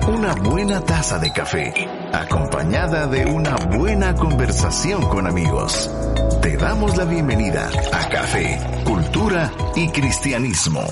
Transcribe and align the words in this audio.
una 0.00 0.34
buena 0.34 0.80
taza 0.80 1.18
de 1.18 1.32
café, 1.32 1.72
acompañada 2.12 3.06
de 3.06 3.26
una 3.26 3.56
buena 3.56 4.14
conversación 4.14 5.02
con 5.02 5.26
amigos. 5.26 5.90
Te 6.40 6.56
damos 6.56 6.96
la 6.96 7.04
bienvenida 7.04 7.68
a 7.92 8.08
Café, 8.08 8.58
Cultura 8.84 9.52
y 9.76 9.88
Cristianismo. 9.88 10.82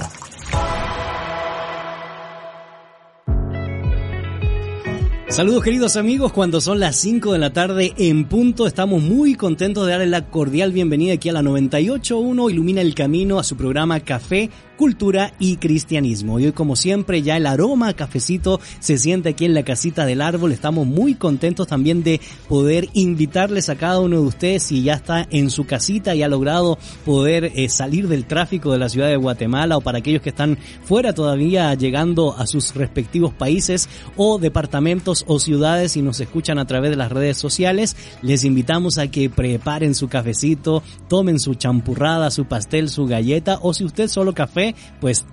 Saludos 5.29 5.63
queridos 5.63 5.97
amigos, 5.97 6.33
cuando 6.33 6.61
son 6.61 6.81
las 6.81 6.97
5 6.97 7.33
de 7.33 7.39
la 7.39 7.53
tarde 7.53 7.95
en 7.97 8.25
punto, 8.25 8.67
estamos 8.67 9.01
muy 9.01 9.37
contentos 9.37 9.87
de 9.87 9.93
darle 9.93 10.09
la 10.09 10.27
cordial 10.27 10.73
bienvenida 10.73 11.15
aquí 11.15 11.29
a 11.29 11.33
la 11.33 11.41
98.1 11.41 12.51
Ilumina 12.51 12.81
el 12.81 12.97
Camino 12.97 13.39
a 13.39 13.45
su 13.45 13.57
programa 13.57 14.01
Café, 14.01 14.51
Cultura 14.81 15.35
y 15.39 15.59
Cristianismo. 15.59 16.41
Y 16.41 16.47
hoy 16.47 16.53
como 16.53 16.75
siempre 16.75 17.21
ya 17.21 17.37
el 17.37 17.45
aroma 17.45 17.93
cafecito 17.93 18.63
se 18.79 18.97
siente 18.97 19.29
aquí 19.29 19.45
en 19.45 19.53
la 19.53 19.63
casita 19.63 20.07
del 20.07 20.23
árbol, 20.23 20.53
estamos 20.53 20.87
muy 20.87 21.17
contentos 21.17 21.67
también 21.67 22.03
de 22.03 22.19
poder 22.49 22.89
invitarles 22.95 23.69
a 23.69 23.77
cada 23.77 24.01
uno 24.01 24.23
de 24.23 24.27
ustedes 24.27 24.63
si 24.63 24.83
ya 24.83 24.95
está 24.95 25.27
en 25.31 25.51
su 25.51 25.67
casita 25.67 26.15
y 26.15 26.23
ha 26.23 26.29
logrado 26.29 26.79
poder 27.05 27.53
eh, 27.55 27.69
salir 27.69 28.09
del 28.09 28.25
tráfico 28.25 28.73
de 28.73 28.79
la 28.79 28.89
ciudad 28.89 29.09
de 29.09 29.17
Guatemala 29.17 29.77
o 29.77 29.83
para 29.83 29.99
aquellos 29.99 30.23
que 30.23 30.31
están 30.31 30.57
fuera 30.83 31.13
todavía 31.13 31.75
llegando 31.75 32.35
a 32.35 32.47
sus 32.47 32.75
respectivos 32.75 33.35
países 33.35 33.87
o 34.17 34.39
departamentos 34.39 35.27
o 35.29 35.39
ciudades 35.41 35.99
y 35.99 36.01
nos 36.01 36.21
escuchan 36.21 36.59
a 36.59 36.67
través 36.67 36.91
de 36.91 36.97
las 36.97 37.13
redes 37.13 37.37
sociales, 37.37 37.97
les 38.23 38.45
invitamos 38.45 38.97
a 38.97 39.09
que 39.09 39.29
preparen 39.29 39.95
su 39.95 40.09
cafecito, 40.09 40.83
tomen 41.07 41.39
su 41.39 41.53
champurrada, 41.55 42.31
su 42.31 42.47
pastel, 42.47 42.89
su 42.89 43.05
galleta 43.05 43.59
o 43.61 43.75
si 43.75 43.85
usted 43.85 44.09
solo 44.09 44.33
café, 44.33 44.70
pues 45.01 45.25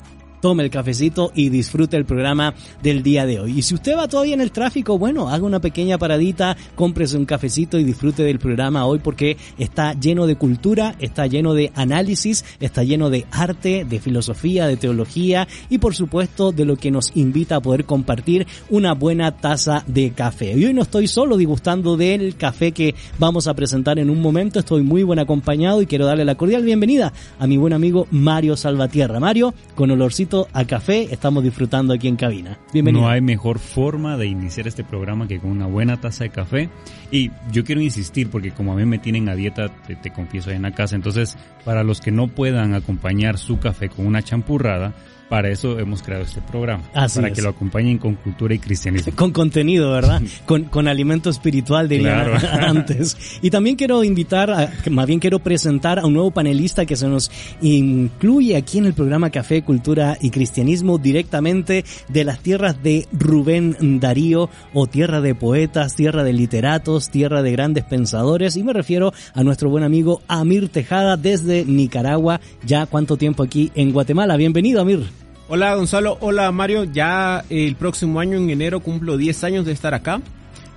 tome 0.41 0.63
el 0.63 0.69
cafecito 0.69 1.31
y 1.35 1.49
disfrute 1.49 1.97
el 1.97 2.05
programa 2.05 2.53
del 2.81 3.03
día 3.03 3.25
de 3.25 3.39
hoy. 3.39 3.59
Y 3.59 3.61
si 3.61 3.75
usted 3.75 3.97
va 3.97 4.07
todavía 4.07 4.33
en 4.33 4.41
el 4.41 4.51
tráfico, 4.51 4.97
bueno, 4.97 5.29
haga 5.29 5.45
una 5.45 5.59
pequeña 5.59 5.97
paradita, 5.97 6.57
cómprese 6.75 7.17
un 7.17 7.25
cafecito 7.25 7.77
y 7.79 7.83
disfrute 7.83 8.23
del 8.23 8.39
programa 8.39 8.85
hoy 8.85 8.99
porque 8.99 9.37
está 9.57 9.93
lleno 9.93 10.27
de 10.27 10.35
cultura, 10.35 10.95
está 10.99 11.27
lleno 11.27 11.53
de 11.53 11.71
análisis, 11.75 12.45
está 12.59 12.83
lleno 12.83 13.09
de 13.09 13.25
arte, 13.31 13.85
de 13.85 13.99
filosofía, 13.99 14.67
de 14.67 14.77
teología 14.77 15.47
y 15.69 15.77
por 15.79 15.95
supuesto 15.95 16.51
de 16.51 16.65
lo 16.65 16.77
que 16.77 16.91
nos 16.91 17.15
invita 17.15 17.57
a 17.57 17.61
poder 17.61 17.85
compartir 17.85 18.47
una 18.69 18.93
buena 18.93 19.37
taza 19.37 19.83
de 19.87 20.11
café. 20.11 20.53
Y 20.57 20.65
hoy 20.65 20.73
no 20.73 20.83
estoy 20.83 21.07
solo 21.07 21.37
disgustando 21.37 21.97
del 21.97 22.35
café 22.35 22.71
que 22.71 22.95
vamos 23.19 23.47
a 23.47 23.53
presentar 23.53 23.99
en 23.99 24.09
un 24.09 24.21
momento, 24.21 24.59
estoy 24.59 24.83
muy 24.83 25.03
buen 25.03 25.19
acompañado 25.19 25.81
y 25.81 25.85
quiero 25.85 26.05
darle 26.05 26.25
la 26.25 26.35
cordial 26.35 26.63
bienvenida 26.63 27.13
a 27.39 27.47
mi 27.47 27.57
buen 27.57 27.73
amigo 27.73 28.07
Mario 28.11 28.55
Salvatierra. 28.55 29.19
Mario, 29.19 29.53
con 29.75 29.91
olorcito 29.91 30.36
a 30.53 30.65
café 30.65 31.07
estamos 31.11 31.43
disfrutando 31.43 31.93
aquí 31.93 32.07
en 32.07 32.15
cabina. 32.17 32.59
Bienvenido. 32.71 33.03
No 33.03 33.09
hay 33.09 33.21
mejor 33.21 33.57
forma 33.57 34.17
de 34.17 34.27
iniciar 34.27 34.67
este 34.67 34.83
programa 34.83 35.27
que 35.27 35.39
con 35.39 35.49
una 35.49 35.65
buena 35.65 35.99
taza 35.99 36.25
de 36.25 36.29
café. 36.29 36.69
Y 37.09 37.31
yo 37.51 37.63
quiero 37.63 37.81
insistir 37.81 38.29
porque 38.29 38.51
como 38.51 38.73
a 38.73 38.75
mí 38.75 38.85
me 38.85 38.99
tienen 38.99 39.29
a 39.29 39.35
dieta, 39.35 39.69
te, 39.87 39.95
te 39.95 40.11
confieso 40.11 40.51
en 40.51 40.61
la 40.61 40.71
casa, 40.71 40.95
entonces 40.95 41.37
para 41.65 41.83
los 41.83 42.01
que 42.01 42.11
no 42.11 42.27
puedan 42.27 42.73
acompañar 42.73 43.37
su 43.37 43.59
café 43.59 43.89
con 43.89 44.05
una 44.05 44.21
champurrada, 44.21 44.93
para 45.29 45.49
eso 45.49 45.77
hemos 45.79 46.01
creado 46.01 46.23
este 46.23 46.41
programa. 46.41 46.83
Así 46.93 47.17
para 47.17 47.29
es. 47.29 47.35
que 47.35 47.41
lo 47.41 47.49
acompañen 47.49 47.97
con 47.97 48.15
cultura 48.15 48.53
y 48.53 48.59
cristianismo. 48.59 49.13
Con 49.15 49.31
contenido, 49.31 49.91
¿verdad? 49.91 50.21
Con, 50.45 50.65
con 50.65 50.87
alimento 50.87 51.29
espiritual, 51.29 51.89
diría 51.89 52.23
Claro. 52.23 52.67
antes. 52.67 53.17
Y 53.41 53.49
también 53.49 53.75
quiero 53.75 54.03
invitar, 54.03 54.49
a, 54.49 54.71
más 54.89 55.05
bien 55.07 55.19
quiero 55.19 55.39
presentar 55.39 55.99
a 55.99 56.05
un 56.05 56.13
nuevo 56.13 56.31
panelista 56.31 56.85
que 56.85 56.95
se 56.95 57.07
nos 57.07 57.29
incluye 57.61 58.55
aquí 58.55 58.77
en 58.77 58.85
el 58.85 58.93
programa 58.93 59.29
Café, 59.29 59.63
Cultura 59.63 60.17
y 60.21 60.29
Cristianismo 60.29 60.97
directamente 60.97 61.83
de 62.07 62.23
las 62.23 62.39
tierras 62.39 62.81
de 62.81 63.07
Rubén 63.11 63.75
Darío 63.99 64.49
o 64.73 64.87
tierra 64.87 65.21
de 65.21 65.35
poetas, 65.35 65.95
tierra 65.95 66.23
de 66.23 66.33
literatos, 66.33 67.09
tierra 67.09 67.41
de 67.41 67.51
grandes 67.51 67.83
pensadores. 67.83 68.55
Y 68.55 68.63
me 68.63 68.73
refiero 68.73 69.13
a 69.33 69.43
nuestro 69.43 69.69
buen 69.69 69.83
amigo 69.83 70.21
Amir 70.27 70.69
Tejada 70.69 71.17
desde 71.17 71.65
Nicaragua. 71.65 72.39
Ya 72.65 72.85
cuánto 72.85 73.17
tiempo 73.17 73.43
aquí 73.43 73.71
en 73.75 73.91
Guatemala. 73.91 74.37
Bienvenido, 74.37 74.81
Amir. 74.81 75.16
Hola 75.49 75.75
Gonzalo, 75.75 76.17
hola 76.19 76.51
Mario, 76.51 76.83
ya 76.83 77.45
el 77.49 77.75
próximo 77.75 78.19
año 78.19 78.37
en 78.37 78.49
enero 78.49 78.81
cumplo 78.81 79.15
10 79.17 79.43
años 79.45 79.65
de 79.65 79.71
estar 79.71 79.93
acá. 79.93 80.21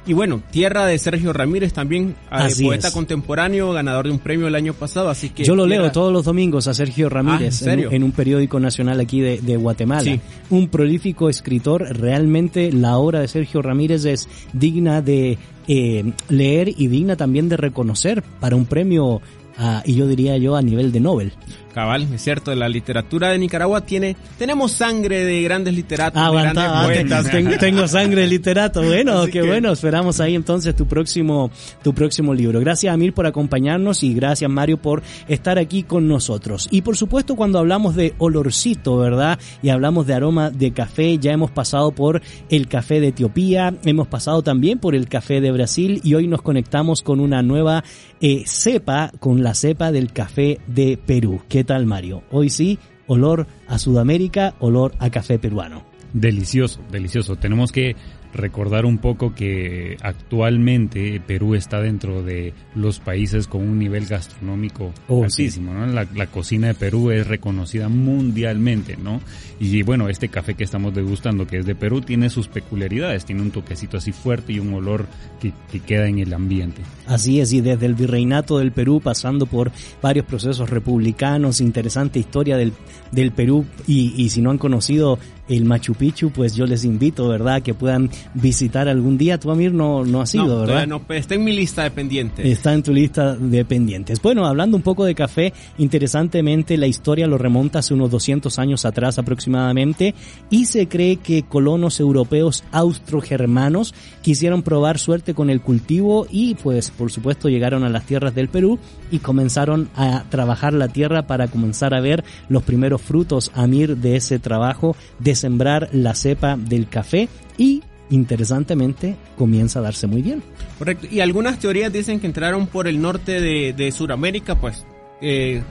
Y 0.06 0.12
bueno, 0.14 0.40
tierra 0.50 0.86
de 0.86 0.96
Sergio 0.98 1.32
Ramírez 1.32 1.72
también, 1.74 2.10
eh, 2.10 2.14
Así 2.30 2.64
poeta 2.64 2.88
es. 2.88 2.94
contemporáneo, 2.94 3.72
ganador 3.72 4.06
de 4.06 4.12
un 4.12 4.18
premio 4.18 4.46
el 4.48 4.54
año 4.54 4.72
pasado, 4.72 5.10
así 5.10 5.28
que... 5.28 5.44
Yo 5.44 5.54
lo 5.54 5.66
tierra- 5.66 5.82
leo 5.82 5.92
todos 5.92 6.10
los 6.12 6.24
domingos 6.24 6.68
a 6.68 6.74
Sergio 6.74 7.08
Ramírez 7.10 7.40
Ah, 7.42 7.44
¿en 7.46 7.52
serio? 7.52 7.88
en, 7.90 7.96
en 7.96 8.04
un 8.04 8.12
periódico 8.12 8.58
nacional 8.60 8.98
aquí 8.98 9.20
de, 9.20 9.40
de 9.42 9.56
Guatemala. 9.56 10.00
Sí. 10.02 10.18
Un 10.48 10.68
prolífico 10.68 11.28
escritor. 11.28 11.82
Realmente 11.98 12.72
la 12.72 12.96
obra 12.96 13.20
de 13.20 13.28
Sergio 13.28 13.60
Ramírez 13.60 14.04
es 14.06 14.26
digna 14.54 15.02
de 15.02 15.36
eh, 15.68 16.12
leer 16.28 16.70
y 16.76 16.86
digna 16.86 17.16
también 17.16 17.48
de 17.50 17.58
reconocer 17.58 18.22
para 18.40 18.56
un 18.56 18.64
premio, 18.64 19.20
ah, 19.58 19.82
y 19.84 19.96
yo 19.96 20.06
diría 20.06 20.38
yo, 20.38 20.56
a 20.56 20.62
nivel 20.62 20.92
de 20.92 21.00
Nobel. 21.00 21.32
Cabal, 21.72 22.08
es 22.12 22.22
cierto, 22.22 22.54
la 22.54 22.68
literatura 22.68 23.30
de 23.30 23.38
Nicaragua 23.38 23.80
tiene... 23.82 24.16
Tenemos 24.38 24.72
sangre 24.72 25.24
de 25.24 25.42
grandes 25.42 25.74
literatos, 25.74 26.20
de 26.20 26.38
ah, 26.38 26.86
grandes 26.88 27.30
tengo, 27.30 27.50
tengo 27.60 27.88
sangre 27.88 28.22
de 28.22 28.26
literato. 28.28 28.82
Bueno, 28.82 29.20
Así 29.20 29.30
qué 29.30 29.40
que- 29.40 29.46
bueno. 29.46 29.72
Esperamos 29.72 30.20
ahí 30.20 30.34
entonces 30.34 30.74
tu 30.74 30.86
próximo, 30.86 31.50
tu 31.82 31.94
próximo 31.94 32.34
libro. 32.34 32.60
Gracias 32.60 32.92
Amir 32.92 33.12
por 33.14 33.26
acompañarnos 33.26 34.02
y 34.02 34.14
gracias 34.14 34.50
Mario 34.50 34.78
por 34.78 35.02
estar 35.28 35.58
aquí 35.58 35.82
con 35.84 36.08
nosotros. 36.08 36.68
Y 36.70 36.82
por 36.82 36.96
supuesto 36.96 37.36
cuando 37.36 37.58
hablamos 37.58 37.94
de 37.94 38.14
olorcito, 38.18 38.96
¿verdad? 38.98 39.38
Y 39.62 39.68
hablamos 39.68 40.06
de 40.06 40.14
aroma 40.14 40.50
de 40.50 40.72
café, 40.72 41.18
ya 41.18 41.32
hemos 41.32 41.50
pasado 41.50 41.92
por 41.92 42.20
el 42.48 42.68
café 42.68 43.00
de 43.00 43.08
Etiopía, 43.08 43.74
hemos 43.84 44.08
pasado 44.08 44.42
también 44.42 44.78
por 44.78 44.94
el 44.94 45.08
café 45.08 45.40
de 45.40 45.52
Brasil 45.52 46.00
y 46.02 46.14
hoy 46.14 46.26
nos 46.26 46.42
conectamos 46.42 47.02
con 47.02 47.20
una 47.20 47.42
nueva 47.42 47.84
eh, 48.20 48.42
cepa, 48.46 49.12
con 49.20 49.42
la 49.42 49.54
cepa 49.54 49.92
del 49.92 50.12
café 50.12 50.58
de 50.66 50.98
Perú. 50.98 51.42
¿Qué 51.60 51.64
tal 51.64 51.84
Mario? 51.84 52.22
Hoy 52.30 52.48
sí, 52.48 52.78
olor 53.06 53.46
a 53.68 53.78
Sudamérica, 53.78 54.54
olor 54.60 54.94
a 54.98 55.10
café 55.10 55.38
peruano. 55.38 55.82
Delicioso, 56.14 56.80
delicioso. 56.90 57.36
Tenemos 57.36 57.70
que 57.70 57.96
recordar 58.32 58.84
un 58.84 58.98
poco 58.98 59.34
que 59.34 59.96
actualmente 60.02 61.20
Perú 61.26 61.54
está 61.54 61.80
dentro 61.80 62.22
de 62.22 62.54
los 62.74 63.00
países 63.00 63.46
con 63.46 63.62
un 63.62 63.78
nivel 63.78 64.06
gastronómico 64.06 64.92
Oh, 65.08 65.24
altísimo, 65.24 65.72
¿no? 65.72 65.86
La, 65.86 66.06
la 66.14 66.26
cocina 66.26 66.68
de 66.68 66.74
Perú 66.74 67.10
es 67.10 67.26
reconocida 67.26 67.88
mundialmente, 67.88 68.96
¿no? 68.96 69.20
Y 69.58 69.82
bueno, 69.82 70.08
este 70.08 70.28
café 70.28 70.54
que 70.54 70.64
estamos 70.64 70.94
degustando, 70.94 71.46
que 71.46 71.58
es 71.58 71.66
de 71.66 71.74
Perú, 71.74 72.00
tiene 72.00 72.30
sus 72.30 72.48
peculiaridades, 72.48 73.24
tiene 73.24 73.42
un 73.42 73.50
toquecito 73.50 73.96
así 73.96 74.12
fuerte 74.12 74.52
y 74.52 74.58
un 74.58 74.72
olor 74.74 75.06
que, 75.40 75.52
que 75.70 75.80
queda 75.80 76.06
en 76.06 76.18
el 76.18 76.32
ambiente. 76.32 76.82
Así 77.06 77.40
es, 77.40 77.52
y 77.52 77.60
desde 77.60 77.86
el 77.86 77.94
virreinato 77.94 78.58
del 78.58 78.72
Perú, 78.72 79.00
pasando 79.02 79.46
por 79.46 79.72
varios 80.00 80.24
procesos 80.26 80.70
republicanos, 80.70 81.60
interesante 81.60 82.18
historia 82.18 82.56
del, 82.56 82.72
del 83.12 83.32
Perú, 83.32 83.66
y, 83.86 84.14
y 84.16 84.30
si 84.30 84.40
no 84.40 84.50
han 84.50 84.58
conocido 84.58 85.18
el 85.50 85.64
Machu 85.66 85.94
Picchu, 85.94 86.30
pues 86.30 86.54
yo 86.54 86.64
les 86.64 86.84
invito, 86.84 87.28
¿verdad?, 87.28 87.60
que 87.62 87.74
puedan 87.74 88.08
visitar 88.34 88.88
algún 88.88 89.18
día. 89.18 89.38
Tú, 89.38 89.50
Amir, 89.50 89.74
no, 89.74 90.04
no 90.04 90.20
has 90.22 90.34
No, 90.34 90.44
ido, 90.46 90.60
¿verdad? 90.60 90.86
no, 90.86 91.02
pero 91.02 91.20
está 91.20 91.34
en 91.34 91.44
mi 91.44 91.52
lista 91.52 91.82
de 91.82 91.90
pendientes. 91.90 92.46
Está 92.46 92.72
en 92.72 92.82
tu 92.82 92.92
lista 92.92 93.34
de 93.36 93.64
pendientes. 93.64 94.22
Bueno, 94.22 94.46
hablando 94.46 94.76
un 94.76 94.82
poco 94.82 95.04
de 95.04 95.14
café, 95.14 95.52
interesantemente 95.78 96.76
la 96.78 96.86
historia 96.86 97.26
lo 97.26 97.36
remonta 97.36 97.80
hace 97.80 97.94
unos 97.94 98.10
200 98.10 98.58
años 98.58 98.84
atrás 98.84 99.18
aproximadamente 99.18 100.14
y 100.50 100.66
se 100.66 100.88
cree 100.88 101.16
que 101.16 101.42
colonos 101.42 102.00
europeos 102.00 102.64
austrogermanos 102.72 103.94
quisieron 104.22 104.62
probar 104.62 104.98
suerte 104.98 105.34
con 105.34 105.50
el 105.50 105.60
cultivo 105.60 106.26
y 106.30 106.54
pues 106.54 106.90
por 106.90 107.10
supuesto 107.10 107.48
llegaron 107.48 107.84
a 107.84 107.88
las 107.90 108.04
tierras 108.06 108.34
del 108.34 108.48
Perú 108.48 108.78
y 109.10 109.18
comenzaron 109.18 109.88
a 109.96 110.24
trabajar 110.30 110.72
la 110.72 110.88
tierra 110.88 111.26
para 111.26 111.48
comenzar 111.48 111.94
a 111.94 112.00
ver 112.00 112.24
los 112.48 112.62
primeros 112.62 113.02
frutos 113.02 113.50
Amir 113.54 113.96
de 113.96 114.16
ese 114.16 114.38
trabajo 114.38 114.96
de 115.18 115.34
sembrar 115.40 115.88
la 115.92 116.14
cepa 116.14 116.56
del 116.56 116.88
café 116.88 117.28
y 117.58 117.82
interesantemente 118.10 119.16
comienza 119.36 119.78
a 119.78 119.82
darse 119.82 120.06
muy 120.06 120.22
bien. 120.22 120.42
Correcto. 120.78 121.06
Y 121.10 121.20
algunas 121.20 121.58
teorías 121.58 121.92
dicen 121.92 122.20
que 122.20 122.26
entraron 122.26 122.66
por 122.66 122.88
el 122.88 123.00
norte 123.00 123.40
de, 123.40 123.72
de 123.72 123.92
Sudamérica, 123.92 124.56
pues 124.56 124.84
eh, 125.20 125.62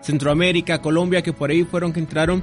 Centroamérica, 0.00 0.80
Colombia, 0.80 1.22
que 1.22 1.32
por 1.32 1.50
ahí 1.50 1.64
fueron 1.64 1.92
que 1.92 2.00
entraron 2.00 2.42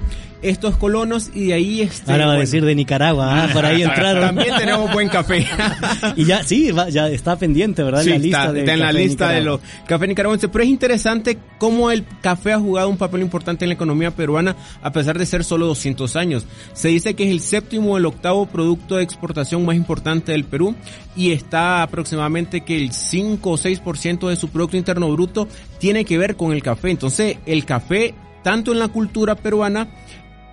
estos 0.50 0.78
colonos 0.78 1.30
y 1.34 1.48
de 1.48 1.54
ahí 1.54 1.82
este, 1.82 2.12
Ahora 2.12 2.28
va 2.28 2.34
a 2.34 2.38
decir 2.38 2.64
de 2.64 2.76
Nicaragua, 2.76 3.44
ah, 3.46 3.50
por 3.52 3.66
ahí 3.66 3.82
entraron. 3.84 4.24
También 4.36 4.56
tenemos 4.58 4.92
buen 4.94 5.10
café. 5.10 5.46
y 6.16 6.26
ya, 6.26 6.44
sí, 6.44 6.72
va- 6.72 6.90
ya 6.90 7.10
está 7.10 7.38
pendiente, 7.38 7.84
¿verdad? 7.84 8.04
Sí, 8.04 8.12
en 8.12 8.14
la 8.14 8.20
lista 8.24 8.40
está, 8.42 8.54
de 8.54 8.60
está 8.60 8.74
en 8.74 8.80
la 8.80 8.92
lista 8.92 9.30
de 9.30 9.42
los 9.42 9.60
cafés 9.88 10.08
nicaragüenses. 10.10 10.50
Pero 10.52 10.64
es 10.64 10.70
interesante 10.70 11.38
cómo 11.58 11.92
el 11.92 12.06
café 12.22 12.54
ha 12.54 12.60
jugado 12.60 12.90
un 12.90 12.98
papel 12.98 13.22
importante 13.22 13.66
en 13.66 13.70
la 13.70 13.76
economía 13.76 14.12
peruana 14.12 14.56
a 14.82 14.92
pesar 14.92 15.18
de 15.18 15.26
ser 15.26 15.44
solo 15.44 15.66
200 15.68 16.16
años. 16.16 16.46
Se 16.74 16.90
dice 16.90 17.14
que 17.16 17.24
es 17.26 17.32
el 17.32 17.40
séptimo 17.42 17.94
o 17.94 17.98
el 17.98 18.06
octavo 18.06 18.46
producto 18.46 18.96
de 18.98 19.04
exportación 19.04 19.66
más 19.66 19.76
importante 19.76 20.32
del 20.32 20.44
Perú 20.46 20.76
y 21.16 21.32
está 21.32 21.82
aproximadamente 21.84 22.62
que 22.62 22.78
el 22.78 22.92
5 22.92 23.50
o 23.50 23.58
6% 23.58 24.30
de 24.30 24.36
su 24.36 24.50
Producto 24.50 24.78
Interno 24.78 25.12
Bruto 25.12 25.48
tiene 25.80 26.06
que 26.06 26.18
ver 26.18 26.36
con 26.36 26.52
el 26.54 26.62
café. 26.62 26.92
Entonces 26.92 27.38
el 27.46 27.66
café, 27.66 28.14
tanto 28.44 28.72
en 28.72 28.80
la 28.80 28.90
cultura 28.90 29.36
peruana, 29.36 29.88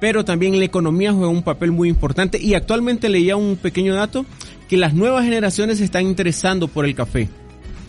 pero 0.03 0.25
también 0.25 0.59
la 0.59 0.65
economía 0.65 1.13
juega 1.13 1.29
un 1.29 1.45
papel 1.45 1.71
muy 1.71 1.89
importante 1.89 2.37
y 2.37 2.55
actualmente 2.55 3.09
leía 3.09 3.37
un 3.37 3.55
pequeño 3.55 3.95
dato 3.95 4.27
que 4.69 4.77
las 4.77 4.95
nuevas 4.95 5.23
generaciones 5.23 5.79
se 5.79 5.85
están 5.85 6.07
interesando 6.07 6.67
por 6.67 6.85
el 6.85 6.97
café. 6.97 7.29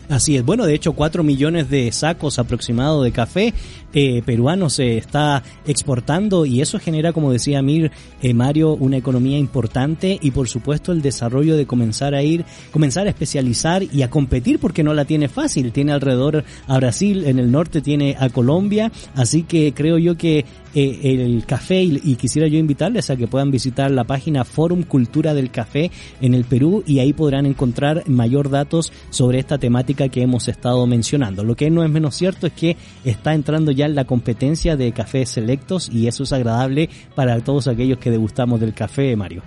Así 0.09 0.37
es. 0.37 0.45
Bueno, 0.45 0.67
de 0.67 0.75
hecho, 0.75 0.93
4 0.93 1.23
millones 1.23 1.71
de 1.71 1.91
sacos 1.91 2.37
aproximados 2.37 3.03
de 3.03 3.11
café 3.11 3.55
eh, 3.93 4.21
peruano 4.25 4.69
se 4.69 4.97
está 4.97 5.43
exportando 5.65 6.45
y 6.45 6.61
eso 6.61 6.79
genera, 6.79 7.13
como 7.13 7.31
decía 7.31 7.61
Mir, 7.61 7.91
eh, 8.21 8.33
Mario, 8.33 8.73
una 8.73 8.97
economía 8.97 9.37
importante 9.37 10.17
y 10.21 10.31
por 10.31 10.47
supuesto 10.47 10.91
el 10.91 11.01
desarrollo 11.01 11.55
de 11.55 11.65
comenzar 11.65 12.15
a 12.15 12.23
ir, 12.23 12.45
comenzar 12.71 13.07
a 13.07 13.09
especializar 13.09 13.83
y 13.83 14.01
a 14.01 14.09
competir 14.09 14.59
porque 14.59 14.83
no 14.83 14.93
la 14.93 15.05
tiene 15.05 15.27
fácil. 15.27 15.71
Tiene 15.71 15.91
alrededor 15.91 16.43
a 16.67 16.77
Brasil, 16.77 17.25
en 17.25 17.39
el 17.39 17.51
norte 17.51 17.81
tiene 17.81 18.15
a 18.19 18.29
Colombia, 18.29 18.91
así 19.15 19.43
que 19.43 19.73
creo 19.73 19.97
yo 19.97 20.17
que 20.17 20.45
eh, 20.75 20.99
el 21.03 21.45
café 21.45 21.83
y, 21.83 22.01
y 22.03 22.15
quisiera 22.15 22.47
yo 22.47 22.57
invitarles 22.57 23.11
a 23.11 23.15
que 23.15 23.27
puedan 23.27 23.51
visitar 23.51 23.91
la 23.91 24.05
página 24.05 24.43
Forum 24.43 24.83
Cultura 24.83 25.35
del 25.35 25.51
Café 25.51 25.91
en 26.19 26.33
el 26.33 26.45
Perú 26.45 26.83
y 26.87 26.97
ahí 26.97 27.13
podrán 27.13 27.45
encontrar 27.45 28.09
mayor 28.09 28.49
datos 28.49 28.91
sobre 29.11 29.37
esta 29.37 29.59
temática 29.59 30.09
que 30.09 30.23
hemos 30.23 30.47
estado 30.47 30.85
mencionando. 30.87 31.43
Lo 31.43 31.55
que 31.55 31.69
no 31.69 31.83
es 31.83 31.91
menos 31.91 32.15
cierto 32.15 32.47
es 32.47 32.53
que 32.53 32.75
está 33.05 33.35
entrando 33.35 33.71
ya 33.71 33.82
la 33.91 34.05
competencia 34.05 34.75
de 34.75 34.91
cafés 34.91 35.29
selectos 35.29 35.89
y 35.89 36.07
eso 36.07 36.23
es 36.23 36.33
agradable 36.33 36.89
para 37.15 37.39
todos 37.41 37.67
aquellos 37.67 37.97
que 37.97 38.11
degustamos 38.11 38.59
del 38.59 38.73
café, 38.73 39.15
Mario. 39.15 39.41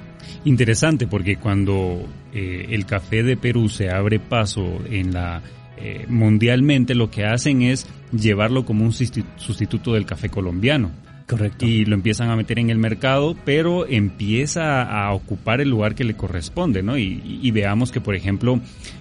Interesante 0.44 1.06
porque 1.06 1.36
cuando 1.36 2.04
eh, 2.32 2.66
el 2.70 2.86
café 2.86 3.22
de 3.22 3.36
Perú 3.36 3.68
se 3.68 3.90
abre 3.90 4.18
paso 4.18 4.64
en 4.90 5.12
la 5.14 5.42
eh, 5.78 6.06
mundialmente 6.08 6.94
lo 6.94 7.10
que 7.10 7.24
hacen 7.24 7.62
es 7.62 7.86
llevarlo 8.12 8.64
como 8.64 8.84
un 8.84 8.92
sustitu- 8.92 9.24
sustituto 9.36 9.92
del 9.92 10.06
café 10.06 10.28
colombiano 10.28 10.90
Correcto. 11.26 11.66
y 11.66 11.84
lo 11.84 11.94
empiezan 11.94 12.30
a 12.30 12.36
meter 12.36 12.58
en 12.60 12.70
el 12.70 12.78
mercado, 12.78 13.36
pero 13.44 13.86
empieza 13.86 14.82
a 14.82 15.12
ocupar 15.12 15.60
el 15.60 15.68
lugar 15.70 15.94
que 15.96 16.04
le 16.04 16.14
corresponde, 16.14 16.82
¿no? 16.82 16.96
Y, 16.96 17.40
y 17.42 17.50
veamos 17.50 17.90
que, 17.90 18.00
por 18.00 18.14
ejemplo, 18.14 18.60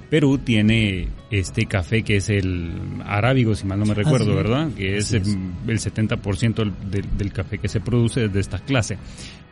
Perú 0.10 0.40
tiene 0.40 1.08
este 1.30 1.66
café 1.68 2.02
que 2.04 2.16
es 2.18 2.30
el 2.30 2.72
arábigo, 3.06 3.54
si 3.56 3.66
mal 3.68 3.78
no 3.80 3.86
me 3.86 3.94
recuerdo. 3.94 4.36
¿verdad? 4.36 4.70
Que 4.76 4.98
es, 4.98 5.14
el 5.14 5.24
70% 5.68 6.56
del, 6.56 6.74
del- 6.90 7.18
del 7.18 7.32
café 7.32 7.58
que 7.60 7.68
se 7.68 7.80
produce 7.80 8.28
de 8.28 8.40
esta 8.40 8.58
clase. 8.60 8.98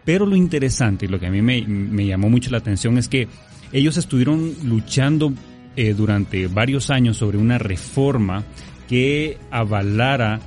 Pero 0.05 0.25
lo 0.25 0.35
interesante 0.35 1.05
y 1.05 1.09
lo 1.09 1.19
que 1.19 1.27
a 1.27 1.31
mí 1.31 1.41
me, 1.41 1.61
me 1.67 2.05
llamó 2.05 2.29
mucho 2.29 2.49
la 2.51 2.57
atención 2.57 2.97
es 2.97 3.07
que 3.07 3.27
ellos 3.71 3.97
estuvieron 3.97 4.51
luchando 4.63 5.31
eh, 5.75 5.93
durante 5.93 6.47
varios 6.47 6.89
años 6.89 7.17
sobre 7.17 7.37
una 7.37 7.57
reforma 7.57 8.43
que 8.89 9.37
avalara 9.49 10.39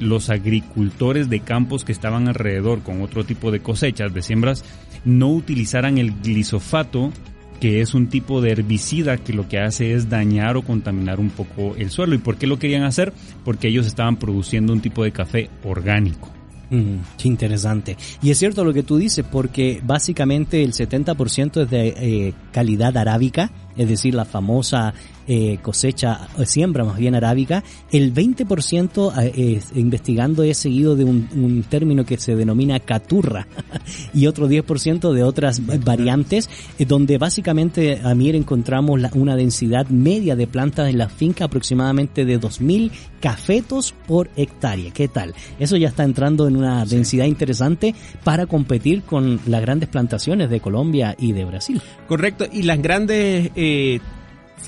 los 0.00 0.30
agricultores 0.30 1.28
de 1.28 1.40
campos 1.40 1.84
que 1.84 1.92
estaban 1.92 2.28
alrededor 2.28 2.82
con 2.82 3.02
otro 3.02 3.24
tipo 3.24 3.50
de 3.50 3.60
cosechas, 3.60 4.12
de 4.12 4.22
siembras, 4.22 4.64
no 5.04 5.28
utilizaran 5.28 5.98
el 5.98 6.12
glisofato, 6.20 7.12
que 7.60 7.80
es 7.80 7.94
un 7.94 8.08
tipo 8.08 8.40
de 8.40 8.52
herbicida 8.52 9.18
que 9.18 9.32
lo 9.32 9.48
que 9.48 9.58
hace 9.58 9.92
es 9.92 10.08
dañar 10.08 10.56
o 10.56 10.62
contaminar 10.62 11.20
un 11.20 11.30
poco 11.30 11.74
el 11.76 11.90
suelo. 11.90 12.14
¿Y 12.14 12.18
por 12.18 12.36
qué 12.36 12.46
lo 12.46 12.58
querían 12.58 12.84
hacer? 12.84 13.12
Porque 13.44 13.68
ellos 13.68 13.86
estaban 13.86 14.16
produciendo 14.16 14.72
un 14.72 14.80
tipo 14.80 15.04
de 15.04 15.12
café 15.12 15.50
orgánico. 15.62 16.30
Mm, 16.70 16.98
qué 17.18 17.28
interesante. 17.28 17.96
Y 18.22 18.30
es 18.30 18.38
cierto 18.38 18.64
lo 18.64 18.72
que 18.72 18.84
tú 18.84 18.96
dices, 18.96 19.24
porque 19.30 19.80
básicamente 19.84 20.62
el 20.62 20.72
70% 20.72 21.62
es 21.62 21.70
de 21.70 21.88
eh, 21.88 22.34
calidad 22.52 22.96
arábica, 22.96 23.50
es 23.80 23.88
decir, 23.88 24.14
la 24.14 24.24
famosa 24.24 24.92
eh, 25.26 25.58
cosecha, 25.62 26.28
eh, 26.38 26.44
siembra 26.46 26.84
más 26.84 26.96
bien 26.98 27.14
arábica. 27.14 27.62
El 27.92 28.12
20% 28.12 29.12
eh, 29.22 29.56
es- 29.56 29.76
investigando 29.76 30.42
es 30.42 30.58
seguido 30.58 30.96
de 30.96 31.04
un, 31.04 31.28
un 31.34 31.62
término 31.62 32.04
que 32.04 32.18
se 32.18 32.34
denomina 32.34 32.80
caturra 32.80 33.46
y 34.14 34.26
otro 34.26 34.48
10% 34.48 35.12
de 35.12 35.22
otras 35.22 35.62
variantes, 35.84 36.48
eh, 36.78 36.84
donde 36.84 37.16
básicamente 37.18 38.00
a 38.02 38.14
Mir 38.14 38.34
encontramos 38.34 39.00
la- 39.00 39.10
una 39.14 39.36
densidad 39.36 39.86
media 39.88 40.34
de 40.36 40.46
plantas 40.48 40.88
en 40.90 40.98
la 40.98 41.08
finca 41.08 41.44
aproximadamente 41.44 42.24
de 42.24 42.40
2.000 42.40 42.90
cafetos 43.20 43.94
por 44.08 44.30
hectárea. 44.36 44.90
¿Qué 44.92 45.06
tal? 45.06 45.34
Eso 45.60 45.76
ya 45.76 45.88
está 45.88 46.02
entrando 46.04 46.48
en 46.48 46.56
una 46.56 46.84
densidad 46.84 47.26
interesante 47.26 47.94
para 48.24 48.46
competir 48.46 49.02
con 49.02 49.38
las 49.46 49.60
grandes 49.60 49.88
plantaciones 49.88 50.50
de 50.50 50.58
Colombia 50.60 51.14
y 51.18 51.32
de 51.32 51.44
Brasil. 51.44 51.80
Correcto, 52.08 52.46
y 52.50 52.62
las 52.62 52.80
grandes 52.82 53.50
eh, 53.54 53.69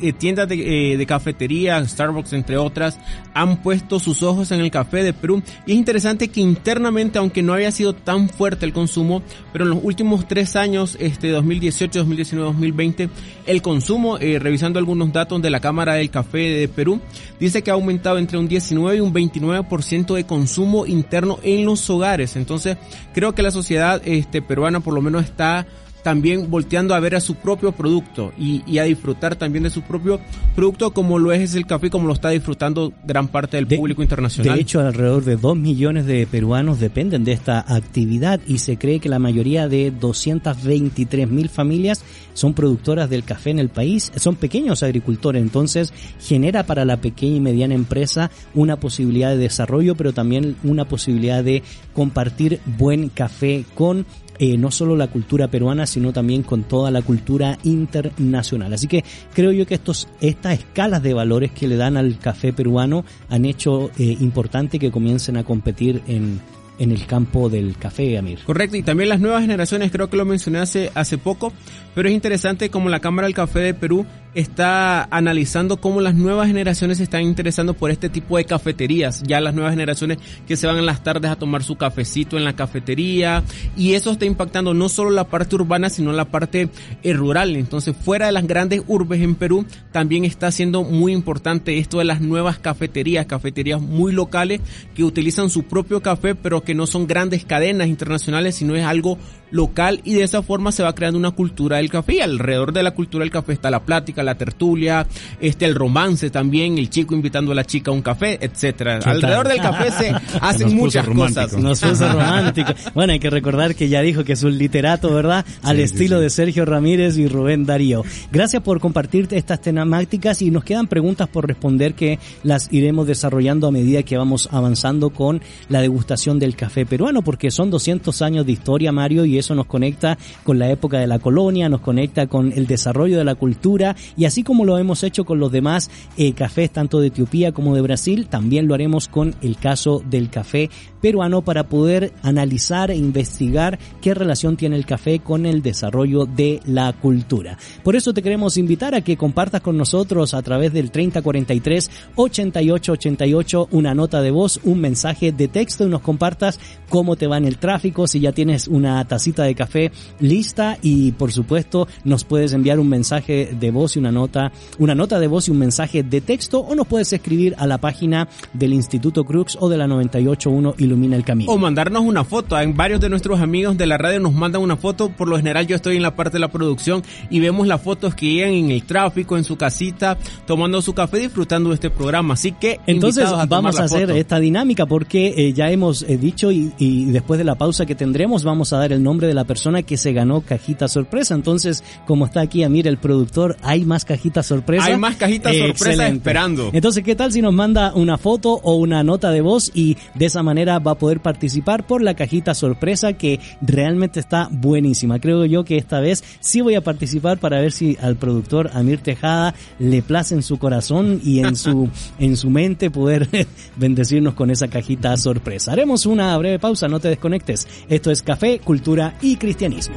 eh, 0.01 0.13
tiendas 0.13 0.49
de, 0.49 0.95
eh, 0.95 1.07
cafetería, 1.07 1.85
Starbucks 1.87 2.33
entre 2.33 2.57
otras, 2.57 2.99
han 3.35 3.63
puesto 3.63 4.01
sus 4.01 4.23
ojos 4.23 4.51
en 4.51 4.61
el 4.61 4.71
café 4.71 5.03
de 5.03 5.13
Perú. 5.13 5.43
Y 5.67 5.73
es 5.73 5.79
interesante 5.79 6.29
que 6.29 6.41
internamente, 6.41 7.19
aunque 7.19 7.43
no 7.43 7.53
había 7.53 7.71
sido 7.71 7.93
tan 7.93 8.29
fuerte 8.29 8.65
el 8.65 8.73
consumo, 8.73 9.23
pero 9.53 9.65
en 9.65 9.71
los 9.71 9.81
últimos 9.83 10.27
tres 10.27 10.57
años, 10.57 10.97
este 11.01 11.29
2018, 11.29 12.01
2019, 12.01 12.49
2020, 12.53 13.09
el 13.47 13.63
consumo, 13.63 14.19
eh, 14.19 14.39
revisando 14.39 14.79
algunos 14.79 15.13
datos 15.13 15.43
de 15.43 15.51
la 15.51 15.61
Cámara 15.61 15.95
del 15.95 16.11
Café 16.11 16.39
de 16.39 16.69
Perú, 16.69 17.01
dice 17.39 17.63
que 17.63 17.71
ha 17.71 17.75
aumentado 17.75 18.19
entre 18.19 18.39
un 18.39 18.49
19 18.49 18.97
y 18.97 19.01
un 19.01 19.13
29% 19.13 20.15
de 20.15 20.25
consumo 20.25 20.87
interno 20.87 21.39
en 21.43 21.67
los 21.67 21.89
hogares. 21.91 22.37
Entonces, 22.37 22.77
creo 23.13 23.35
que 23.35 23.43
la 23.43 23.51
sociedad 23.51 24.01
este, 24.05 24.43
peruana 24.43 24.81
por 24.81 24.95
lo 24.95 25.03
menos 25.03 25.25
está 25.25 25.67
también 26.03 26.51
volteando 26.51 26.95
a 26.95 27.01
ver 27.01 27.15
a 27.15 27.21
su 27.21 27.37
propio 27.37 27.73
producto 27.73 28.33
y, 28.39 28.63
y 28.67 28.79
a 28.79 28.85
disfrutar 28.85 29.37
también 29.37 29.63
de 29.65 29.71
su 29.71 29.83
propio 29.83 30.21
producto 30.55 30.93
como 30.93 31.19
lo 31.19 31.33
es 31.33 31.55
el 31.55 31.67
café, 31.67 31.91
como 31.91 32.07
lo 32.07 32.13
está 32.15 32.31
disfrutando 32.31 32.93
gran 33.07 33.29
parte 33.29 33.57
del 33.57 33.69
De- 33.69 33.77
público 33.77 34.03
internacional. 34.03 34.55
De 34.57 34.61
hecho, 34.63 34.81
alrededor 34.81 35.25
de 35.25 35.37
2 35.37 35.57
millones 35.57 36.07
de 36.07 36.27
peruanos 36.27 36.81
dependen 36.81 37.25
de 37.25 37.33
esta 37.33 37.61
actividad 37.61 38.41
y 38.47 38.59
se 38.59 38.77
cree 38.79 39.01
que 39.01 39.09
la 39.09 39.19
mayoría 39.19 39.69
de 39.69 39.91
223 39.91 41.29
mil 41.29 41.49
familias 41.49 42.03
son 42.35 42.55
productoras 42.55 43.09
del 43.11 43.25
café 43.25 43.51
en 43.51 43.59
el 43.59 43.69
país. 43.69 44.11
Son 44.17 44.37
pequeños 44.37 44.83
agricultores, 44.83 45.43
entonces 45.43 45.93
genera 46.21 46.65
para 46.65 46.85
la 46.85 46.97
pequeña 46.99 47.37
y 47.37 47.41
mediana 47.41 47.75
empresa 47.75 48.31
una 48.55 48.77
posibilidad 48.77 49.31
de 49.31 49.37
desarrollo, 49.39 49.95
pero 49.95 50.13
también 50.13 50.57
una 50.65 50.85
posibilidad 50.87 51.45
de 51.45 51.63
compartir 51.93 52.61
buen 52.79 53.09
café 53.09 53.65
con 53.75 54.07
eh, 54.43 54.59
no 54.59 54.73
solo 54.73 54.97
la 54.97 55.07
cultura 55.07 55.47
peruana, 55.47 55.87
sino 55.87 56.13
también 56.13 56.43
con 56.43 56.65
toda 56.65 56.91
la 56.91 57.03
cultura 57.03 57.59
internacional. 57.63 58.73
Así 58.73 58.89
que 58.89 59.05
creo 59.33 59.53
yo 59.53 59.67
que 59.67 59.75
estos, 59.75 60.09
estas 60.21 60.59
escalas 60.59 61.01
de 61.01 61.15
valores 61.15 61.53
que 61.53 61.69
le 61.69 61.77
dan 61.77 61.97
al 61.97 62.19
café 62.19 62.53
peruano 62.53 63.05
han 63.29 63.45
hecho 63.45 63.93
eh, 64.01 64.17
importante 64.19 64.81
que 64.81 64.91
comiencen 64.91 65.37
a 65.37 65.45
competir 65.45 66.03
en, 66.09 66.41
en 66.81 66.91
el 66.91 67.07
campo 67.07 67.49
del 67.49 67.77
café, 67.77 68.19
Amir. 68.19 68.41
Correcto, 68.45 68.77
y 68.77 68.83
también 68.83 69.11
las 69.11 69.21
nuevas 69.21 69.43
generaciones, 69.43 69.93
creo 69.93 70.11
que 70.11 70.17
lo 70.17 70.25
mencioné 70.25 70.59
hace, 70.59 70.91
hace 70.97 71.19
poco, 71.19 71.53
pero 71.95 72.09
es 72.09 72.15
interesante 72.15 72.69
como 72.69 72.89
la 72.89 72.99
Cámara 72.99 73.29
del 73.29 73.37
Café 73.37 73.61
de 73.61 73.75
Perú 73.75 74.05
está 74.35 75.05
analizando 75.11 75.77
cómo 75.79 76.01
las 76.01 76.15
nuevas 76.15 76.47
generaciones 76.47 76.99
se 76.99 77.05
están 77.05 77.23
interesando 77.23 77.75
por 77.75 77.91
este 77.91 78.09
tipo 78.09 78.37
de 78.37 78.45
cafeterías, 78.45 79.23
ya 79.27 79.41
las 79.41 79.55
nuevas 79.55 79.73
generaciones 79.73 80.19
que 80.47 80.57
se 80.57 80.67
van 80.67 80.79
en 80.79 80.87
las 80.87 81.03
tardes 81.03 81.31
a 81.31 81.37
tomar 81.37 81.63
su 81.63 81.77
cafecito 81.77 82.37
en 82.37 82.45
la 82.45 82.55
cafetería, 82.55 83.43
y 83.77 83.95
eso 83.95 84.13
está 84.13 84.25
impactando 84.25 84.75
no 84.75 84.89
solo 84.89 85.11
la 85.11 85.25
parte 85.25 85.57
urbana, 85.57 85.91
sino 85.91 86.13
la 86.13 86.27
parte 86.27 86.69
eh, 87.03 87.13
rural. 87.13 87.57
Entonces, 87.57 87.95
fuera 87.97 88.27
de 88.27 88.33
las 88.33 88.47
grandes 88.47 88.83
urbes 88.87 89.21
en 89.21 89.35
Perú, 89.35 89.67
también 89.93 90.25
está 90.25 90.51
siendo 90.51 90.83
muy 90.83 91.13
importante 91.13 91.79
esto 91.79 91.99
de 91.99 92.05
las 92.05 92.21
nuevas 92.21 92.59
cafeterías, 92.59 93.27
cafeterías 93.27 93.81
muy 93.81 94.13
locales 94.13 94.61
que 94.95 95.05
utilizan 95.05 95.51
su 95.51 95.65
propio 95.65 96.01
café, 96.01 96.35
pero 96.35 96.63
que 96.63 96.75
no 96.75 96.87
son 96.87 97.07
grandes 97.07 97.45
cadenas 97.45 97.89
internacionales, 97.89 98.57
sino 98.57 98.75
es 98.77 98.85
algo 98.85 99.19
local 99.51 100.01
y 100.05 100.15
de 100.15 100.25
esa 100.25 100.43
forma 100.43 100.73
se 100.73 100.83
va 100.83 100.95
creando 100.95 101.19
una 101.19 101.31
cultura 101.31 101.77
del 101.77 101.91
café. 101.91 102.15
Y 102.15 102.21
alrededor 102.21 102.73
de 102.73 102.83
la 102.83 102.93
cultura 102.93 103.23
del 103.23 103.31
café 103.31 103.53
está 103.53 103.71
la 103.71 103.85
plática, 103.85 104.22
la 104.23 104.37
tertulia, 104.37 105.07
este 105.41 105.65
el 105.65 105.75
romance 105.75 106.31
también, 106.31 106.79
el 106.79 106.91
chico 106.91 107.15
invitando 107.15 107.53
a 107.53 107.55
la 107.55 107.65
chica 107.65 107.91
a 107.91 107.95
un 107.95 108.03
café, 108.03 108.39
etcétera. 108.41 109.01
Alrededor 109.05 109.49
del 109.49 109.61
café 109.61 109.91
se 109.91 110.15
hacen 110.41 110.75
muchas 110.75 111.07
cosas. 111.09 111.53
Nos 111.55 111.81
puso 111.81 112.09
romántico. 112.09 112.73
Bueno, 112.95 113.13
hay 113.13 113.19
que 113.19 113.31
recordar 113.31 113.75
que 113.75 113.89
ya 113.89 114.03
dijo 114.03 114.25
que 114.25 114.33
es 114.33 114.43
un 114.43 114.57
literato, 114.57 115.13
¿verdad? 115.13 115.45
Al 115.63 115.81
estilo 115.81 116.21
de 116.21 116.31
Sergio 116.31 116.65
Ramírez 116.65 117.19
y 117.19 117.29
Rubén 117.29 117.67
Darío. 117.67 118.03
Gracias 118.31 118.63
por 118.63 118.81
compartirte 118.81 119.37
estas 119.37 119.61
temáticas 119.61 120.43
y 120.43 120.51
nos 120.51 120.65
quedan 120.65 120.87
preguntas 120.87 121.29
por 121.29 121.47
responder 121.47 121.95
que 121.95 122.19
las 122.43 122.73
iremos 122.73 123.07
desarrollando 123.07 123.67
a 123.67 123.73
medida 123.73 124.03
que 124.03 124.17
vamos 124.17 124.49
avanzando 124.53 125.11
con 125.11 125.41
la 125.69 125.81
degustación 125.81 126.39
del 126.39 126.57
café 126.57 126.87
peruano, 126.87 127.23
porque 127.23 127.51
son 127.51 127.71
200 127.71 128.23
años 128.23 128.47
de 128.47 128.53
historia, 128.53 128.93
Mario, 128.93 129.25
y 129.25 129.39
eso 129.39 129.55
nos 129.55 129.67
conecta 129.67 130.19
con 130.45 130.59
la 130.59 130.71
época 130.71 130.99
de 130.99 131.07
la 131.07 131.19
colonia, 131.19 131.69
nos 131.69 131.81
conecta 131.81 132.27
con 132.27 132.53
el 132.53 132.67
desarrollo 132.67 133.19
de 133.19 133.25
la 133.25 133.35
cultura 133.35 133.97
y 134.17 134.25
así 134.25 134.43
como 134.43 134.65
lo 134.65 134.79
hemos 134.79 135.03
hecho 135.03 135.25
con 135.25 135.39
los 135.39 135.53
demás 135.53 135.91
eh, 136.17 136.33
cafés 136.33 136.71
tanto 136.71 137.01
de 137.01 137.09
Etiopía 137.09 137.53
como 137.53 137.75
de 137.75 137.81
Brasil, 137.81 138.27
también 138.29 138.69
lo 138.69 138.75
haremos 138.75 139.09
con 139.09 139.35
el 139.43 139.57
caso 139.57 140.03
del 140.09 140.31
café 140.31 140.71
peruano 141.01 141.43
para 141.43 141.69
poder 141.69 142.13
analizar 142.23 142.91
e 142.91 142.97
investigar 142.97 143.79
qué 144.01 144.15
relación 144.15 144.57
tiene 144.57 144.77
el 144.77 144.87
café 144.87 145.19
con 145.19 145.47
el 145.47 145.63
desarrollo 145.63 146.27
de 146.27 146.61
la 146.65 146.93
cultura. 146.93 147.59
Por 147.83 147.97
eso 147.97 148.15
te 148.15 148.23
queremos 148.23 148.57
invitar 148.57 148.95
a 148.95 149.03
que 149.03 149.17
compartas 149.17 149.61
con 149.61 149.77
nosotros 149.77 150.33
a 150.35 150.43
través 150.43 150.73
del 150.73 150.91
3043 150.91 151.91
8888 152.17 153.69
una 153.73 153.95
nota 153.95 154.23
de 154.23 154.31
voz, 154.31 154.61
un 154.65 154.81
mensaje 154.81 155.33
de 155.33 155.49
texto 155.49 155.85
y 155.85 155.91
nos 155.91 156.03
compartas 156.03 156.61
cómo 156.89 157.17
te 157.17 157.27
va 157.27 157.39
en 157.39 157.47
el 157.47 157.59
tráfico, 157.59 158.07
si 158.07 158.21
ya 158.21 158.33
tienes 158.33 158.69
una 158.69 159.05
tacita 159.07 159.43
de 159.43 159.55
café 159.55 159.93
lista 160.21 160.79
y 160.83 161.13
por 161.13 161.33
supuesto 161.33 161.89
nos 162.05 162.25
puedes 162.25 162.53
enviar 162.53 162.79
un 162.79 162.89
mensaje 162.89 163.57
de 163.59 163.71
voz 163.71 163.97
una 164.03 164.13
nota, 164.13 164.53
una 164.79 164.95
nota 164.95 165.21
de 165.21 165.29
voz 165.29 165.49
y 165.49 165.53
un 165.53 165.59
mensaje 165.59 166.03
de 166.03 166.21
texto 166.21 166.61
o 166.61 166.75
nos 166.75 166.87
puedes 166.87 167.13
escribir 167.13 167.55
a 167.59 167.67
la 167.67 167.79
página 167.79 168.29
del 168.53 168.73
Instituto 168.73 169.25
Crux 169.25 169.57
o 169.61 169.69
de 169.69 169.77
la 169.77 169.87
981 169.87 170.75
y 170.79 170.85
ilumina 170.85 171.17
el 171.17 171.25
camino. 171.25 171.51
O 171.53 171.59
mandarnos 171.59 172.03
una 172.03 172.25
foto. 172.25 172.59
En 172.59 172.77
varios 172.77 173.01
de 173.01 173.09
nuestros 173.09 173.41
amigos 173.41 173.79
de 173.79 173.87
la 173.87 173.99
radio 173.99 174.21
nos 174.21 174.35
mandan 174.35 174.61
una 174.61 174.77
foto. 174.77 175.09
Por 175.11 175.29
lo 175.29 175.37
general 175.37 175.67
yo 175.67 175.77
estoy 175.77 175.97
en 175.97 176.03
la 176.03 176.17
parte 176.17 176.35
de 176.35 176.41
la 176.41 176.49
producción 176.49 177.03
y 177.31 177.41
vemos 177.41 177.67
las 177.67 177.81
fotos 177.81 178.15
que 178.15 178.33
llegan 178.33 178.53
en 178.53 178.71
el 178.71 178.83
tráfico, 178.83 179.37
en 179.37 179.45
su 179.45 179.57
casita, 179.57 180.19
tomando 180.47 180.83
su 180.83 180.93
café, 180.93 181.19
disfrutando 181.19 181.71
de 181.71 181.77
este 181.77 181.91
programa. 181.91 182.35
Así 182.35 182.53
que 182.53 182.81
entonces 182.87 183.29
vamos 183.49 183.79
a 183.79 183.85
hacer 183.85 184.11
esta 184.11 184.41
dinámica 184.41 184.87
porque 184.87 185.35
eh, 185.37 185.53
ya 185.53 185.71
hemos 185.71 186.03
eh, 186.03 186.19
dicho 186.19 186.51
y, 186.51 186.73
y, 186.79 187.07
después 187.07 187.39
de 187.39 187.45
la 187.45 187.55
pausa 187.55 187.87
que 187.87 187.95
tendremos 187.95 188.43
vamos 188.45 188.73
a 188.73 188.79
dar 188.79 188.93
el 188.93 189.03
nombre 189.03 189.27
de 189.27 189.35
la 189.35 189.45
persona 189.45 189.83
que 189.83 189.97
se 189.97 190.13
ganó 190.13 190.41
cajita 190.41 190.89
sorpresa. 190.89 191.35
Entonces, 191.35 191.85
como 192.07 192.27
está 192.27 192.41
aquí 192.41 192.63
Amir 192.65 192.89
el 192.89 192.99
productor, 192.99 193.57
hay 193.63 193.85
más 193.93 194.07
cajitas 194.07 194.47
sorpresa. 194.47 194.87
Hay 194.87 194.97
más 194.97 195.17
cajitas 195.17 195.55
sorpresa 195.55 196.09
esperando. 196.09 196.71
Entonces, 196.73 197.05
¿qué 197.05 197.15
tal 197.15 197.31
si 197.31 197.43
nos 197.43 197.53
manda 197.53 197.93
una 197.95 198.17
foto 198.17 198.59
o 198.63 198.77
una 198.77 199.05
nota 199.05 199.31
de 199.31 199.43
voz 199.43 199.71
y 199.75 199.99
de 200.15 200.25
esa 200.25 200.43
manera 200.43 200.79
va 200.79 200.93
a 200.93 200.95
poder 200.95 201.21
participar 201.21 201.87
por 201.87 202.01
la 202.01 202.15
cajita 202.15 202.55
sorpresa 202.55 203.13
que 203.13 203.39
realmente 203.61 204.19
está 204.19 204.49
buenísima. 204.51 205.19
Creo 205.19 205.45
yo 205.45 205.65
que 205.65 205.77
esta 205.77 206.01
vez 206.01 206.25
sí 206.41 206.63
voy 206.63 206.75
a 206.75 206.81
participar 206.81 207.39
para 207.39 207.61
ver 207.61 207.73
si 207.73 207.99
al 208.01 208.17
productor 208.17 208.71
Amir 208.73 209.01
Tejada 209.01 209.55
le 209.79 210.01
place 210.01 210.35
en 210.35 210.43
su 210.43 210.59
corazón 210.59 211.21
y 211.23 211.41
en 211.41 211.55
su, 211.55 211.91
en 212.19 212.39
su 212.39 212.49
mente 212.49 212.91
poder 212.91 213.29
bendecirnos 213.77 214.33
con 214.33 214.51
esa 214.51 214.69
cajita 214.69 215.17
sorpresa. 215.19 215.73
Haremos 215.73 216.07
una 216.07 216.35
breve 216.39 216.59
pausa, 216.59 216.89
no 216.89 216.99
te 216.99 217.09
desconectes. 217.09 217.69
Esto 217.91 218.11
es 218.11 218.23
Café, 218.23 218.59
Cultura 218.59 219.19
y 219.21 219.37
Cristianismo. 219.37 219.97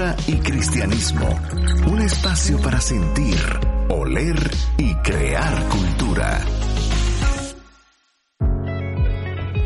Cultura 0.00 0.16
y 0.28 0.36
Cristianismo. 0.36 1.28
Un 1.86 2.00
espacio 2.00 2.58
para 2.62 2.80
sentir 2.80 3.36
oler 3.90 4.50
y 4.78 4.94
crear 4.94 5.62
cultura. 5.68 6.40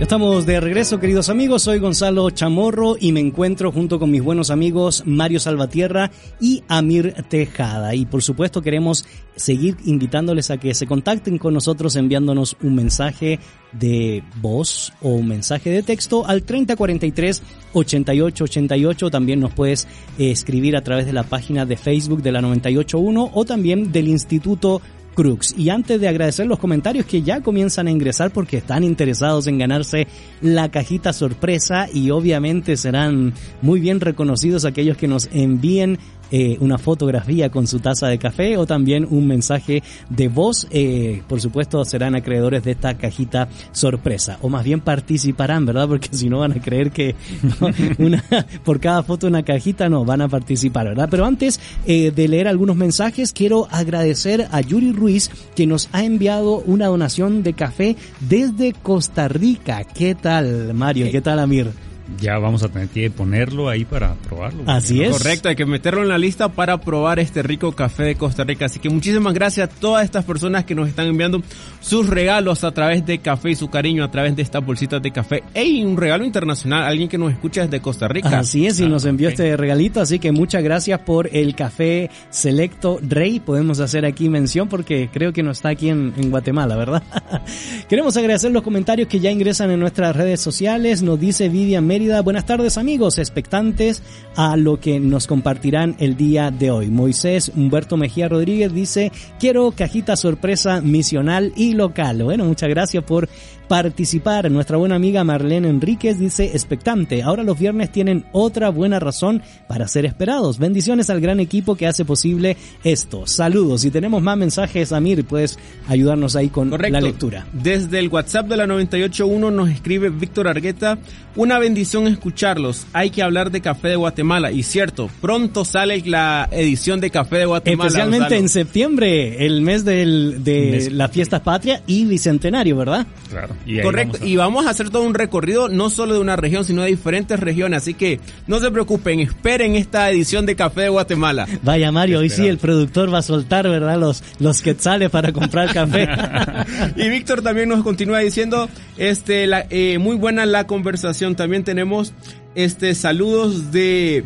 Estamos 0.00 0.44
de 0.44 0.58
regreso, 0.58 0.98
queridos 0.98 1.28
amigos. 1.28 1.62
Soy 1.62 1.78
Gonzalo 1.78 2.28
Chamorro 2.30 2.96
y 2.98 3.12
me 3.12 3.20
encuentro 3.20 3.70
junto 3.70 4.00
con 4.00 4.10
mis 4.10 4.24
buenos 4.24 4.50
amigos 4.50 5.04
Mario 5.06 5.38
Salvatierra 5.38 6.10
y 6.40 6.64
Amir 6.66 7.14
Tejada. 7.28 7.94
Y 7.94 8.04
por 8.04 8.20
supuesto 8.20 8.60
queremos 8.60 9.06
seguir 9.36 9.76
invitándoles 9.84 10.50
a 10.50 10.58
que 10.58 10.74
se 10.74 10.88
contacten 10.88 11.38
con 11.38 11.54
nosotros 11.54 11.94
enviándonos 11.94 12.56
un 12.60 12.74
mensaje 12.74 13.38
de 13.70 14.24
voz 14.42 14.92
o 15.00 15.10
un 15.10 15.28
mensaje 15.28 15.70
de 15.70 15.84
texto 15.84 16.26
al 16.26 16.42
3043 16.42 17.42
8888. 17.72 19.10
También 19.10 19.38
nos 19.38 19.54
puedes 19.54 19.86
escribir 20.18 20.76
a 20.76 20.82
través 20.82 21.06
de 21.06 21.12
la 21.12 21.22
página 21.22 21.66
de 21.66 21.76
Facebook 21.76 22.20
de 22.20 22.32
la 22.32 22.40
981 22.40 23.30
o 23.32 23.44
también 23.44 23.92
del 23.92 24.08
Instituto 24.08 24.82
Crux. 25.14 25.54
Y 25.56 25.71
antes 25.71 26.00
de 26.00 26.09
agradecer 26.09 26.47
los 26.47 26.59
comentarios 26.59 27.06
que 27.06 27.23
ya 27.23 27.40
comienzan 27.40 27.87
a 27.87 27.90
ingresar 27.90 28.30
porque 28.30 28.59
están 28.59 28.85
interesados 28.85 29.47
en 29.47 29.59
ganarse 29.59 30.06
la 30.40 30.71
cajita 30.71 31.12
sorpresa 31.12 31.88
y 31.92 32.11
obviamente 32.11 32.76
serán 32.76 33.33
muy 33.62 33.80
bien 33.80 34.00
reconocidos 34.00 34.64
aquellos 34.64 34.97
que 34.97 35.09
nos 35.09 35.28
envíen 35.33 35.99
eh, 36.36 36.58
una 36.58 36.78
fotografía 36.78 37.48
con 37.48 37.68
su 37.68 37.78
taza 37.78 38.08
de 38.08 38.18
café 38.18 38.56
o 38.56 38.66
también 38.66 39.06
un 39.08 39.24
mensaje 39.24 39.84
de 40.08 40.26
voz. 40.26 40.66
Eh, 40.72 41.22
por 41.28 41.40
supuesto, 41.40 41.84
serán 41.84 42.16
acreedores 42.16 42.64
de 42.64 42.72
esta 42.72 42.94
cajita 42.94 43.46
sorpresa. 43.70 44.38
O 44.42 44.48
más 44.48 44.64
bien 44.64 44.80
participarán, 44.80 45.64
¿verdad? 45.64 45.86
Porque 45.86 46.08
si 46.10 46.28
no 46.28 46.40
van 46.40 46.50
a 46.50 46.60
creer 46.60 46.90
que 46.90 47.14
una, 47.98 48.24
por 48.64 48.80
cada 48.80 49.04
foto 49.04 49.28
una 49.28 49.44
cajita 49.44 49.88
no, 49.88 50.04
van 50.04 50.22
a 50.22 50.28
participar, 50.28 50.88
¿verdad? 50.88 51.06
Pero 51.08 51.24
antes 51.24 51.60
eh, 51.86 52.10
de 52.10 52.26
leer 52.26 52.48
algunos 52.48 52.74
mensajes, 52.74 53.32
quiero 53.32 53.68
agradecer 53.70 54.48
a 54.50 54.60
Yuri 54.60 54.90
Ruiz 54.90 55.30
que 55.54 55.68
nos 55.68 55.88
ha 55.92 56.02
enviado 56.02 56.64
una 56.66 56.88
donación 56.88 57.44
de 57.44 57.52
café 57.52 57.96
desde 58.18 58.72
Costa 58.72 59.28
Rica. 59.28 59.84
¿Qué 59.84 60.16
tal, 60.16 60.74
Mario? 60.74 61.12
¿Qué 61.12 61.20
tal, 61.20 61.38
Amir? 61.38 61.93
Ya 62.20 62.38
vamos 62.38 62.62
a 62.62 62.68
tener 62.68 62.88
que 62.88 63.11
ponerlo 63.11 63.68
ahí 63.68 63.84
para 63.84 64.14
probarlo. 64.14 64.64
Así 64.66 65.02
es. 65.02 65.11
Correcto, 65.11 65.49
hay 65.49 65.56
que 65.56 65.66
meterlo 65.66 66.02
en 66.02 66.08
la 66.08 66.18
lista 66.18 66.49
para 66.49 66.78
probar 66.78 67.18
este 67.18 67.42
rico 67.42 67.73
café 67.73 68.04
de 68.04 68.14
Costa 68.14 68.44
Rica. 68.44 68.66
Así 68.66 68.78
que 68.78 68.90
muchísimas 68.90 69.32
gracias 69.32 69.68
a 69.68 69.73
todas 69.73 70.04
estas 70.04 70.25
personas 70.25 70.64
que 70.64 70.75
nos 70.75 70.88
están 70.88 71.06
enviando 71.06 71.42
sus 71.80 72.08
regalos 72.08 72.64
a 72.64 72.73
través 72.73 73.06
de 73.06 73.18
café 73.18 73.50
y 73.50 73.54
su 73.54 73.68
cariño 73.68 74.04
a 74.04 74.11
través 74.11 74.37
de 74.37 74.42
estas 74.42 74.64
bolsitas 74.64 75.02
de 75.02 75.11
café. 75.11 75.42
¡Ey! 75.54 75.84
Un 75.84 75.96
regalo 75.96 76.25
internacional, 76.25 76.84
alguien 76.84 77.08
que 77.08 77.18
nos 77.18 77.32
escucha 77.32 77.62
desde 77.62 77.80
Costa 77.80 78.06
Rica. 78.08 78.38
Así 78.38 78.66
es, 78.66 78.80
y 78.80 78.87
nos 78.87 79.04
envió 79.06 79.28
este 79.28 79.56
regalito, 79.56 80.00
así 80.00 80.18
que 80.18 80.32
muchas 80.32 80.62
gracias 80.62 81.00
por 81.00 81.28
el 81.32 81.54
café 81.54 82.11
selecto 82.30 82.99
Rey. 83.02 83.40
Podemos 83.40 83.80
hacer 83.80 84.04
aquí 84.04 84.28
mención 84.28 84.68
porque 84.68 85.08
creo 85.12 85.32
que 85.32 85.42
no 85.42 85.50
está 85.50 85.70
aquí 85.70 85.88
en, 85.88 86.12
en 86.16 86.30
Guatemala, 86.30 86.76
¿verdad? 86.76 87.02
Queremos 87.88 88.16
agradecer 88.16 88.52
los 88.52 88.62
comentarios 88.62 89.08
que 89.08 89.20
ya 89.20 89.30
ingresan 89.30 89.70
en 89.70 89.80
nuestras 89.80 90.14
redes 90.14 90.40
sociales. 90.40 91.02
Nos 91.02 91.18
dice 91.18 91.49
Vivian 91.49 91.87
Buenas 91.94 92.44
tardes 92.44 92.76
amigos, 92.76 93.18
expectantes 93.18 94.02
a 94.34 94.56
lo 94.56 94.80
que 94.80 94.98
nos 94.98 95.28
compartirán 95.28 95.94
el 96.00 96.16
día 96.16 96.50
de 96.50 96.72
hoy. 96.72 96.88
Moisés 96.88 97.52
Humberto 97.54 97.96
Mejía 97.96 98.28
Rodríguez 98.28 98.74
dice, 98.74 99.12
quiero 99.38 99.70
cajita 99.70 100.16
sorpresa 100.16 100.80
misional 100.80 101.52
y 101.54 101.74
local. 101.74 102.24
Bueno, 102.24 102.46
muchas 102.46 102.68
gracias 102.68 103.04
por 103.04 103.28
participar. 103.68 104.50
Nuestra 104.50 104.76
buena 104.76 104.97
amiga 104.97 105.25
Marlene 105.25 105.68
Enríquez 105.68 106.18
dice 106.18 106.47
expectante. 106.52 107.23
Ahora 107.23 107.42
los 107.42 107.59
viernes 107.59 107.90
tienen 107.90 108.25
otra 108.33 108.71
buena 108.71 108.99
razón 109.00 109.42
para 109.68 109.88
ser 109.88 110.04
esperados. 110.06 110.59
Bendiciones 110.59 111.11
al 111.11 111.21
gran 111.21 111.40
equipo 111.40 111.76
que 111.76 111.87
hace 111.87 112.04
posible 112.04 112.56
esto. 112.83 113.26
Saludos. 113.26 113.85
Y 113.85 113.90
tenemos 113.90 114.23
más 114.23 114.37
mensajes, 114.37 114.92
Amir, 114.92 115.25
puedes 115.25 115.59
ayudarnos 115.88 116.37
ahí 116.37 116.49
con 116.49 116.71
Correcto. 116.71 116.92
la 116.92 117.00
lectura. 117.00 117.47
Desde 117.52 117.99
el 117.99 118.09
WhatsApp 118.09 118.47
de 118.49 118.56
la 118.56 118.66
981 118.66 119.50
nos 119.50 119.68
escribe 119.71 120.11
Víctor 120.11 120.49
Argueta, 120.49 120.99
una 121.37 121.59
bendición 121.59 122.06
escucharlos. 122.06 122.87
Hay 122.92 123.11
que 123.11 123.23
hablar 123.23 123.50
de 123.50 123.61
Café 123.61 123.88
de 123.88 123.97
Guatemala. 123.97 124.52
Y 124.52 124.62
cierto, 124.62 125.11
pronto 125.21 125.64
sale 125.64 126.02
la 126.06 126.49
edición 126.50 127.00
de 127.00 127.11
Café 127.11 127.38
de 127.38 127.47
Guatemala. 127.47 127.87
Especialmente 127.88 128.25
Gonzalo. 128.25 128.40
en 128.40 128.49
septiembre, 128.49 129.47
el 129.47 129.62
mes 129.62 129.85
del, 129.85 130.44
de 130.44 130.71
mes. 130.73 130.92
las 130.92 131.11
fiestas 131.11 131.40
patria 131.40 131.83
y 131.87 132.04
bicentenario, 132.04 132.76
¿verdad? 132.76 133.06
Claro. 133.30 133.54
Y 133.66 133.80
Correcto, 133.80 134.14
vamos 134.14 134.23
a... 134.23 134.26
y 134.26 134.37
vamos 134.37 134.66
a 134.66 134.71
hacer 134.71 134.90
todo 134.90 135.02
un 135.02 135.14
recorrido 135.14 135.68
no 135.68 135.90
solo 135.90 136.14
de 136.14 136.21
una 136.21 136.37
región, 136.37 136.64
sino 136.64 136.83
de 136.83 136.88
diferentes 136.88 137.38
regiones, 137.40 137.83
así 137.83 137.94
que 137.94 138.21
no 138.47 138.61
se 138.61 138.71
preocupen, 138.71 139.21
esperen 139.21 139.76
esta 139.76 140.11
edición 140.11 140.47
de 140.47 140.56
Café 140.56 140.83
de 140.83 140.88
Guatemala. 140.90 141.47
Vaya 141.62 141.90
Mario, 141.92 142.21
hoy 142.21 142.30
sí 142.30 142.47
el 142.47 142.59
productor 142.59 143.12
va 143.12 143.18
a 143.18 143.23
soltar, 143.23 143.68
¿verdad? 143.68 143.99
Los, 143.99 144.23
los 144.38 144.62
quetzales 144.62 145.11
para 145.11 145.33
comprar 145.33 145.73
café. 145.73 146.09
y 146.97 147.09
Víctor 147.09 147.42
también 147.42 147.68
nos 147.68 147.83
continúa 147.83 148.21
diciendo, 148.21 148.68
este, 148.97 149.47
la, 149.47 149.66
eh, 149.71 149.99
muy 149.99 150.16
buena 150.16 150.47
la 150.47 150.66
conversación, 150.66 151.35
también 151.35 151.64
tenemos 151.64 152.12
este 152.54 152.94
saludos 152.94 153.73
de... 153.73 154.25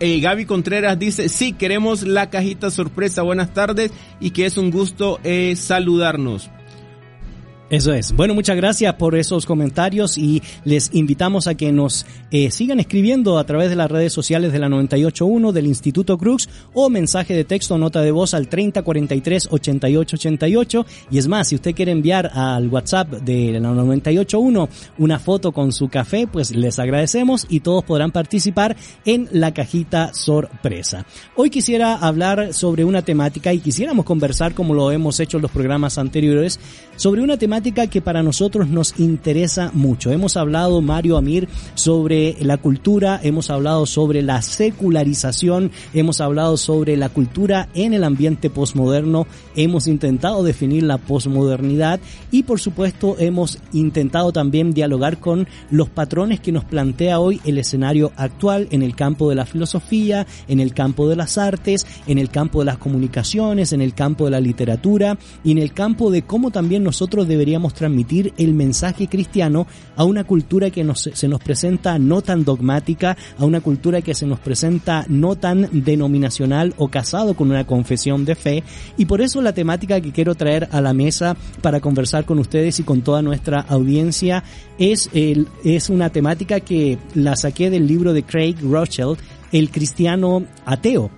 Eh, 0.00 0.20
Gaby 0.20 0.44
Contreras 0.44 0.96
dice, 0.96 1.28
sí, 1.28 1.52
queremos 1.52 2.04
la 2.04 2.30
cajita 2.30 2.70
sorpresa, 2.70 3.22
buenas 3.22 3.52
tardes 3.52 3.90
y 4.20 4.30
que 4.30 4.46
es 4.46 4.56
un 4.56 4.70
gusto 4.70 5.18
eh, 5.24 5.56
saludarnos. 5.56 6.50
Eso 7.70 7.92
es. 7.92 8.12
Bueno, 8.12 8.34
muchas 8.34 8.56
gracias 8.56 8.94
por 8.94 9.14
esos 9.14 9.44
comentarios 9.44 10.16
y 10.16 10.42
les 10.64 10.88
invitamos 10.94 11.46
a 11.48 11.54
que 11.54 11.70
nos 11.70 12.06
eh, 12.30 12.50
sigan 12.50 12.80
escribiendo 12.80 13.38
a 13.38 13.44
través 13.44 13.68
de 13.68 13.76
las 13.76 13.90
redes 13.90 14.10
sociales 14.10 14.52
de 14.52 14.58
la 14.58 14.70
981 14.70 15.52
del 15.52 15.66
Instituto 15.66 16.16
Crux 16.16 16.48
o 16.72 16.88
mensaje 16.88 17.34
de 17.34 17.44
texto 17.44 17.76
nota 17.76 18.00
de 18.00 18.10
voz 18.10 18.32
al 18.32 18.48
3043 18.48 19.48
8888 19.50 20.86
y 21.10 21.18
es 21.18 21.28
más, 21.28 21.48
si 21.48 21.56
usted 21.56 21.74
quiere 21.74 21.92
enviar 21.92 22.30
al 22.32 22.68
WhatsApp 22.68 23.10
de 23.10 23.52
la 23.52 23.60
981 23.60 24.66
una 24.96 25.18
foto 25.18 25.52
con 25.52 25.70
su 25.70 25.90
café, 25.90 26.26
pues 26.26 26.56
les 26.56 26.78
agradecemos 26.78 27.46
y 27.50 27.60
todos 27.60 27.84
podrán 27.84 28.12
participar 28.12 28.78
en 29.04 29.28
la 29.30 29.52
cajita 29.52 30.14
sorpresa. 30.14 31.04
Hoy 31.36 31.50
quisiera 31.50 31.96
hablar 31.96 32.54
sobre 32.54 32.86
una 32.86 33.02
temática 33.02 33.52
y 33.52 33.58
quisiéramos 33.58 34.06
conversar 34.06 34.54
como 34.54 34.72
lo 34.72 34.90
hemos 34.90 35.20
hecho 35.20 35.36
en 35.36 35.42
los 35.42 35.50
programas 35.50 35.98
anteriores 35.98 36.58
sobre 36.96 37.20
una 37.20 37.36
temática 37.36 37.57
que 37.60 38.00
para 38.00 38.22
nosotros 38.22 38.68
nos 38.68 38.98
interesa 39.00 39.72
mucho. 39.74 40.12
Hemos 40.12 40.36
hablado, 40.36 40.80
Mario 40.80 41.16
Amir, 41.16 41.48
sobre 41.74 42.36
la 42.40 42.56
cultura, 42.56 43.18
hemos 43.20 43.50
hablado 43.50 43.84
sobre 43.84 44.22
la 44.22 44.42
secularización, 44.42 45.72
hemos 45.92 46.20
hablado 46.20 46.56
sobre 46.56 46.96
la 46.96 47.08
cultura 47.08 47.68
en 47.74 47.94
el 47.94 48.04
ambiente 48.04 48.48
posmoderno, 48.48 49.26
hemos 49.56 49.88
intentado 49.88 50.44
definir 50.44 50.84
la 50.84 50.98
posmodernidad 50.98 51.98
y 52.30 52.44
por 52.44 52.60
supuesto 52.60 53.16
hemos 53.18 53.58
intentado 53.72 54.30
también 54.30 54.72
dialogar 54.72 55.18
con 55.18 55.48
los 55.70 55.88
patrones 55.88 56.38
que 56.38 56.52
nos 56.52 56.64
plantea 56.64 57.18
hoy 57.18 57.40
el 57.44 57.58
escenario 57.58 58.12
actual 58.16 58.68
en 58.70 58.82
el 58.82 58.94
campo 58.94 59.28
de 59.30 59.34
la 59.34 59.46
filosofía, 59.46 60.28
en 60.46 60.60
el 60.60 60.74
campo 60.74 61.08
de 61.08 61.16
las 61.16 61.38
artes, 61.38 61.86
en 62.06 62.18
el 62.18 62.30
campo 62.30 62.60
de 62.60 62.66
las 62.66 62.78
comunicaciones, 62.78 63.72
en 63.72 63.80
el 63.80 63.94
campo 63.94 64.26
de 64.26 64.30
la 64.30 64.40
literatura 64.40 65.18
y 65.42 65.50
en 65.50 65.58
el 65.58 65.72
campo 65.72 66.12
de 66.12 66.22
cómo 66.22 66.52
también 66.52 66.84
nosotros 66.84 67.26
deberíamos 67.26 67.47
deberíamos 67.48 67.72
transmitir 67.72 68.34
el 68.36 68.52
mensaje 68.52 69.08
cristiano 69.08 69.66
a 69.96 70.04
una 70.04 70.24
cultura 70.24 70.68
que 70.68 70.84
nos, 70.84 71.08
se 71.10 71.28
nos 71.28 71.40
presenta 71.40 71.98
no 71.98 72.20
tan 72.20 72.44
dogmática, 72.44 73.16
a 73.38 73.46
una 73.46 73.62
cultura 73.62 74.02
que 74.02 74.12
se 74.12 74.26
nos 74.26 74.38
presenta 74.38 75.06
no 75.08 75.36
tan 75.36 75.66
denominacional 75.72 76.74
o 76.76 76.88
casado 76.88 77.32
con 77.34 77.50
una 77.50 77.66
confesión 77.66 78.26
de 78.26 78.34
fe. 78.34 78.62
Y 78.98 79.06
por 79.06 79.22
eso 79.22 79.40
la 79.40 79.54
temática 79.54 79.98
que 80.02 80.12
quiero 80.12 80.34
traer 80.34 80.68
a 80.72 80.82
la 80.82 80.92
mesa 80.92 81.38
para 81.62 81.80
conversar 81.80 82.26
con 82.26 82.38
ustedes 82.38 82.80
y 82.80 82.82
con 82.82 83.00
toda 83.00 83.22
nuestra 83.22 83.60
audiencia 83.60 84.44
es, 84.78 85.08
el, 85.14 85.48
es 85.64 85.88
una 85.88 86.10
temática 86.10 86.60
que 86.60 86.98
la 87.14 87.34
saqué 87.34 87.70
del 87.70 87.86
libro 87.86 88.12
de 88.12 88.24
Craig 88.24 88.56
Rothschild, 88.60 89.16
El 89.52 89.70
cristiano 89.70 90.44
ateo 90.66 91.10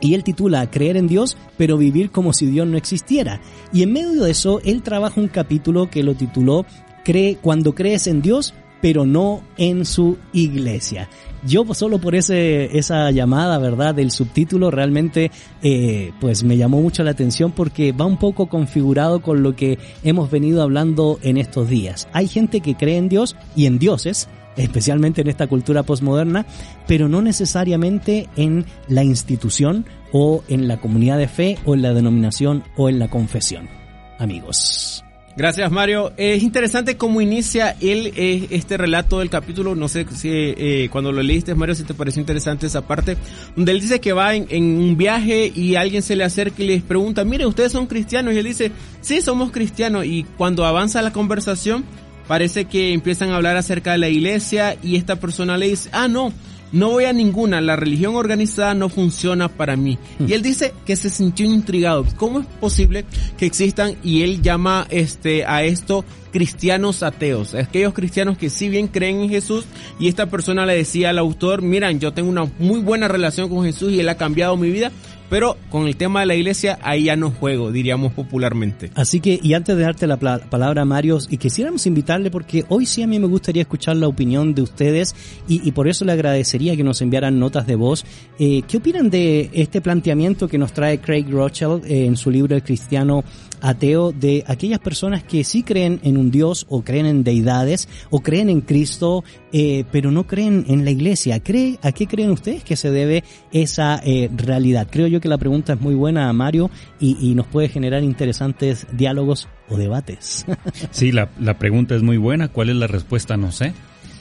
y 0.00 0.14
él 0.14 0.24
titula 0.24 0.70
Creer 0.70 0.96
en 0.96 1.08
Dios, 1.08 1.36
pero 1.56 1.76
vivir 1.76 2.10
como 2.10 2.32
si 2.32 2.46
Dios 2.46 2.66
no 2.66 2.76
existiera. 2.76 3.40
Y 3.72 3.82
en 3.82 3.92
medio 3.92 4.22
de 4.22 4.30
eso, 4.30 4.60
él 4.64 4.82
trabaja 4.82 5.20
un 5.20 5.28
capítulo 5.28 5.90
que 5.90 6.02
lo 6.02 6.14
tituló 6.14 6.66
Cree 7.04 7.36
cuando 7.40 7.74
crees 7.74 8.06
en 8.06 8.22
Dios, 8.22 8.54
pero 8.80 9.06
no 9.06 9.42
en 9.56 9.84
su 9.84 10.18
iglesia. 10.32 11.08
Yo 11.44 11.64
solo 11.72 12.00
por 12.00 12.14
ese, 12.14 12.76
esa 12.76 13.10
llamada, 13.10 13.58
¿verdad? 13.58 13.94
Del 13.94 14.10
subtítulo 14.10 14.70
realmente, 14.70 15.30
eh, 15.62 16.12
pues 16.20 16.42
me 16.42 16.56
llamó 16.56 16.80
mucho 16.80 17.04
la 17.04 17.12
atención 17.12 17.52
porque 17.52 17.92
va 17.92 18.06
un 18.06 18.18
poco 18.18 18.46
configurado 18.46 19.22
con 19.22 19.42
lo 19.42 19.54
que 19.54 19.78
hemos 20.02 20.30
venido 20.30 20.62
hablando 20.62 21.18
en 21.22 21.38
estos 21.38 21.68
días. 21.68 22.08
Hay 22.12 22.26
gente 22.26 22.60
que 22.60 22.74
cree 22.74 22.96
en 22.96 23.08
Dios 23.08 23.36
y 23.54 23.66
en 23.66 23.78
dioses, 23.78 24.28
especialmente 24.58 25.22
en 25.22 25.28
esta 25.28 25.46
cultura 25.46 25.82
posmoderna, 25.82 26.46
pero 26.86 27.08
no 27.08 27.22
necesariamente 27.22 28.28
en 28.36 28.66
la 28.88 29.04
institución 29.04 29.86
o 30.12 30.42
en 30.48 30.68
la 30.68 30.78
comunidad 30.78 31.18
de 31.18 31.28
fe 31.28 31.58
o 31.64 31.74
en 31.74 31.82
la 31.82 31.94
denominación 31.94 32.64
o 32.76 32.88
en 32.88 32.98
la 32.98 33.08
confesión. 33.08 33.68
Amigos. 34.18 35.04
Gracias 35.38 35.70
Mario. 35.70 36.12
Es 36.16 36.42
interesante 36.42 36.96
cómo 36.96 37.20
inicia 37.20 37.76
él 37.80 38.12
eh, 38.16 38.48
este 38.50 38.76
relato 38.76 39.20
del 39.20 39.30
capítulo. 39.30 39.76
No 39.76 39.86
sé 39.86 40.04
si 40.12 40.28
eh, 40.32 40.88
cuando 40.90 41.12
lo 41.12 41.22
leíste 41.22 41.54
Mario 41.54 41.76
si 41.76 41.84
te 41.84 41.94
pareció 41.94 42.18
interesante 42.18 42.66
esa 42.66 42.88
parte 42.88 43.16
donde 43.54 43.70
él 43.70 43.80
dice 43.80 44.00
que 44.00 44.12
va 44.12 44.34
en, 44.34 44.46
en, 44.50 44.64
un 44.64 44.96
viaje 44.96 45.52
y 45.54 45.76
alguien 45.76 46.02
se 46.02 46.16
le 46.16 46.24
acerca 46.24 46.60
y 46.60 46.66
les 46.66 46.82
pregunta, 46.82 47.24
mire, 47.24 47.46
ustedes 47.46 47.70
son 47.70 47.86
cristianos 47.86 48.34
y 48.34 48.38
él 48.38 48.46
dice, 48.46 48.72
sí, 49.00 49.20
somos 49.20 49.52
cristianos 49.52 50.06
y 50.06 50.24
cuando 50.36 50.66
avanza 50.66 51.02
la 51.02 51.12
conversación 51.12 51.84
parece 52.28 52.66
que 52.66 52.92
empiezan 52.92 53.30
a 53.30 53.36
hablar 53.36 53.56
acerca 53.56 53.92
de 53.92 53.98
la 53.98 54.08
iglesia 54.08 54.76
y 54.82 54.96
esta 54.96 55.16
persona 55.16 55.56
le 55.56 55.70
dice, 55.70 55.88
ah, 55.92 56.06
no, 56.06 56.32
no 56.70 56.90
voy 56.90 57.04
a 57.04 57.12
ninguna, 57.12 57.60
la 57.60 57.76
religión 57.76 58.14
organizada 58.14 58.74
no 58.74 58.88
funciona 58.90 59.48
para 59.48 59.76
mí. 59.76 59.98
Y 60.24 60.34
él 60.34 60.42
dice 60.42 60.74
que 60.84 60.96
se 60.96 61.08
sintió 61.08 61.46
intrigado. 61.46 62.04
¿Cómo 62.16 62.40
es 62.40 62.46
posible 62.46 63.06
que 63.38 63.46
existan? 63.46 63.96
Y 64.04 64.22
él 64.22 64.42
llama 64.42 64.86
este, 64.90 65.46
a 65.46 65.64
esto 65.64 66.04
cristianos 66.30 67.02
ateos, 67.02 67.54
aquellos 67.54 67.94
cristianos 67.94 68.36
que 68.36 68.50
si 68.50 68.68
bien 68.68 68.88
creen 68.88 69.22
en 69.22 69.30
Jesús 69.30 69.64
y 69.98 70.08
esta 70.08 70.26
persona 70.26 70.66
le 70.66 70.76
decía 70.76 71.08
al 71.08 71.18
autor, 71.18 71.62
miran, 71.62 72.00
yo 72.00 72.12
tengo 72.12 72.28
una 72.28 72.44
muy 72.58 72.80
buena 72.80 73.08
relación 73.08 73.48
con 73.48 73.64
Jesús 73.64 73.92
y 73.92 74.00
él 74.00 74.08
ha 74.10 74.18
cambiado 74.18 74.54
mi 74.58 74.70
vida, 74.70 74.92
pero 75.30 75.56
con 75.70 75.86
el 75.86 75.96
tema 75.96 76.20
de 76.20 76.26
la 76.26 76.34
iglesia, 76.34 76.78
ahí 76.82 77.04
ya 77.04 77.16
no 77.16 77.30
juego, 77.30 77.70
diríamos 77.70 78.12
popularmente. 78.12 78.90
Así 78.94 79.20
que, 79.20 79.38
y 79.42 79.54
antes 79.54 79.76
de 79.76 79.82
darte 79.82 80.06
la 80.06 80.16
palabra, 80.16 80.84
Mario, 80.84 81.18
y 81.28 81.36
quisiéramos 81.36 81.86
invitarle, 81.86 82.30
porque 82.30 82.64
hoy 82.68 82.86
sí 82.86 83.02
a 83.02 83.06
mí 83.06 83.18
me 83.18 83.26
gustaría 83.26 83.62
escuchar 83.62 83.96
la 83.96 84.08
opinión 84.08 84.54
de 84.54 84.62
ustedes, 84.62 85.14
y, 85.46 85.70
por 85.72 85.88
eso 85.88 86.04
le 86.04 86.12
agradecería 86.12 86.76
que 86.76 86.84
nos 86.84 87.02
enviaran 87.02 87.38
notas 87.38 87.66
de 87.66 87.74
voz. 87.74 88.04
Eh, 88.38 88.62
¿Qué 88.66 88.78
opinan 88.78 89.10
de 89.10 89.50
este 89.52 89.80
planteamiento 89.80 90.48
que 90.48 90.58
nos 90.58 90.72
trae 90.72 90.98
Craig 90.98 91.26
Rothschild 91.28 91.84
eh, 91.84 92.06
en 92.06 92.16
su 92.16 92.30
libro 92.30 92.56
El 92.56 92.62
Cristiano 92.62 93.22
ateo 93.60 94.12
de 94.12 94.44
aquellas 94.46 94.78
personas 94.78 95.22
que 95.22 95.44
sí 95.44 95.62
creen 95.62 96.00
en 96.02 96.16
un 96.16 96.30
Dios 96.30 96.66
o 96.68 96.82
creen 96.82 97.06
en 97.06 97.24
deidades 97.24 97.88
o 98.10 98.20
creen 98.20 98.48
en 98.48 98.60
Cristo, 98.60 99.24
eh, 99.52 99.84
pero 99.90 100.10
no 100.10 100.26
creen 100.26 100.64
en 100.68 100.84
la 100.84 100.90
iglesia. 100.90 101.40
¿Cree, 101.40 101.78
¿A 101.82 101.92
qué 101.92 102.06
creen 102.06 102.30
ustedes 102.30 102.64
que 102.64 102.76
se 102.76 102.90
debe 102.90 103.24
esa 103.52 104.00
eh, 104.04 104.30
realidad? 104.34 104.88
Creo 104.90 105.06
yo 105.06 105.20
que 105.20 105.28
la 105.28 105.38
pregunta 105.38 105.74
es 105.74 105.80
muy 105.80 105.94
buena, 105.94 106.32
Mario, 106.32 106.70
y, 107.00 107.16
y 107.20 107.34
nos 107.34 107.46
puede 107.46 107.68
generar 107.68 108.02
interesantes 108.02 108.86
diálogos 108.92 109.48
o 109.68 109.76
debates. 109.76 110.46
Sí, 110.90 111.12
la, 111.12 111.30
la 111.38 111.58
pregunta 111.58 111.94
es 111.94 112.02
muy 112.02 112.16
buena. 112.16 112.48
¿Cuál 112.48 112.70
es 112.70 112.76
la 112.76 112.86
respuesta? 112.86 113.36
No 113.36 113.52
sé. 113.52 113.72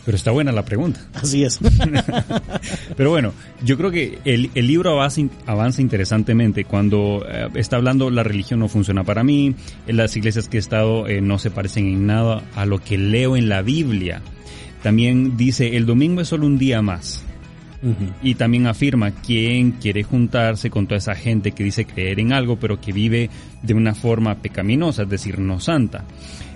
Pero 0.08 0.16
está 0.16 0.32
buena 0.32 0.54
la 0.54 0.64
pregunta. 0.64 1.02
Así 1.16 1.44
es. 1.44 1.60
Pero 2.96 3.10
bueno, 3.10 3.34
yo 3.62 3.76
creo 3.76 3.92
que 3.92 4.20
el, 4.24 4.50
el 4.56 4.66
libro 4.66 4.92
avanza, 4.92 5.24
avanza, 5.46 5.82
interesantemente 5.82 6.64
cuando 6.64 7.26
eh, 7.30 7.50
está 7.56 7.76
hablando 7.76 8.10
la 8.10 8.24
religión 8.24 8.62
no 8.62 8.70
funciona 8.70 9.04
para 9.04 9.26
mí, 9.26 9.54
en 9.86 9.98
las 9.98 10.16
iglesias 10.16 10.48
que 10.48 10.56
he 10.56 10.60
estado 10.62 11.10
eh, 11.10 11.20
no 11.20 11.40
se 11.40 11.52
parecen 11.52 11.88
en 11.88 12.08
nada 12.08 12.42
a 12.56 12.66
lo 12.66 12.80
que 12.80 12.98
leo 12.98 13.36
en 13.36 13.50
la 13.50 13.62
Biblia. 13.62 14.22
También 14.82 15.36
dice, 15.36 15.76
el 15.76 15.86
domingo 15.86 16.22
es 16.22 16.30
solo 16.30 16.46
un 16.46 16.58
día 16.58 16.82
más. 16.82 17.26
Y 18.24 18.36
también 18.36 18.68
afirma 18.68 19.12
quién 19.12 19.74
quiere 19.74 20.04
juntarse 20.04 20.70
con 20.70 20.88
toda 20.88 20.98
esa 20.98 21.16
gente 21.16 21.52
que 21.52 21.64
dice 21.64 21.86
creer 21.86 22.20
en 22.20 22.34
algo, 22.34 22.58
pero 22.58 22.82
que 22.82 22.92
vive 22.92 23.30
de 23.62 23.74
una 23.74 23.94
forma 23.94 24.36
pecaminosa, 24.36 25.04
es 25.04 25.10
decir, 25.10 25.40
no 25.40 25.60
santa. 25.60 26.04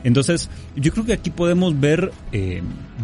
Entonces, 0.04 0.50
yo 0.76 0.92
creo 0.92 1.06
que 1.06 1.14
aquí 1.14 1.30
podemos 1.30 1.80
ver 1.80 2.12
eh, 2.32 2.62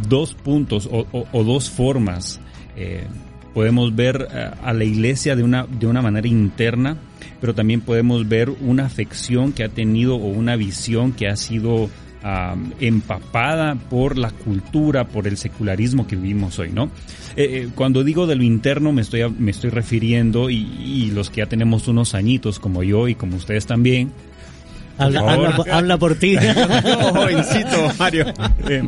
dos 0.10 0.34
puntos 0.34 0.90
o, 0.92 1.44
dos 1.44 1.70
formas. 1.70 2.40
Eh, 2.76 3.06
podemos 3.54 3.96
ver 3.96 4.28
eh, 4.32 4.52
a 4.64 4.74
la 4.74 4.84
iglesia 4.84 5.36
de 5.36 5.44
una, 5.44 5.66
de 5.66 5.88
una 5.88 6.02
manera 6.02 6.28
interna, 6.28 6.98
pero 7.40 7.54
también 7.54 7.82
podemos 7.82 8.28
ver 8.28 8.50
una 8.50 8.86
afección 8.86 9.54
que 9.54 9.64
ha 9.64 9.70
tenido 9.70 10.16
o 10.16 10.28
una 10.28 10.56
visión 10.56 11.12
que 11.12 11.28
ha 11.28 11.36
sido 11.36 11.90
empapada 12.80 13.76
por 13.76 14.18
la 14.18 14.32
cultura, 14.32 15.06
por 15.06 15.28
el 15.28 15.38
secularismo 15.38 16.08
que 16.08 16.16
vivimos 16.16 16.60
hoy, 16.60 16.72
¿no? 16.72 16.90
cuando 17.76 18.04
digo 18.04 18.26
de 18.26 18.36
lo 18.36 18.42
interno 18.42 18.92
me 18.92 19.04
estoy, 19.04 19.30
me 19.30 19.52
estoy 19.52 19.70
refiriendo 19.70 20.50
y, 20.50 20.56
y, 20.84 21.12
los 21.12 21.30
que 21.30 21.42
ya 21.42 21.46
tenemos 21.46 21.88
unos 21.88 22.16
añitos 22.16 22.58
como 22.58 22.82
yo 22.82 23.08
y 23.08 23.14
como 23.14 23.38
ustedes 23.38 23.68
también, 23.68 24.12
Habla, 24.98 25.98
por 25.98 26.16
ti. 26.16 26.36
Mario. 28.00 28.26
Eh, 28.70 28.84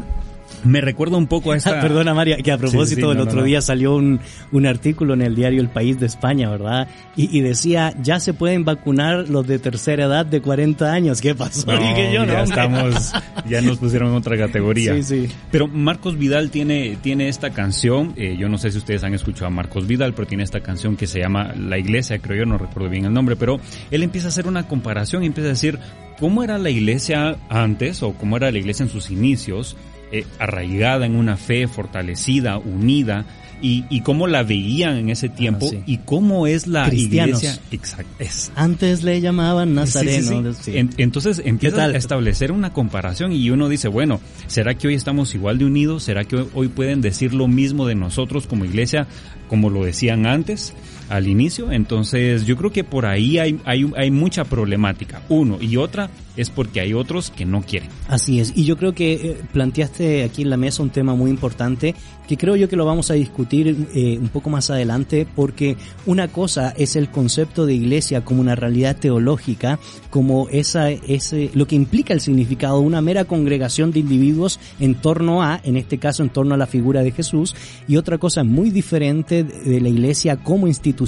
me 0.63 0.82
recuerda 0.82 1.17
un 1.17 1.28
poco 1.28 1.52
a 1.52 1.58
esta... 1.58 1.80
Perdona, 1.82 2.13
María, 2.13 2.38
que 2.38 2.52
a 2.52 2.58
propósito 2.58 3.12
el 3.12 3.19
otro 3.19 3.43
día 3.43 3.62
salió 3.62 3.95
un, 3.95 4.19
un 4.52 4.65
artículo 4.65 5.13
en 5.13 5.22
el 5.22 5.36
diario 5.36 5.62
El 5.62 5.69
País 5.69 6.00
de 6.00 6.06
España, 6.06 6.50
¿verdad? 6.50 6.88
Y, 7.15 7.41
decía, 7.41 7.93
ya 8.02 8.19
se 8.19 8.34
pueden 8.34 8.63
vacunar 8.63 9.30
los 9.30 9.45
de 9.45 9.60
tercera 9.60 10.06
edad 10.06 10.26
de 10.26 10.41
40 10.41 10.91
años. 10.91 11.19
¿Qué 11.22 11.36
pasó? 11.36 11.65
yo, 11.69 12.26
ya 12.26 12.43
estamos, 12.43 13.13
ya 13.50 13.62
nos 13.62 13.78
pusieron 13.78 14.10
en 14.10 14.15
otra 14.15 14.38
categoría. 14.38 14.95
Sí, 14.95 15.04
sí. 15.04 15.34
Pero 15.52 15.67
Marcos 15.67 16.17
Vidal 16.17 16.50
tiene, 16.50 16.98
tiene 17.02 17.28
esta 17.28 17.50
canción, 17.50 18.13
eh, 18.15 18.38
yo 18.38 18.48
no 18.48 18.58
sé 18.58 18.72
si 18.72 18.78
ustedes 18.78 19.04
han 19.04 19.13
escuchado 19.13 19.48
a 19.48 19.50
Marcos 19.50 19.86
Vidal, 19.88 20.13
pero 20.13 20.28
tiene 20.28 20.43
esta 20.43 20.62
canción 20.62 20.95
que 20.95 21.08
se 21.08 21.19
llama 21.19 21.54
La 21.58 21.78
Iglesia, 21.78 22.19
creo 22.19 22.38
yo, 22.38 22.45
no 22.45 22.58
recuerdo 22.58 22.89
bien 22.89 23.06
el 23.06 23.13
nombre, 23.13 23.36
pero 23.36 23.60
él 23.91 24.04
empieza 24.04 24.28
a 24.28 24.30
hacer 24.30 24.48
una 24.48 24.67
comparación 24.67 25.24
y 25.24 25.28
empieza 25.28 25.48
a 25.48 25.52
decir, 25.52 25.80
¿cómo 26.19 26.43
era 26.43 26.58
la 26.58 26.69
iglesia 26.69 27.38
antes 27.50 28.04
o 28.04 28.13
cómo 28.13 28.38
era 28.38 28.52
la 28.52 28.58
iglesia 28.58 28.84
en 28.84 28.89
sus 28.89 29.10
inicios? 29.10 29.76
Eh, 30.12 30.26
arraigada 30.39 31.06
en 31.06 31.15
una 31.15 31.38
fe, 31.38 31.67
fortalecida, 31.67 32.58
unida, 32.58 33.26
y, 33.62 33.84
y 33.89 34.02
cómo 34.02 34.26
la 34.28 34.43
veían 34.43 34.95
en 34.95 35.10
ese 35.10 35.28
tiempo 35.28 35.65
Ah, 35.67 35.72
sí. 35.72 35.84
y 35.86 35.98
cómo 35.98 36.48
es 36.48 36.65
la 36.65 36.86
Cristianos. 36.89 37.43
iglesia. 37.43 37.62
Exacto. 37.72 38.12
es- 38.19 38.52
Antes 38.56 39.04
le 39.04 39.19
llamaban 39.19 39.76
Nazareno. 39.76 40.54
Sí, 40.54 40.60
sí. 40.72 40.78
En- 40.78 40.91
entonces 40.98 41.41
empieza 41.43 41.84
a 41.84 41.91
establecer 41.91 42.54
una 42.54 42.72
comparación 42.72 43.34
y 43.34 43.50
uno 43.50 43.67
dice, 43.67 43.89
bueno, 43.89 44.22
¿será 44.48 44.76
que 44.76 44.88
hoy 44.88 44.93
estamos 44.93 45.36
igual 45.36 45.58
de 45.58 45.65
unidos? 45.65 46.04
¿Será 46.04 46.24
que 46.24 46.45
hoy 46.54 46.69
pueden 46.69 47.02
decir 47.02 47.34
lo 47.34 47.50
mismo 47.50 47.86
de 47.86 47.95
nosotros 47.95 48.48
como 48.48 48.63
iglesia, 48.63 49.08
como 49.50 49.69
lo 49.69 49.84
decían 49.84 50.26
antes, 50.26 50.74
al 51.10 51.28
inicio? 51.28 51.72
Entonces 51.72 52.45
yo 52.45 52.56
creo 52.56 52.72
que 52.72 52.84
por 52.84 53.06
ahí 53.06 53.38
hay, 53.38 53.60
hay, 53.65 54.12
mucha 54.12 54.45
problemática. 54.45 55.22
Uno 55.30 55.58
y 55.60 55.78
otra 55.78 56.10
es 56.38 56.50
porque 56.50 56.80
hay 56.80 56.93
otros 56.93 57.32
que 57.32 57.45
no 57.45 57.62
quieren. 57.62 57.89
Así 58.08 58.39
es, 58.39 58.54
y 58.56 58.63
yo 58.63 58.78
creo 58.78 58.93
que 58.93 59.13
eh, 59.13 59.38
planteaste 59.52 60.24
aquí 60.24 60.43
en 60.43 60.50
la 60.50 60.58
mesa 60.58 60.84
un 60.84 60.89
tema 60.89 61.15
muy 61.15 61.30
importante 61.30 61.95
que 62.28 62.38
creo 62.38 62.56
yo 62.56 62.69
que 62.69 62.76
lo 62.76 62.86
vamos 62.86 63.10
a 63.10 63.15
discutir 63.15 63.88
eh, 63.95 64.17
un 64.22 64.30
poco 64.30 64.52
más 64.52 64.69
adelante 64.69 65.28
porque 65.36 65.78
una 66.06 66.28
cosa 66.28 66.69
es 66.78 66.95
el 66.95 67.10
concepto 67.10 67.65
de 67.65 67.74
iglesia 67.74 68.24
como 68.24 68.39
una 68.39 68.54
realidad 68.54 68.95
teológica, 68.95 69.80
como 70.12 70.48
esa, 70.50 70.91
ese, 70.91 71.50
lo 71.56 71.65
que 71.65 71.76
implica 71.76 72.13
el 72.13 72.22
significado 72.22 72.80
de 72.80 72.86
una 72.86 73.02
mera 73.02 73.26
congregación 73.26 73.91
de 73.91 74.02
individuos 74.02 74.60
en 74.80 74.93
torno 74.93 75.41
a, 75.41 75.60
en 75.63 75.76
este 75.76 75.98
caso 75.98 76.22
en 76.22 76.30
torno 76.30 76.54
a 76.54 76.58
la 76.58 76.67
figura 76.67 77.02
de 77.02 77.12
Jesús, 77.12 77.56
y 77.88 77.98
otra 77.98 78.19
cosa 78.19 78.43
muy 78.43 78.69
diferente 78.69 79.43
de 79.43 79.82
la 79.82 79.89
iglesia 79.89 80.38
como 80.38 80.67
institución 80.67 80.99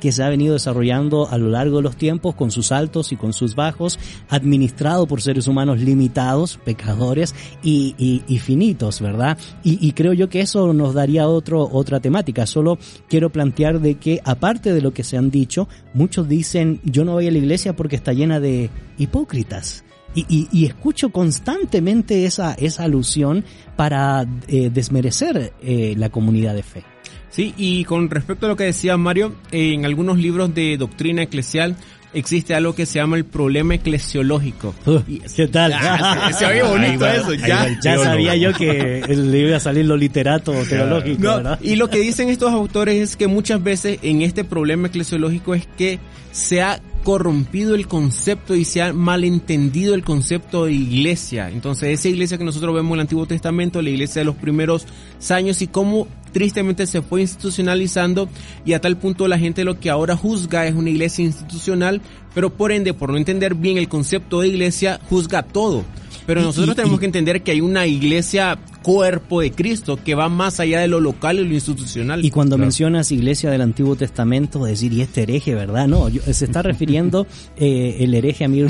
que 0.00 0.12
se 0.12 0.22
ha 0.22 0.28
venido 0.28 0.54
desarrollando 0.54 1.28
a 1.28 1.38
lo 1.38 1.48
largo 1.48 1.76
de 1.76 1.82
los 1.82 1.96
tiempos 1.96 2.34
con 2.34 2.50
sus 2.50 2.72
altos 2.72 3.12
y 3.12 3.16
con 3.16 3.32
sus 3.32 3.54
bajos, 3.54 3.98
administrado 4.28 5.06
por 5.06 5.22
seres 5.22 5.46
humanos 5.46 5.80
limitados, 5.80 6.58
pecadores 6.64 7.34
y, 7.62 7.94
finitos, 8.42 9.00
¿verdad? 9.00 9.38
Y, 9.62 9.92
creo 9.92 10.12
yo 10.12 10.28
que 10.28 10.40
eso 10.40 10.72
nos 10.72 10.94
daría 10.94 11.28
otro, 11.28 11.68
otra 11.70 12.00
temática. 12.00 12.46
Solo 12.46 12.78
quiero 13.08 13.30
plantear 13.30 13.80
de 13.80 13.96
que 13.96 14.20
aparte 14.24 14.72
de 14.72 14.80
lo 14.80 14.92
que 14.92 15.04
se 15.04 15.16
han 15.16 15.30
dicho, 15.30 15.68
muchos 15.94 16.28
dicen 16.28 16.80
yo 16.84 17.04
no 17.04 17.12
voy 17.12 17.26
a 17.26 17.30
la 17.30 17.38
iglesia 17.38 17.74
porque 17.74 17.96
está 17.96 18.12
llena 18.12 18.40
de 18.40 18.70
hipócritas. 18.98 19.84
Y 20.14 20.64
escucho 20.64 21.10
constantemente 21.10 22.24
esa, 22.24 22.54
esa 22.54 22.82
alusión 22.82 23.44
para 23.76 24.26
eh, 24.48 24.68
desmerecer 24.72 25.52
eh, 25.62 25.94
la 25.96 26.08
comunidad 26.08 26.54
de 26.54 26.64
fe. 26.64 26.82
Sí, 27.30 27.54
y 27.56 27.84
con 27.84 28.08
respecto 28.10 28.46
a 28.46 28.48
lo 28.48 28.56
que 28.56 28.64
decía 28.64 28.96
Mario, 28.96 29.34
en 29.52 29.84
algunos 29.84 30.18
libros 30.18 30.54
de 30.54 30.76
doctrina 30.76 31.22
eclesial 31.22 31.76
existe 32.14 32.54
algo 32.54 32.74
que 32.74 32.86
se 32.86 32.94
llama 32.98 33.16
el 33.18 33.24
problema 33.26 33.74
eclesiológico. 33.74 34.74
Y- 35.06 35.18
¿Qué 35.20 35.46
tal? 35.48 35.72
Ah, 35.74 36.30
se, 36.32 36.38
se 36.38 36.46
oye 36.46 36.62
bonito 36.68 37.04
va, 37.04 37.14
eso, 37.14 37.34
ya. 37.34 37.68
sabía 37.82 38.34
yo 38.34 38.52
que 38.54 39.02
le 39.06 39.38
iba 39.40 39.56
a 39.56 39.60
salir 39.60 39.84
lo 39.84 39.96
literato 39.96 40.52
teológico, 40.68 41.22
No, 41.22 41.36
¿verdad? 41.36 41.60
y 41.62 41.76
lo 41.76 41.88
que 41.90 41.98
dicen 41.98 42.30
estos 42.30 42.52
autores 42.52 42.96
es 43.10 43.16
que 43.16 43.26
muchas 43.26 43.62
veces 43.62 43.98
en 44.02 44.22
este 44.22 44.42
problema 44.44 44.88
eclesiológico 44.88 45.54
es 45.54 45.66
que 45.76 45.98
se 46.32 46.62
ha 46.62 46.80
corrompido 47.04 47.74
el 47.74 47.86
concepto 47.88 48.54
y 48.54 48.64
se 48.64 48.82
ha 48.82 48.92
malentendido 48.92 49.94
el 49.94 50.04
concepto 50.04 50.66
de 50.66 50.72
iglesia. 50.72 51.48
Entonces, 51.50 51.98
esa 51.98 52.08
iglesia 52.08 52.38
que 52.38 52.44
nosotros 52.44 52.74
vemos 52.74 52.90
en 52.90 52.94
el 52.94 53.00
Antiguo 53.00 53.26
Testamento, 53.26 53.80
la 53.82 53.90
iglesia 53.90 54.20
de 54.20 54.26
los 54.26 54.36
primeros 54.36 54.86
años 55.30 55.62
y 55.62 55.66
cómo 55.68 56.06
tristemente 56.32 56.86
se 56.86 57.00
fue 57.00 57.22
institucionalizando 57.22 58.28
y 58.64 58.74
a 58.74 58.80
tal 58.80 58.96
punto 58.98 59.26
la 59.28 59.38
gente 59.38 59.64
lo 59.64 59.80
que 59.80 59.90
ahora 59.90 60.16
juzga 60.16 60.66
es 60.66 60.74
una 60.74 60.90
iglesia 60.90 61.24
institucional, 61.24 62.00
pero 62.34 62.50
por 62.50 62.70
ende, 62.72 62.92
por 62.94 63.10
no 63.10 63.16
entender 63.16 63.54
bien 63.54 63.78
el 63.78 63.88
concepto 63.88 64.40
de 64.40 64.48
iglesia, 64.48 65.00
juzga 65.08 65.42
todo. 65.42 65.84
Pero 66.26 66.42
nosotros 66.42 66.74
y- 66.74 66.76
tenemos 66.76 67.00
que 67.00 67.06
entender 67.06 67.42
que 67.42 67.52
hay 67.52 67.62
una 67.62 67.86
iglesia 67.86 68.58
cuerpo 68.92 69.42
de 69.42 69.52
Cristo 69.52 69.98
que 70.02 70.14
va 70.14 70.30
más 70.30 70.60
allá 70.60 70.80
de 70.80 70.88
lo 70.88 70.98
local 70.98 71.38
y 71.38 71.44
lo 71.46 71.52
institucional. 71.52 72.24
Y 72.24 72.30
cuando 72.30 72.56
Claro. 72.56 72.64
mencionas 72.68 73.12
iglesia 73.12 73.50
del 73.50 73.60
Antiguo 73.60 73.96
Testamento, 73.96 74.64
decir, 74.64 74.94
y 74.94 75.02
este 75.02 75.24
hereje, 75.24 75.54
¿verdad? 75.54 75.86
No, 75.86 76.08
yo- 76.08 76.22
se 76.32 76.46
está 76.46 76.62
refiriendo 76.62 77.26
eh, 77.58 77.96
el 78.00 78.14
hereje 78.14 78.46
a 78.46 78.48
mí, 78.48 78.60
no 78.62 78.68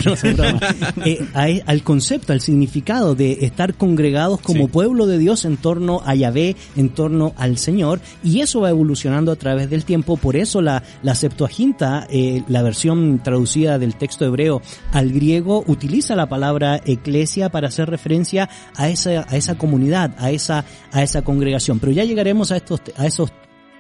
eh, 1.05 1.25
a- 1.35 1.47
al 1.71 1.83
concepto, 1.85 2.33
al 2.33 2.41
significado 2.41 3.15
de 3.15 3.39
estar 3.43 3.75
congregados 3.75 4.41
como 4.41 4.65
Sí. 4.65 4.71
pueblo 4.73 5.07
de 5.07 5.19
Dios 5.19 5.45
en 5.45 5.57
torno 5.57 6.03
a 6.05 6.17
Yahvé, 6.17 6.57
en 6.77 6.89
torno 6.89 7.33
al 7.37 7.57
Señor, 7.59 8.01
y 8.25 8.41
eso 8.41 8.61
va 8.61 8.71
evolucionando 8.71 9.31
a 9.31 9.37
través 9.37 9.71
del 9.71 9.85
tiempo. 9.85 10.17
Por 10.17 10.35
eso 10.35 10.61
la, 10.61 10.83
la 11.05 11.15
Septuaginta, 11.15 12.09
eh, 12.11 12.43
la 12.49 12.63
versión 12.63 13.21
traducida 13.23 13.79
del 13.79 13.95
texto 13.95 14.25
hebreo 14.25 14.63
al 14.91 15.13
griego, 15.13 15.63
utiliza 15.69 16.17
la 16.17 16.29
palabra 16.29 16.81
eclesia 16.85 17.51
para 17.51 17.69
hacer 17.69 17.89
referencia 17.89 18.49
a 18.77 18.89
esa, 18.89 19.25
a 19.29 19.37
esa 19.37 19.57
comunidad, 19.57 20.08
a 20.19 20.31
esa, 20.31 20.65
a 20.93 21.03
esa 21.03 21.23
congregación. 21.23 21.79
Pero 21.79 21.93
ya 21.93 22.05
llegaremos 22.05 22.53
a 22.53 22.57
estos, 22.57 22.81
a 22.97 23.07
esos 23.07 23.33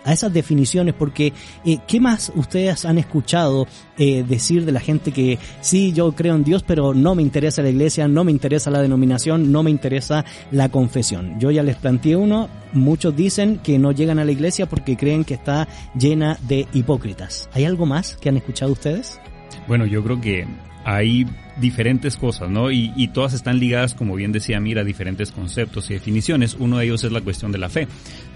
a 0.04 0.12
esas 0.12 0.32
definiciones 0.32 0.94
porque 0.94 1.32
eh, 1.64 1.78
¿qué 1.86 2.00
más 2.00 2.32
ustedes 2.34 2.84
han 2.84 2.98
escuchado 2.98 3.66
eh, 3.98 4.24
decir 4.26 4.64
de 4.64 4.72
la 4.72 4.80
gente 4.80 5.12
que 5.12 5.38
sí, 5.60 5.92
yo 5.92 6.12
creo 6.12 6.34
en 6.34 6.44
Dios, 6.44 6.62
pero 6.62 6.94
no 6.94 7.14
me 7.14 7.22
interesa 7.22 7.62
la 7.62 7.70
iglesia, 7.70 8.08
no 8.08 8.24
me 8.24 8.32
interesa 8.32 8.70
la 8.70 8.80
denominación, 8.80 9.52
no 9.52 9.62
me 9.62 9.70
interesa 9.70 10.24
la 10.50 10.68
confesión? 10.70 11.38
Yo 11.38 11.50
ya 11.50 11.62
les 11.62 11.76
planteé 11.76 12.16
uno, 12.16 12.48
muchos 12.72 13.14
dicen 13.14 13.58
que 13.58 13.78
no 13.78 13.92
llegan 13.92 14.18
a 14.18 14.24
la 14.24 14.32
iglesia 14.32 14.66
porque 14.66 14.96
creen 14.96 15.24
que 15.24 15.34
está 15.34 15.68
llena 15.98 16.38
de 16.48 16.66
hipócritas. 16.72 17.50
¿Hay 17.52 17.64
algo 17.64 17.86
más 17.86 18.16
que 18.16 18.28
han 18.28 18.36
escuchado 18.36 18.72
ustedes? 18.72 19.20
Bueno, 19.66 19.84
yo 19.84 20.02
creo 20.02 20.20
que 20.20 20.46
hay 20.88 21.26
diferentes 21.60 22.16
cosas, 22.16 22.48
¿no? 22.48 22.70
Y, 22.70 22.94
y 22.96 23.08
todas 23.08 23.34
están 23.34 23.58
ligadas, 23.58 23.94
como 23.94 24.14
bien 24.14 24.32
decía 24.32 24.58
Mira, 24.58 24.80
a 24.80 24.84
diferentes 24.84 25.30
conceptos 25.32 25.90
y 25.90 25.94
definiciones. 25.94 26.56
Uno 26.58 26.78
de 26.78 26.86
ellos 26.86 27.04
es 27.04 27.12
la 27.12 27.20
cuestión 27.20 27.52
de 27.52 27.58
la 27.58 27.68
fe. 27.68 27.88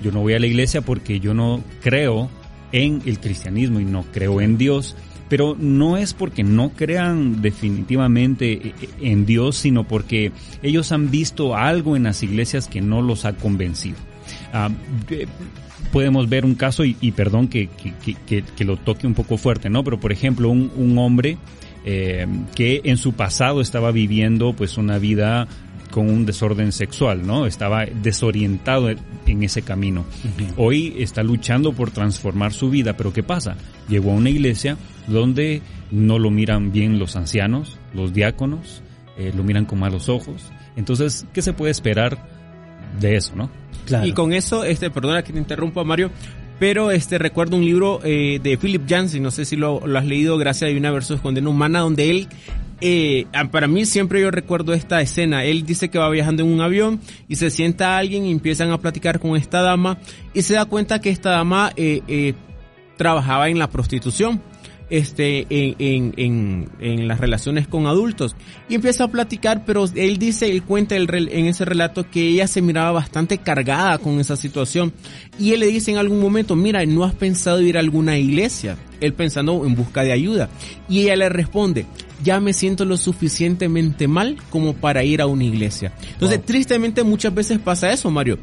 Yo 0.02 0.12
no 0.12 0.20
voy 0.20 0.34
a 0.34 0.38
la 0.38 0.46
iglesia 0.46 0.82
porque 0.82 1.18
yo 1.18 1.32
no 1.32 1.64
creo 1.80 2.28
en 2.72 3.00
el 3.06 3.20
cristianismo 3.20 3.80
y 3.80 3.86
no 3.86 4.04
creo 4.12 4.42
en 4.42 4.58
Dios. 4.58 4.96
Pero 5.30 5.56
no 5.58 5.96
es 5.96 6.12
porque 6.12 6.44
no 6.44 6.72
crean 6.72 7.40
definitivamente 7.40 8.52
eh, 8.52 8.74
en 9.00 9.24
Dios, 9.24 9.56
sino 9.56 9.84
porque 9.84 10.30
ellos 10.62 10.92
han 10.92 11.10
visto 11.10 11.56
algo 11.56 11.96
en 11.96 12.02
las 12.02 12.22
iglesias 12.22 12.68
que 12.68 12.82
no 12.82 13.00
los 13.00 13.24
ha 13.24 13.32
convencido. 13.32 13.96
Ah, 14.52 14.68
podemos 15.90 16.28
ver 16.28 16.44
un 16.44 16.54
caso, 16.54 16.84
y, 16.84 17.12
perdón 17.12 17.48
que, 17.48 17.70
lo 18.58 18.76
toque 18.76 19.06
un 19.06 19.14
poco 19.14 19.38
fuerte, 19.38 19.70
¿no? 19.70 19.82
Pero 19.84 19.98
por 19.98 20.12
ejemplo, 20.12 20.50
un 20.50 20.98
hombre 20.98 21.38
eh, 21.84 22.26
que 22.54 22.80
en 22.84 22.96
su 22.96 23.12
pasado 23.12 23.60
estaba 23.60 23.90
viviendo 23.90 24.52
pues 24.52 24.78
una 24.78 24.98
vida 24.98 25.48
con 25.92 26.08
un 26.10 26.26
desorden 26.26 26.72
sexual, 26.72 27.26
¿no? 27.26 27.46
Estaba 27.46 27.84
desorientado 27.84 28.88
en 28.88 29.42
ese 29.44 29.62
camino. 29.62 30.04
Hoy 30.56 30.94
está 30.98 31.22
luchando 31.22 31.72
por 31.72 31.90
transformar 31.90 32.52
su 32.52 32.70
vida, 32.70 32.96
pero 32.96 33.12
¿qué 33.12 33.22
pasa? 33.22 33.56
Llegó 33.88 34.10
a 34.10 34.14
una 34.14 34.30
iglesia 34.30 34.76
donde 35.06 35.62
no 35.92 36.18
lo 36.18 36.30
miran 36.30 36.72
bien 36.72 36.98
los 36.98 37.14
ancianos, 37.14 37.78
los 37.94 38.12
diáconos, 38.12 38.82
eh, 39.18 39.32
lo 39.36 39.44
miran 39.44 39.66
con 39.66 39.78
malos 39.78 40.08
ojos. 40.08 40.50
Entonces, 40.76 41.26
¿qué 41.32 41.42
se 41.42 41.52
puede 41.52 41.70
esperar 41.70 42.26
de 42.98 43.16
eso, 43.16 43.36
no? 43.36 43.50
Claro. 43.86 44.06
Y 44.06 44.12
con 44.12 44.32
eso, 44.32 44.64
este, 44.64 44.90
perdona 44.90 45.22
que 45.22 45.32
te 45.32 45.38
interrumpa 45.38 45.84
Mario, 45.84 46.10
pero 46.62 46.92
este 46.92 47.18
recuerdo 47.18 47.56
un 47.56 47.64
libro 47.64 47.98
eh, 48.04 48.38
de 48.40 48.56
Philip 48.56 48.86
Yancey, 48.86 49.18
no 49.18 49.32
sé 49.32 49.44
si 49.44 49.56
lo, 49.56 49.82
has 49.96 50.04
leído, 50.04 50.38
gracias 50.38 50.70
a 50.70 50.76
una 50.76 50.92
versión 50.92 51.18
condena 51.18 51.48
humana, 51.48 51.80
donde 51.80 52.08
él, 52.08 52.28
eh, 52.80 53.26
para 53.50 53.66
mí 53.66 53.84
siempre 53.84 54.20
yo 54.20 54.30
recuerdo 54.30 54.72
esta 54.72 55.00
escena, 55.00 55.44
él 55.44 55.66
dice 55.66 55.88
que 55.88 55.98
va 55.98 56.08
viajando 56.08 56.44
en 56.44 56.52
un 56.52 56.60
avión 56.60 57.00
y 57.26 57.34
se 57.34 57.50
sienta 57.50 57.98
alguien 57.98 58.26
y 58.26 58.30
empiezan 58.30 58.70
a 58.70 58.78
platicar 58.78 59.18
con 59.18 59.34
esta 59.34 59.60
dama 59.60 59.98
y 60.34 60.42
se 60.42 60.54
da 60.54 60.64
cuenta 60.64 61.00
que 61.00 61.10
esta 61.10 61.30
dama 61.30 61.72
eh, 61.74 62.02
eh, 62.06 62.34
trabajaba 62.96 63.48
en 63.48 63.58
la 63.58 63.68
prostitución 63.68 64.40
este 64.92 65.46
en, 65.48 65.74
en, 65.78 66.14
en, 66.18 66.68
en 66.78 67.08
las 67.08 67.18
relaciones 67.18 67.66
con 67.66 67.86
adultos. 67.86 68.36
Y 68.68 68.74
empieza 68.74 69.04
a 69.04 69.08
platicar 69.08 69.64
pero 69.64 69.86
él 69.94 70.18
dice 70.18 70.50
él 70.50 70.62
cuenta 70.62 70.94
el 70.96 71.08
en 71.32 71.46
ese 71.46 71.64
relato 71.64 72.08
que 72.10 72.28
ella 72.28 72.46
se 72.46 72.60
miraba 72.60 72.92
bastante 72.92 73.38
cargada 73.38 73.98
con 73.98 74.20
esa 74.20 74.36
situación. 74.36 74.92
Y 75.38 75.52
él 75.52 75.60
le 75.60 75.66
dice 75.66 75.90
en 75.90 75.96
algún 75.96 76.20
momento 76.20 76.54
mira 76.56 76.84
no 76.84 77.04
has 77.04 77.14
pensado 77.14 77.62
ir 77.62 77.76
a 77.78 77.80
alguna 77.80 78.18
iglesia 78.18 78.76
él 79.00 79.14
pensando 79.14 79.64
en 79.66 79.74
busca 79.74 80.04
de 80.04 80.12
ayuda. 80.12 80.50
Y 80.88 81.00
ella 81.00 81.16
le 81.16 81.28
responde 81.28 81.86
ya 82.22 82.38
me 82.38 82.52
siento 82.52 82.84
lo 82.84 82.96
suficientemente 82.96 84.06
mal 84.06 84.36
como 84.50 84.74
para 84.74 85.02
ir 85.02 85.20
a 85.20 85.26
una 85.26 85.44
iglesia. 85.44 85.92
Entonces 86.12 86.38
Wow. 86.38 86.46
tristemente 86.46 87.02
muchas 87.02 87.34
veces 87.34 87.58
pasa 87.58 87.90
eso 87.92 88.10
Mario 88.10 88.38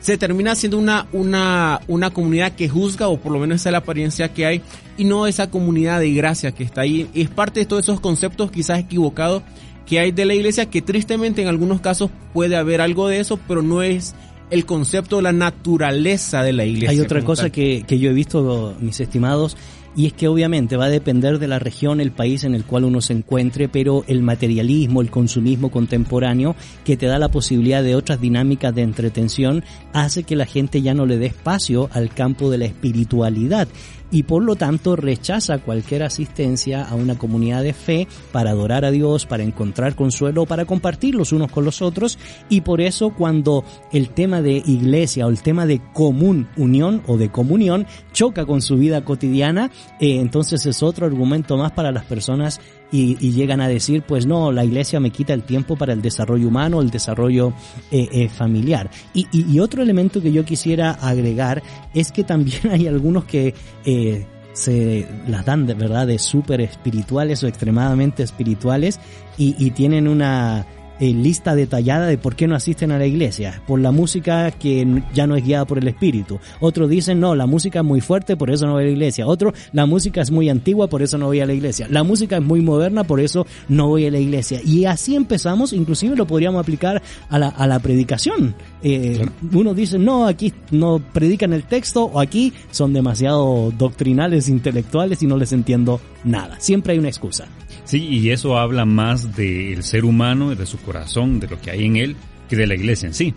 se 0.00 0.16
termina 0.16 0.54
siendo 0.54 0.78
una, 0.78 1.06
una, 1.12 1.80
una 1.88 2.10
comunidad 2.10 2.52
que 2.52 2.68
juzga, 2.68 3.08
o 3.08 3.18
por 3.18 3.32
lo 3.32 3.38
menos 3.38 3.56
esa 3.60 3.70
es 3.70 3.72
la 3.72 3.78
apariencia 3.78 4.32
que 4.32 4.46
hay, 4.46 4.62
y 4.96 5.04
no 5.04 5.26
esa 5.26 5.50
comunidad 5.50 6.00
de 6.00 6.12
gracia 6.12 6.52
que 6.52 6.64
está 6.64 6.82
ahí. 6.82 7.08
Es 7.14 7.28
parte 7.28 7.60
de 7.60 7.66
todos 7.66 7.84
esos 7.84 8.00
conceptos 8.00 8.50
quizás 8.50 8.78
equivocados 8.78 9.42
que 9.86 9.98
hay 9.98 10.12
de 10.12 10.24
la 10.24 10.34
iglesia, 10.34 10.66
que 10.66 10.82
tristemente 10.82 11.42
en 11.42 11.48
algunos 11.48 11.80
casos 11.80 12.10
puede 12.32 12.56
haber 12.56 12.80
algo 12.80 13.08
de 13.08 13.20
eso, 13.20 13.38
pero 13.48 13.62
no 13.62 13.82
es 13.82 14.14
el 14.50 14.66
concepto, 14.66 15.20
la 15.20 15.32
naturaleza 15.32 16.42
de 16.42 16.52
la 16.52 16.64
iglesia. 16.64 16.90
Hay 16.90 17.00
otra 17.00 17.22
cosa 17.24 17.50
que, 17.50 17.84
que 17.86 17.98
yo 17.98 18.10
he 18.10 18.12
visto, 18.12 18.74
mis 18.80 19.00
estimados, 19.00 19.56
y 19.96 20.06
es 20.06 20.12
que 20.12 20.28
obviamente 20.28 20.76
va 20.76 20.86
a 20.86 20.90
depender 20.90 21.38
de 21.38 21.48
la 21.48 21.58
región, 21.58 22.00
el 22.00 22.12
país 22.12 22.44
en 22.44 22.54
el 22.54 22.64
cual 22.64 22.84
uno 22.84 23.00
se 23.00 23.12
encuentre, 23.12 23.68
pero 23.68 24.04
el 24.06 24.22
materialismo, 24.22 25.00
el 25.00 25.10
consumismo 25.10 25.70
contemporáneo 25.70 26.56
que 26.84 26.96
te 26.96 27.06
da 27.06 27.18
la 27.18 27.28
posibilidad 27.28 27.82
de 27.82 27.96
otras 27.96 28.20
dinámicas 28.20 28.74
de 28.74 28.82
entretención 28.82 29.64
hace 29.92 30.22
que 30.22 30.36
la 30.36 30.46
gente 30.46 30.82
ya 30.82 30.94
no 30.94 31.06
le 31.06 31.18
dé 31.18 31.26
espacio 31.26 31.88
al 31.92 32.10
campo 32.10 32.50
de 32.50 32.58
la 32.58 32.64
espiritualidad 32.66 33.68
y 34.10 34.24
por 34.24 34.42
lo 34.42 34.56
tanto 34.56 34.96
rechaza 34.96 35.58
cualquier 35.58 36.02
asistencia 36.02 36.84
a 36.84 36.94
una 36.94 37.18
comunidad 37.18 37.62
de 37.62 37.72
fe 37.72 38.08
para 38.32 38.50
adorar 38.50 38.84
a 38.84 38.90
Dios, 38.90 39.26
para 39.26 39.42
encontrar 39.42 39.94
consuelo, 39.94 40.46
para 40.46 40.64
compartir 40.64 41.14
los 41.14 41.32
unos 41.32 41.50
con 41.50 41.64
los 41.64 41.82
otros. 41.82 42.18
Y 42.48 42.62
por 42.62 42.80
eso 42.80 43.10
cuando 43.10 43.64
el 43.92 44.10
tema 44.10 44.42
de 44.42 44.62
iglesia 44.64 45.26
o 45.26 45.30
el 45.30 45.42
tema 45.42 45.66
de 45.66 45.80
común 45.92 46.48
unión 46.56 47.02
o 47.06 47.16
de 47.16 47.30
comunión 47.30 47.86
choca 48.12 48.46
con 48.46 48.62
su 48.62 48.76
vida 48.76 49.04
cotidiana, 49.04 49.70
eh, 50.00 50.20
entonces 50.20 50.64
es 50.66 50.82
otro 50.82 51.06
argumento 51.06 51.56
más 51.56 51.72
para 51.72 51.92
las 51.92 52.04
personas 52.04 52.60
y, 52.90 53.16
llegan 53.32 53.60
a 53.60 53.68
decir, 53.68 54.02
pues 54.02 54.26
no, 54.26 54.50
la 54.52 54.64
iglesia 54.64 55.00
me 55.00 55.10
quita 55.10 55.34
el 55.34 55.42
tiempo 55.42 55.76
para 55.76 55.92
el 55.92 56.02
desarrollo 56.02 56.48
humano, 56.48 56.80
el 56.80 56.90
desarrollo 56.90 57.52
eh, 57.90 58.08
eh, 58.10 58.28
familiar. 58.28 58.90
Y, 59.12 59.26
y, 59.32 59.60
otro 59.60 59.82
elemento 59.82 60.20
que 60.20 60.32
yo 60.32 60.44
quisiera 60.44 60.92
agregar 60.92 61.62
es 61.94 62.12
que 62.12 62.24
también 62.24 62.60
hay 62.70 62.86
algunos 62.86 63.24
que 63.24 63.54
eh, 63.84 64.26
se 64.52 65.06
las 65.28 65.44
dan 65.44 65.66
de 65.66 65.74
verdad 65.74 66.06
de 66.06 66.18
súper 66.18 66.60
espirituales 66.60 67.42
o 67.44 67.46
extremadamente 67.46 68.22
espirituales 68.22 68.98
y, 69.36 69.54
y 69.58 69.70
tienen 69.70 70.08
una 70.08 70.66
eh, 71.00 71.12
lista 71.12 71.54
detallada 71.54 72.06
de 72.06 72.18
por 72.18 72.36
qué 72.36 72.46
no 72.46 72.54
asisten 72.54 72.92
a 72.92 72.98
la 72.98 73.06
iglesia, 73.06 73.62
por 73.66 73.80
la 73.80 73.92
música 73.92 74.50
que 74.50 75.02
ya 75.14 75.26
no 75.26 75.36
es 75.36 75.44
guiada 75.44 75.64
por 75.64 75.78
el 75.78 75.88
espíritu. 75.88 76.38
Otros 76.60 76.90
dicen, 76.90 77.20
no, 77.20 77.34
la 77.34 77.46
música 77.46 77.80
es 77.80 77.84
muy 77.84 78.00
fuerte, 78.00 78.36
por 78.36 78.50
eso 78.50 78.66
no 78.66 78.72
voy 78.72 78.82
a 78.84 78.86
la 78.86 78.92
iglesia. 78.92 79.26
Otro, 79.26 79.52
la 79.72 79.86
música 79.86 80.20
es 80.20 80.30
muy 80.30 80.48
antigua, 80.48 80.88
por 80.88 81.02
eso 81.02 81.18
no 81.18 81.26
voy 81.26 81.40
a 81.40 81.46
la 81.46 81.52
iglesia. 81.52 81.86
La 81.90 82.02
música 82.02 82.36
es 82.36 82.42
muy 82.42 82.60
moderna, 82.60 83.04
por 83.04 83.20
eso 83.20 83.46
no 83.68 83.88
voy 83.88 84.06
a 84.06 84.10
la 84.10 84.18
iglesia. 84.18 84.60
Y 84.64 84.84
así 84.84 85.16
empezamos, 85.16 85.72
inclusive 85.72 86.16
lo 86.16 86.26
podríamos 86.26 86.60
aplicar 86.60 87.02
a 87.28 87.38
la, 87.38 87.48
a 87.48 87.66
la 87.66 87.78
predicación. 87.78 88.54
Eh, 88.82 89.26
Uno 89.52 89.74
dice, 89.74 89.98
no, 89.98 90.26
aquí 90.26 90.52
no 90.70 91.00
predican 91.12 91.52
el 91.52 91.64
texto, 91.64 92.04
o 92.04 92.20
aquí 92.20 92.52
son 92.70 92.92
demasiado 92.92 93.72
doctrinales, 93.76 94.48
intelectuales 94.48 95.22
y 95.22 95.26
no 95.26 95.36
les 95.36 95.52
entiendo 95.52 96.00
nada. 96.24 96.56
Siempre 96.60 96.92
hay 96.92 96.98
una 96.98 97.08
excusa. 97.08 97.46
Sí, 97.88 98.06
y 98.06 98.32
eso 98.32 98.58
habla 98.58 98.84
más 98.84 99.34
del 99.34 99.82
ser 99.82 100.04
humano, 100.04 100.54
de 100.54 100.66
su 100.66 100.76
corazón, 100.76 101.40
de 101.40 101.48
lo 101.48 101.58
que 101.58 101.70
hay 101.70 101.86
en 101.86 101.96
él, 101.96 102.16
que 102.46 102.54
de 102.54 102.66
la 102.66 102.74
iglesia 102.74 103.06
en 103.06 103.14
sí. 103.14 103.34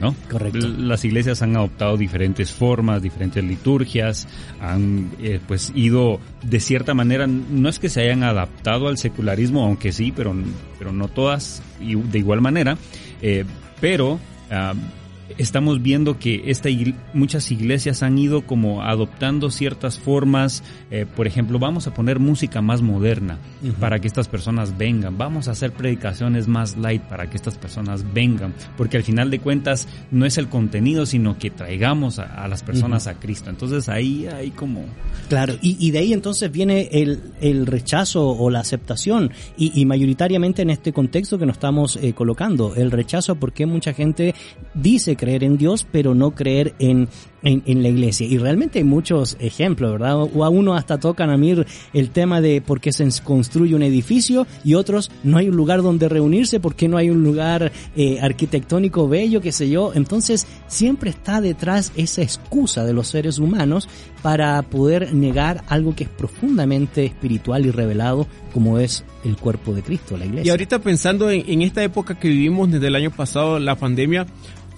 ¿No? 0.00 0.16
Correcto. 0.30 0.66
Las 0.66 1.04
iglesias 1.04 1.42
han 1.42 1.54
adoptado 1.54 1.98
diferentes 1.98 2.50
formas, 2.50 3.02
diferentes 3.02 3.44
liturgias, 3.44 4.26
han 4.58 5.10
eh, 5.20 5.38
pues 5.46 5.70
ido 5.74 6.18
de 6.42 6.60
cierta 6.60 6.94
manera, 6.94 7.26
no 7.26 7.68
es 7.68 7.78
que 7.78 7.90
se 7.90 8.00
hayan 8.00 8.22
adaptado 8.22 8.88
al 8.88 8.96
secularismo, 8.96 9.62
aunque 9.62 9.92
sí, 9.92 10.14
pero, 10.16 10.34
pero 10.78 10.94
no 10.94 11.08
todas 11.08 11.62
y 11.78 11.96
de 11.96 12.18
igual 12.18 12.40
manera, 12.40 12.78
eh, 13.20 13.44
pero 13.82 14.18
ah, 14.50 14.72
estamos 15.38 15.82
viendo 15.82 16.18
que 16.18 16.42
esta 16.46 16.68
muchas 17.14 17.50
iglesias 17.50 18.02
han 18.02 18.18
ido 18.18 18.42
como 18.42 18.82
adoptando 18.82 19.50
ciertas 19.50 19.98
formas, 19.98 20.62
eh, 20.90 21.06
por 21.16 21.26
ejemplo, 21.26 21.58
vamos 21.58 21.86
a 21.86 21.94
poner 21.94 22.18
música 22.18 22.60
más 22.62 22.82
moderna 22.82 23.38
para 23.78 23.98
que 23.98 24.06
estas 24.06 24.28
personas 24.28 24.76
vengan, 24.76 25.18
vamos 25.18 25.48
a 25.48 25.52
hacer 25.52 25.72
predicaciones 25.72 26.48
más 26.48 26.76
light 26.76 27.02
para 27.02 27.28
que 27.28 27.36
estas 27.36 27.56
personas 27.56 28.04
vengan, 28.12 28.54
porque 28.76 28.96
al 28.96 29.02
final 29.02 29.30
de 29.30 29.38
cuentas 29.38 29.88
no 30.10 30.26
es 30.26 30.38
el 30.38 30.48
contenido, 30.48 31.06
sino 31.06 31.38
que 31.38 31.50
traigamos 31.50 32.18
a, 32.18 32.46
las 32.48 32.62
personas 32.62 33.06
a 33.06 33.14
Cristo. 33.14 33.50
Entonces 33.50 33.88
ahí 33.88 34.26
hay 34.26 34.50
como... 34.50 34.84
Claro, 35.28 35.54
y, 35.60 35.90
de 35.90 35.98
ahí 35.98 36.12
entonces 36.12 36.50
viene 36.50 36.88
el, 36.92 37.20
el 37.40 37.66
rechazo 37.66 38.28
o 38.28 38.50
la 38.50 38.60
aceptación, 38.60 39.30
y, 39.56 39.84
mayoritariamente 39.84 40.62
en 40.62 40.70
este 40.70 40.92
contexto 40.92 41.38
que 41.38 41.46
nos 41.46 41.56
estamos 41.56 41.96
eh, 41.96 42.12
colocando, 42.12 42.74
el 42.76 42.90
rechazo 42.90 43.34
porque 43.36 43.66
mucha 43.66 43.92
gente 43.92 44.34
dice 44.74 45.16
creer 45.20 45.44
en 45.44 45.58
Dios, 45.58 45.86
pero 45.92 46.14
no 46.14 46.30
creer 46.30 46.74
en, 46.78 47.06
en, 47.42 47.82
la 47.82 47.90
iglesia. 47.90 48.26
Y 48.26 48.38
realmente 48.38 48.78
hay 48.78 48.84
muchos 48.84 49.36
ejemplos, 49.38 49.92
¿verdad? 49.92 50.16
O 50.16 50.44
a 50.44 50.48
uno 50.48 50.74
hasta 50.74 50.98
tocan 50.98 51.28
a 51.28 51.36
mí 51.36 51.54
el 51.92 52.10
tema 52.10 52.40
de 52.40 52.62
por 52.62 52.80
qué 52.80 52.90
se 52.90 53.06
construye 53.22 53.74
un 53.74 53.82
edificio 53.82 54.46
y 54.64 54.74
otros 54.74 55.10
no 55.22 55.36
hay 55.36 55.50
un 55.50 55.56
lugar 55.56 55.82
donde 55.82 56.08
reunirse, 56.08 56.58
por 56.58 56.74
qué 56.74 56.88
no 56.88 56.96
hay 56.96 57.10
un 57.10 57.22
lugar 57.22 57.70
eh, 57.96 58.18
arquitectónico 58.22 59.08
bello, 59.08 59.42
qué 59.42 59.52
sé 59.52 59.68
yo. 59.68 59.92
Entonces 59.94 60.46
siempre 60.68 61.10
está 61.10 61.42
detrás 61.42 61.92
esa 61.96 62.22
excusa 62.22 62.84
de 62.84 62.94
los 62.94 63.08
seres 63.08 63.38
humanos 63.38 63.90
para 64.22 64.62
poder 64.62 65.14
negar 65.14 65.64
algo 65.68 65.94
que 65.94 66.04
es 66.04 66.10
profundamente 66.10 67.04
espiritual 67.04 67.66
y 67.66 67.70
revelado 67.70 68.26
como 68.54 68.78
es 68.78 69.04
el 69.24 69.36
cuerpo 69.36 69.74
de 69.74 69.82
Cristo, 69.82 70.16
la 70.16 70.24
iglesia. 70.24 70.48
Y 70.48 70.50
ahorita 70.50 70.78
pensando 70.78 71.30
en, 71.30 71.44
en 71.46 71.60
esta 71.60 71.82
época 71.82 72.18
que 72.18 72.28
vivimos 72.28 72.70
desde 72.70 72.86
el 72.86 72.96
año 72.96 73.10
pasado, 73.10 73.58
la 73.58 73.76
pandemia, 73.76 74.26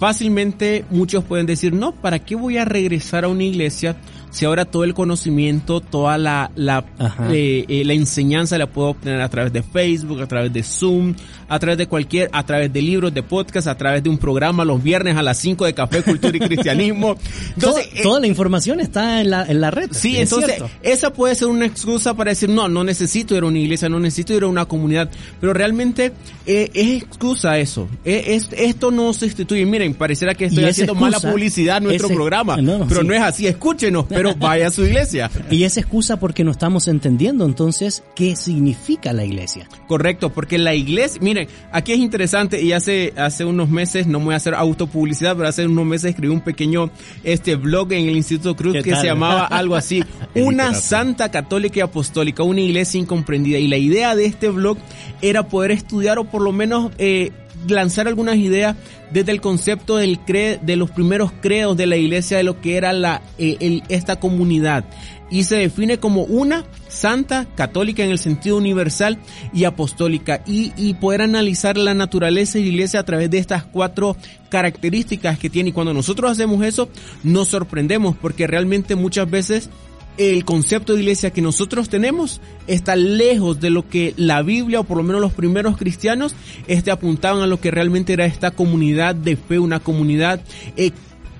Fácilmente 0.03 0.83
muchos 0.89 1.23
pueden 1.23 1.45
decir, 1.45 1.71
no, 1.71 1.93
¿para 1.93 2.19
qué 2.19 2.35
voy 2.35 2.57
a 2.57 2.65
regresar 2.65 3.23
a 3.23 3.29
una 3.29 3.45
iglesia 3.45 3.95
si 4.31 4.43
ahora 4.43 4.65
todo 4.65 4.83
el 4.83 4.93
conocimiento, 4.93 5.79
toda 5.79 6.17
la, 6.17 6.51
la, 6.55 6.83
eh, 7.31 7.63
eh, 7.69 7.85
la 7.85 7.93
enseñanza 7.93 8.57
la 8.57 8.67
puedo 8.67 8.89
obtener 8.89 9.21
a 9.21 9.29
través 9.29 9.53
de 9.53 9.63
Facebook, 9.63 10.21
a 10.21 10.27
través 10.27 10.51
de 10.51 10.61
Zoom, 10.61 11.15
a 11.53 11.59
través 11.59 11.77
de 11.77 11.87
cualquier, 11.87 12.29
a 12.33 12.43
través 12.43 12.73
de 12.73 12.81
libros, 12.81 13.13
de 13.13 13.21
podcast, 13.21 13.67
a 13.67 13.77
través 13.77 14.01
de 14.01 14.09
un 14.09 14.17
programa 14.17 14.65
los 14.65 14.81
viernes 14.81 15.15
a 15.15 15.21
las 15.21 15.37
5 15.37 15.65
de 15.65 15.73
Café, 15.75 16.01
Cultura 16.01 16.35
y 16.35 16.39
Cristianismo. 16.47 17.15
Entonces, 17.53 17.89
eh, 17.93 18.01
toda, 18.01 18.19
la 18.19 18.25
información 18.25 18.79
está 18.79 19.21
en 19.21 19.29
la, 19.29 19.45
en 19.45 19.61
la 19.61 19.69
red. 19.69 19.89
Sí, 19.91 20.17
entonces 20.17 20.63
esa 20.81 21.13
puede 21.13 21.35
ser 21.35 21.49
una 21.49 21.67
excusa 21.67 22.15
para 22.15 22.31
decir, 22.31 22.49
no, 22.49 22.67
no 22.69 22.83
necesito 22.83 23.35
ir 23.35 23.43
a 23.43 23.45
una 23.45 23.59
iglesia, 23.59 23.87
no 23.87 23.99
necesito 23.99 24.33
ir 24.33 24.41
a 24.43 24.47
una 24.47 24.65
comunidad, 24.65 25.11
pero 25.39 25.53
realmente 25.53 26.11
es 26.47 26.69
excusa 26.73 27.59
eso. 27.59 27.87
Es, 28.03 28.49
esto 28.57 28.89
no 28.89 29.13
sustituye. 29.13 29.63
Miren, 29.67 29.93
pareciera 29.93 30.33
que 30.33 30.45
estoy 30.45 30.63
haciendo 30.63 30.95
mala 30.95 31.19
publicidad 31.19 31.77
a 31.77 31.79
nuestro 31.81 32.09
programa, 32.09 32.57
pero 32.89 33.03
no 33.03 33.13
es 33.13 33.21
así. 33.21 33.45
Escúchenos, 33.45 34.05
pero 34.09 34.33
vaya 34.39 34.69
a 34.69 34.71
su 34.71 34.83
iglesia. 34.83 35.29
Y 35.51 35.65
esa 35.65 35.81
excusa 35.81 36.19
porque 36.19 36.43
no 36.43 36.49
estamos 36.49 36.87
entendiendo 36.87 37.45
entonces 37.45 38.03
qué 38.15 38.35
significa 38.35 39.13
la 39.13 39.23
iglesia. 39.23 39.67
Correcto, 39.87 40.31
porque 40.31 40.57
la 40.57 40.73
iglesia, 40.73 41.21
miren, 41.21 41.42
aquí 41.71 41.93
es 41.93 41.99
interesante 41.99 42.61
y 42.61 42.71
hace, 42.71 43.13
hace 43.17 43.45
unos 43.45 43.69
meses, 43.69 44.07
no 44.07 44.19
voy 44.19 44.33
a 44.33 44.37
hacer 44.37 44.53
autopublicidad, 44.55 45.35
pero 45.35 45.47
hace 45.47 45.65
unos 45.65 45.85
meses 45.85 46.11
escribí 46.11 46.33
un 46.33 46.41
pequeño 46.41 46.89
este 47.23 47.55
blog 47.55 47.93
en 47.93 48.09
el 48.09 48.15
Instituto 48.15 48.55
Cruz 48.55 48.83
que 48.83 48.95
se 48.95 49.05
llamaba 49.05 49.45
algo 49.45 49.75
así, 49.75 50.03
una 50.35 50.73
santa 50.73 51.31
católica 51.31 51.79
y 51.79 51.81
apostólica, 51.81 52.43
una 52.43 52.61
iglesia 52.61 52.99
incomprendida. 52.99 53.57
Y 53.57 53.67
la 53.67 53.77
idea 53.77 54.15
de 54.15 54.25
este 54.25 54.49
blog 54.49 54.77
era 55.21 55.47
poder 55.47 55.71
estudiar 55.71 56.19
o 56.19 56.25
por 56.25 56.41
lo 56.41 56.51
menos 56.51 56.91
eh, 56.97 57.31
lanzar 57.67 58.07
algunas 58.07 58.37
ideas 58.37 58.75
desde 59.11 59.31
el 59.31 59.41
concepto 59.41 59.97
del 59.97 60.19
cre 60.19 60.59
de 60.61 60.75
los 60.75 60.89
primeros 60.89 61.31
credos 61.41 61.77
de 61.77 61.85
la 61.85 61.95
iglesia 61.95 62.37
de 62.37 62.43
lo 62.43 62.59
que 62.59 62.77
era 62.77 62.93
la, 62.93 63.21
eh, 63.37 63.81
esta 63.89 64.15
comunidad 64.19 64.83
y 65.29 65.43
se 65.45 65.57
define 65.57 65.97
como 65.97 66.23
una 66.23 66.65
santa, 66.87 67.47
católica 67.55 68.03
en 68.03 68.11
el 68.11 68.19
sentido 68.19 68.57
universal 68.57 69.17
y 69.53 69.63
apostólica 69.63 70.43
y, 70.45 70.93
poder 70.95 71.23
analizar 71.23 71.75
la 71.75 71.93
naturaleza 71.93 72.57
de 72.57 72.65
la 72.65 72.69
iglesia 72.69 72.99
a 72.99 73.03
través 73.05 73.29
de 73.29 73.39
estas 73.39 73.63
cuatro 73.63 74.15
características 74.49 75.39
que 75.39 75.49
tiene 75.49 75.69
y 75.69 75.73
cuando 75.73 75.93
nosotros 75.93 76.31
hacemos 76.31 76.63
eso 76.63 76.87
nos 77.23 77.47
sorprendemos 77.49 78.15
porque 78.15 78.45
realmente 78.45 78.95
muchas 78.95 79.29
veces 79.29 79.69
el 80.17 80.45
concepto 80.45 80.93
de 80.93 80.99
iglesia 80.99 81.31
que 81.31 81.41
nosotros 81.41 81.89
tenemos 81.89 82.39
está 82.67 82.95
lejos 82.95 83.59
de 83.59 83.71
lo 83.71 83.89
que 83.89 84.13
la 84.17 84.43
Biblia 84.43 84.81
o 84.81 84.83
por 84.83 84.97
lo 84.97 85.03
menos 85.03 85.21
los 85.21 85.33
primeros 85.33 85.77
cristianos 85.77 86.35
este, 86.67 86.91
apuntaban 86.91 87.41
a 87.41 87.47
lo 87.47 87.59
que 87.59 87.71
realmente 87.71 88.13
era 88.13 88.25
esta 88.25 88.51
comunidad 88.51 89.15
de 89.15 89.35
fe, 89.35 89.57
una 89.57 89.79
comunidad 89.79 90.41
eh, 90.77 90.91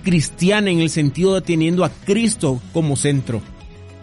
cristiana 0.04 0.72
en 0.72 0.80
el 0.80 0.90
sentido 0.90 1.36
de 1.36 1.42
teniendo 1.42 1.86
a 1.86 1.90
Cristo 1.90 2.62
como 2.74 2.96
centro. 2.96 3.42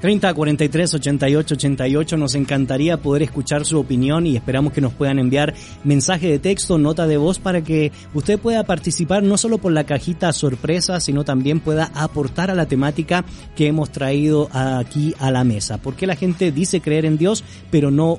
30 0.01 0.33
43 0.33 0.95
88 0.95 1.55
88 1.55 2.17
nos 2.17 2.35
encantaría 2.35 2.97
poder 2.97 3.23
escuchar 3.23 3.67
su 3.67 3.79
opinión 3.79 4.27
y 4.27 4.37
esperamos 4.37 4.73
que 4.73 4.81
nos 4.81 4.95
puedan 4.95 5.19
enviar 5.19 5.55
mensaje 5.85 6.29
de 6.29 6.39
texto, 6.39 6.79
nota 6.79 7.07
de 7.07 7.19
voz 7.19 7.39
para 7.39 7.63
que 7.63 7.93
usted 8.15 8.39
pueda 8.39 8.65
participar 8.65 9.23
no 9.23 9.37
solo 9.37 9.59
por 9.59 9.73
la 9.73 9.85
cajita 9.85 10.33
sorpresa, 10.33 11.01
sino 11.01 11.25
también 11.25 11.61
pueda 11.61 11.91
aportar 11.95 12.51
a 12.51 12.55
la 12.55 12.67
temática 12.67 13.25
que 13.55 13.67
hemos 13.67 13.91
traído 13.91 14.49
aquí 14.53 15.15
a 15.19 15.31
la 15.31 15.45
mesa. 15.45 15.79
Porque 15.79 16.07
la 16.07 16.17
gente 16.17 16.51
dice 16.51 16.81
creer 16.81 17.05
en 17.05 17.19
Dios, 17.19 17.45
pero 17.71 17.91
no 17.91 18.19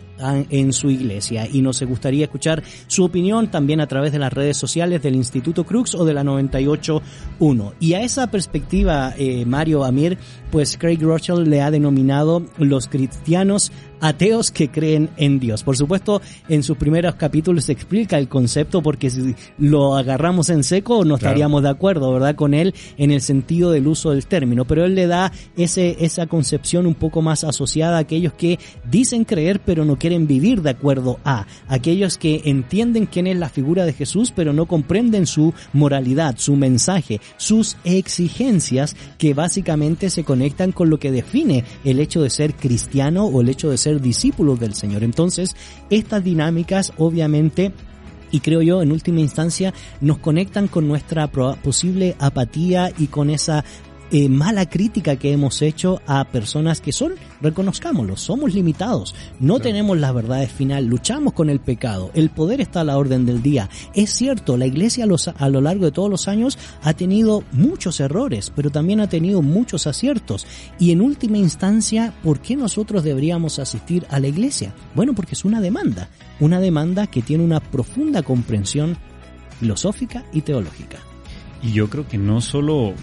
en 0.49 0.71
su 0.71 0.91
iglesia 0.91 1.47
y 1.51 1.61
nos 1.63 1.81
gustaría 1.81 2.25
escuchar 2.25 2.61
su 2.85 3.03
opinión 3.03 3.49
también 3.49 3.81
a 3.81 3.87
través 3.87 4.11
de 4.11 4.19
las 4.19 4.31
redes 4.31 4.55
sociales 4.55 5.01
del 5.01 5.15
Instituto 5.15 5.65
Crux 5.65 5.95
o 5.95 6.05
de 6.05 6.13
la 6.13 6.23
98.1. 6.23 7.73
Y 7.79 7.93
a 7.93 8.01
esa 8.01 8.27
perspectiva, 8.27 9.15
eh, 9.17 9.45
Mario 9.45 9.83
Amir, 9.83 10.19
pues 10.51 10.77
Craig 10.77 10.99
Rochelle 11.01 11.49
le 11.49 11.61
ha 11.61 11.70
denominado 11.71 12.43
los 12.57 12.87
cristianos 12.87 13.71
ateos 14.01 14.51
que 14.51 14.69
creen 14.69 15.09
en 15.15 15.39
Dios. 15.39 15.63
Por 15.63 15.77
supuesto, 15.77 16.21
en 16.49 16.63
sus 16.63 16.77
primeros 16.77 17.15
capítulos 17.15 17.65
se 17.65 17.71
explica 17.71 18.17
el 18.17 18.27
concepto 18.27 18.81
porque 18.81 19.09
si 19.09 19.35
lo 19.57 19.95
agarramos 19.95 20.49
en 20.49 20.63
seco 20.63 21.05
no 21.05 21.15
estaríamos 21.15 21.63
de 21.63 21.69
acuerdo, 21.69 22.11
¿verdad? 22.11 22.35
Con 22.35 22.53
él 22.53 22.73
en 22.97 23.11
el 23.11 23.21
sentido 23.21 23.71
del 23.71 23.87
uso 23.87 24.11
del 24.11 24.25
término, 24.25 24.65
pero 24.65 24.85
él 24.85 24.95
le 24.95 25.07
da 25.07 25.31
ese, 25.55 25.97
esa 26.03 26.27
concepción 26.27 26.85
un 26.85 26.95
poco 26.95 27.21
más 27.21 27.43
asociada 27.43 27.97
a 27.97 28.01
aquellos 28.01 28.33
que 28.33 28.59
dicen 28.89 29.23
creer 29.23 29.61
pero 29.63 29.85
no 29.85 29.97
quieren 29.97 30.27
vivir 30.27 30.61
de 30.61 30.71
acuerdo 30.71 31.19
a, 31.23 31.45
aquellos 31.67 32.17
que 32.17 32.41
entienden 32.45 33.05
quién 33.05 33.27
es 33.27 33.37
la 33.37 33.49
figura 33.49 33.85
de 33.85 33.93
Jesús 33.93 34.33
pero 34.35 34.53
no 34.53 34.65
comprenden 34.65 35.27
su 35.27 35.53
moralidad, 35.73 36.35
su 36.37 36.55
mensaje, 36.55 37.21
sus 37.37 37.77
exigencias 37.83 38.95
que 39.17 39.33
básicamente 39.33 40.09
se 40.09 40.23
conectan 40.23 40.71
con 40.71 40.89
lo 40.89 40.97
que 40.97 41.11
define 41.11 41.63
el 41.83 41.99
hecho 41.99 42.21
de 42.21 42.29
ser 42.29 42.55
cristiano 42.55 43.25
o 43.25 43.41
el 43.41 43.49
hecho 43.49 43.69
de 43.69 43.77
ser 43.77 43.90
discípulo 43.99 44.55
del 44.55 44.75
Señor. 44.75 45.03
Entonces, 45.03 45.55
estas 45.89 46.23
dinámicas 46.23 46.93
obviamente 46.97 47.73
y 48.31 48.39
creo 48.39 48.61
yo 48.61 48.81
en 48.81 48.91
última 48.91 49.19
instancia 49.19 49.73
nos 49.99 50.17
conectan 50.19 50.67
con 50.67 50.87
nuestra 50.87 51.27
posible 51.27 52.15
apatía 52.19 52.91
y 52.97 53.07
con 53.07 53.29
esa 53.29 53.65
eh, 54.11 54.29
mala 54.29 54.69
crítica 54.69 55.15
que 55.15 55.31
hemos 55.31 55.61
hecho 55.61 56.01
a 56.05 56.25
personas 56.25 56.81
que 56.81 56.91
son, 56.91 57.13
reconozcámoslo, 57.41 58.17
somos 58.17 58.53
limitados, 58.53 59.15
no 59.39 59.59
tenemos 59.59 59.97
las 59.97 60.13
verdades 60.13 60.51
final, 60.51 60.85
luchamos 60.85 61.33
con 61.33 61.49
el 61.49 61.59
pecado, 61.59 62.11
el 62.13 62.29
poder 62.29 62.59
está 62.59 62.81
a 62.81 62.83
la 62.83 62.97
orden 62.97 63.25
del 63.25 63.41
día. 63.41 63.69
Es 63.93 64.11
cierto, 64.11 64.57
la 64.57 64.67
iglesia 64.67 65.05
a, 65.37 65.49
lo 65.49 65.61
largo 65.61 65.85
de 65.85 65.91
todos 65.91 66.09
los 66.09 66.27
años 66.27 66.57
ha 66.83 66.93
tenido 66.93 67.43
muchos 67.51 67.99
errores, 67.99 68.51
pero 68.55 68.69
también 68.69 68.99
ha 68.99 69.07
tenido 69.07 69.41
muchos 69.41 69.87
aciertos. 69.87 70.45
Y 70.77 70.91
en 70.91 71.01
última 71.01 71.37
instancia, 71.37 72.13
¿por 72.23 72.41
qué 72.41 72.55
nosotros 72.55 73.03
deberíamos 73.03 73.59
asistir 73.59 74.05
a 74.09 74.19
la 74.19 74.27
iglesia? 74.27 74.73
Bueno, 74.93 75.13
porque 75.13 75.35
es 75.35 75.45
una 75.45 75.61
demanda, 75.61 76.09
una 76.39 76.59
demanda 76.59 77.07
que 77.07 77.21
tiene 77.21 77.43
una 77.43 77.59
profunda 77.59 78.23
comprensión 78.23 78.97
filosófica 79.59 80.25
y 80.33 80.41
teológica. 80.41 80.97
Y 81.63 81.73
yo 81.73 81.89
creo 81.89 82.07
que 82.07 82.17
no 82.17 82.41
solo 82.41 82.93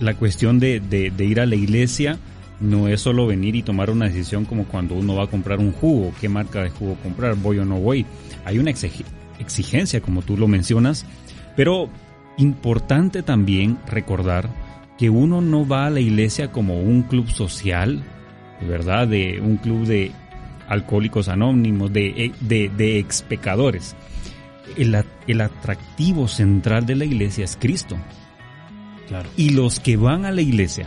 la 0.00 0.14
cuestión 0.14 0.58
de, 0.58 1.12
ir 1.18 1.40
a 1.40 1.46
la 1.46 1.54
iglesia 1.54 2.18
no 2.60 2.88
es 2.88 3.00
solo 3.00 3.26
venir 3.26 3.54
y 3.54 3.62
tomar 3.62 3.90
una 3.90 4.06
decisión 4.06 4.44
como 4.44 4.64
cuando 4.64 4.94
uno 4.94 5.14
va 5.14 5.24
a 5.24 5.28
comprar 5.28 5.60
un 5.60 5.72
jugo, 5.72 6.12
qué 6.20 6.28
marca 6.28 6.62
de 6.62 6.70
jugo 6.70 6.96
comprar, 7.02 7.36
voy 7.36 7.58
o 7.58 7.64
no 7.64 7.78
voy. 7.78 8.04
Hay 8.44 8.58
una 8.58 8.72
exigencia, 9.38 10.00
como 10.00 10.22
tú 10.22 10.36
lo 10.36 10.48
mencionas, 10.48 11.06
pero 11.56 11.88
importante 12.36 13.22
también 13.22 13.78
recordar 13.86 14.48
que 14.98 15.10
uno 15.10 15.40
no 15.40 15.66
va 15.66 15.86
a 15.86 15.90
la 15.90 16.00
iglesia 16.00 16.50
como 16.50 16.80
un 16.80 17.02
club 17.02 17.28
social, 17.30 18.02
¿verdad? 18.68 19.06
De 19.06 19.40
un 19.40 19.56
club 19.56 19.86
de 19.86 20.10
alcohólicos 20.68 21.28
anónimos, 21.28 21.92
de, 21.92 22.32
de, 22.40 22.68
de 22.76 22.98
ex 22.98 23.22
pecadores. 23.22 23.94
El 24.76 25.40
atractivo 25.40 26.28
central 26.28 26.84
de 26.86 26.96
la 26.96 27.04
iglesia 27.04 27.44
es 27.44 27.56
Cristo. 27.56 27.96
Y 29.36 29.50
los 29.50 29.80
que 29.80 29.96
van 29.96 30.24
a 30.24 30.32
la 30.32 30.42
iglesia 30.42 30.86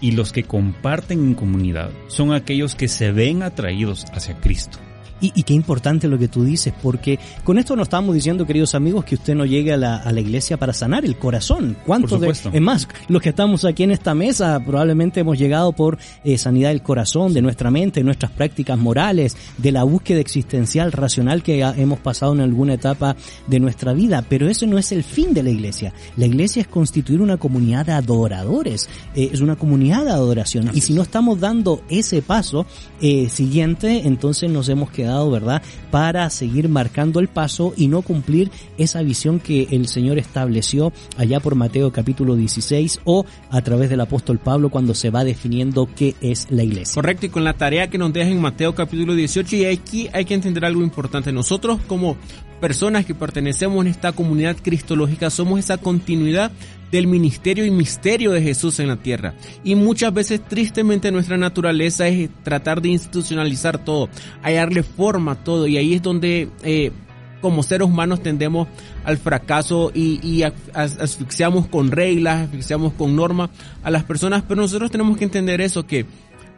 y 0.00 0.12
los 0.12 0.32
que 0.32 0.44
comparten 0.44 1.20
en 1.20 1.34
comunidad 1.34 1.90
son 2.08 2.32
aquellos 2.32 2.74
que 2.74 2.88
se 2.88 3.12
ven 3.12 3.42
atraídos 3.42 4.06
hacia 4.12 4.36
Cristo. 4.40 4.78
Y, 5.20 5.42
qué 5.42 5.54
importante 5.54 6.08
lo 6.08 6.18
que 6.18 6.28
tú 6.28 6.44
dices, 6.44 6.72
porque 6.82 7.18
con 7.44 7.58
esto 7.58 7.74
no 7.74 7.82
estamos 7.82 8.14
diciendo, 8.14 8.46
queridos 8.46 8.74
amigos, 8.74 9.04
que 9.04 9.16
usted 9.16 9.34
no 9.34 9.44
llegue 9.44 9.72
a 9.72 9.76
la, 9.76 9.96
a 9.96 10.12
la 10.12 10.20
iglesia 10.20 10.56
para 10.56 10.72
sanar 10.72 11.04
el 11.04 11.16
corazón. 11.16 11.76
¿Cuántos 11.84 12.20
de, 12.20 12.28
es 12.28 12.60
más, 12.60 12.88
los 13.08 13.22
que 13.22 13.30
estamos 13.30 13.64
aquí 13.64 13.82
en 13.82 13.90
esta 13.90 14.14
mesa 14.14 14.60
probablemente 14.64 15.20
hemos 15.20 15.38
llegado 15.38 15.72
por 15.72 15.98
eh, 16.24 16.38
sanidad 16.38 16.68
del 16.68 16.82
corazón, 16.82 17.32
de 17.32 17.42
nuestra 17.42 17.70
mente, 17.70 18.00
de 18.00 18.04
nuestras 18.04 18.30
prácticas 18.30 18.78
morales, 18.78 19.36
de 19.56 19.72
la 19.72 19.84
búsqueda 19.84 20.20
existencial, 20.20 20.92
racional 20.92 21.42
que 21.42 21.60
hemos 21.60 21.98
pasado 21.98 22.32
en 22.34 22.40
alguna 22.40 22.74
etapa 22.74 23.16
de 23.46 23.60
nuestra 23.60 23.92
vida. 23.92 24.24
Pero 24.28 24.48
eso 24.48 24.66
no 24.66 24.78
es 24.78 24.92
el 24.92 25.02
fin 25.02 25.34
de 25.34 25.42
la 25.42 25.50
iglesia. 25.50 25.92
La 26.16 26.26
iglesia 26.26 26.62
es 26.62 26.68
constituir 26.68 27.20
una 27.20 27.38
comunidad 27.38 27.86
de 27.86 27.92
adoradores, 27.92 28.88
eh, 29.14 29.30
es 29.32 29.40
una 29.40 29.56
comunidad 29.56 30.04
de 30.04 30.10
adoración. 30.10 30.70
Y 30.74 30.80
si 30.80 30.92
no 30.92 31.02
estamos 31.02 31.40
dando 31.40 31.82
ese 31.88 32.22
paso 32.22 32.66
eh, 33.00 33.28
siguiente, 33.28 34.06
entonces 34.06 34.50
nos 34.50 34.68
hemos 34.68 34.90
quedado 34.90 35.07
¿verdad? 35.30 35.62
Para 35.90 36.28
seguir 36.30 36.68
marcando 36.68 37.20
el 37.20 37.28
paso 37.28 37.72
y 37.76 37.88
no 37.88 38.02
cumplir 38.02 38.50
esa 38.76 39.02
visión 39.02 39.40
que 39.40 39.68
el 39.70 39.88
Señor 39.88 40.18
estableció 40.18 40.92
allá 41.16 41.40
por 41.40 41.54
Mateo 41.54 41.92
capítulo 41.92 42.36
16 42.36 43.00
o 43.04 43.24
a 43.50 43.60
través 43.62 43.90
del 43.90 44.00
apóstol 44.00 44.38
Pablo 44.38 44.70
cuando 44.70 44.94
se 44.94 45.10
va 45.10 45.24
definiendo 45.24 45.88
qué 45.96 46.14
es 46.20 46.46
la 46.50 46.62
iglesia. 46.62 46.94
Correcto, 46.94 47.26
y 47.26 47.28
con 47.30 47.44
la 47.44 47.54
tarea 47.54 47.88
que 47.88 47.98
nos 47.98 48.12
deja 48.12 48.30
en 48.30 48.40
Mateo 48.40 48.74
capítulo 48.74 49.14
18 49.14 49.56
y 49.56 49.64
aquí 49.64 50.08
hay 50.12 50.24
que 50.24 50.34
entender 50.34 50.64
algo 50.64 50.82
importante. 50.82 51.32
Nosotros 51.32 51.80
como 51.86 52.16
personas 52.60 53.06
que 53.06 53.14
pertenecemos 53.14 53.84
a 53.84 53.88
esta 53.88 54.12
comunidad 54.12 54.56
cristológica 54.56 55.30
somos 55.30 55.58
esa 55.58 55.78
continuidad 55.78 56.50
del 56.90 57.06
ministerio 57.06 57.64
y 57.64 57.70
misterio 57.70 58.32
de 58.32 58.42
Jesús 58.42 58.80
en 58.80 58.88
la 58.88 58.96
tierra. 58.96 59.34
Y 59.64 59.74
muchas 59.74 60.12
veces 60.12 60.40
tristemente 60.46 61.12
nuestra 61.12 61.36
naturaleza 61.36 62.08
es 62.08 62.30
tratar 62.42 62.80
de 62.80 62.88
institucionalizar 62.90 63.84
todo, 63.84 64.08
hallarle 64.42 64.82
forma 64.82 65.32
a 65.32 65.44
todo 65.44 65.66
y 65.66 65.76
ahí 65.76 65.94
es 65.94 66.02
donde 66.02 66.48
eh, 66.62 66.92
como 67.40 67.62
seres 67.62 67.86
humanos 67.86 68.22
tendemos 68.22 68.68
al 69.04 69.18
fracaso 69.18 69.92
y, 69.94 70.18
y 70.26 70.42
asfixiamos 70.74 71.68
con 71.68 71.90
reglas, 71.90 72.48
asfixiamos 72.48 72.92
con 72.94 73.14
normas 73.14 73.50
a 73.82 73.90
las 73.90 74.04
personas, 74.04 74.42
pero 74.46 74.60
nosotros 74.60 74.90
tenemos 74.90 75.16
que 75.16 75.24
entender 75.24 75.60
eso 75.60 75.86
que 75.86 76.06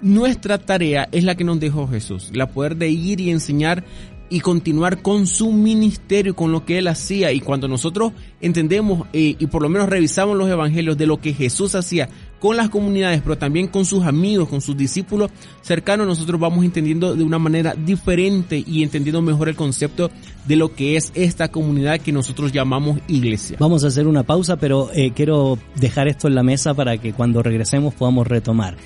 nuestra 0.02 0.58
tarea 0.58 1.08
es 1.12 1.24
la 1.24 1.34
que 1.34 1.44
nos 1.44 1.60
dejó 1.60 1.86
Jesús, 1.86 2.30
la 2.32 2.48
poder 2.48 2.76
de 2.76 2.88
ir 2.88 3.20
y 3.20 3.30
enseñar 3.30 3.84
y 4.30 4.40
continuar 4.40 5.02
con 5.02 5.26
su 5.26 5.52
ministerio, 5.52 6.36
con 6.36 6.52
lo 6.52 6.64
que 6.64 6.78
él 6.78 6.86
hacía. 6.86 7.32
Y 7.32 7.40
cuando 7.40 7.66
nosotros 7.66 8.12
entendemos 8.40 9.08
eh, 9.12 9.34
y 9.38 9.46
por 9.48 9.62
lo 9.62 9.68
menos 9.68 9.88
revisamos 9.88 10.36
los 10.36 10.48
evangelios 10.48 10.96
de 10.96 11.06
lo 11.06 11.20
que 11.20 11.34
Jesús 11.34 11.74
hacía 11.74 12.08
con 12.38 12.56
las 12.56 12.70
comunidades, 12.70 13.20
pero 13.22 13.36
también 13.36 13.66
con 13.66 13.84
sus 13.84 14.04
amigos, 14.04 14.48
con 14.48 14.62
sus 14.62 14.76
discípulos 14.76 15.30
cercanos, 15.60 16.06
nosotros 16.06 16.40
vamos 16.40 16.64
entendiendo 16.64 17.14
de 17.14 17.22
una 17.22 17.38
manera 17.38 17.74
diferente 17.74 18.64
y 18.66 18.82
entendiendo 18.82 19.20
mejor 19.20 19.48
el 19.50 19.56
concepto 19.56 20.10
de 20.46 20.56
lo 20.56 20.74
que 20.74 20.96
es 20.96 21.12
esta 21.14 21.48
comunidad 21.48 22.00
que 22.00 22.12
nosotros 22.12 22.52
llamamos 22.52 23.00
iglesia. 23.08 23.56
Vamos 23.60 23.84
a 23.84 23.88
hacer 23.88 24.06
una 24.06 24.22
pausa, 24.22 24.56
pero 24.56 24.90
eh, 24.94 25.12
quiero 25.14 25.58
dejar 25.76 26.08
esto 26.08 26.28
en 26.28 26.34
la 26.34 26.42
mesa 26.42 26.72
para 26.72 26.96
que 26.96 27.12
cuando 27.12 27.42
regresemos 27.42 27.92
podamos 27.92 28.26
retomar. 28.26 28.76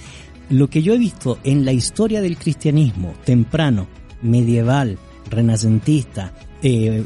Lo 0.51 0.69
que 0.69 0.83
yo 0.83 0.95
he 0.95 0.99
visto 0.99 1.39
en 1.45 1.65
la 1.65 1.73
historia 1.73 2.21
del 2.21 2.37
cristianismo 2.37 3.15
temprano, 3.25 3.87
medieval, 4.21 4.99
renacentista, 5.31 6.33
eh, 6.63 7.05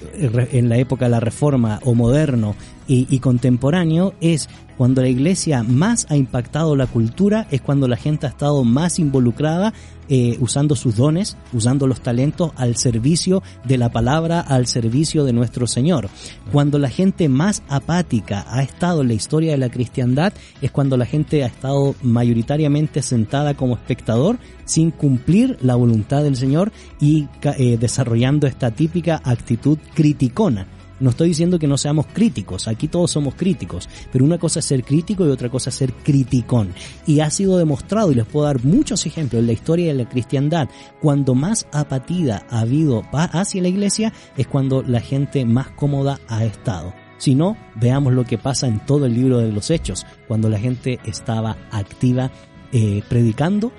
en 0.52 0.68
la 0.68 0.76
época 0.76 1.06
de 1.06 1.10
la 1.10 1.20
Reforma 1.20 1.80
o 1.84 1.94
moderno 1.94 2.54
y, 2.86 3.18
contemporáneo 3.18 4.14
es 4.20 4.48
cuando 4.78 5.02
la 5.02 5.08
iglesia 5.08 5.64
más 5.64 6.06
ha 6.08 6.16
impactado 6.16 6.76
la 6.76 6.86
cultura, 6.86 7.48
es 7.50 7.60
cuando 7.60 7.88
la 7.88 7.96
gente 7.96 8.26
ha 8.26 8.30
estado 8.30 8.62
más 8.62 9.00
involucrada 9.00 9.74
eh, 10.08 10.38
usando 10.40 10.76
sus 10.76 10.94
dones, 10.94 11.36
usando 11.52 11.88
los 11.88 12.00
talentos 12.00 12.52
al 12.54 12.76
servicio 12.76 13.42
de 13.64 13.76
la 13.76 13.90
palabra, 13.90 14.40
al 14.40 14.68
servicio 14.68 15.24
de 15.24 15.32
nuestro 15.32 15.66
Señor. 15.66 16.08
Cuando 16.52 16.78
la 16.78 16.90
gente 16.90 17.28
más 17.28 17.64
apática 17.68 18.46
ha 18.48 18.62
estado 18.62 19.02
en 19.02 19.08
la 19.08 19.14
historia 19.14 19.50
de 19.50 19.58
la 19.58 19.68
cristiandad, 19.68 20.32
es 20.62 20.70
cuando 20.70 20.96
la 20.96 21.06
gente 21.06 21.42
ha 21.42 21.48
estado 21.48 21.96
mayoritariamente 22.00 23.02
sentada 23.02 23.54
como 23.54 23.74
espectador 23.74 24.38
sin 24.64 24.92
cumplir 24.92 25.58
la 25.60 25.74
voluntad 25.74 26.22
del 26.22 26.36
Señor 26.36 26.70
y 27.00 27.26
eh, 27.42 27.76
desarrollando 27.78 28.46
esta 28.46 28.70
típica 28.70 29.20
actitud 29.24 29.76
criticona 29.94 30.68
no 31.00 31.10
estoy 31.10 31.28
diciendo 31.28 31.58
que 31.58 31.66
no 31.66 31.78
seamos 31.78 32.06
críticos, 32.06 32.68
aquí 32.68 32.88
todos 32.88 33.10
somos 33.10 33.34
críticos, 33.34 33.88
pero 34.12 34.24
una 34.24 34.38
cosa 34.38 34.60
es 34.60 34.64
ser 34.64 34.84
crítico 34.84 35.26
y 35.26 35.30
otra 35.30 35.48
cosa 35.48 35.70
es 35.70 35.76
ser 35.76 35.92
criticón. 35.92 36.72
Y 37.06 37.20
ha 37.20 37.30
sido 37.30 37.58
demostrado, 37.58 38.12
y 38.12 38.14
les 38.14 38.26
puedo 38.26 38.46
dar 38.46 38.64
muchos 38.64 39.06
ejemplos 39.06 39.40
en 39.40 39.46
la 39.46 39.52
historia 39.52 39.88
de 39.88 40.04
la 40.04 40.08
cristiandad, 40.08 40.68
cuando 41.00 41.34
más 41.34 41.66
apatida 41.72 42.46
ha 42.50 42.60
habido 42.60 43.02
hacia 43.12 43.62
la 43.62 43.68
iglesia 43.68 44.12
es 44.36 44.46
cuando 44.46 44.82
la 44.82 45.00
gente 45.00 45.44
más 45.44 45.68
cómoda 45.70 46.20
ha 46.28 46.44
estado. 46.44 46.92
Si 47.18 47.34
no, 47.34 47.56
veamos 47.74 48.12
lo 48.12 48.24
que 48.24 48.38
pasa 48.38 48.68
en 48.68 48.78
todo 48.86 49.06
el 49.06 49.14
libro 49.14 49.38
de 49.38 49.52
los 49.52 49.70
hechos, 49.70 50.06
cuando 50.28 50.48
la 50.48 50.58
gente 50.58 51.00
estaba 51.04 51.56
activa 51.72 52.30
eh, 52.72 53.02
predicando, 53.08 53.72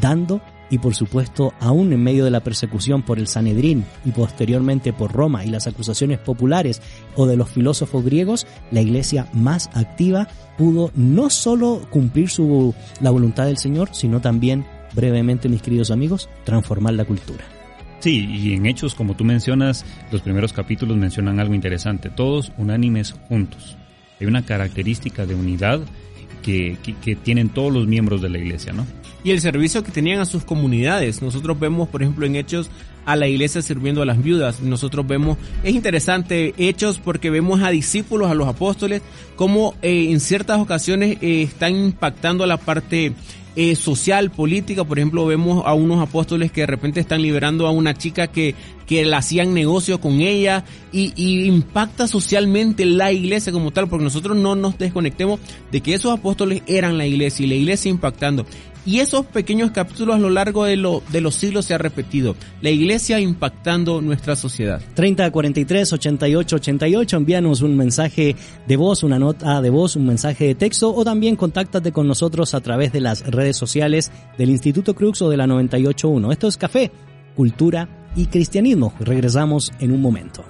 dando 0.00 0.42
y 0.72 0.78
por 0.78 0.94
supuesto 0.94 1.52
aún 1.60 1.92
en 1.92 2.02
medio 2.02 2.24
de 2.24 2.30
la 2.30 2.40
persecución 2.40 3.02
por 3.02 3.18
el 3.18 3.26
Sanedrín 3.26 3.84
y 4.06 4.10
posteriormente 4.10 4.94
por 4.94 5.12
Roma 5.12 5.44
y 5.44 5.50
las 5.50 5.66
acusaciones 5.66 6.18
populares 6.18 6.80
o 7.14 7.26
de 7.26 7.36
los 7.36 7.50
filósofos 7.50 8.02
griegos, 8.02 8.46
la 8.70 8.80
iglesia 8.80 9.28
más 9.34 9.68
activa 9.74 10.28
pudo 10.56 10.90
no 10.94 11.28
solo 11.28 11.86
cumplir 11.90 12.30
su, 12.30 12.74
la 13.02 13.10
voluntad 13.10 13.44
del 13.44 13.58
Señor, 13.58 13.90
sino 13.92 14.22
también, 14.22 14.64
brevemente 14.94 15.50
mis 15.50 15.60
queridos 15.60 15.90
amigos, 15.90 16.30
transformar 16.44 16.94
la 16.94 17.04
cultura. 17.04 17.44
Sí, 18.00 18.26
y 18.26 18.54
en 18.54 18.64
Hechos, 18.64 18.94
como 18.94 19.14
tú 19.14 19.24
mencionas, 19.24 19.84
los 20.10 20.22
primeros 20.22 20.54
capítulos 20.54 20.96
mencionan 20.96 21.38
algo 21.38 21.52
interesante, 21.52 22.08
todos 22.08 22.50
unánimes 22.56 23.12
juntos. 23.28 23.76
Hay 24.18 24.26
una 24.26 24.46
característica 24.46 25.26
de 25.26 25.34
unidad 25.34 25.80
que, 26.40 26.78
que 27.02 27.14
tienen 27.14 27.50
todos 27.50 27.74
los 27.74 27.86
miembros 27.86 28.22
de 28.22 28.30
la 28.30 28.38
iglesia, 28.38 28.72
¿no? 28.72 28.86
Y 29.24 29.30
el 29.30 29.40
servicio 29.40 29.82
que 29.82 29.92
tenían 29.92 30.20
a 30.20 30.24
sus 30.24 30.44
comunidades. 30.44 31.22
Nosotros 31.22 31.58
vemos, 31.58 31.88
por 31.88 32.02
ejemplo, 32.02 32.26
en 32.26 32.36
Hechos 32.36 32.70
a 33.04 33.16
la 33.16 33.26
iglesia 33.26 33.62
sirviendo 33.62 34.02
a 34.02 34.06
las 34.06 34.22
viudas. 34.22 34.60
Nosotros 34.60 35.06
vemos, 35.06 35.38
es 35.62 35.74
interesante 35.74 36.54
Hechos 36.56 36.98
porque 36.98 37.30
vemos 37.30 37.62
a 37.62 37.70
discípulos, 37.70 38.30
a 38.30 38.34
los 38.34 38.48
apóstoles, 38.48 39.02
como 39.36 39.74
eh, 39.82 40.08
en 40.10 40.20
ciertas 40.20 40.58
ocasiones 40.58 41.18
eh, 41.20 41.42
están 41.42 41.74
impactando 41.74 42.44
a 42.44 42.46
la 42.46 42.58
parte 42.58 43.12
eh, 43.54 43.74
social, 43.76 44.30
política. 44.30 44.84
Por 44.84 44.98
ejemplo, 44.98 45.26
vemos 45.26 45.62
a 45.66 45.74
unos 45.74 46.00
apóstoles 46.00 46.50
que 46.50 46.62
de 46.62 46.68
repente 46.68 47.00
están 47.00 47.20
liberando 47.20 47.66
a 47.66 47.70
una 47.70 47.92
chica 47.92 48.28
que, 48.28 48.54
que 48.86 49.04
la 49.04 49.18
hacían 49.18 49.52
negocio 49.52 50.00
con 50.00 50.20
ella 50.20 50.64
y, 50.90 51.12
y, 51.16 51.44
impacta 51.44 52.06
socialmente 52.08 52.86
la 52.86 53.12
iglesia 53.12 53.52
como 53.52 53.70
tal, 53.70 53.88
porque 53.88 54.04
nosotros 54.04 54.36
no 54.36 54.54
nos 54.54 54.78
desconectemos 54.78 55.38
de 55.70 55.80
que 55.82 55.94
esos 55.94 56.12
apóstoles 56.12 56.62
eran 56.66 56.96
la 56.96 57.06
iglesia 57.06 57.44
y 57.44 57.48
la 57.48 57.54
iglesia 57.56 57.90
impactando. 57.90 58.46
Y 58.84 58.98
esos 58.98 59.24
pequeños 59.26 59.70
capítulos 59.70 60.16
a 60.16 60.18
lo 60.18 60.28
largo 60.28 60.64
de, 60.64 60.76
lo, 60.76 61.02
de 61.12 61.20
los 61.20 61.36
siglos 61.36 61.66
se 61.66 61.74
ha 61.74 61.78
repetido. 61.78 62.34
La 62.60 62.70
iglesia 62.70 63.20
impactando 63.20 64.00
nuestra 64.00 64.34
sociedad. 64.34 64.80
30 64.94 65.30
43 65.30 65.92
88 65.92 66.56
88. 66.56 67.16
Envíanos 67.16 67.62
un 67.62 67.76
mensaje 67.76 68.34
de 68.66 68.76
voz, 68.76 69.04
una 69.04 69.18
nota 69.18 69.62
de 69.62 69.70
voz, 69.70 69.94
un 69.94 70.06
mensaje 70.06 70.46
de 70.46 70.54
texto 70.56 70.92
o 70.94 71.04
también 71.04 71.36
contáctate 71.36 71.92
con 71.92 72.08
nosotros 72.08 72.54
a 72.54 72.60
través 72.60 72.92
de 72.92 73.00
las 73.00 73.24
redes 73.24 73.56
sociales 73.56 74.10
del 74.36 74.50
Instituto 74.50 74.94
Crux 74.94 75.22
o 75.22 75.30
de 75.30 75.36
la 75.36 75.46
981. 75.46 76.32
Esto 76.32 76.48
es 76.48 76.56
Café, 76.56 76.90
Cultura 77.36 78.10
y 78.16 78.26
Cristianismo. 78.26 78.92
Regresamos 79.00 79.70
en 79.78 79.92
un 79.92 80.02
momento. 80.02 80.44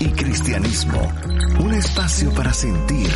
Y 0.00 0.06
Cristianismo. 0.06 0.98
Un 1.60 1.74
espacio 1.74 2.32
para 2.32 2.54
sentir, 2.54 3.10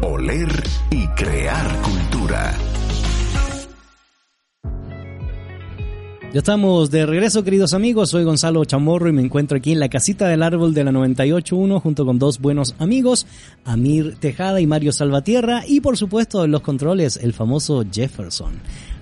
oler 0.00 0.48
y 0.90 1.06
crear 1.08 1.82
cultura. 1.82 2.54
Ya 6.32 6.38
estamos 6.38 6.90
de 6.90 7.04
regreso, 7.04 7.44
queridos 7.44 7.74
amigos. 7.74 8.08
Soy 8.08 8.24
Gonzalo 8.24 8.64
Chamorro 8.64 9.10
y 9.10 9.12
me 9.12 9.20
encuentro 9.20 9.58
aquí 9.58 9.72
en 9.72 9.80
la 9.80 9.90
casita 9.90 10.28
del 10.28 10.42
árbol 10.42 10.72
de 10.72 10.84
la 10.84 10.92
98.1 10.92 11.78
junto 11.78 12.06
con 12.06 12.18
dos 12.18 12.38
buenos 12.38 12.74
amigos, 12.78 13.26
Amir 13.66 14.16
Tejada 14.18 14.62
y 14.62 14.66
Mario 14.66 14.92
Salvatierra, 14.92 15.64
y 15.68 15.82
por 15.82 15.98
supuesto 15.98 16.42
en 16.42 16.52
los 16.52 16.62
controles, 16.62 17.18
el 17.18 17.34
famoso 17.34 17.84
Jefferson. 17.92 18.52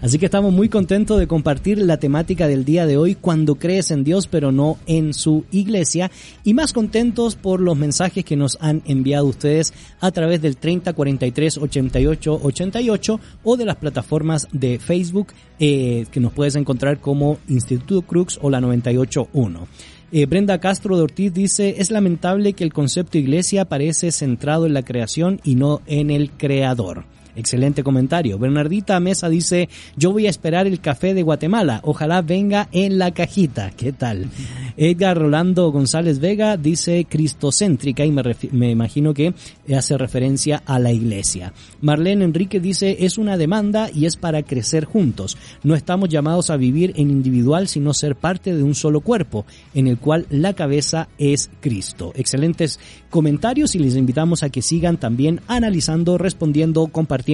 Así 0.03 0.19
que 0.19 0.27
estamos 0.27 0.53
muy 0.53 0.69
contentos 0.69 1.19
de 1.19 1.27
compartir 1.27 1.79
la 1.79 1.97
temática 1.97 2.47
del 2.47 2.65
día 2.65 2.87
de 2.87 2.97
hoy, 2.97 3.15
cuando 3.15 3.55
crees 3.55 3.91
en 3.91 4.05
Dios 4.05 4.27
pero 4.27 4.53
no 4.53 4.77
en 4.87 5.15
su 5.15 5.45
iglesia, 5.51 6.11
y 6.45 6.55
más 6.55 6.73
contentos 6.73 7.35
por 7.35 7.61
los 7.61 7.77
mensajes 7.77 8.25
que 8.25 8.37
nos 8.37 8.59
han 8.61 8.83
enviado 8.87 9.27
ustedes 9.27 9.73
a 10.01 10.11
través 10.11 10.43
del 10.43 10.57
30 10.57 10.93
43 10.93 11.59
88 11.59 12.41
88 12.43 13.21
o 13.43 13.57
de 13.57 13.65
las 13.65 13.77
plataformas 13.77 14.49
de 14.53 14.79
Facebook 14.79 15.29
eh, 15.59 16.05
que 16.11 16.21
nos 16.21 16.33
puedes 16.33 16.57
encontrar 16.57 17.01
como 17.01 17.39
Instituto 17.49 18.03
Crux 18.03 18.39
o 18.43 18.51
la 18.51 18.61
98.1. 18.61 19.67
Eh, 20.13 20.27
Brenda 20.27 20.61
Castro 20.61 20.97
de 20.97 21.03
Ortiz 21.03 21.33
dice, 21.33 21.77
es 21.79 21.91
lamentable 21.91 22.53
que 22.53 22.65
el 22.65 22.73
concepto 22.73 23.19
iglesia 23.19 23.65
parece 23.65 24.13
centrado 24.13 24.67
en 24.67 24.75
la 24.75 24.83
creación 24.83 25.41
y 25.43 25.57
no 25.57 25.81
en 25.87 26.11
el 26.11 26.31
creador. 26.31 27.05
Excelente 27.37 27.85
comentario. 27.85 28.39
Bernardita 28.39 28.99
Mesa 28.99 29.29
dice, 29.29 29.69
yo 29.95 30.11
voy 30.11 30.27
a 30.27 30.31
esperar 30.31 30.67
el 30.67 30.81
café 30.81 31.13
de 31.13 31.23
Guatemala. 31.23 31.81
Ojalá 31.85 32.23
venga 32.23 32.69
en 32.73 32.99
la 32.99 33.13
cajita. 33.13 33.73
¿Qué 33.77 33.93
tal? 33.93 34.31
Edgar 34.79 35.19
Rolando 35.19 35.71
González 35.71 36.19
Vega 36.19 36.57
dice 36.57 37.07
cristocéntrica 37.09 38.07
y 38.07 38.11
me, 38.11 38.23
me 38.53 38.71
imagino 38.71 39.13
que 39.13 39.35
hace 39.77 39.99
referencia 39.99 40.63
a 40.65 40.79
la 40.79 40.93
iglesia. 40.93 41.53
Marlene 41.83 42.25
Enrique 42.25 42.59
dice, 42.59 42.97
es 43.01 43.19
una 43.19 43.37
demanda 43.37 43.91
y 43.95 44.07
es 44.07 44.17
para 44.17 44.43
crecer 44.43 44.87
juntos. 44.87 45.37
No 45.63 45.75
estamos 45.75 46.09
llamados 46.09 46.49
a 46.49 46.57
vivir 46.57 46.95
en 46.97 47.11
individual, 47.11 47.69
sino 47.69 47.93
ser 47.93 48.17
parte 48.17 48.55
de 48.55 48.63
un 48.63 48.75
solo 48.75 49.03
cuerpo, 49.03 49.45
en 49.75 49.89
el 49.89 49.99
cual 49.99 50.27
la 50.31 50.55
cabeza 50.55 51.09
es 51.19 51.51
Cristo. 51.61 52.13
Excelentes 52.15 52.81
comentarios 53.11 53.75
y 53.75 53.79
les 53.79 53.95
invitamos 53.95 54.43
a 54.43 54.49
que 54.49 54.63
sigan 54.63 54.97
también 54.97 55.41
analizando, 55.49 56.17
respondiendo, 56.17 56.87
compartiendo 56.87 57.26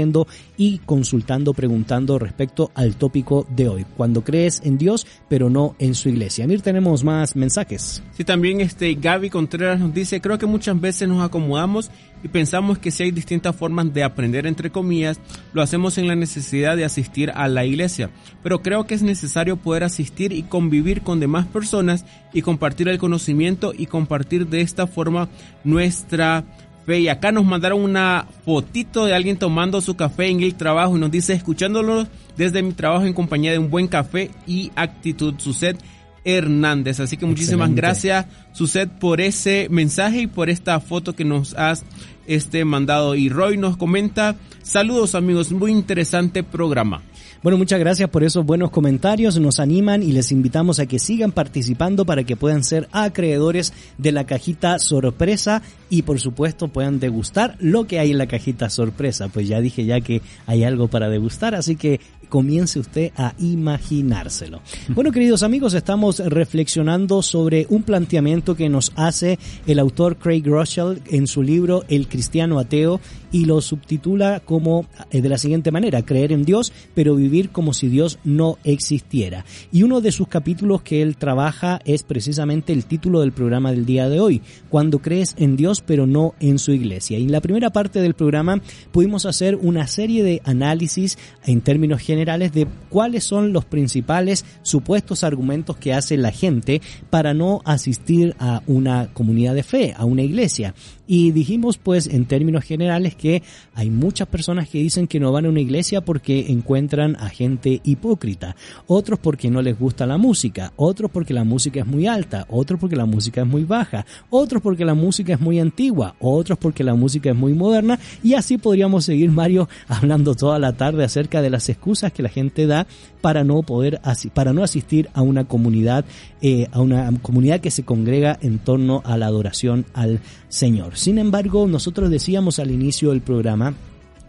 y 0.57 0.79
consultando, 0.79 1.53
preguntando 1.53 2.19
respecto 2.19 2.71
al 2.75 2.97
tópico 2.97 3.47
de 3.51 3.69
hoy. 3.69 3.87
Cuando 3.97 4.25
crees 4.25 4.63
en 4.65 4.79
Dios, 4.79 5.07
pero 5.29 5.51
no 5.51 5.77
en 5.79 5.95
su 5.95 6.09
iglesia. 6.09 6.47
Mir, 6.47 6.63
tenemos 6.63 7.05
más 7.05 7.37
mensajes. 7.37 8.03
Sí, 8.13 8.25
también 8.25 8.61
este 8.61 8.95
Gaby 8.95 9.31
Contreras 9.31 9.81
nos 9.81 9.93
dice, 9.93 10.21
creo 10.21 10.39
que 10.39 10.47
muchas 10.47 10.81
veces 10.81 11.09
nos 11.09 11.23
acomodamos 11.23 11.91
y 12.25 12.29
pensamos 12.29 12.79
que 12.79 12.91
si 12.91 13.03
hay 13.03 13.11
distintas 13.11 13.55
formas 13.55 13.93
de 13.93 14.05
aprender, 14.05 14.47
entre 14.47 14.71
comillas, 14.71 15.21
lo 15.53 15.61
hacemos 15.61 15.99
en 15.99 16.07
la 16.07 16.15
necesidad 16.15 16.77
de 16.77 16.85
asistir 16.85 17.31
a 17.35 17.49
la 17.49 17.65
iglesia. 17.65 18.11
Pero 18.43 18.63
creo 18.63 18.87
que 18.87 18.95
es 18.95 19.03
necesario 19.03 19.57
poder 19.57 19.85
asistir 19.85 20.33
y 20.33 20.45
convivir 20.45 21.03
con 21.03 21.21
demás 21.21 21.47
personas 21.47 22.05
y 22.33 22.43
compartir 22.43 22.89
el 22.89 22.99
conocimiento 22.99 23.73
y 23.77 23.87
compartir 23.87 24.47
de 24.47 24.61
esta 24.61 24.87
forma 24.87 25.29
nuestra 25.65 26.45
fe. 26.85 27.01
Y 27.01 27.09
acá 27.09 27.33
nos 27.33 27.45
mandaron 27.45 27.81
una 27.81 28.27
fotito 28.45 29.07
de 29.07 29.15
alguien 29.15 29.37
tomando 29.37 29.81
su 29.81 29.97
café 29.97 30.29
en 30.29 30.43
el 30.43 30.55
trabajo 30.55 30.97
y 30.97 31.01
nos 31.01 31.11
dice, 31.11 31.33
escuchándolo 31.33 32.07
desde 32.37 32.63
mi 32.63 32.73
trabajo 32.73 33.05
en 33.05 33.13
compañía 33.13 33.53
de 33.53 33.59
un 33.59 33.71
buen 33.71 33.89
café 33.89 34.31
y 34.47 34.71
actitud, 34.77 35.35
Suset 35.39 35.79
Hernández. 36.25 37.01
Así 37.01 37.17
que 37.17 37.27
muchísimas 37.27 37.71
Excelente. 37.71 37.81
gracias, 37.81 38.27
Suset, 38.53 38.91
por 38.91 39.21
ese 39.21 39.69
mensaje 39.71 40.23
y 40.23 40.27
por 40.27 40.51
esta 40.51 40.81
foto 40.81 41.15
que 41.15 41.25
nos 41.25 41.55
has 41.55 41.85
este 42.27 42.65
mandado. 42.65 43.15
Y 43.15 43.29
Roy 43.29 43.57
nos 43.57 43.77
comenta, 43.77 44.37
saludos 44.63 45.15
amigos, 45.15 45.53
muy 45.53 45.73
interesante 45.73 46.43
programa. 46.43 47.03
Bueno, 47.43 47.59
muchas 47.59 47.81
gracias 47.81 48.09
por 48.09 48.23
esos 48.23 48.47
buenos 48.47 48.71
comentarios, 48.71 49.41
nos 49.41 49.59
animan 49.59 50.05
y 50.05 50.13
les 50.13 50.31
invitamos 50.31 50.79
a 50.79 50.87
que 50.87 51.01
sigan 51.01 51.33
participando 51.33 52.07
para 52.07 52.23
que 52.23 52.37
puedan 52.37 52.63
ser 52.63 52.89
acreedores 52.93 53.73
de 53.99 54.13
la 54.13 54.27
cajita 54.27 54.79
sorpresa 54.79 55.61
y 55.91 56.03
por 56.03 56.21
supuesto 56.21 56.69
puedan 56.69 57.01
degustar 57.01 57.57
lo 57.59 57.89
que 57.89 57.99
hay 57.99 58.13
en 58.13 58.19
la 58.19 58.29
cajita 58.29 58.71
sorpresa. 58.71 59.27
Pues 59.27 59.49
ya 59.49 59.61
dije 59.61 59.85
ya 59.85 60.01
que 60.01 60.23
hay 60.47 60.63
algo 60.63 60.87
para 60.87 61.09
degustar, 61.09 61.57
así 61.57 61.75
que 61.75 61.99
comience 62.33 62.79
usted 62.79 63.13
a 63.15 63.35
imaginárselo. 63.41 64.63
Bueno, 64.89 65.13
queridos 65.13 65.43
amigos, 65.43 65.75
estamos 65.75 66.19
reflexionando 66.19 67.21
sobre 67.21 67.67
un 67.69 67.83
planteamiento 67.83 68.57
que 68.57 68.71
nos 68.71 68.91
hace 68.97 69.39
el 69.67 69.79
autor 69.79 70.17
Craig 70.17 70.43
Rochelle 70.47 71.03
en 71.11 71.27
su 71.27 71.43
libro 71.43 71.85
El 71.89 72.09
cristiano 72.09 72.59
ateo 72.59 73.01
y 73.33 73.45
lo 73.45 73.61
subtitula 73.61 74.41
como 74.41 74.87
eh, 75.11 75.21
de 75.21 75.29
la 75.29 75.37
siguiente 75.37 75.71
manera, 75.71 76.03
creer 76.07 76.33
en 76.33 76.45
Dios, 76.45 76.73
pero 76.95 77.17
vivir 77.17 77.51
como 77.51 77.75
si 77.75 77.89
Dios 77.89 78.19
no 78.25 78.59
existiera. 78.65 79.45
Y 79.71 79.83
uno 79.83 80.01
de 80.01 80.13
sus 80.13 80.29
capítulos 80.29 80.83
que 80.83 81.03
él 81.03 81.17
trabaja 81.17 81.81
es 81.85 82.03
precisamente 82.03 82.73
el 82.73 82.87
título 82.87 83.21
del 83.21 83.33
programa 83.33 83.73
del 83.73 83.85
día 83.85 84.09
de 84.09 84.21
hoy, 84.21 84.41
cuando 84.71 85.01
crees 85.01 85.35
en 85.39 85.57
Dios, 85.57 85.83
pero 85.85 86.07
no 86.07 86.35
en 86.41 86.59
su 86.59 86.73
iglesia. 86.73 87.19
Y 87.19 87.25
en 87.25 87.33
la 87.33 87.43
primera 87.43 87.71
parte 87.71 88.01
del 88.01 88.15
programa 88.15 88.63
pudimos 88.91 89.27
hacer 89.27 89.57
una 89.57 89.87
serie 89.87 90.23
de 90.23 90.41
análisis 90.45 91.19
en 91.45 91.61
términos 91.61 92.01
generales 92.01 92.22
de 92.53 92.69
cuáles 92.89 93.25
son 93.25 93.53
los 93.53 93.65
principales 93.65 94.45
supuestos 94.63 95.25
argumentos 95.25 95.77
que 95.77 95.93
hace 95.93 96.17
la 96.17 96.31
gente 96.31 96.81
para 97.11 97.35
no 97.35 97.63
asistir 97.65 98.37
a 98.39 98.63
una 98.67 99.13
comunidad 99.13 99.55
de 99.55 99.63
fe, 99.63 99.95
a 99.97 100.05
una 100.05 100.23
iglesia. 100.23 100.75
Y 101.07 101.33
dijimos 101.33 101.79
pues 101.79 102.07
en 102.07 102.27
términos 102.27 102.65
generales 102.65 103.15
que 103.15 103.43
hay 103.75 103.91
muchas 103.91 104.29
personas 104.29 104.69
que 104.69 104.79
dicen 104.79 105.07
que 105.07 105.21
no 105.21 105.33
van 105.33 105.47
a 105.47 105.49
una 105.49 105.61
iglesia 105.61 106.01
porque 106.01 106.47
encuentran 106.49 107.17
a 107.17 107.29
gente 107.29 107.81
hipócrita, 107.85 108.57
otros 108.87 109.19
porque 109.19 109.51
no 109.51 109.63
les 109.63 109.79
gusta 109.79 110.07
la 110.07 110.17
música, 110.17 110.73
otros 110.77 111.11
porque 111.11 111.35
la 111.35 111.45
música 111.45 111.81
es 111.81 111.87
muy 111.87 112.07
alta, 112.07 112.47
otros 112.49 112.79
porque 112.79 112.97
la 112.97 113.07
música 113.07 113.43
es 113.43 113.47
muy 113.47 113.65
baja, 113.65 114.07
otros 114.31 114.63
porque 114.63 114.85
la 114.85 114.95
música 114.95 115.35
es 115.35 115.41
muy 115.41 115.59
antigua, 115.59 116.15
otros 116.21 116.59
porque 116.59 116.85
la 116.85 116.95
música 116.95 117.31
es 117.31 117.37
muy 117.37 117.53
moderna. 117.53 117.99
Y 118.23 118.35
así 118.35 118.59
podríamos 118.59 119.05
seguir 119.05 119.31
Mario 119.31 119.69
hablando 119.89 120.35
toda 120.35 120.59
la 120.59 120.75
tarde 120.75 121.05
acerca 121.05 121.43
de 121.43 121.51
las 121.51 121.69
excusas 121.69 122.13
que 122.13 122.23
la 122.23 122.29
gente 122.29 122.67
da 122.67 122.87
para 123.21 123.45
no 123.45 123.63
poder 123.63 124.01
para 124.35 124.53
no 124.53 124.63
asistir 124.63 125.09
a 125.15 125.23
una 125.23 125.45
comunidad 125.45 126.05
eh, 126.41 126.67
a 126.73 126.81
una 126.81 127.11
comunidad 127.23 127.61
que 127.61 127.71
se 127.71 127.85
congrega 127.85 128.37
en 128.43 128.59
torno 128.59 129.03
a 129.05 129.17
la 129.17 129.27
adoración 129.27 129.87
al 129.95 130.21
Señor. 130.49 130.92
Sin 130.95 131.19
embargo, 131.19 131.67
nosotros 131.67 132.11
decíamos 132.11 132.59
al 132.59 132.71
inicio 132.71 133.11
del 133.11 133.23
programa 133.23 133.75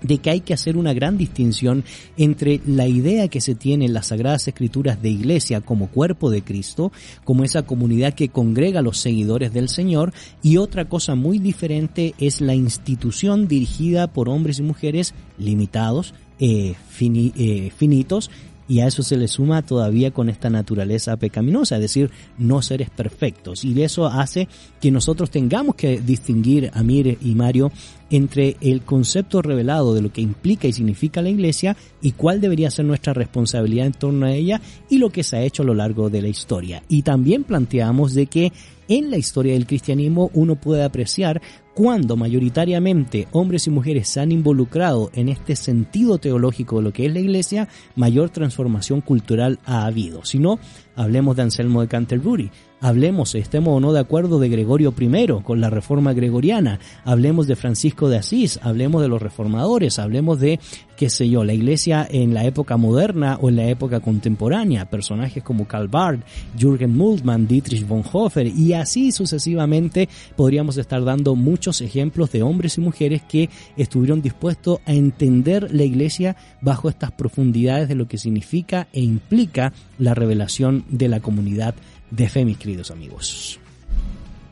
de 0.03 0.18
que 0.18 0.30
hay 0.30 0.41
que 0.41 0.53
hacer 0.53 0.78
una 0.78 0.93
gran 0.93 1.18
distinción 1.18 1.84
entre 2.18 2.61
la 2.66 2.88
idea 2.88 3.30
que 3.30 3.41
se 3.41 3.55
tiene 3.55 3.86
en 3.86 3.93
las 3.93 4.07
Sagradas 4.07 4.47
Escrituras 4.47 5.01
de 5.01 5.09
iglesia 5.09 5.61
como 5.61 5.88
cuerpo 5.88 6.30
de 6.30 6.43
Cristo, 6.43 6.91
como 7.24 7.43
esa 7.43 7.64
comunidad 7.64 8.14
que 8.14 8.30
congrega 8.30 8.80
a 8.80 8.84
los 8.84 8.97
seguidores 8.97 9.53
del 9.53 9.70
Señor, 9.70 10.14
y 10.41 10.57
otra 10.57 10.86
cosa 10.86 11.16
muy 11.16 11.39
diferente 11.39 12.14
es 12.18 12.41
la 12.41 12.53
institución 12.53 13.47
dirigida 13.47 14.07
por 14.07 14.30
hombres 14.30 14.59
y 14.59 14.64
mujeres 14.64 15.14
limitados, 15.38 16.14
eh, 16.39 16.76
eh, 16.99 17.72
finitos, 17.76 18.30
Y 18.68 18.80
a 18.80 18.88
eso 18.88 19.03
se 19.03 19.18
le 19.18 19.28
suma 19.28 19.61
todavía 19.61 20.11
con 20.11 20.30
esta 20.30 20.49
naturaleza 20.49 21.18
pecaminosa, 21.18 21.76
es 21.76 21.82
decir, 21.82 22.11
no 22.38 22.61
seres 22.61 22.89
perfectos. 22.89 23.64
Y 23.66 23.82
eso 23.82 24.07
hace 24.07 24.47
que 24.80 24.91
nosotros 24.91 25.30
tengamos 25.30 25.76
que 25.76 25.99
distinguir, 25.99 26.72
Amir 26.74 27.18
y 27.22 27.36
Mario, 27.36 27.72
entre 28.09 28.57
el 28.61 28.82
concepto 28.84 29.41
revelado 29.41 29.95
de 29.95 30.01
lo 30.01 30.11
que 30.11 30.22
implica 30.22 30.68
y 30.68 30.74
significa 30.74 31.22
la 31.22 31.30
iglesia 31.30 31.76
y 32.01 32.11
cuál 32.11 32.41
debería 32.41 32.70
ser 32.70 32.86
nuestra 32.86 33.14
responsabilidad 33.14 33.88
en 33.88 33.93
torno 33.93 34.28
a 34.28 34.34
ella 34.34 34.61
y 34.89 34.99
lo 34.99 35.09
que 35.09 35.24
se 35.24 35.38
ha 35.38 35.41
hecho 35.41 35.64
a 35.64 35.66
lo 35.66 35.74
largo 35.74 36.09
de 36.09 36.22
la 36.22 36.28
historia. 36.28 36.84
Y 36.88 37.01
también 37.01 37.43
planteamos 37.43 38.14
de 38.14 38.28
que 38.28 38.53
en 38.88 39.09
la 39.09 39.18
historia 39.18 39.53
del 39.53 39.66
cristianismo 39.66 40.30
uno 40.34 40.55
puede 40.55 40.84
apreciar 40.84 41.41
cuando 41.74 42.15
mayoritariamente 42.15 43.28
hombres 43.32 43.67
y 43.67 43.69
mujeres 43.69 44.07
se 44.07 44.19
han 44.19 44.32
involucrado 44.32 45.09
en 45.13 45.30
este 45.30 45.55
sentido 45.55 46.17
teológico 46.17 46.78
de 46.78 46.84
lo 46.84 46.93
que 46.93 47.05
es 47.05 47.13
la 47.13 47.19
iglesia, 47.19 47.67
mayor 47.95 48.30
transformación 48.30 49.01
cultural 49.01 49.59
ha 49.65 49.86
habido. 49.86 50.24
Si 50.24 50.39
no, 50.39 50.59
hablemos 50.95 51.36
de 51.36 51.43
Anselmo 51.43 51.82
de 51.82 51.88
Canterbury, 51.88 52.51
hablemos, 52.84 53.34
estemos 53.34 53.77
o 53.77 53.79
no 53.79 53.93
de 53.93 54.01
acuerdo, 54.01 54.39
de 54.39 54.49
Gregorio 54.49 54.93
I 54.99 55.27
con 55.41 55.61
la 55.61 55.69
reforma 55.69 56.11
gregoriana, 56.11 56.79
hablemos 57.05 57.47
de 57.47 57.55
Francisco 57.55 58.09
de 58.09 58.17
Asís, 58.17 58.59
hablemos 58.61 59.01
de 59.01 59.07
los 59.07 59.21
reformadores, 59.21 59.99
hablemos 59.99 60.41
de, 60.41 60.59
qué 60.97 61.09
sé 61.09 61.29
yo, 61.29 61.45
la 61.45 61.53
iglesia 61.53 62.05
en 62.11 62.34
la 62.34 62.43
época 62.43 62.75
moderna 62.75 63.38
o 63.41 63.47
en 63.47 63.55
la 63.55 63.69
época 63.69 64.01
contemporánea, 64.01 64.89
personajes 64.89 65.41
como 65.43 65.65
Karl 65.65 65.88
Barth, 65.88 66.25
Jürgen 66.59 66.97
Moltmann, 66.97 67.47
Dietrich 67.47 67.88
Bonhoeffer 67.88 68.47
y 68.47 68.73
así 68.73 69.13
sucesivamente 69.13 70.09
podríamos 70.36 70.75
estar 70.75 71.05
dando 71.05 71.36
muchos 71.36 71.79
ejemplos 71.79 72.34
de 72.34 72.43
hombres 72.43 72.77
y 72.77 72.81
mujeres 72.81 73.21
que 73.21 73.49
estuvieron 73.77 74.21
dispuestos 74.21 74.79
a 74.86 74.91
entender 74.91 75.73
la 75.73 75.84
iglesia 75.84 76.36
bajo 76.59 76.89
estas 76.89 77.13
profundidades 77.13 77.88
de 77.88 77.95
lo 77.95 78.09
que 78.09 78.17
significa 78.17 78.89
e 78.91 78.99
implica 78.99 79.71
la 79.97 80.13
revelación 80.13 80.84
de 80.89 81.07
la 81.07 81.21
comunidad 81.21 81.75
de 82.16 82.30
fe, 82.30 82.45
mis 82.45 82.57
queridos 82.57 82.91
amigos. 82.91 83.59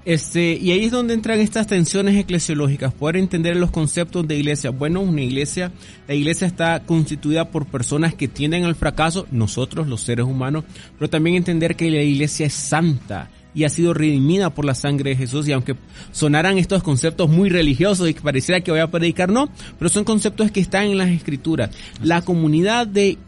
Este, 0.03 0.57
y 0.59 0.72
ahí 0.72 0.86
es 0.86 0.91
donde 0.91 1.14
entran 1.14 1.39
estas 1.39 1.68
tensiones 1.68 2.16
eclesiológicas, 2.16 2.91
poder 2.91 3.18
entender 3.18 3.55
los 3.55 3.70
conceptos 3.70 4.28
de 4.28 4.36
iglesia. 4.36 4.72
Bueno, 4.72 5.01
una 5.01 5.22
iglesia, 5.22 5.72
la 6.07 6.16
iglesia 6.16 6.47
está 6.47 6.82
constituida 6.84 7.51
por 7.51 7.68
personas 7.68 8.16
que 8.16 8.28
tienden 8.28 8.66
al 8.66 8.74
fracaso, 8.74 9.28
nosotros 9.30 9.88
los 9.88 10.01
seres 10.01 10.26
humanos, 10.26 10.64
pero 10.97 11.07
también 11.07 11.36
entender 11.36 11.76
que 11.76 11.91
la 11.91 12.01
iglesia 12.01 12.47
es 12.47 12.53
santa 12.53 13.30
y 13.53 13.66
ha 13.66 13.70
sido 13.70 13.93
redimida 13.93 14.49
por 14.49 14.66
la 14.66 14.74
sangre 14.74 15.12
de 15.12 15.18
Jesús 15.18 15.47
y 15.47 15.51
aunque 15.51 15.76
sonaran 16.12 16.57
estos 16.57 16.82
conceptos 16.82 17.30
muy 17.30 17.49
religiosos 17.49 18.09
y 18.09 18.16
que 18.16 18.22
pareciera 18.22 18.62
que 18.62 18.72
voy 18.72 18.80
a 18.80 18.89
predicar, 18.89 19.30
no, 19.30 19.49
pero 19.78 19.89
son 19.89 20.03
conceptos 20.03 20.49
que 20.49 20.62
están 20.62 20.86
en 20.86 20.97
las 20.97 21.09
escrituras. 21.09 21.70
La 22.01 22.24
comunidad 22.24 22.88
de 22.88 23.20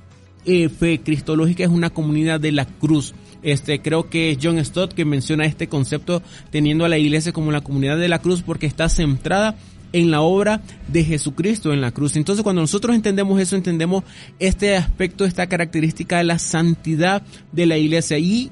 eh, 0.46 0.70
fe 0.70 1.02
cristológica 1.02 1.64
es 1.64 1.70
una 1.70 1.92
comunidad 1.92 2.40
de 2.40 2.52
la 2.52 2.66
cruz 2.66 3.14
este, 3.44 3.82
creo 3.82 4.10
que 4.10 4.32
es 4.32 4.38
John 4.42 4.64
Stott 4.64 4.94
que 4.94 5.06
menciona 5.06 5.46
este 5.46 5.68
concepto 5.68 6.22
teniendo 6.50 6.86
a 6.86 6.90
la 6.90 6.98
iglesia 6.98 7.34
como 7.34 7.52
la 7.52 7.62
comunidad 7.62 7.98
de 7.98 8.08
la 8.08 8.20
cruz 8.20 8.42
porque 8.42 8.66
está 8.66 8.90
centrada 8.90 9.56
en 9.94 10.10
la 10.12 10.22
obra 10.22 10.62
de 10.88 11.04
Jesucristo 11.04 11.72
en 11.72 11.82
la 11.82 11.92
cruz. 11.92 12.16
Entonces 12.16 12.44
cuando 12.44 12.62
nosotros 12.62 12.96
entendemos 12.96 13.40
eso, 13.40 13.56
entendemos 13.56 14.04
este 14.40 14.76
aspecto, 14.76 15.24
esta 15.24 15.48
característica 15.48 16.18
de 16.18 16.24
la 16.26 16.40
santidad 16.40 17.22
de 17.52 17.66
la 17.66 17.78
iglesia 17.78 18.18
y 18.18 18.52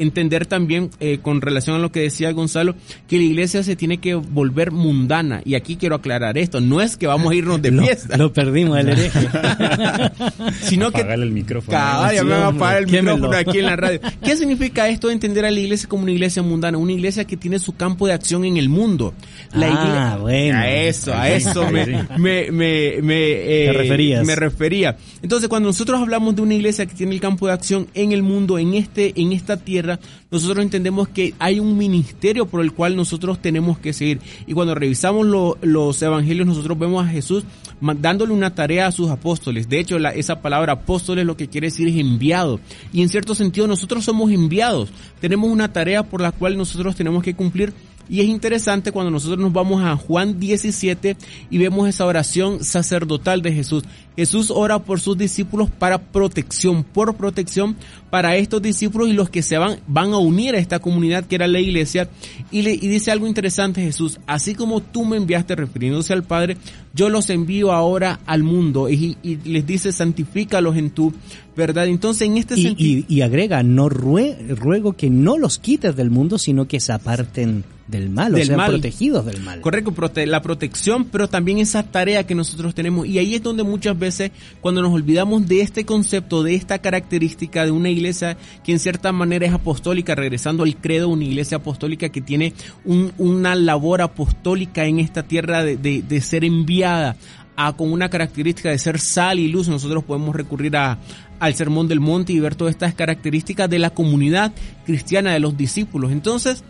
entender 0.00 0.46
también 0.46 0.90
eh, 0.98 1.18
con 1.22 1.40
relación 1.40 1.76
a 1.76 1.78
lo 1.78 1.92
que 1.92 2.00
decía 2.00 2.32
Gonzalo, 2.32 2.74
que 3.08 3.16
la 3.16 3.24
iglesia 3.24 3.62
se 3.62 3.76
tiene 3.76 3.98
que 3.98 4.14
volver 4.14 4.70
mundana. 4.72 5.42
Y 5.44 5.54
aquí 5.54 5.76
quiero 5.76 5.96
aclarar 5.96 6.38
esto, 6.38 6.60
no 6.60 6.80
es 6.80 6.96
que 6.96 7.06
vamos 7.06 7.32
a 7.32 7.34
irnos 7.34 7.62
de 7.62 7.72
fiesta. 7.80 8.16
Lo, 8.16 8.32
perdimos 8.32 8.78
el 8.78 8.88
hereje. 8.90 9.20
sino 10.62 10.90
que... 10.90 11.00
el 11.00 11.30
micrófono. 11.30 11.76
Cada 11.76 12.22
me 12.24 12.30
va 12.30 12.46
a 12.46 12.48
apagar 12.48 12.78
el 12.82 12.86
micrófono 12.86 13.36
aquí 13.36 13.58
en 13.58 13.66
la 13.66 13.76
radio. 13.76 14.00
¿Qué 14.24 14.36
significa 14.36 14.88
esto 14.88 15.08
de 15.08 15.14
entender 15.14 15.44
a 15.44 15.50
la 15.50 15.60
iglesia 15.60 15.88
como 15.88 16.02
una 16.04 16.12
iglesia 16.12 16.42
mundana? 16.42 16.78
Una 16.78 16.92
iglesia 16.92 17.24
que 17.24 17.36
tiene 17.36 17.58
su 17.58 17.74
campo 17.76 18.06
de 18.06 18.12
acción 18.12 18.44
en 18.44 18.56
el 18.56 18.68
mundo. 18.68 19.14
La 19.52 19.66
ah, 19.66 19.70
iglesia, 19.70 20.16
bueno. 20.16 20.58
A 20.58 20.70
eso, 20.70 21.14
a 21.14 21.30
eso 21.30 21.70
me, 21.70 21.86
me, 22.18 22.50
me, 22.50 23.02
me, 23.02 23.66
eh, 23.66 23.72
referías? 23.72 24.26
me 24.26 24.34
refería. 24.34 24.96
Entonces, 25.22 25.48
cuando 25.48 25.68
nosotros 25.68 26.00
hablamos 26.00 26.36
de 26.36 26.42
una 26.42 26.54
iglesia 26.54 26.86
que 26.86 26.94
tiene 26.94 27.14
el 27.14 27.20
campo 27.20 27.46
de 27.46 27.52
acción 27.52 27.88
en 27.94 28.12
el 28.12 28.22
mundo, 28.22 28.58
en 28.58 28.74
este, 28.74 29.12
en 29.20 29.32
esta 29.32 29.56
tierra, 29.56 29.89
nosotros 30.30 30.62
entendemos 30.62 31.08
que 31.08 31.34
hay 31.38 31.58
un 31.58 31.76
ministerio 31.76 32.46
por 32.46 32.60
el 32.60 32.72
cual 32.72 32.96
nosotros 32.96 33.40
tenemos 33.40 33.78
que 33.78 33.92
seguir. 33.92 34.20
Y 34.46 34.52
cuando 34.52 34.74
revisamos 34.74 35.26
los 35.62 36.02
evangelios, 36.02 36.46
nosotros 36.46 36.78
vemos 36.78 37.04
a 37.04 37.08
Jesús 37.08 37.44
dándole 37.80 38.32
una 38.32 38.54
tarea 38.54 38.86
a 38.86 38.92
sus 38.92 39.10
apóstoles. 39.10 39.68
De 39.68 39.80
hecho, 39.80 39.96
esa 39.96 40.42
palabra 40.42 40.74
apóstoles 40.74 41.24
lo 41.24 41.36
que 41.36 41.48
quiere 41.48 41.68
decir 41.68 41.88
es 41.88 41.96
enviado. 41.96 42.60
Y 42.92 43.02
en 43.02 43.08
cierto 43.08 43.34
sentido, 43.34 43.66
nosotros 43.66 44.04
somos 44.04 44.30
enviados. 44.30 44.90
Tenemos 45.20 45.50
una 45.50 45.72
tarea 45.72 46.02
por 46.02 46.20
la 46.20 46.32
cual 46.32 46.56
nosotros 46.56 46.94
tenemos 46.94 47.22
que 47.22 47.34
cumplir 47.34 47.72
y 48.10 48.20
es 48.20 48.26
interesante 48.26 48.90
cuando 48.90 49.12
nosotros 49.12 49.38
nos 49.38 49.52
vamos 49.52 49.84
a 49.84 49.94
Juan 49.94 50.40
17 50.40 51.16
y 51.48 51.58
vemos 51.58 51.88
esa 51.88 52.06
oración 52.06 52.64
sacerdotal 52.64 53.40
de 53.40 53.52
Jesús. 53.52 53.84
Jesús 54.16 54.50
ora 54.50 54.80
por 54.80 54.98
sus 54.98 55.16
discípulos 55.16 55.70
para 55.70 55.98
protección, 55.98 56.82
por 56.82 57.14
protección 57.14 57.76
para 58.10 58.34
estos 58.34 58.60
discípulos 58.60 59.08
y 59.08 59.12
los 59.12 59.30
que 59.30 59.42
se 59.42 59.58
van, 59.58 59.78
van 59.86 60.12
a 60.12 60.18
unir 60.18 60.56
a 60.56 60.58
esta 60.58 60.80
comunidad 60.80 61.24
que 61.24 61.36
era 61.36 61.46
la 61.46 61.60
iglesia. 61.60 62.10
Y, 62.50 62.62
le, 62.62 62.72
y 62.72 62.88
dice 62.88 63.12
algo 63.12 63.28
interesante 63.28 63.80
Jesús, 63.80 64.18
así 64.26 64.56
como 64.56 64.80
tú 64.80 65.04
me 65.04 65.16
enviaste 65.16 65.54
refiriéndose 65.54 66.12
al 66.12 66.24
Padre, 66.24 66.56
yo 66.92 67.10
los 67.10 67.30
envío 67.30 67.70
ahora 67.70 68.18
al 68.26 68.42
mundo 68.42 68.90
y, 68.90 69.16
les 69.22 69.64
dice 69.64 69.92
santifícalos 69.92 70.76
en 70.76 70.90
tu 70.90 71.12
verdad. 71.56 71.86
Entonces 71.86 72.26
en 72.26 72.38
este 72.38 72.56
sentido... 72.56 73.04
Y, 73.08 73.20
agrega, 73.20 73.62
no 73.62 73.88
ruego 73.88 74.94
que 74.94 75.10
no 75.10 75.38
los 75.38 75.58
quites 75.58 75.94
del 75.94 76.10
mundo, 76.10 76.38
sino 76.38 76.66
que 76.66 76.80
se 76.80 76.92
aparten 76.92 77.62
del 77.90 78.10
mal, 78.10 78.34
o 78.34 78.38
sean 78.44 78.66
protegidos 78.66 79.26
del 79.26 79.40
mal. 79.40 79.60
Correcto, 79.60 79.92
la 80.26 80.42
protección, 80.42 81.04
pero 81.06 81.28
también 81.28 81.58
esa 81.58 81.82
tarea 81.82 82.26
que 82.26 82.34
nosotros 82.34 82.74
tenemos. 82.74 83.06
Y 83.06 83.18
ahí 83.18 83.34
es 83.34 83.42
donde 83.42 83.62
muchas 83.62 83.98
veces, 83.98 84.30
cuando 84.60 84.82
nos 84.82 84.92
olvidamos 84.92 85.46
de 85.46 85.60
este 85.60 85.84
concepto, 85.84 86.42
de 86.42 86.54
esta 86.54 86.78
característica 86.78 87.64
de 87.64 87.70
una 87.70 87.90
iglesia 87.90 88.36
que 88.64 88.72
en 88.72 88.78
cierta 88.78 89.12
manera 89.12 89.46
es 89.46 89.52
apostólica, 89.52 90.14
regresando 90.14 90.64
al 90.64 90.76
credo, 90.76 91.08
una 91.08 91.24
iglesia 91.24 91.58
apostólica 91.58 92.08
que 92.08 92.20
tiene 92.20 92.54
una 92.84 93.54
labor 93.54 94.02
apostólica 94.02 94.84
en 94.84 95.00
esta 95.00 95.22
tierra 95.22 95.64
de, 95.64 95.76
de 95.76 96.20
ser 96.20 96.44
enviada 96.44 97.16
a, 97.56 97.76
con 97.76 97.92
una 97.92 98.08
característica 98.08 98.70
de 98.70 98.78
ser 98.78 98.98
sal 98.98 99.38
y 99.38 99.48
luz, 99.48 99.68
nosotros 99.68 100.04
podemos 100.04 100.34
recurrir 100.34 100.76
a, 100.76 100.98
al 101.38 101.54
Sermón 101.54 101.88
del 101.88 102.00
Monte 102.00 102.32
y 102.32 102.40
ver 102.40 102.54
todas 102.54 102.72
estas 102.72 102.94
características 102.94 103.68
de 103.68 103.78
la 103.78 103.90
comunidad 103.90 104.52
cristiana 104.86 105.32
de 105.32 105.40
los 105.40 105.56
discípulos. 105.56 106.12
Entonces, 106.12 106.64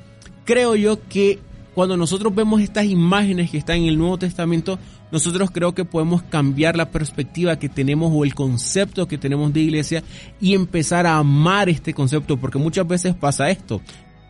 creo 0.44 0.76
yo 0.76 0.98
que 1.08 1.38
cuando 1.74 1.96
nosotros 1.96 2.34
vemos 2.34 2.60
estas 2.60 2.86
imágenes 2.86 3.50
que 3.50 3.58
están 3.58 3.78
en 3.78 3.84
el 3.86 3.98
Nuevo 3.98 4.18
Testamento, 4.18 4.78
nosotros 5.12 5.50
creo 5.50 5.74
que 5.74 5.84
podemos 5.84 6.22
cambiar 6.22 6.76
la 6.76 6.90
perspectiva 6.90 7.58
que 7.58 7.68
tenemos 7.68 8.12
o 8.14 8.24
el 8.24 8.34
concepto 8.34 9.08
que 9.08 9.18
tenemos 9.18 9.52
de 9.52 9.60
iglesia 9.60 10.02
y 10.40 10.54
empezar 10.54 11.06
a 11.06 11.16
amar 11.16 11.68
este 11.68 11.94
concepto, 11.94 12.36
porque 12.36 12.58
muchas 12.58 12.86
veces 12.86 13.14
pasa 13.14 13.50
esto. 13.50 13.80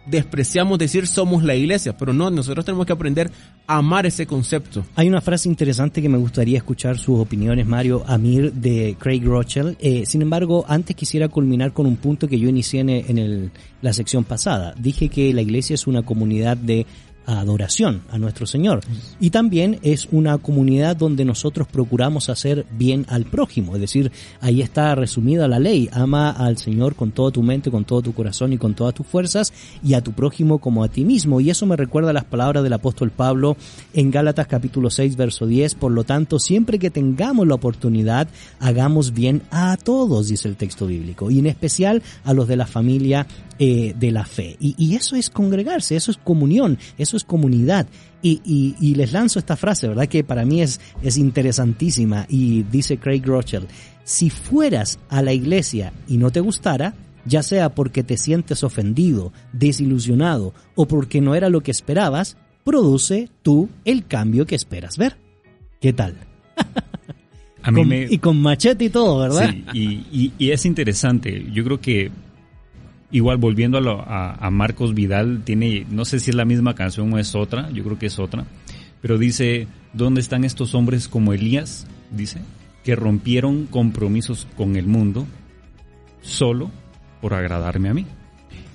Despreciamos 0.07 0.79
decir 0.79 1.07
somos 1.07 1.45
la 1.45 1.55
iglesia, 1.55 1.97
pero 1.97 2.13
no, 2.13 2.31
nosotros 2.31 2.65
tenemos 2.65 2.87
que 2.87 2.93
aprender 2.93 3.31
a 3.67 3.77
amar 3.77 4.07
ese 4.07 4.27
concepto. 4.27 4.85
Hay 4.97 5.09
una 5.09 5.21
frase 5.21 5.49
interesante 5.49 6.01
que 6.01 6.09
me 6.09 6.19
gustaría 6.19 6.57
escuchar 6.57 6.99
sus 6.99 7.21
opiniones, 7.21 7.67
Mario 7.67 8.03
Amir, 8.07 8.53
de 8.53 8.97
Craig 8.99 9.23
Rochelle. 9.23 9.77
Eh, 9.79 10.05
sin 10.07 10.23
embargo, 10.23 10.65
antes 10.69 10.97
quisiera 10.97 11.29
culminar 11.29 11.73
con 11.73 11.87
un 11.87 11.97
punto 11.97 12.29
que 12.29 12.39
yo 12.39 12.49
inicié 12.49 12.81
en, 12.81 13.19
el, 13.19 13.51
la 13.83 13.93
sección 13.93 14.25
pasada. 14.25 14.75
Dije 14.79 15.09
que 15.11 15.35
la 15.35 15.43
iglesia 15.43 15.75
es 15.75 15.87
una 15.87 16.03
comunidad 16.03 16.57
de 16.57 16.87
adoración 17.27 18.03
a 18.11 18.19
nuestro 18.19 18.47
Señor. 18.47 18.81
Y 19.21 19.31
también 19.31 19.79
es 19.83 20.09
una 20.11 20.39
comunidad 20.39 20.97
donde 20.97 21.25
nosotros 21.25 21.69
procuramos 21.69 22.29
hacer 22.29 22.67
bien 22.73 23.07
al 23.09 23.25
prójimo, 23.25 23.75
es 23.75 23.81
decir, 23.81 24.11
ahí 24.41 24.63
está 24.63 24.95
resumida 24.95 25.49
la 25.49 25.59
ley, 25.59 25.89
ama 25.93 26.31
al 26.31 26.59
Señor 26.59 26.95
con 26.95 27.13
toda 27.13 27.31
tu 27.31 27.43
mente, 27.43 27.71
con 27.71 27.85
todo 27.85 28.03
tu 28.03 28.13
corazón 28.13 28.53
y 28.53 28.59
con 28.59 28.75
todas 28.75 28.95
tus 28.95 29.07
fuerzas 29.07 29.53
y 29.83 29.95
a 29.95 30.03
tu 30.03 30.13
prójimo 30.13 30.59
como 30.59 30.85
a 30.85 30.89
ti 30.89 31.05
mismo. 31.05 31.41
Y 31.41 31.51
eso 31.51 31.67
me 31.67 31.77
recuerda 31.77 32.13
las 32.13 32.25
palabras 32.25 32.63
del 32.63 32.73
apóstol 32.73 33.11
Pablo 33.11 33.57
en 33.93 34.11
Gálatas 34.11 34.47
capítulo 34.47 34.91
6 34.91 35.17
verso 35.17 35.47
10, 35.47 35.75
por 35.77 35.93
lo 35.93 36.05
tanto, 36.05 36.39
siempre 36.39 36.79
que 36.79 36.91
tengamos 36.91 37.47
la 37.47 37.55
oportunidad, 37.55 38.29
hagamos 38.59 39.13
bien 39.13 39.43
a 39.51 39.77
todos, 39.77 40.29
dice 40.29 40.49
el 40.49 40.57
texto 40.57 40.87
bíblico, 40.87 41.31
y 41.31 41.39
en 41.39 41.47
especial 41.47 42.03
a 42.25 42.33
los 42.33 42.49
de 42.49 42.57
la 42.57 42.67
familia 42.67 43.27
eh, 43.59 43.95
de 43.95 44.11
la 44.11 44.25
fe. 44.25 44.57
Y, 44.59 44.75
y, 44.79 44.97
eso 44.97 45.17
es 45.17 45.29
congregarse, 45.29 45.95
eso 45.95 46.11
es 46.11 46.17
comunión, 46.17 46.79
eso 46.97 47.19
es 47.19 47.20
comunidad. 47.25 47.87
Y, 48.23 48.41
y, 48.45 48.75
y, 48.81 48.95
les 48.97 49.13
lanzo 49.13 49.39
esta 49.39 49.57
frase, 49.57 49.89
¿verdad? 49.89 50.07
Que 50.07 50.23
para 50.25 50.45
mí 50.45 50.61
es, 50.61 50.81
es 51.03 51.17
interesantísima. 51.17 52.27
Y 52.29 52.65
dice 52.65 52.99
Craig 52.99 53.23
Rochelle, 53.25 53.67
si 54.05 54.29
fueras 54.31 54.99
a 55.09 55.23
la 55.23 55.33
iglesia 55.33 55.93
y 56.07 56.19
no 56.19 56.31
te 56.31 56.41
gustara, 56.41 56.95
ya 57.25 57.43
sea 57.43 57.71
porque 57.71 58.03
te 58.03 58.17
sientes 58.19 58.63
ofendido, 58.65 59.33
desilusionado 59.53 60.53
o 60.75 60.87
porque 60.87 61.21
no 61.21 61.35
era 61.35 61.49
lo 61.49 61.63
que 61.63 61.71
esperabas, 61.71 62.37
produce 62.65 63.31
tú 63.43 63.69
el 63.85 64.05
cambio 64.07 64.47
que 64.47 64.55
esperas 64.55 64.99
ver. 64.99 65.17
¿Qué 65.81 65.93
tal? 65.95 66.15
A 67.63 67.71
mí 67.71 67.81
Con- 67.81 67.89
me- 67.89 68.07
Y 68.11 68.19
con 68.19 68.41
machete 68.41 68.85
y 68.87 68.91
todo, 68.91 69.19
¿verdad? 69.21 69.51
Sí, 69.51 69.65
y, 69.75 69.83
y- 70.13 70.33
y 70.39 70.51
es 70.51 70.65
interesante. 70.65 71.47
Yo 71.53 71.63
creo 71.65 71.81
que 71.81 72.11
igual 73.11 73.37
volviendo 73.39 73.79
a, 73.79 73.81
lo- 73.81 74.01
a- 74.03 74.35
a 74.35 74.51
Marcos 74.51 74.95
Vidal, 74.95 75.43
tiene, 75.45 75.87
no 75.91 76.05
sé 76.05 76.21
si 76.21 76.31
es 76.31 76.37
la 76.37 76.45
misma 76.45 76.75
canción 76.75 77.13
o 77.13 77.19
es 77.19 77.35
otra, 77.35 77.71
yo 77.71 77.83
creo 77.85 77.99
que 77.99 78.07
es 78.07 78.19
otra, 78.19 78.45
pero 79.01 79.19
dice, 79.19 79.67
¿dónde 79.93 80.21
están 80.21 80.45
estos 80.45 80.75
hombres 80.75 81.09
como 81.09 81.33
Elías? 81.33 81.87
Dice, 82.11 82.41
que 82.85 82.95
rompieron 82.97 83.67
compromisos 83.67 84.47
con 84.57 84.77
el 84.77 84.87
mundo 84.87 85.27
solo 86.23 86.71
por 87.21 87.35
agradarme 87.35 87.89
a 87.89 87.95
mí. 87.95 88.07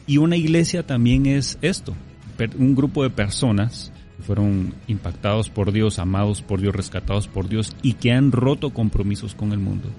Y 0.08 0.18
una 0.18 0.36
iglesia 0.36 0.86
también 0.86 1.26
es 1.26 1.58
esto, 1.62 1.96
un 2.58 2.76
grupo 2.76 3.04
de 3.04 3.10
personas 3.10 3.92
que 4.18 4.24
fueron 4.24 4.74
impactados 4.88 5.50
por 5.50 5.72
Dios, 5.72 6.00
amados 6.00 6.42
por 6.42 6.62
Dios, 6.62 6.76
rescatados 6.76 7.28
por 7.28 7.50
Dios 7.50 7.76
y 7.82 7.94
que 7.94 8.12
han 8.12 8.32
roto 8.32 8.72
compromisos 8.72 9.34
con 9.36 9.52
el 9.52 9.60
mundo 9.60 9.90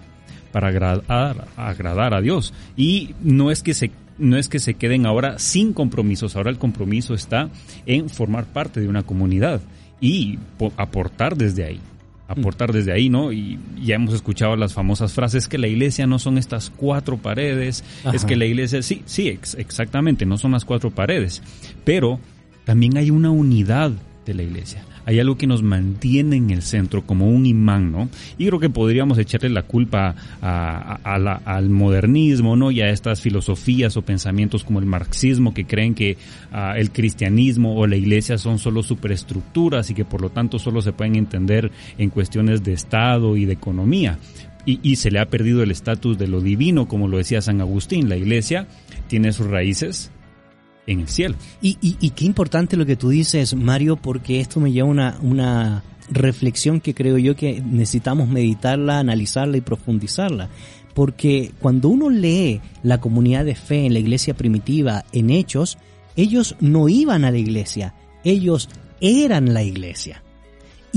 para 0.53 0.69
agradar, 0.69 1.49
agradar 1.57 2.15
a 2.15 2.21
Dios. 2.21 2.55
Y 2.77 3.15
no 3.21 3.51
es 3.51 3.63
que 3.63 3.75
se 3.75 3.91
no 4.19 4.37
es 4.37 4.49
que 4.49 4.59
se 4.59 4.75
queden 4.75 5.07
ahora 5.07 5.39
sin 5.39 5.73
compromisos, 5.73 6.37
ahora 6.37 6.51
el 6.51 6.59
compromiso 6.59 7.15
está 7.15 7.51
en 7.87 8.09
formar 8.09 8.47
parte 8.47 8.81
de 8.81 8.89
una 8.89 9.03
comunidad 9.03 9.61
y 10.01 10.39
po- 10.59 10.73
aportar 10.77 11.37
desde 11.37 11.65
ahí. 11.65 11.81
Aportar 12.29 12.73
desde 12.73 12.93
ahí, 12.93 13.09
¿no? 13.09 13.33
Y 13.33 13.57
ya 13.85 13.95
hemos 13.95 14.13
escuchado 14.13 14.57
las 14.57 14.75
famosas 14.75 15.13
frases 15.13 15.47
que 15.47 15.59
la 15.59 15.69
iglesia 15.69 16.09
no 16.09 16.19
son 16.19 16.39
estas 16.39 16.71
cuatro 16.77 17.19
paredes, 17.19 17.85
es 18.13 18.25
que 18.25 18.35
la 18.35 18.47
iglesia, 18.47 18.83
sí, 18.83 19.03
sí, 19.07 19.29
ex- 19.29 19.55
exactamente, 19.55 20.27
no 20.27 20.37
son 20.37 20.51
las 20.53 20.65
cuatro 20.65 20.91
paredes, 20.91 21.41
pero 21.85 22.19
también 22.65 22.97
hay 22.97 23.11
una 23.11 23.31
unidad 23.31 23.93
de 24.25 24.35
la 24.35 24.43
iglesia. 24.43 24.85
Hay 25.07 25.21
algo 25.21 25.39
que 25.39 25.47
nos 25.47 25.63
mantiene 25.63 26.37
en 26.37 26.51
el 26.51 26.63
centro 26.63 27.07
como 27.07 27.31
un 27.31 27.47
imán, 27.47 27.93
¿no? 27.93 28.09
Y 28.37 28.47
creo 28.47 28.59
que 28.61 28.69
podríamos 28.69 29.17
echarle 29.19 29.49
la 29.49 29.63
culpa 29.63 30.15
a- 30.43 31.19
la- 31.19 31.41
al 31.45 31.71
modernismo, 31.71 32.57
¿no? 32.57 32.71
Y 32.73 32.81
a 32.81 32.91
estas 32.91 33.21
filosofías 33.21 33.97
o 33.97 34.03
pensamientos 34.03 34.65
como 34.65 34.81
el 34.81 34.87
marxismo 34.87 35.55
que 35.55 35.65
creen 35.65 35.95
que 35.95 36.19
ah, 36.53 36.75
el 36.77 36.91
cristianismo 36.91 37.77
o 37.77 37.87
la 37.87 37.97
iglesia 37.97 38.37
son 38.37 38.59
solo 38.59 38.83
superestructuras 38.83 39.91
y 39.91 39.95
que 39.95 40.05
por 40.05 40.21
lo 40.21 40.31
tanto 40.31 40.59
solo 40.59 40.83
se 40.83 40.93
pueden 40.93 41.17
entender 41.17 41.71
en 41.99 42.11
cuestiones 42.11 42.63
de 42.65 42.73
Estado 42.73 43.37
y 43.37 43.45
de 43.45 43.53
economía. 43.55 44.19
Y, 44.69 44.81
y 44.83 44.97
se 44.97 45.13
le 45.13 45.21
ha 45.21 45.27
perdido 45.27 45.63
el 45.63 45.71
estatus 45.71 46.19
de 46.19 46.27
lo 46.27 46.41
divino, 46.41 46.89
como 46.89 47.07
lo 47.07 47.19
decía 47.19 47.41
San 47.41 47.61
Agustín. 47.61 48.09
La 48.09 48.17
iglesia 48.17 48.67
tiene 49.07 49.33
sus 49.33 49.47
raíces 49.47 50.11
en 50.87 51.01
el 51.01 51.09
cielo. 51.09 51.37
Y, 51.61 51.79
y, 51.81 51.97
y 52.01 52.11
qué 52.11 52.25
importante 52.25 52.77
lo 52.77 52.87
que 52.87 52.97
tú 52.97 53.09
dices, 53.09 53.55
Mario, 53.55 53.97
porque 53.97 54.41
esto 54.41 54.61
me 54.61 54.73
lleva 54.73 54.89
a 54.89 54.91
una, 54.91 55.19
una 55.23 55.85
reflexión 56.11 56.81
que 56.81 56.95
creo 56.95 57.19
yo 57.19 57.37
que 57.37 57.61
necesitamos 57.61 58.29
meditarla, 58.29 58.99
analizarla 58.99 59.57
y 59.57 59.63
profundizarla. 59.63 60.49
Porque 60.95 61.53
cuando 61.61 61.89
uno 61.89 62.09
lee 62.09 62.61
la 62.83 63.01
comunidad 63.01 63.45
de 63.45 63.55
fe 63.55 63.85
en 63.85 63.93
la 63.93 63.99
iglesia 63.99 64.35
primitiva, 64.35 65.05
en 65.13 65.31
Hechos, 65.31 65.79
ellos 66.17 66.57
no 66.61 66.89
iban 66.89 67.25
a 67.25 67.31
la 67.31 67.39
iglesia, 67.39 67.95
ellos 68.25 68.71
eran 69.01 69.53
la 69.53 69.63
iglesia. 69.63 70.23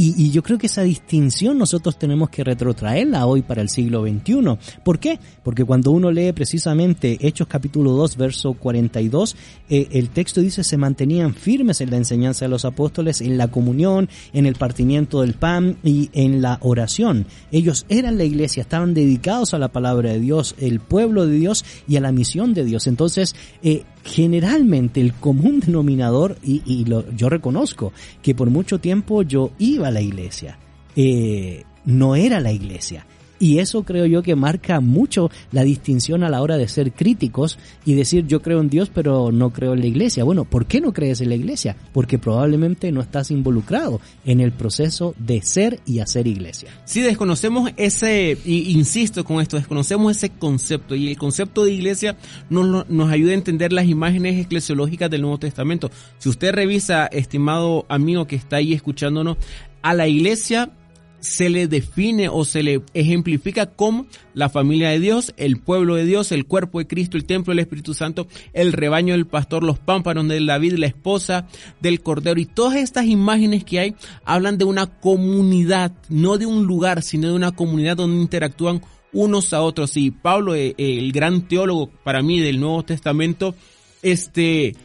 Y, 0.02 0.32
yo 0.32 0.42
creo 0.44 0.58
que 0.58 0.68
esa 0.68 0.84
distinción 0.84 1.58
nosotros 1.58 2.00
tenemos 2.00 2.30
que 2.30 2.46
retrotraerla 2.46 3.26
hoy 3.26 3.42
para 3.42 3.62
el 3.62 3.68
siglo 3.68 4.04
XXI. 4.04 4.58
¿Por 4.82 4.98
qué? 4.98 5.20
Porque 5.44 5.66
cuando 5.66 5.92
uno 5.92 6.10
lee 6.10 6.32
precisamente 6.32 7.18
Hechos 7.20 7.48
capítulo 7.48 7.92
2, 7.92 8.16
verso 8.16 8.54
42, 8.54 9.36
eh, 9.70 9.90
el 9.92 10.10
texto 10.12 10.40
dice 10.40 10.64
se 10.64 10.78
mantenían 10.78 11.34
firmes 11.34 11.82
en 11.82 11.92
la 11.92 11.98
enseñanza 11.98 12.46
de 12.46 12.50
los 12.50 12.64
apóstoles, 12.64 13.20
en 13.20 13.38
la 13.38 13.50
comunión, 13.50 14.08
en 14.32 14.46
el 14.46 14.56
partimiento 14.56 15.20
del 15.20 15.34
pan 15.34 15.76
y 15.84 16.10
en 16.14 16.42
la 16.42 16.60
oración. 16.62 17.26
Ellos 17.52 17.86
eran 17.90 18.18
la 18.18 18.24
iglesia, 18.24 18.62
estaban 18.62 18.94
dedicados 18.94 19.54
a 19.54 19.60
la 19.60 19.68
palabra 19.68 20.12
de 20.12 20.22
Dios, 20.22 20.56
el 20.60 20.80
pueblo 20.80 21.28
de 21.28 21.36
Dios 21.36 21.66
y 21.90 21.98
a 21.98 22.00
la 22.00 22.14
misión 22.14 22.54
de 22.54 22.64
Dios. 22.64 22.88
Entonces, 22.88 23.36
eh, 23.64 23.84
generalmente 24.04 25.02
el 25.02 25.14
común 25.14 25.60
denominador, 25.66 26.38
y, 26.44 26.62
y 26.66 26.86
lo, 26.86 27.10
yo 27.12 27.30
reconozco 27.30 27.94
que 28.22 28.36
por 28.36 28.50
mucho 28.50 28.80
tiempo 28.80 29.22
yo 29.22 29.52
iba 29.60 29.88
a 29.88 29.92
la 29.92 30.02
iglesia, 30.02 30.58
eh, 30.96 31.64
no 31.86 32.16
era 32.16 32.40
la 32.40 32.52
iglesia. 32.52 33.06
Y 33.40 33.60
eso 33.60 33.84
creo 33.84 34.06
yo 34.06 34.22
que 34.22 34.36
marca 34.36 34.80
mucho 34.82 35.32
la 35.52 35.64
distinción 35.64 36.24
a 36.24 36.30
la 36.30 36.42
hora 36.42 36.58
de 36.58 36.68
ser 36.68 36.92
críticos 36.92 37.58
y 37.86 37.96
decir 37.96 38.28
yo 38.28 38.42
creo 38.42 38.60
en 38.60 38.70
Dios 38.70 38.92
pero 38.94 39.32
no 39.32 39.52
creo 39.52 39.74
en 39.74 39.80
la 39.80 39.88
iglesia. 39.88 40.24
Bueno, 40.24 40.46
¿por 40.46 40.66
qué 40.66 40.82
no 40.82 40.94
crees 40.94 41.22
en 41.22 41.30
la 41.30 41.36
iglesia? 41.36 41.76
Porque 41.94 42.20
probablemente 42.20 42.92
no 42.92 43.02
estás 43.02 43.32
involucrado 43.32 44.02
en 44.26 44.42
el 44.42 44.52
proceso 44.52 45.16
de 45.18 45.42
ser 45.42 45.80
y 45.86 46.00
hacer 46.00 46.28
iglesia. 46.28 46.70
Sí, 46.86 47.02
desconocemos 47.02 47.72
ese, 47.78 48.38
insisto 48.46 49.24
con 49.24 49.42
esto, 49.42 49.58
desconocemos 49.58 50.16
ese 50.16 50.30
concepto 50.30 50.96
y 50.96 51.10
el 51.10 51.18
concepto 51.18 51.66
de 51.66 51.72
iglesia 51.72 52.18
nos, 52.50 52.90
nos 52.90 53.12
ayuda 53.12 53.32
a 53.32 53.36
entender 53.36 53.72
las 53.72 53.86
imágenes 53.86 54.46
eclesiológicas 54.46 55.10
del 55.10 55.22
Nuevo 55.22 55.40
Testamento. 55.40 55.90
Si 56.18 56.30
usted 56.30 56.54
revisa, 56.54 57.08
estimado 57.08 57.86
amigo 57.90 58.28
que 58.28 58.36
está 58.36 58.58
ahí 58.58 58.74
escuchándonos, 58.74 59.38
a 59.82 59.94
la 59.94 60.08
iglesia 60.08 60.72
se 61.20 61.50
le 61.50 61.68
define 61.68 62.30
o 62.30 62.46
se 62.46 62.64
le 62.64 62.82
ejemplifica 62.94 63.68
como 63.68 64.06
la 64.34 64.50
familia 64.50 64.90
de 64.90 65.00
Dios, 65.00 65.34
el 65.38 65.60
pueblo 65.60 65.96
de 65.96 66.06
Dios, 66.06 66.32
el 66.32 66.46
cuerpo 66.46 66.80
de 66.80 66.88
Cristo, 66.88 67.18
el 67.18 67.26
templo 67.26 67.52
del 67.52 67.60
Espíritu 67.60 67.94
Santo, 67.94 68.28
el 68.54 68.74
rebaño 68.74 69.14
del 69.14 69.28
pastor, 69.28 69.64
los 69.64 69.80
pámpanos 69.80 70.28
de 70.28 70.44
David, 70.46 70.74
la 70.74 70.88
esposa 70.88 71.48
del 71.82 72.02
cordero 72.02 72.40
y 72.40 72.46
todas 72.46 72.78
estas 72.78 73.06
imágenes 73.06 73.64
que 73.64 73.80
hay 73.80 73.96
hablan 74.24 74.58
de 74.58 74.66
una 74.66 74.88
comunidad, 74.88 75.92
no 76.10 76.38
de 76.38 76.46
un 76.46 76.66
lugar, 76.66 77.02
sino 77.02 77.28
de 77.28 77.34
una 77.34 77.52
comunidad 77.52 77.98
donde 77.98 78.22
interactúan 78.22 78.82
unos 79.12 79.54
a 79.54 79.62
otros. 79.62 79.98
Y 79.98 80.12
Pablo, 80.12 80.56
eh, 80.56 80.76
el 80.78 81.12
gran 81.12 81.48
teólogo 81.48 81.90
para 82.04 82.22
mí 82.22 82.40
del 82.40 82.60
Nuevo 82.60 82.84
Testamento, 82.84 83.56
este 84.02 84.76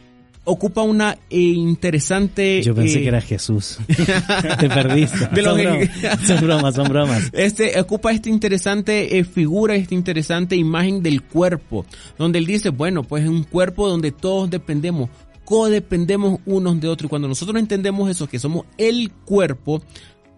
ocupa 0.45 0.83
una 0.83 1.17
eh, 1.29 1.37
interesante 1.39 2.61
Yo 2.61 2.73
pensé 2.73 2.99
eh, 2.99 3.01
que 3.01 3.07
era 3.09 3.21
Jesús. 3.21 3.79
Te 4.59 4.69
perdiste. 4.69 5.27
De 5.27 5.43
son, 5.43 5.57
bromas, 5.57 6.25
son 6.25 6.41
bromas, 6.41 6.75
son 6.75 6.87
bromas. 6.87 7.29
Este 7.33 7.79
ocupa 7.79 8.11
esta 8.11 8.29
interesante 8.29 9.17
eh, 9.17 9.23
figura, 9.25 9.75
esta 9.75 9.93
interesante 9.95 10.55
imagen 10.55 11.03
del 11.03 11.23
cuerpo, 11.23 11.85
donde 12.17 12.39
él 12.39 12.45
dice, 12.45 12.69
bueno, 12.69 13.03
pues 13.03 13.23
es 13.23 13.29
un 13.29 13.43
cuerpo 13.43 13.89
donde 13.89 14.11
todos 14.11 14.49
dependemos, 14.49 15.09
codependemos 15.43 16.39
unos 16.45 16.79
de 16.79 16.87
otros. 16.87 17.07
Y 17.07 17.09
cuando 17.09 17.27
nosotros 17.27 17.59
entendemos 17.59 18.09
eso, 18.09 18.27
que 18.27 18.39
somos 18.39 18.65
el 18.77 19.11
cuerpo, 19.11 19.81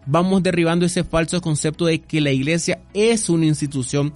vamos 0.06 0.42
derribando 0.42 0.86
ese 0.86 1.04
falso 1.04 1.40
concepto 1.42 1.86
de 1.86 2.00
que 2.00 2.22
la 2.22 2.32
iglesia 2.32 2.80
es 2.94 3.30
una 3.30 3.46
institución, 3.46 4.14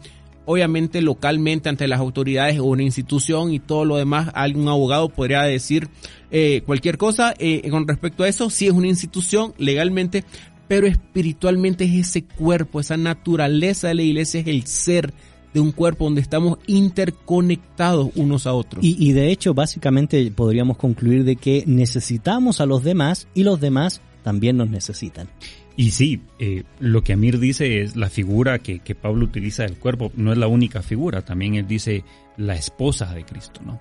obviamente 0.51 1.01
localmente 1.01 1.69
ante 1.69 1.87
las 1.87 1.99
autoridades 1.99 2.59
o 2.59 2.65
una 2.65 2.83
institución 2.83 3.53
y 3.53 3.59
todo 3.59 3.85
lo 3.85 3.95
demás. 3.95 4.29
Algún 4.33 4.67
abogado 4.67 5.07
podría 5.07 5.43
decir 5.43 5.87
eh, 6.29 6.61
cualquier 6.65 6.97
cosa 6.97 7.33
eh, 7.39 7.69
con 7.69 7.87
respecto 7.87 8.23
a 8.23 8.27
eso. 8.27 8.49
Sí 8.49 8.67
es 8.67 8.73
una 8.73 8.87
institución 8.87 9.53
legalmente, 9.57 10.25
pero 10.67 10.87
espiritualmente 10.87 11.85
es 11.85 12.09
ese 12.09 12.23
cuerpo, 12.23 12.81
esa 12.81 12.97
naturaleza 12.97 13.87
de 13.87 13.95
la 13.95 14.03
iglesia 14.03 14.41
es 14.41 14.47
el 14.47 14.65
ser 14.67 15.13
de 15.53 15.59
un 15.61 15.71
cuerpo 15.71 16.05
donde 16.05 16.21
estamos 16.21 16.59
interconectados 16.67 18.09
unos 18.15 18.45
a 18.45 18.53
otros. 18.53 18.83
Y 18.83 19.11
de 19.13 19.31
hecho, 19.31 19.53
básicamente 19.53 20.31
podríamos 20.31 20.77
concluir 20.77 21.23
de 21.23 21.35
que 21.37 21.63
necesitamos 21.65 22.61
a 22.61 22.65
los 22.65 22.83
demás 22.83 23.27
y 23.33 23.43
los 23.43 23.59
demás 23.59 24.01
también 24.23 24.57
nos 24.57 24.69
necesitan. 24.69 25.27
Y 25.75 25.91
sí, 25.91 26.21
eh, 26.39 26.63
lo 26.79 27.03
que 27.03 27.13
Amir 27.13 27.39
dice 27.39 27.81
es 27.81 27.95
la 27.95 28.09
figura 28.09 28.59
que, 28.59 28.79
que 28.79 28.95
Pablo 28.95 29.25
utiliza 29.25 29.63
del 29.63 29.77
cuerpo, 29.77 30.11
no 30.15 30.31
es 30.31 30.37
la 30.37 30.47
única 30.47 30.81
figura, 30.81 31.21
también 31.21 31.55
él 31.55 31.67
dice 31.67 32.03
la 32.37 32.55
esposa 32.55 33.13
de 33.13 33.23
Cristo, 33.23 33.61
¿no? 33.65 33.79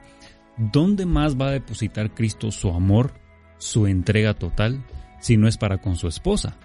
¿Dónde 0.56 1.06
más 1.06 1.36
va 1.36 1.48
a 1.48 1.52
depositar 1.52 2.14
Cristo 2.14 2.50
su 2.50 2.70
amor, 2.70 3.14
su 3.58 3.86
entrega 3.86 4.34
total, 4.34 4.84
si 5.20 5.36
no 5.36 5.48
es 5.48 5.56
para 5.56 5.78
con 5.78 5.96
su 5.96 6.06
esposa? 6.06 6.56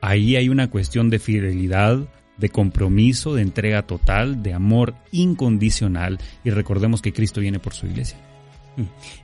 Ahí 0.00 0.36
hay 0.36 0.48
una 0.48 0.70
cuestión 0.70 1.10
de 1.10 1.18
fidelidad, 1.18 1.98
de 2.38 2.48
compromiso, 2.48 3.34
de 3.34 3.42
entrega 3.42 3.82
total, 3.82 4.42
de 4.42 4.54
amor 4.54 4.94
incondicional, 5.12 6.18
y 6.42 6.50
recordemos 6.50 7.02
que 7.02 7.12
Cristo 7.12 7.40
viene 7.40 7.58
por 7.58 7.74
su 7.74 7.86
iglesia. 7.86 8.18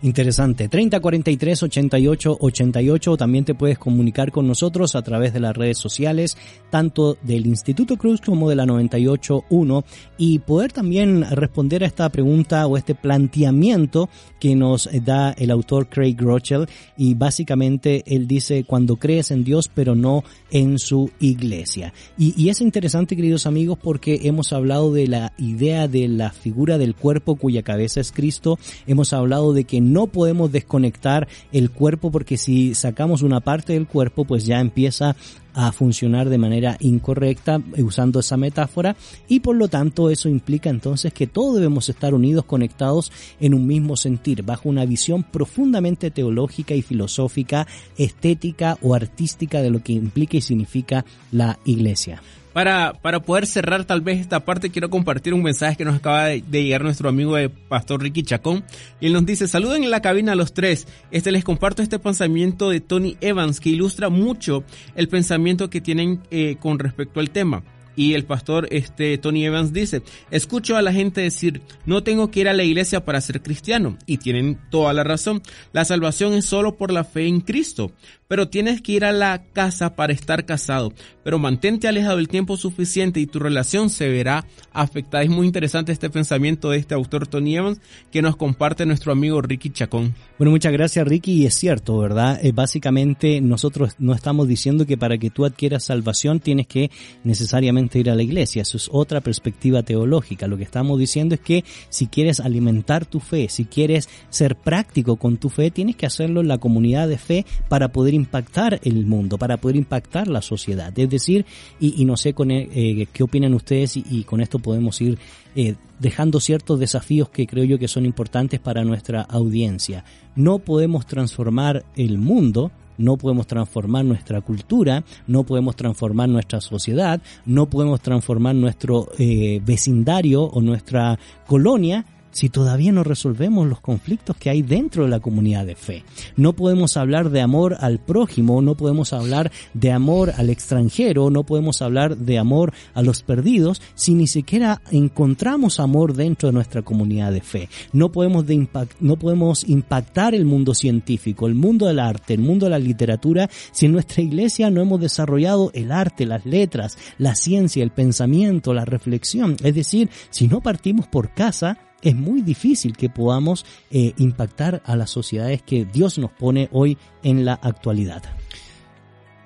Interesante. 0.03 0.69
30 0.69 1.01
43 1.01 1.63
88 1.63 2.39
88. 2.41 3.17
También 3.17 3.45
te 3.45 3.55
puedes 3.55 3.79
comunicar 3.79 4.31
con 4.33 4.47
nosotros 4.47 4.95
a 4.95 5.03
través 5.03 5.33
de 5.33 5.41
las 5.41 5.57
redes 5.57 5.79
sociales, 5.79 6.37
tanto 6.71 7.17
del 7.23 7.47
Instituto 7.47 7.97
Cruz 7.97 8.21
como 8.21 8.49
de 8.51 8.57
la 8.57 8.67
981, 8.67 9.85
y 10.19 10.39
poder 10.41 10.73
también 10.73 11.25
responder 11.31 11.85
a 11.85 11.87
esta 11.87 12.09
pregunta 12.11 12.67
o 12.67 12.77
este 12.77 12.95
planteamiento 12.95 14.09
que 14.41 14.55
nos 14.55 14.89
da 15.05 15.33
el 15.33 15.51
autor 15.51 15.89
Craig 15.89 16.17
Rochelle. 16.19 16.67
Y 16.97 17.15
básicamente 17.15 18.03
él 18.07 18.27
dice: 18.27 18.65
cuando 18.65 18.97
crees 18.97 19.31
en 19.31 19.45
Dios, 19.45 19.71
pero 19.73 19.95
no 19.95 20.25
en 20.51 20.79
su 20.79 21.11
iglesia. 21.21 21.93
Y, 22.19 22.35
y 22.37 22.51
es 22.51 22.61
interesante, 22.61 23.17
queridos 23.17 23.47
amigos, 23.47 23.79
porque 23.83 24.21
hemos 24.25 24.53
hablado 24.53 24.93
de 24.93 25.07
la 25.07 25.33
idea 25.39 25.89
de 25.89 26.09
la 26.09 26.31
figura 26.31 26.79
del 26.79 26.95
cuerpo 26.95 27.37
cuya 27.37 27.63
cabeza 27.63 28.01
es 28.01 28.13
Cristo. 28.13 28.59
Hemos 28.87 29.13
hablado 29.13 29.36
de 29.37 29.65
que 29.65 29.81
no 29.81 30.07
podemos 30.07 30.51
desconectar 30.51 31.29
el 31.53 31.71
cuerpo 31.71 32.11
porque 32.11 32.37
si 32.37 32.75
sacamos 32.75 33.23
una 33.23 33.41
parte 33.41 33.75
del 33.75 33.87
cuerpo 33.87 34.25
pues 34.25 34.47
ya 34.47 34.61
empieza 34.61 35.17
a 35.55 35.73
funcionar 35.73 36.29
de 36.29 36.39
manera 36.39 36.77
incorrecta 36.81 37.61
eh, 37.75 37.83
usando 37.83 38.21
esa 38.21 38.37
metáfora 38.37 38.95
y 39.27 39.41
por 39.41 39.57
lo 39.57 39.69
tanto 39.69 40.11
eso 40.11 40.29
implica 40.29 40.69
entonces 40.69 41.13
que 41.13 41.27
todos 41.27 41.57
debemos 41.57 41.89
estar 41.89 42.13
unidos, 42.13 42.45
conectados 42.45 43.11
en 43.41 43.55
un 43.55 43.67
mismo 43.67 43.97
sentir, 43.97 44.43
bajo 44.43 44.69
una 44.69 44.85
visión 44.85 45.23
profundamente 45.23 46.11
teológica 46.11 46.75
y 46.75 46.83
filosófica, 46.83 47.67
estética 47.97 48.77
o 48.83 48.95
artística 48.95 49.63
de 49.63 49.71
lo 49.71 49.83
que 49.83 49.93
implica 49.93 50.37
y 50.37 50.43
significa 50.43 51.05
la 51.33 51.59
iglesia. 51.65 52.23
Para, 52.57 52.95
para 52.95 53.21
poder 53.21 53.45
cerrar 53.45 53.85
tal 53.85 54.01
vez 54.01 54.19
esta 54.19 54.47
parte, 54.47 54.71
quiero 54.71 54.89
compartir 54.89 55.35
un 55.35 55.43
mensaje 55.43 55.77
que 55.77 55.85
nos 55.85 55.97
acaba 55.97 56.29
de, 56.29 56.41
llegar 56.41 56.83
nuestro 56.83 57.11
amigo 57.11 57.37
el 57.37 57.51
pastor 57.51 58.01
Ricky 58.01 58.23
Chacón. 58.23 58.65
Y 58.99 59.09
él 59.09 59.13
nos 59.13 59.27
dice, 59.27 59.47
saluden 59.47 59.85
en 59.85 59.91
la 59.91 60.01
cabina 60.01 60.33
a 60.33 60.37
los 60.37 60.55
tres. 60.55 60.89
Este 61.11 61.33
les 61.33 61.45
comparto 61.45 61.83
este 61.83 61.99
pensamiento 61.99 62.71
de 62.71 62.81
Tony 62.81 63.19
Evans 63.21 63.61
que 63.61 63.69
ilustra 63.69 64.09
mucho 64.09 64.65
el 64.95 65.07
pensamiento 65.09 65.69
que 65.69 65.83
tienen 65.83 66.23
eh, 66.31 66.57
con 66.59 66.79
respecto 66.79 67.21
al 67.21 67.29
tema. 67.29 67.63
Y 67.95 68.15
el 68.15 68.25
pastor 68.25 68.69
este, 68.71 69.19
Tony 69.19 69.45
Evans 69.45 69.75
dice, 69.75 70.03
escucho 70.31 70.77
a 70.77 70.83
la 70.83 70.95
gente 70.95 71.23
decir, 71.23 71.63
no 71.87 72.03
tengo 72.03 72.31
que 72.31 72.41
ir 72.41 72.49
a 72.49 72.55
la 72.55 72.63
iglesia 72.63 73.05
para 73.05 73.21
ser 73.23 73.43
cristiano. 73.43 73.99
Y 74.07 74.17
tienen 74.17 74.59
toda 74.71 74.93
la 74.93 75.03
razón. 75.03 75.43
La 75.73 75.85
salvación 75.85 76.35
es 76.35 76.45
solo 76.45 76.77
por 76.77 76.91
la 76.91 77.05
fe 77.05 77.27
en 77.27 77.41
Cristo. 77.41 77.93
Pero 78.29 78.49
tienes 78.49 78.83
que 78.83 78.93
ir 78.93 79.05
a 79.05 79.13
la 79.13 79.43
casa 79.53 79.95
para 79.95 80.13
estar 80.13 80.45
casado. 80.45 80.93
Pero 81.23 81.39
mantente 81.39 81.89
alejado 81.89 82.19
el 82.19 82.29
tiempo 82.29 82.57
suficiente 82.57 83.21
y 83.21 83.27
tu 83.27 83.39
relación 83.39 83.91
se 83.91 84.09
verá 84.09 84.47
afectada. 84.73 85.23
Es 85.23 85.31
muy 85.31 85.47
interesante 85.47 85.93
este 85.93 86.11
pensamiento 86.11 86.71
de 86.71 86.79
este 86.79 86.95
autor 86.95 87.27
Tony 87.27 87.57
Evans 87.57 87.81
que 88.11 88.23
nos 88.23 88.37
comparte 88.37 88.87
nuestro 88.87 89.13
amigo 89.13 89.41
Ricky 89.43 89.71
Chacón. 89.71 90.15
Bueno, 90.39 90.51
muchas 90.51 90.73
gracias 90.73 91.07
Ricky. 91.07 91.33
Y 91.43 91.47
es 91.47 91.55
cierto, 91.55 91.99
¿verdad? 91.99 92.45
Eh, 92.45 92.53
básicamente 92.53 93.41
nosotros 93.41 93.95
no 93.99 94.13
estamos 94.13 94.49
diciendo 94.49 94.87
que 94.87 94.97
para 94.97 95.19
que 95.19 95.31
tú 95.31 95.45
adquieras 95.45 95.85
salvación 95.85 96.41
tienes 96.41 96.67
que 96.67 96.91
necesariamente 97.25 97.99
ir 97.99 98.11
a 98.11 98.15
la 98.15 98.23
iglesia. 98.23 98.63
Eso 98.63 98.77
es 98.77 98.89
otra 98.93 99.21
perspectiva 99.21 99.83
teológica. 99.83 100.47
Lo 100.47 100.57
que 100.57 100.65
estamos 100.65 100.99
diciendo 100.99 101.35
es 101.35 101.41
que 101.41 101.65
si 101.89 102.07
quieres 102.07 102.41
alimentar 102.41 103.07
tu 103.07 103.21
fe, 103.21 103.49
si 103.49 103.65
quieres 103.65 104.09
ser 104.31 104.57
práctico 104.57 105.17
con 105.17 105.37
tu 105.37 105.49
fe, 105.49 105.71
tienes 105.71 105.97
que 105.97 106.07
hacerlo 106.07 106.41
en 106.41 106.49
la 106.49 106.59
comunidad 106.59 107.09
de 107.09 107.19
fe 107.19 107.47
para 107.69 107.89
poder 107.89 108.15
impactar 108.17 108.81
el 108.83 109.07
mundo, 109.07 109.39
para 109.39 109.57
poder 109.57 109.77
impactar 109.77 110.29
la 110.29 110.43
sociedad. 110.43 110.97
Es 110.99 111.09
decir, 111.09 111.47
y, 111.79 112.05
no 112.05 112.17
sé 112.17 112.35
con, 112.35 112.51
eh, 112.51 113.07
qué 113.13 113.23
opinan 113.23 113.55
ustedes 113.55 113.97
y, 113.97 114.25
con 114.25 114.41
esto 114.41 114.59
podemos 114.59 115.01
ir 115.01 115.19
eh, 115.55 115.75
dejando 116.01 116.41
ciertos 116.41 116.81
desafíos 116.81 117.29
que 117.29 117.47
creo 117.47 117.65
yo 117.65 117.79
que 117.79 117.89
son 117.89 118.05
importantes 118.05 118.61
para 118.61 118.85
nuestra 118.85 119.23
audiencia. 119.23 120.05
No 120.35 120.59
podemos 120.59 121.07
transformar 121.07 121.85
el 121.97 122.19
mundo 122.19 122.71
no 122.99 123.17
podemos 123.17 123.47
transformar 123.47 124.05
nuestra 124.05 124.41
cultura, 124.41 125.05
no 125.27 125.45
podemos 125.45 125.77
transformar 125.77 126.29
nuestra 126.29 126.61
sociedad, 126.61 127.21
no 127.45 127.67
podemos 127.67 128.01
transformar 128.01 128.55
nuestro 128.55 129.09
eh, 129.19 129.61
vecindario 129.65 130.45
o 130.45 130.61
nuestra 130.63 131.19
colonia 131.47 132.05
si 132.37 132.51
todavía 132.51 132.93
no 132.93 133.03
resolvemos 133.03 133.67
los 133.67 133.81
conflictos 133.81 134.37
que 134.37 134.51
hay 134.51 134.61
dentro 134.61 135.05
de 135.05 135.09
la 135.09 135.21
comunidad 135.21 135.65
de 135.65 135.75
fe. 135.75 136.05
No 136.37 136.53
podemos 136.53 136.99
hablar 136.99 137.31
de 137.31 137.41
amor 137.41 137.79
al 137.81 137.99
prójimo, 137.99 138.61
no 138.61 138.75
podemos 138.75 139.15
hablar 139.15 139.51
de 139.73 139.91
amor 139.91 140.35
al 140.37 140.51
extranjero, 140.51 141.31
no 141.31 141.45
podemos 141.45 141.81
hablar 141.81 142.19
de 142.19 142.39
amor 142.39 142.75
a 142.93 143.01
los 143.01 143.23
perdidos 143.23 143.81
si 143.95 144.13
ni 144.13 144.27
siquiera 144.27 144.83
encontramos 144.91 145.81
amor 145.81 146.13
dentro 146.13 146.51
de 146.51 146.53
nuestra 146.53 146.83
comunidad 146.83 147.33
de 147.33 147.41
fe. 147.41 147.71
No 147.95 148.13
podemos, 148.13 148.47
de 148.47 148.69
no 149.01 149.17
podemos 149.17 149.67
impactar 149.67 150.35
el 150.35 150.45
mundo 150.45 150.75
científico, 150.75 151.47
el 151.47 151.55
mundo 151.55 151.87
del 151.87 151.99
arte, 151.99 152.35
el 152.35 152.41
mundo 152.41 152.67
de 152.67 152.71
la 152.71 152.79
literatura 152.79 153.49
si 153.73 153.87
en 153.87 153.93
nuestra 153.93 154.23
iglesia 154.23 154.69
no 154.69 154.83
hemos 154.83 155.01
desarrollado 155.01 155.71
el 155.73 155.91
arte, 155.91 156.27
las 156.27 156.45
letras, 156.45 156.99
la 157.17 157.35
ciencia, 157.35 157.83
el 157.83 157.93
pensamiento, 157.93 158.75
la 158.75 158.85
reflexión. 158.85 159.57
Es 159.63 159.75
decir, 159.75 160.11
si 160.29 160.49
no 160.49 160.61
partimos 160.61 161.07
por 161.07 161.33
casa, 161.33 161.79
es 162.03 162.15
muy 162.15 162.43
difícil 162.43 162.97
que 162.97 163.09
podamos 163.09 163.65
eh, 163.91 164.13
impactar 164.19 164.83
a 164.85 164.97
las 164.97 165.11
sociedades 165.11 165.63
que 165.63 165.85
Dios 165.85 166.19
nos 166.19 166.31
pone 166.31 166.69
hoy 166.73 166.99
en 167.23 167.45
la 167.45 167.55
actualidad. 167.55 168.23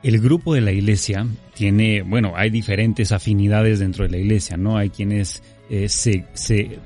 El 0.03 0.20
grupo 0.20 0.55
de 0.55 0.62
la 0.62 0.72
iglesia 0.72 1.26
tiene, 1.55 2.03
bueno, 2.03 2.32
hay 2.34 2.51
diferentes 2.51 3.12
afinidades 3.12 3.80
dentro 3.80 4.05
de 4.05 4.11
la 4.11 4.18
iglesia, 4.18 4.57
¿no? 4.57 4.78
Hay 4.78 4.88
quienes 4.88 5.42
eh, 5.68 5.88
se, 5.90 6.24
se, 6.32 6.78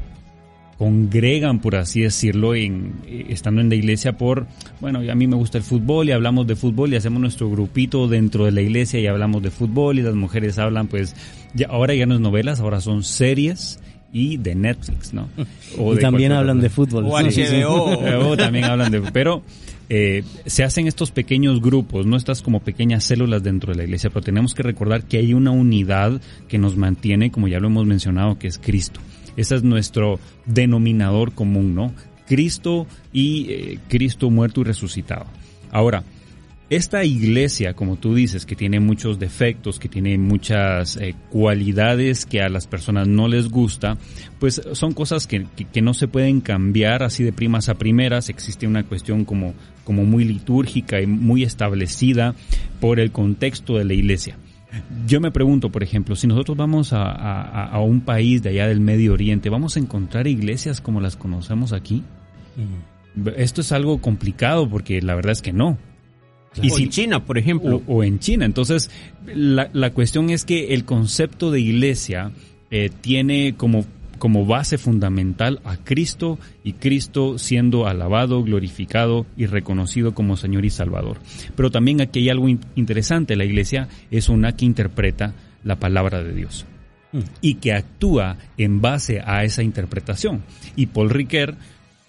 congregan, 0.79 1.61
por 1.61 1.77
así 1.77 2.01
decirlo, 2.01 2.55
en, 2.55 2.95
eh, 3.07 3.27
estando 3.29 3.61
en 3.61 3.69
la 3.69 3.75
iglesia 3.75 4.17
por, 4.17 4.47
bueno, 4.81 5.01
a 5.09 5.15
mí 5.15 5.27
me 5.27 5.37
gusta 5.37 5.59
el 5.59 5.65
fútbol 5.65 6.09
y 6.09 6.13
hablamos 6.13 6.47
de 6.47 6.57
fútbol 6.57 6.93
y 6.93 6.97
hacemos 6.97 7.21
nuestro 7.21 7.51
grupito 7.51 8.09
dentro 8.09 8.45
de 8.45 8.53
la 8.53 8.61
iglesia 8.61 9.01
y 9.01 9.07
hablamos 9.07 9.43
de 9.43 9.51
fútbol 9.51 9.99
y 9.99 10.03
las 10.03 10.15
mujeres 10.15 10.59
hablan, 10.59 10.89
pues, 10.89 11.15
ya, 11.55 11.69
ahora 11.69 11.95
ya 11.95 12.07
no 12.07 12.15
es 12.15 12.21
novelas, 12.21 12.61
ahora 12.61 12.81
son 12.81 13.03
series 13.05 13.79
y 14.15 14.39
de 14.39 14.55
Netflix, 14.55 15.13
¿no? 15.13 15.29
O 15.77 15.93
y 15.93 15.99
también 15.99 16.33
hablan 16.33 16.61
de 16.61 16.71
fútbol. 16.71 17.05
O 17.05 17.19
HBO. 17.19 18.37
también 18.39 18.65
hablan 18.65 18.93
de... 18.93 19.03
Pero 19.13 19.43
eh, 19.91 20.23
se 20.47 20.63
hacen 20.63 20.87
estos 20.87 21.11
pequeños 21.11 21.61
grupos, 21.61 22.07
no 22.07 22.17
estas 22.17 22.41
como 22.41 22.61
pequeñas 22.61 23.05
células 23.05 23.43
dentro 23.43 23.73
de 23.73 23.79
la 23.79 23.85
iglesia, 23.85 24.09
pero 24.11 24.23
tenemos 24.23 24.55
que 24.55 24.63
recordar 24.63 25.03
que 25.03 25.19
hay 25.19 25.35
una 25.35 25.51
unidad 25.51 26.23
que 26.49 26.59
nos 26.59 26.77
mantiene, 26.77 27.31
como 27.31 27.49
ya 27.49 27.59
lo 27.59 27.67
hemos 27.67 27.87
mencionado, 27.87 28.39
que 28.39 28.47
es 28.47 28.59
Cristo. 28.59 29.01
Ese 29.37 29.57
es 29.57 29.65
nuestro 29.65 30.21
denominador 30.47 31.33
común, 31.33 31.75
¿no? 31.75 31.93
Cristo 32.27 32.87
y 33.13 33.47
eh, 33.51 33.79
Cristo 33.89 34.31
muerto 34.31 34.61
y 34.61 34.65
resucitado. 34.65 35.27
Ahora, 35.73 36.05
esta 36.71 37.05
iglesia, 37.05 37.75
como 37.75 37.97
tú 37.97 38.15
dices, 38.15 38.47
que 38.47 38.57
tiene 38.57 38.81
muchos 38.81 39.19
defectos, 39.19 39.79
que 39.79 39.89
tiene 39.89 40.17
muchas 40.17 40.97
eh, 40.97 41.15
cualidades 41.31 42.25
que 42.25 42.41
a 42.41 42.49
las 42.49 42.67
personas 42.67 43.07
no 43.07 43.29
les 43.29 43.51
gusta, 43.51 43.99
pues 44.41 44.63
son 44.73 44.95
cosas 44.95 45.27
que, 45.27 45.47
no 45.83 45.93
se 45.93 46.09
pueden 46.09 46.41
cambiar 46.41 47.03
así 47.03 47.23
de 47.23 47.35
primas 47.35 47.69
a 47.69 47.75
primeras. 47.75 48.31
Existe 48.31 48.67
una 48.67 48.83
cuestión 48.83 49.27
como, 49.27 49.53
como 49.85 50.05
muy 50.05 50.25
litúrgica 50.25 51.03
y 51.03 51.07
muy 51.07 51.43
establecida 51.43 52.35
por 52.81 52.99
el 52.99 53.13
contexto 53.13 53.77
de 53.77 53.85
la 53.85 53.93
iglesia. 53.93 54.39
Yo 55.07 55.21
me 55.21 55.31
pregunto, 55.31 55.71
por 55.71 55.83
ejemplo, 55.83 56.17
si 56.17 56.27
nosotros 56.27 56.57
vamos 56.57 56.95
a, 56.95 57.05
a, 57.67 57.79
un 57.81 58.01
país 58.01 58.43
de 58.43 58.49
allá 58.49 58.67
del 58.67 58.81
Medio 58.81 59.13
Oriente, 59.13 59.51
¿vamos 59.51 59.77
a 59.77 59.81
encontrar 59.81 60.27
iglesias 60.27 60.81
como 60.81 61.01
las 61.01 61.15
conocemos 61.15 61.73
aquí? 61.73 62.03
Esto 63.37 63.61
es 63.61 63.71
algo 63.71 64.01
complicado 64.01 64.69
porque 64.69 65.01
la 65.01 65.15
verdad 65.15 65.33
es 65.33 65.43
que 65.43 65.53
no. 65.53 65.79
Y 66.63 66.71
o 66.71 66.79
en 66.79 66.89
China, 66.91 67.25
por 67.25 67.39
ejemplo. 67.39 67.83
O, 67.87 68.05
en 68.05 68.19
China. 68.19 68.45
Entonces, 68.45 68.91
la, 69.27 69.69
la, 69.73 69.91
cuestión 69.91 70.31
es 70.31 70.45
que 70.45 70.75
el 70.75 70.85
concepto 70.85 71.51
de 71.51 71.61
iglesia 71.61 72.31
eh, 72.71 72.91
tiene 73.01 73.55
como, 73.57 73.85
como 74.19 74.47
base 74.47 74.79
fundamental 74.79 75.61
a 75.65 75.77
Cristo 75.77 76.39
y 76.65 76.73
Cristo 76.73 77.39
siendo 77.39 77.87
alabado, 77.87 78.43
glorificado 78.43 79.27
y 79.37 79.47
reconocido 79.47 80.15
como 80.15 80.37
Señor 80.37 80.65
y 80.65 80.71
Salvador. 80.71 81.19
Pero 81.57 81.71
también 81.71 82.01
aquí 82.01 82.21
hay 82.21 82.31
algo 82.31 82.49
interesante. 82.49 83.37
La 83.37 83.45
iglesia 83.45 83.89
es 84.11 84.29
una 84.29 84.57
que 84.57 84.65
interpreta 84.65 85.35
la 85.63 85.77
palabra 85.77 86.23
de 86.23 86.33
Dios 86.33 86.67
mm. 87.13 87.21
y 87.41 87.55
que 87.55 87.75
actúa 87.75 88.39
en 88.57 88.81
base 88.81 89.21
a 89.25 89.45
esa 89.45 89.63
interpretación. 89.63 90.43
Y 90.77 90.87
Paul 90.87 91.11
Riquet 91.11 91.55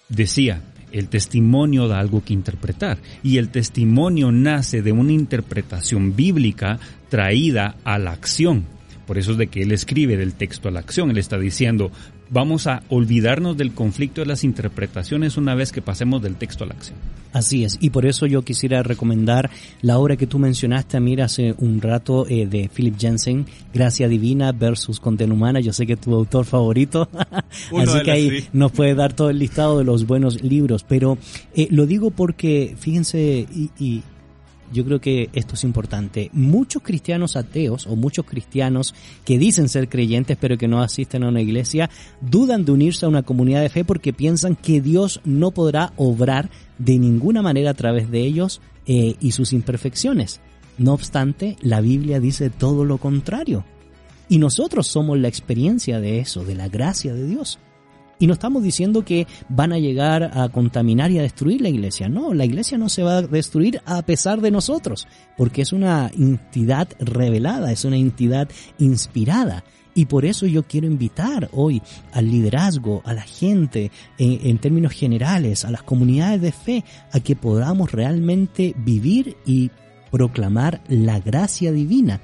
decía, 0.08 0.62
el 0.98 1.08
testimonio 1.08 1.88
da 1.88 2.00
algo 2.00 2.24
que 2.24 2.32
interpretar 2.32 2.98
y 3.22 3.38
el 3.38 3.50
testimonio 3.50 4.32
nace 4.32 4.82
de 4.82 4.92
una 4.92 5.12
interpretación 5.12 6.16
bíblica 6.16 6.78
traída 7.08 7.76
a 7.84 7.98
la 7.98 8.12
acción. 8.12 8.64
Por 9.06 9.18
eso 9.18 9.32
es 9.32 9.38
de 9.38 9.46
que 9.46 9.62
él 9.62 9.72
escribe 9.72 10.16
del 10.16 10.34
texto 10.34 10.68
a 10.68 10.72
la 10.72 10.80
acción. 10.80 11.10
Él 11.10 11.18
está 11.18 11.38
diciendo, 11.38 11.92
vamos 12.30 12.66
a 12.66 12.82
olvidarnos 12.88 13.56
del 13.56 13.72
conflicto 13.72 14.20
de 14.20 14.26
las 14.26 14.44
interpretaciones 14.44 15.36
una 15.36 15.54
vez 15.54 15.72
que 15.72 15.82
pasemos 15.82 16.22
del 16.22 16.36
texto 16.36 16.64
a 16.64 16.68
la 16.68 16.74
acción. 16.74 16.98
Así 17.32 17.64
es, 17.64 17.76
y 17.80 17.90
por 17.90 18.06
eso 18.06 18.26
yo 18.26 18.42
quisiera 18.42 18.82
recomendar 18.82 19.50
la 19.82 19.98
obra 19.98 20.16
que 20.16 20.26
tú 20.26 20.38
mencionaste, 20.38 20.98
mira, 21.00 21.26
hace 21.26 21.54
un 21.58 21.80
rato 21.82 22.26
eh, 22.28 22.46
de 22.46 22.70
Philip 22.74 22.98
Jensen, 22.98 23.46
Gracia 23.74 24.08
Divina 24.08 24.52
versus 24.52 25.00
Condena 25.00 25.34
Humana, 25.34 25.60
yo 25.60 25.72
sé 25.72 25.86
que 25.86 25.94
es 25.94 26.00
tu 26.00 26.14
autor 26.14 26.46
favorito, 26.46 27.08
así 27.76 28.02
que 28.04 28.10
ahí 28.10 28.48
nos 28.52 28.72
puede 28.72 28.94
dar 28.94 29.12
todo 29.12 29.30
el 29.30 29.38
listado 29.38 29.78
de 29.78 29.84
los 29.84 30.06
buenos 30.06 30.42
libros, 30.42 30.84
pero 30.88 31.18
eh, 31.54 31.68
lo 31.70 31.86
digo 31.86 32.10
porque, 32.10 32.74
fíjense, 32.78 33.46
y 33.78 34.02
yo 34.72 34.84
creo 34.84 35.00
que 35.00 35.30
esto 35.32 35.54
es 35.54 35.64
importante. 35.64 36.30
Muchos 36.32 36.82
cristianos 36.82 37.36
ateos 37.36 37.86
o 37.86 37.96
muchos 37.96 38.24
cristianos 38.24 38.94
que 39.24 39.38
dicen 39.38 39.68
ser 39.68 39.88
creyentes 39.88 40.36
pero 40.40 40.58
que 40.58 40.68
no 40.68 40.82
asisten 40.82 41.24
a 41.24 41.28
una 41.28 41.40
iglesia 41.40 41.90
dudan 42.20 42.64
de 42.64 42.72
unirse 42.72 43.06
a 43.06 43.08
una 43.08 43.22
comunidad 43.22 43.62
de 43.62 43.68
fe 43.68 43.84
porque 43.84 44.12
piensan 44.12 44.56
que 44.56 44.80
Dios 44.80 45.20
no 45.24 45.50
podrá 45.50 45.92
obrar 45.96 46.50
de 46.78 46.98
ninguna 46.98 47.42
manera 47.42 47.70
a 47.70 47.74
través 47.74 48.10
de 48.10 48.20
ellos 48.20 48.60
eh, 48.86 49.14
y 49.20 49.32
sus 49.32 49.52
imperfecciones. 49.52 50.40
No 50.78 50.92
obstante, 50.92 51.56
la 51.60 51.80
Biblia 51.80 52.20
dice 52.20 52.50
todo 52.50 52.84
lo 52.84 52.98
contrario. 52.98 53.64
Y 54.28 54.38
nosotros 54.38 54.88
somos 54.88 55.18
la 55.18 55.28
experiencia 55.28 56.00
de 56.00 56.18
eso, 56.18 56.44
de 56.44 56.54
la 56.54 56.68
gracia 56.68 57.14
de 57.14 57.26
Dios. 57.26 57.58
Y 58.18 58.26
no 58.26 58.32
estamos 58.32 58.62
diciendo 58.62 59.04
que 59.04 59.26
van 59.48 59.72
a 59.72 59.78
llegar 59.78 60.30
a 60.38 60.48
contaminar 60.48 61.10
y 61.10 61.18
a 61.18 61.22
destruir 61.22 61.60
la 61.60 61.68
iglesia. 61.68 62.08
No, 62.08 62.32
la 62.32 62.46
iglesia 62.46 62.78
no 62.78 62.88
se 62.88 63.02
va 63.02 63.18
a 63.18 63.22
destruir 63.22 63.82
a 63.84 64.00
pesar 64.02 64.40
de 64.40 64.50
nosotros, 64.50 65.06
porque 65.36 65.62
es 65.62 65.72
una 65.72 66.10
entidad 66.16 66.88
revelada, 66.98 67.72
es 67.72 67.84
una 67.84 67.96
entidad 67.96 68.48
inspirada. 68.78 69.64
Y 69.94 70.06
por 70.06 70.26
eso 70.26 70.46
yo 70.46 70.62
quiero 70.62 70.86
invitar 70.86 71.48
hoy 71.52 71.82
al 72.12 72.30
liderazgo, 72.30 73.02
a 73.04 73.14
la 73.14 73.22
gente, 73.22 73.90
en, 74.18 74.46
en, 74.46 74.58
términos 74.58 74.92
generales, 74.92 75.64
a 75.64 75.70
las 75.70 75.82
comunidades 75.82 76.40
de 76.42 76.52
fe, 76.52 76.84
a 77.12 77.20
que 77.20 77.34
podamos 77.34 77.92
realmente 77.92 78.74
vivir 78.76 79.36
y 79.46 79.70
proclamar 80.10 80.82
la 80.88 81.18
gracia 81.20 81.72
divina 81.72 82.20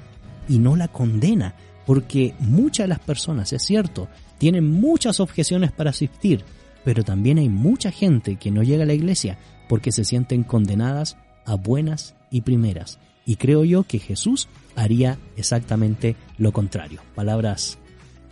y 0.49 0.59
no 0.59 0.77
la 0.77 0.89
condena. 0.89 1.55
Porque 1.87 2.35
muchas 2.39 2.85
de 2.85 2.89
las 2.89 3.01
personas, 3.01 3.53
es 3.53 3.63
cierto, 3.63 4.09
tienen 4.43 4.69
muchas 4.69 5.21
objeciones 5.21 5.71
para 5.71 5.91
asistir, 5.91 6.45
pero 6.85 7.05
también 7.05 7.39
hay 7.39 7.49
mucha 7.49 7.93
gente 7.93 8.35
que 8.35 8.51
no 8.51 8.65
llega 8.65 8.83
a 8.83 8.87
la 8.87 8.93
iglesia 8.93 9.39
porque 9.69 9.93
se 9.93 10.05
sienten 10.05 10.43
condenadas 10.43 11.17
a 11.47 11.55
buenas 11.55 12.17
y 12.29 12.41
primeras. 12.41 12.99
Y 13.25 13.37
creo 13.37 13.63
yo 13.63 13.85
que 13.85 14.01
Jesús 14.01 14.49
haría 14.75 15.17
exactamente 15.37 16.17
lo 16.39 16.51
contrario. 16.51 17.03
Palabras. 17.15 17.79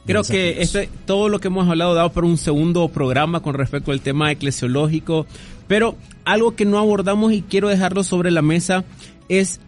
Creo 0.05 0.25
que 0.25 0.61
este, 0.61 0.89
todo 1.07 1.29
lo 1.29 1.39
que 1.39 1.47
hemos 1.47 1.69
hablado 1.69 1.95
dado 1.95 2.11
para 2.11 2.27
un 2.27 2.39
segundo 2.39 2.89
programa 2.89 3.39
con 3.41 3.55
respecto 3.55 3.93
al 3.93 4.01
tema 4.01 4.33
eclesiológico, 4.33 5.27
pero 5.69 5.95
algo 6.25 6.57
que 6.57 6.65
no 6.65 6.81
abordamos 6.81 7.33
y 7.33 7.43
quiero 7.43 7.69
dejarlo 7.69 8.03
sobre 8.03 8.33
la 8.33 8.43
mesa 8.43 8.83
es 9.29 9.61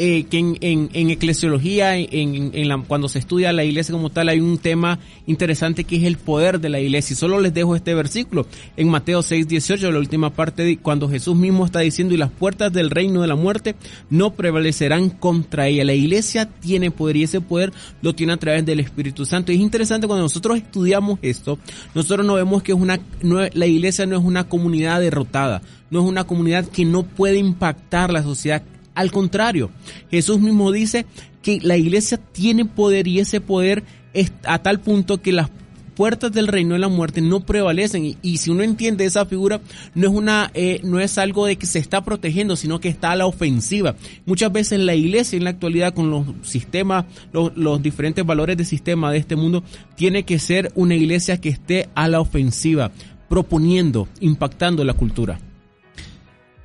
eh, 0.00 0.26
que 0.30 0.38
en, 0.38 0.56
en, 0.60 1.10
eclesiología, 1.10 1.96
en, 1.96 2.52
en 2.54 2.82
cuando 2.82 3.08
se 3.08 3.18
estudia 3.18 3.52
la 3.52 3.64
iglesia 3.64 3.92
como 3.92 4.10
tal, 4.10 4.28
hay 4.28 4.38
un 4.38 4.58
tema 4.58 5.00
interesante 5.26 5.82
que 5.82 5.96
es 5.96 6.04
el 6.04 6.18
poder 6.18 6.60
de 6.60 6.68
la 6.68 6.78
iglesia. 6.78 7.14
Y 7.14 7.16
solo 7.16 7.40
les 7.40 7.52
dejo 7.52 7.74
este 7.74 7.94
versículo 7.94 8.46
en 8.76 8.88
Mateo 8.88 9.22
6, 9.22 9.48
18, 9.48 9.90
la 9.90 9.98
última 9.98 10.30
parte, 10.30 10.78
cuando 10.78 11.08
Jesús 11.08 11.34
mismo 11.34 11.66
está 11.66 11.80
diciendo, 11.80 12.14
y 12.14 12.16
las 12.16 12.30
puertas 12.30 12.72
del 12.72 12.90
reino 12.90 13.22
de 13.22 13.26
la 13.26 13.34
muerte 13.34 13.74
no 14.08 14.34
prevalecerán 14.34 15.10
contra 15.10 15.66
ella. 15.66 15.84
La 15.84 15.94
iglesia 15.94 16.48
tiene 16.48 16.92
poder 16.92 17.16
y 17.16 17.24
ese 17.24 17.40
poder 17.40 17.72
lo 18.00 18.14
tiene 18.14 18.34
a 18.34 18.36
través 18.36 18.64
del 18.64 18.78
Espíritu 18.78 19.26
Santo. 19.26 19.50
Y 19.50 19.56
es 19.56 19.60
interesante 19.60 20.06
cuando 20.06 20.22
nosotros 20.22 20.58
estudiamos 20.58 21.18
esto, 21.22 21.58
nosotros 21.94 22.24
no 22.24 22.34
vemos 22.34 22.62
que 22.62 22.70
es 22.70 22.78
una, 22.78 23.00
la 23.20 23.66
iglesia 23.66 24.06
no 24.06 24.16
es 24.16 24.24
una 24.24 24.44
comunidad 24.48 25.00
derrotada, 25.00 25.60
no 25.90 26.00
es 26.00 26.06
una 26.06 26.22
comunidad 26.22 26.66
que 26.66 26.84
no 26.84 27.02
puede 27.02 27.38
impactar 27.38 28.12
la 28.12 28.22
sociedad 28.22 28.62
al 28.98 29.12
contrario, 29.12 29.70
Jesús 30.10 30.40
mismo 30.40 30.72
dice 30.72 31.06
que 31.40 31.60
la 31.62 31.76
iglesia 31.76 32.16
tiene 32.16 32.64
poder 32.64 33.06
y 33.06 33.20
ese 33.20 33.40
poder 33.40 33.84
es 34.12 34.32
a 34.42 34.58
tal 34.58 34.80
punto 34.80 35.22
que 35.22 35.30
las 35.30 35.50
puertas 35.94 36.32
del 36.32 36.48
reino 36.48 36.74
de 36.74 36.80
la 36.80 36.88
muerte 36.88 37.20
no 37.20 37.38
prevalecen. 37.38 38.16
Y, 38.20 38.38
si 38.38 38.50
uno 38.50 38.64
entiende 38.64 39.04
esa 39.04 39.24
figura 39.24 39.60
no 39.94 40.08
es 40.08 40.12
una 40.12 40.50
eh, 40.52 40.80
no 40.82 40.98
es 40.98 41.16
algo 41.16 41.46
de 41.46 41.54
que 41.54 41.66
se 41.66 41.78
está 41.78 42.04
protegiendo 42.04 42.56
sino 42.56 42.80
que 42.80 42.88
está 42.88 43.12
a 43.12 43.16
la 43.16 43.26
ofensiva. 43.26 43.94
Muchas 44.26 44.50
veces 44.50 44.80
la 44.80 44.96
iglesia 44.96 45.36
en 45.36 45.44
la 45.44 45.50
actualidad 45.50 45.94
con 45.94 46.10
los 46.10 46.26
sistemas 46.42 47.04
los, 47.32 47.56
los 47.56 47.80
diferentes 47.80 48.26
valores 48.26 48.56
de 48.56 48.64
sistema 48.64 49.12
de 49.12 49.18
este 49.18 49.36
mundo 49.36 49.62
tiene 49.94 50.24
que 50.24 50.40
ser 50.40 50.72
una 50.74 50.96
iglesia 50.96 51.40
que 51.40 51.50
esté 51.50 51.88
a 51.94 52.08
la 52.08 52.18
ofensiva 52.18 52.90
proponiendo 53.28 54.08
impactando 54.18 54.82
la 54.82 54.94
cultura. 54.94 55.38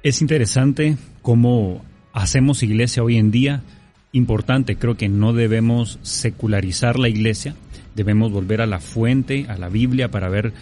Es 0.02 0.20
interesante 0.20 0.98
cómo 1.22 1.93
hacemos 2.14 2.64
iglesia 2.64 3.04
hoy 3.04 3.18
en 3.18 3.32
día, 3.32 3.64
importante, 4.12 4.78
creo 4.78 4.96
que 4.96 5.10
no 5.10 5.34
debemos 5.34 6.00
secularizar 6.04 6.98
la 6.98 7.10
iglesia, 7.10 7.56
debemos 7.96 8.32
volver 8.32 8.62
a 8.62 8.68
la 8.68 8.80
fuente, 8.80 9.46
a 9.50 9.58
la 9.58 9.70
Biblia, 9.70 10.10
para 10.12 10.30
ver 10.30 10.54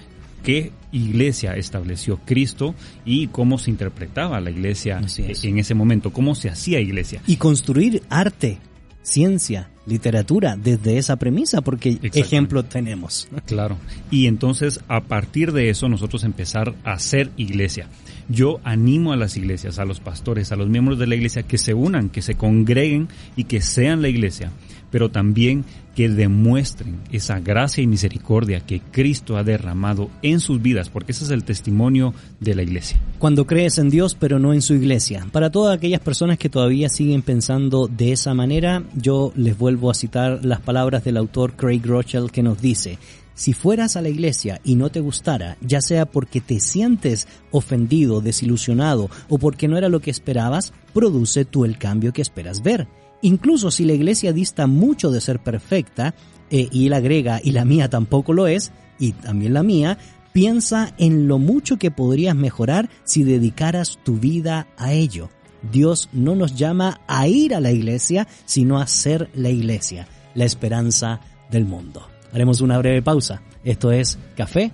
qué 0.43 0.72
iglesia 0.91 1.56
estableció 1.56 2.20
Cristo 2.26 2.74
y 3.06 3.28
cómo 3.28 3.58
se 3.58 3.70
interpretaba 3.70 4.39
la 4.39 4.49
iglesia 4.49 5.02
en 5.18 5.60
ese 5.60 5.74
momento, 5.76 6.12
cómo 6.12 6.36
se 6.36 6.49
hacía 6.49 6.80
iglesia. 6.80 7.22
Y 7.28 7.36
construir 7.36 8.02
arte, 8.10 8.58
ciencia, 9.04 9.70
literatura 9.86 10.55
desde 10.55 10.97
esa 10.97 11.15
premisa, 11.15 11.61
porque 11.61 11.99
ejemplo 12.01 12.63
tenemos. 12.63 13.27
Claro. 13.45 13.77
Y 14.09 14.27
entonces 14.27 14.79
a 14.88 15.01
partir 15.01 15.51
de 15.51 15.69
eso 15.69 15.89
nosotros 15.89 16.23
empezar 16.23 16.75
a 16.84 16.93
hacer 16.93 17.32
iglesia. 17.38 17.88
Yo 18.29 18.59
animo 18.63 19.11
a 19.11 19.17
las 19.17 19.36
iglesias, 19.38 19.79
a 19.79 19.86
los 19.86 19.99
pastores, 19.99 20.51
a 20.51 20.55
los 20.55 20.69
miembros 20.69 20.99
de 20.99 21.07
la 21.07 21.15
iglesia 21.15 21.43
que 21.43 21.57
se 21.57 21.73
unan, 21.73 22.09
que 22.09 22.21
se 22.21 22.36
congreguen 22.36 23.09
y 23.36 23.45
que 23.45 23.61
sean 23.61 24.01
la 24.01 24.07
iglesia, 24.07 24.51
pero 24.89 25.09
también 25.09 25.65
que 25.96 26.10
demuestren 26.10 27.00
esa 27.12 27.39
gracia 27.39 27.84
y 27.84 27.88
misericordia 27.88 28.62
que 28.62 28.80
Cristo 28.80 29.38
ha 29.38 29.44
derramado 29.44 30.10
en 30.22 30.39
sus 30.39 30.62
vidas, 30.62 30.89
porque 30.89 31.12
ese 31.12 31.26
es 31.26 31.32
el 31.32 31.44
testimonio 31.44 32.14
de 32.39 32.56
la 32.56 32.64
iglesia. 32.64 33.00
Cuando 33.20 33.46
crees 33.46 33.78
en 33.78 33.89
Dios, 33.89 34.16
pero 34.16 34.39
no 34.39 34.54
en 34.54 34.62
su 34.62 34.74
iglesia. 34.74 35.28
Para 35.32 35.52
todas 35.52 35.78
aquellas 35.78 36.02
personas 36.02 36.38
que 36.38 36.50
todavía 36.50 36.89
siguen 36.89 37.22
pensando 37.22 37.88
de 37.88 38.12
esa 38.12 38.34
manera, 38.34 38.84
yo 38.96 39.34
les 39.36 39.58
vuelvo 39.58 39.92
a 39.92 39.96
citar 39.96 40.44
las 40.46 40.62
palabras 40.62 41.04
del 41.04 41.18
autor 41.18 41.54
Craig 41.56 41.82
Rochelle 41.86 42.30
que 42.30 42.44
nos 42.44 42.62
dice, 42.62 42.98
si 43.34 43.54
fueras 43.54 43.96
a 43.96 44.02
la 44.02 44.10
iglesia 44.10 44.62
y 44.64 44.76
no 44.76 44.89
te 44.89 45.00
gustara, 45.00 45.58
ya 45.62 45.82
sea 45.82 46.06
porque 46.06 46.42
te 46.42 46.60
sientes 46.60 47.28
ofendido, 47.50 48.22
desilusionado 48.22 49.10
o 49.30 49.38
porque 49.39 49.68
no 49.68 49.78
era 49.78 49.89
lo 49.89 50.00
que 50.00 50.12
esperabas, 50.12 50.74
produce 50.94 51.46
tú 51.46 51.66
el 51.66 51.78
cambio 51.78 52.14
que 52.14 52.22
esperas 52.22 52.62
ver. 52.62 52.88
Incluso 53.22 53.72
si 53.72 53.86
la 53.86 53.93
iglesia 53.93 54.34
dista 54.34 54.67
mucho 54.67 55.11
de 55.11 55.22
ser 55.22 55.39
perfecta, 55.39 56.15
eh, 56.49 56.67
y 56.72 56.88
él 56.88 56.93
agrega, 56.93 57.39
y 57.43 57.51
la 57.51 57.65
mía 57.65 57.89
tampoco 57.89 58.34
lo 58.34 58.47
es, 58.47 58.72
y 58.99 59.13
también 59.13 59.53
la 59.53 59.63
mía, 59.63 59.97
piensa 60.34 60.93
en 60.97 61.28
lo 61.28 61.38
mucho 61.38 61.78
que 61.78 61.91
podrías 61.91 62.36
mejorar 62.36 62.89
si 63.03 63.24
dedicaras 63.24 63.99
tu 64.03 64.17
vida 64.17 64.67
a 64.78 64.93
ello. 64.93 65.30
Dios 65.72 66.09
no 66.11 66.36
nos 66.36 66.55
llama 66.55 67.01
a 67.07 67.28
ir 67.28 67.53
a 67.53 67.59
la 67.59 67.72
iglesia, 67.72 68.28
sino 68.45 68.80
a 68.80 68.88
ser 68.88 69.30
la 69.36 69.49
iglesia, 69.49 70.07
la 70.34 70.45
esperanza 70.45 71.22
del 71.51 71.65
mundo. 71.65 72.07
Haremos 72.34 72.61
una 72.61 72.78
breve 72.78 73.01
pausa. 73.01 73.41
Esto 73.63 73.91
es 73.91 74.17
Café, 74.36 74.72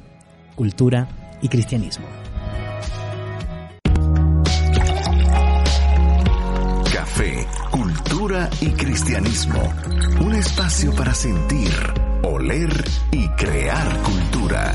Cultura 0.55 1.39
y 1.41 1.49
Cristianismo. 1.49 2.05
Café, 6.93 7.45
Cultura 7.71 8.06
y 8.59 8.71
Cristianismo. 8.71 9.73
Un 10.19 10.35
espacio 10.35 10.93
para 10.95 11.13
sentir, 11.13 11.71
oler 12.23 12.69
y 13.13 13.25
crear 13.29 13.87
cultura. 14.01 14.73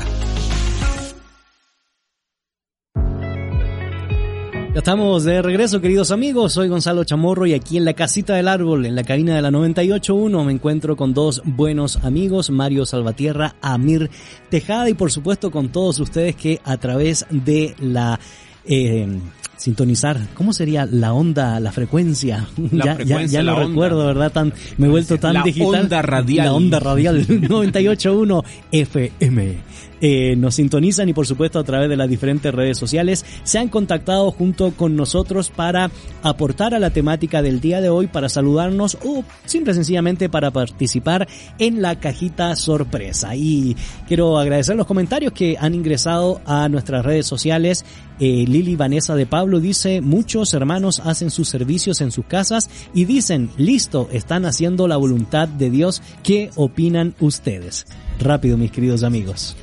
Ya 4.73 4.79
estamos 4.79 5.23
de 5.23 5.43
regreso, 5.43 5.81
queridos 5.81 6.09
amigos. 6.09 6.53
Soy 6.53 6.67
Gonzalo 6.67 7.03
Chamorro 7.03 7.45
y 7.45 7.53
aquí 7.53 7.77
en 7.77 7.85
la 7.85 7.93
casita 7.93 8.33
del 8.33 8.47
árbol, 8.47 8.87
en 8.87 8.95
la 8.95 9.03
cabina 9.03 9.35
de 9.35 9.43
la 9.43 9.51
98.1, 9.51 10.45
me 10.45 10.51
encuentro 10.51 10.95
con 10.95 11.13
dos 11.13 11.43
buenos 11.45 11.97
amigos, 11.97 12.49
Mario 12.49 12.87
Salvatierra, 12.87 13.55
Amir 13.61 14.09
Tejada 14.49 14.89
y 14.89 14.95
por 14.95 15.11
supuesto 15.11 15.51
con 15.51 15.69
todos 15.69 15.99
ustedes 15.99 16.35
que 16.35 16.59
a 16.63 16.77
través 16.77 17.27
de 17.29 17.75
la... 17.79 18.19
Eh, 18.65 19.19
sintonizar, 19.63 20.19
¿cómo 20.33 20.51
sería 20.51 20.85
la 20.85 21.13
onda, 21.13 21.57
la 21.61 21.71
frecuencia? 21.71 22.49
La 22.71 22.83
ya, 22.85 22.95
frecuencia, 22.95 23.25
ya, 23.27 23.39
ya 23.39 23.43
la 23.43 23.51
lo 23.53 23.57
onda. 23.59 23.69
recuerdo, 23.69 24.05
¿verdad? 24.07 24.31
Tan, 24.33 24.53
me 24.77 24.87
he 24.87 24.89
vuelto 24.89 25.17
tan 25.17 25.35
La 25.35 25.43
digital. 25.43 25.83
onda 25.83 26.01
radial. 26.01 26.45
La 26.47 26.53
onda 26.53 26.79
radial 26.81 27.25
98.1 27.27 28.43
FM. 28.73 29.57
Eh, 30.05 30.35
nos 30.35 30.55
sintonizan 30.55 31.07
y 31.07 31.13
por 31.13 31.25
supuesto 31.25 31.59
a 31.59 31.63
través 31.63 31.87
de 31.87 31.95
las 31.95 32.09
diferentes 32.09 32.53
redes 32.53 32.77
sociales 32.77 33.23
se 33.45 33.57
han 33.57 33.69
contactado 33.69 34.31
junto 34.31 34.71
con 34.71 34.97
nosotros 34.97 35.49
para 35.49 35.91
aportar 36.23 36.73
a 36.73 36.79
la 36.79 36.89
temática 36.89 37.41
del 37.41 37.61
día 37.61 37.79
de 37.79 37.87
hoy, 37.87 38.07
para 38.07 38.27
saludarnos 38.27 38.97
o 39.05 39.23
simple 39.45 39.73
sencillamente 39.73 40.27
para 40.27 40.51
participar 40.51 41.25
en 41.57 41.81
la 41.81 42.01
cajita 42.01 42.57
sorpresa. 42.57 43.33
Y 43.37 43.77
quiero 44.05 44.37
agradecer 44.37 44.75
los 44.75 44.87
comentarios 44.87 45.31
que 45.31 45.55
han 45.57 45.73
ingresado 45.73 46.41
a 46.45 46.67
nuestras 46.67 47.05
redes 47.05 47.25
sociales. 47.25 47.85
Eh, 48.19 48.45
Lili 48.47 48.75
Vanessa 48.75 49.15
de 49.15 49.25
Pablo 49.25 49.52
dice, 49.59 50.01
muchos 50.01 50.53
hermanos 50.53 51.01
hacen 51.03 51.29
sus 51.29 51.49
servicios 51.49 52.01
en 52.01 52.11
sus 52.11 52.25
casas 52.25 52.69
y 52.93 53.05
dicen, 53.05 53.49
listo, 53.57 54.09
están 54.11 54.45
haciendo 54.45 54.87
la 54.87 54.97
voluntad 54.97 55.47
de 55.47 55.69
Dios. 55.69 56.01
¿Qué 56.23 56.51
opinan 56.55 57.15
ustedes? 57.19 57.85
Rápido, 58.19 58.57
mis 58.57 58.71
queridos 58.71 59.03
amigos. 59.03 59.55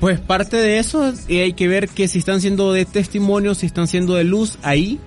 Pues 0.00 0.20
parte 0.20 0.58
de 0.58 0.78
eso 0.78 1.12
hay 1.28 1.54
que 1.54 1.68
ver 1.68 1.88
que 1.88 2.06
si 2.06 2.18
están 2.18 2.40
siendo 2.40 2.72
de 2.72 2.84
testimonio, 2.84 3.54
si 3.54 3.66
están 3.66 3.88
siendo 3.88 4.14
de 4.14 4.24
luz, 4.24 4.58
ahí 4.62 5.00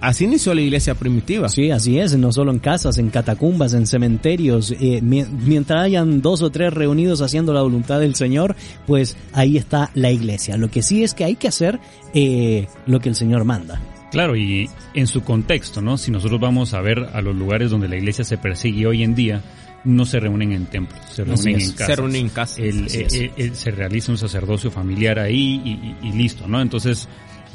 así 0.00 0.24
inició 0.24 0.54
la 0.54 0.60
iglesia 0.60 0.94
primitiva. 0.94 1.48
Sí, 1.48 1.70
así 1.70 1.98
es, 1.98 2.16
no 2.16 2.32
solo 2.32 2.50
en 2.52 2.58
casas, 2.58 2.98
en 2.98 3.10
catacumbas, 3.10 3.74
en 3.74 3.86
cementerios, 3.86 4.72
eh, 4.80 5.00
mi- 5.02 5.24
mientras 5.24 5.82
hayan 5.84 6.22
dos 6.22 6.42
o 6.42 6.50
tres 6.50 6.72
reunidos 6.72 7.22
haciendo 7.22 7.52
la 7.52 7.62
voluntad 7.62 8.00
del 8.00 8.14
Señor, 8.14 8.56
pues 8.86 9.16
ahí 9.32 9.56
está 9.56 9.90
la 9.94 10.10
iglesia. 10.10 10.56
Lo 10.56 10.70
que 10.70 10.82
sí 10.82 11.02
es 11.04 11.14
que 11.14 11.24
hay 11.24 11.36
que 11.36 11.48
hacer 11.48 11.80
eh, 12.14 12.66
lo 12.86 13.00
que 13.00 13.08
el 13.08 13.14
Señor 13.14 13.44
manda. 13.44 13.80
Claro, 14.12 14.36
y 14.36 14.70
en 14.94 15.06
su 15.06 15.22
contexto, 15.22 15.82
¿no? 15.82 15.98
Si 15.98 16.10
nosotros 16.10 16.40
vamos 16.40 16.72
a 16.74 16.80
ver 16.80 16.98
a 17.12 17.20
los 17.20 17.34
lugares 17.34 17.70
donde 17.70 17.88
la 17.88 17.96
iglesia 17.96 18.24
se 18.24 18.38
persigue 18.38 18.86
hoy 18.86 19.02
en 19.02 19.14
día, 19.14 19.42
no 19.84 20.04
se 20.06 20.18
reúnen 20.20 20.52
en 20.52 20.66
templos, 20.66 21.00
se 21.12 21.24
reúnen 21.24 21.60
en 21.60 21.72
casa. 21.72 21.86
Se 21.86 21.96
reúnen 21.96 22.22
en 22.22 22.28
casa. 22.30 22.56
se 23.54 23.70
realiza 23.72 24.12
un 24.12 24.18
sacerdocio 24.18 24.70
familiar 24.70 25.18
ahí 25.18 25.96
y, 26.02 26.12
listo, 26.12 26.46
¿no? 26.48 26.60
Entonces, 26.62 27.08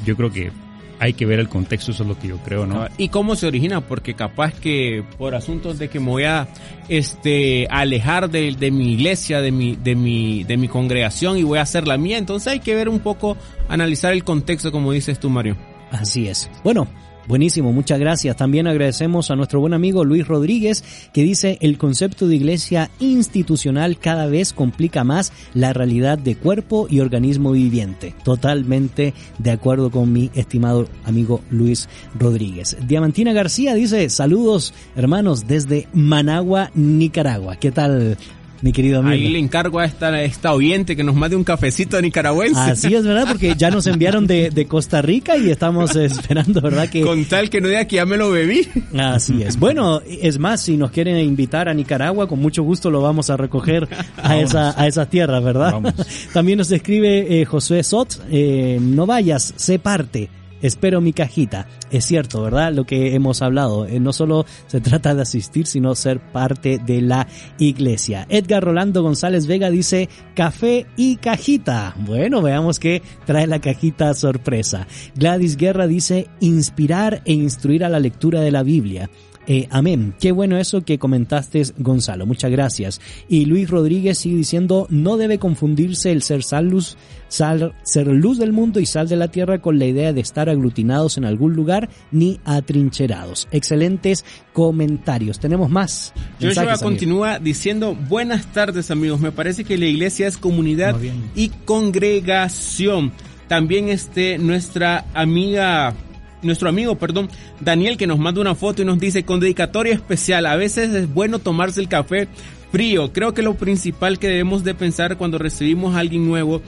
yo 0.04 0.16
creo 0.16 0.30
que 0.30 0.50
hay 0.98 1.14
que 1.14 1.26
ver 1.26 1.40
el 1.40 1.48
contexto, 1.48 1.90
eso 1.90 2.02
es 2.02 2.08
lo 2.08 2.18
que 2.18 2.28
yo 2.28 2.36
creo, 2.38 2.66
¿no? 2.66 2.86
¿Y 2.96 3.08
cómo 3.08 3.34
se 3.36 3.46
origina? 3.46 3.80
Porque 3.80 4.14
capaz 4.14 4.52
que 4.54 5.04
por 5.18 5.34
asuntos 5.34 5.78
de 5.78 5.88
que 5.88 6.00
me 6.00 6.06
voy 6.06 6.24
a 6.24 6.48
este 6.88 7.66
alejar 7.70 8.30
de, 8.30 8.52
de, 8.52 8.70
mi 8.70 8.92
iglesia, 8.92 9.40
de 9.40 9.50
mi, 9.50 9.76
de 9.76 9.94
mi, 9.94 10.44
de 10.44 10.56
mi 10.56 10.68
congregación 10.68 11.38
y 11.38 11.42
voy 11.42 11.58
a 11.58 11.62
hacer 11.62 11.88
la 11.88 11.96
mía, 11.96 12.18
entonces 12.18 12.52
hay 12.52 12.60
que 12.60 12.74
ver 12.74 12.88
un 12.88 13.00
poco, 13.00 13.36
analizar 13.68 14.12
el 14.12 14.24
contexto, 14.24 14.70
como 14.70 14.92
dices 14.92 15.18
tú, 15.18 15.28
Mario. 15.30 15.56
Así 15.90 16.26
es. 16.28 16.50
Bueno, 16.64 16.88
Buenísimo, 17.28 17.72
muchas 17.72 18.00
gracias. 18.00 18.36
También 18.36 18.66
agradecemos 18.66 19.30
a 19.30 19.36
nuestro 19.36 19.60
buen 19.60 19.74
amigo 19.74 20.04
Luis 20.04 20.26
Rodríguez 20.26 20.82
que 21.12 21.22
dice 21.22 21.56
el 21.60 21.78
concepto 21.78 22.26
de 22.26 22.36
iglesia 22.36 22.90
institucional 22.98 23.98
cada 23.98 24.26
vez 24.26 24.52
complica 24.52 25.04
más 25.04 25.32
la 25.54 25.72
realidad 25.72 26.18
de 26.18 26.34
cuerpo 26.34 26.86
y 26.90 27.00
organismo 27.00 27.52
viviente. 27.52 28.14
Totalmente 28.24 29.14
de 29.38 29.50
acuerdo 29.50 29.90
con 29.90 30.12
mi 30.12 30.30
estimado 30.34 30.88
amigo 31.04 31.40
Luis 31.50 31.88
Rodríguez. 32.18 32.76
Diamantina 32.86 33.32
García 33.32 33.74
dice 33.74 34.10
saludos 34.10 34.74
hermanos 34.96 35.46
desde 35.46 35.88
Managua, 35.92 36.70
Nicaragua. 36.74 37.56
¿Qué 37.56 37.70
tal 37.70 38.16
mi 38.62 38.72
querido 38.72 39.00
amigo. 39.00 39.12
Ahí 39.12 39.28
le 39.28 39.38
encargo 39.38 39.80
a 39.80 39.84
esta, 39.84 40.22
esta 40.22 40.52
oyente 40.52 40.96
que 40.96 41.04
nos 41.04 41.14
mande 41.14 41.36
un 41.36 41.44
cafecito 41.44 42.00
nicaragüense. 42.00 42.60
Así 42.60 42.94
es, 42.94 43.04
¿verdad? 43.04 43.26
Porque 43.28 43.54
ya 43.56 43.70
nos 43.70 43.86
enviaron 43.86 44.26
de, 44.26 44.50
de 44.50 44.66
Costa 44.66 45.02
Rica 45.02 45.36
y 45.36 45.50
estamos 45.50 45.94
esperando, 45.96 46.60
¿verdad? 46.60 46.88
Que... 46.88 47.02
Con 47.02 47.24
tal 47.24 47.50
que 47.50 47.60
no 47.60 47.68
diga 47.68 47.84
que 47.86 47.96
ya 47.96 48.06
me 48.06 48.16
lo 48.16 48.30
bebí. 48.30 48.66
Así 48.96 49.42
es. 49.42 49.58
Bueno, 49.58 50.00
es 50.06 50.38
más, 50.38 50.62
si 50.62 50.76
nos 50.76 50.92
quieren 50.92 51.18
invitar 51.18 51.68
a 51.68 51.74
Nicaragua, 51.74 52.28
con 52.28 52.38
mucho 52.40 52.62
gusto 52.62 52.90
lo 52.90 53.02
vamos 53.02 53.30
a 53.30 53.36
recoger 53.36 53.88
a, 54.22 54.38
esa, 54.38 54.80
a 54.80 54.86
esas 54.86 55.10
tierras, 55.10 55.42
¿verdad? 55.42 55.94
También 56.32 56.58
nos 56.58 56.70
escribe 56.70 57.40
eh, 57.40 57.44
Josué 57.44 57.82
Sot, 57.82 58.22
eh, 58.30 58.78
no 58.80 59.06
vayas, 59.06 59.54
sé 59.56 59.78
parte 59.80 60.30
espero 60.62 61.00
mi 61.00 61.12
cajita. 61.12 61.66
Es 61.90 62.06
cierto, 62.06 62.42
¿verdad? 62.42 62.72
Lo 62.72 62.84
que 62.84 63.14
hemos 63.14 63.42
hablado. 63.42 63.86
Eh, 63.86 64.00
no 64.00 64.12
solo 64.12 64.46
se 64.66 64.80
trata 64.80 65.14
de 65.14 65.22
asistir, 65.22 65.66
sino 65.66 65.94
ser 65.94 66.20
parte 66.20 66.78
de 66.78 67.02
la 67.02 67.26
iglesia. 67.58 68.26
Edgar 68.30 68.64
Rolando 68.64 69.02
González 69.02 69.46
Vega 69.46 69.68
dice 69.68 70.08
café 70.34 70.86
y 70.96 71.16
cajita. 71.16 71.94
Bueno, 71.98 72.40
veamos 72.40 72.78
qué 72.78 73.02
trae 73.26 73.46
la 73.46 73.60
cajita 73.60 74.14
sorpresa. 74.14 74.86
Gladys 75.14 75.56
Guerra 75.56 75.86
dice 75.86 76.28
inspirar 76.40 77.22
e 77.24 77.32
instruir 77.32 77.84
a 77.84 77.88
la 77.88 78.00
lectura 78.00 78.40
de 78.40 78.50
la 78.50 78.62
Biblia. 78.62 79.10
Eh, 79.46 79.66
amén. 79.70 80.14
Qué 80.20 80.30
bueno 80.30 80.56
eso 80.56 80.82
que 80.82 80.98
comentaste, 80.98 81.62
Gonzalo. 81.78 82.26
Muchas 82.26 82.50
gracias. 82.50 83.00
Y 83.28 83.46
Luis 83.46 83.68
Rodríguez 83.68 84.18
sigue 84.18 84.36
diciendo, 84.36 84.86
no 84.88 85.16
debe 85.16 85.38
confundirse 85.38 86.12
el 86.12 86.22
ser 86.22 86.44
sal 86.44 86.68
luz, 86.68 86.96
sal, 87.32 87.72
ser 87.82 88.08
luz 88.08 88.38
del 88.38 88.52
mundo 88.52 88.78
y 88.78 88.84
sal 88.84 89.08
de 89.08 89.16
la 89.16 89.28
tierra 89.28 89.60
con 89.60 89.78
la 89.78 89.86
idea 89.86 90.12
de 90.12 90.20
estar 90.20 90.50
aglutinados 90.50 91.16
en 91.16 91.24
algún 91.24 91.54
lugar 91.54 91.88
ni 92.10 92.38
atrincherados. 92.44 93.48
Excelentes 93.50 94.24
comentarios. 94.52 95.40
Tenemos 95.40 95.70
más. 95.70 96.12
Joshua 96.40 96.76
continúa 96.76 97.38
diciendo, 97.38 97.96
buenas 98.08 98.46
tardes 98.52 98.90
amigos. 98.90 99.20
Me 99.20 99.32
parece 99.32 99.64
que 99.64 99.78
la 99.78 99.86
iglesia 99.86 100.28
es 100.28 100.36
comunidad 100.36 100.94
y 101.34 101.48
congregación. 101.64 103.12
También 103.48 103.88
este, 103.88 104.36
nuestra 104.38 105.06
amiga 105.14 105.94
nuestro 106.42 106.68
amigo, 106.68 106.96
perdón, 106.96 107.28
Daniel, 107.60 107.96
que 107.96 108.08
nos 108.08 108.18
manda 108.18 108.40
una 108.40 108.56
foto 108.56 108.82
y 108.82 108.84
nos 108.84 108.98
dice, 108.98 109.24
con 109.24 109.38
dedicatoria 109.38 109.94
especial, 109.94 110.44
a 110.46 110.56
veces 110.56 110.92
es 110.92 111.12
bueno 111.12 111.38
tomarse 111.38 111.80
el 111.80 111.86
café 111.88 112.26
frío. 112.72 113.12
Creo 113.12 113.32
que 113.32 113.42
lo 113.42 113.54
principal 113.54 114.18
que 114.18 114.26
debemos 114.26 114.64
de 114.64 114.74
pensar 114.74 115.16
cuando 115.16 115.38
recibimos 115.38 115.94
a 115.94 116.00
alguien 116.00 116.26
nuevo 116.26 116.60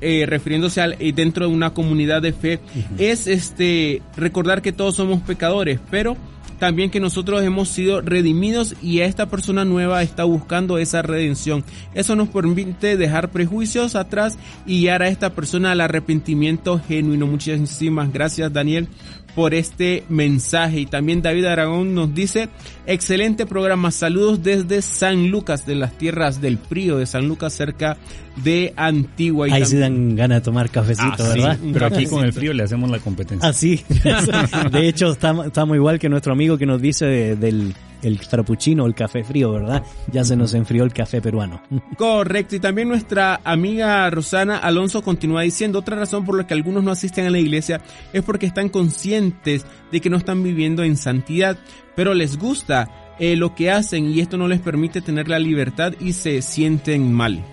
eh, 0.00 0.26
refiriéndose 0.26 0.80
al, 0.80 0.96
eh, 0.98 1.12
dentro 1.12 1.46
de 1.48 1.54
una 1.54 1.70
comunidad 1.70 2.22
de 2.22 2.32
fe, 2.32 2.60
es 2.98 3.26
este 3.26 4.02
recordar 4.16 4.62
que 4.62 4.72
todos 4.72 4.96
somos 4.96 5.20
pecadores, 5.22 5.80
pero 5.90 6.16
también 6.58 6.90
que 6.90 7.00
nosotros 7.00 7.42
hemos 7.42 7.68
sido 7.68 8.00
redimidos 8.00 8.74
y 8.80 9.00
esta 9.00 9.26
persona 9.26 9.64
nueva 9.64 10.02
está 10.02 10.24
buscando 10.24 10.78
esa 10.78 11.02
redención. 11.02 11.64
Eso 11.94 12.16
nos 12.16 12.28
permite 12.28 12.96
dejar 12.96 13.30
prejuicios 13.30 13.96
atrás 13.96 14.38
y 14.66 14.80
guiar 14.80 15.02
a 15.02 15.08
esta 15.08 15.30
persona 15.30 15.72
al 15.72 15.80
arrepentimiento 15.80 16.80
genuino. 16.86 17.26
Muchísimas 17.26 18.12
gracias 18.12 18.52
Daniel 18.52 18.88
por 19.34 19.54
este 19.54 20.04
mensaje. 20.08 20.80
Y 20.80 20.86
también 20.86 21.22
David 21.22 21.46
Aragón 21.46 21.94
nos 21.94 22.14
dice, 22.14 22.48
excelente 22.86 23.46
programa, 23.46 23.90
saludos 23.90 24.42
desde 24.42 24.82
San 24.82 25.30
Lucas, 25.30 25.66
de 25.66 25.74
las 25.74 25.96
tierras 25.98 26.40
del 26.40 26.58
frío 26.58 26.98
de 26.98 27.06
San 27.06 27.28
Lucas, 27.28 27.52
cerca 27.52 27.96
de 28.42 28.72
Antigua. 28.76 29.48
Y 29.48 29.52
Ahí 29.52 29.64
se 29.64 29.78
dan 29.78 30.16
ganas 30.16 30.38
de 30.38 30.44
tomar 30.44 30.70
cafecito, 30.70 31.24
ah, 31.24 31.28
¿verdad? 31.28 31.58
pero 31.72 31.86
aquí 31.86 32.06
con 32.06 32.24
el 32.24 32.32
frío 32.32 32.52
le 32.52 32.62
hacemos 32.62 32.90
la 32.90 32.98
competencia. 32.98 33.48
Así, 33.48 33.84
ah, 34.04 34.68
de 34.72 34.88
hecho 34.88 35.12
estamos, 35.12 35.76
igual 35.76 35.98
que 35.98 36.08
nuestro 36.08 36.32
amigo 36.32 36.58
que 36.58 36.66
nos 36.66 36.80
dice 36.80 37.06
del 37.36 37.74
el 38.04 38.18
frappuccino, 38.18 38.86
el 38.86 38.94
café 38.94 39.24
frío, 39.24 39.52
¿verdad? 39.52 39.82
Ya 40.12 40.24
se 40.24 40.36
nos 40.36 40.54
enfrió 40.54 40.84
el 40.84 40.92
café 40.92 41.20
peruano. 41.20 41.62
Correcto, 41.98 42.56
y 42.56 42.60
también 42.60 42.88
nuestra 42.88 43.40
amiga 43.44 44.08
Rosana 44.10 44.58
Alonso 44.58 45.02
continúa 45.02 45.42
diciendo, 45.42 45.80
otra 45.80 45.96
razón 45.96 46.24
por 46.24 46.36
la 46.36 46.46
que 46.46 46.54
algunos 46.54 46.84
no 46.84 46.90
asisten 46.90 47.26
a 47.26 47.30
la 47.30 47.38
iglesia 47.38 47.80
es 48.12 48.22
porque 48.22 48.46
están 48.46 48.68
conscientes 48.68 49.66
de 49.90 50.00
que 50.00 50.10
no 50.10 50.16
están 50.16 50.42
viviendo 50.42 50.84
en 50.84 50.96
santidad, 50.96 51.58
pero 51.96 52.14
les 52.14 52.38
gusta 52.38 53.14
eh, 53.18 53.36
lo 53.36 53.54
que 53.54 53.70
hacen 53.70 54.10
y 54.10 54.20
esto 54.20 54.36
no 54.36 54.48
les 54.48 54.60
permite 54.60 55.00
tener 55.00 55.28
la 55.28 55.38
libertad 55.38 55.94
y 56.00 56.12
se 56.12 56.42
sienten 56.42 57.12
mal. 57.12 57.44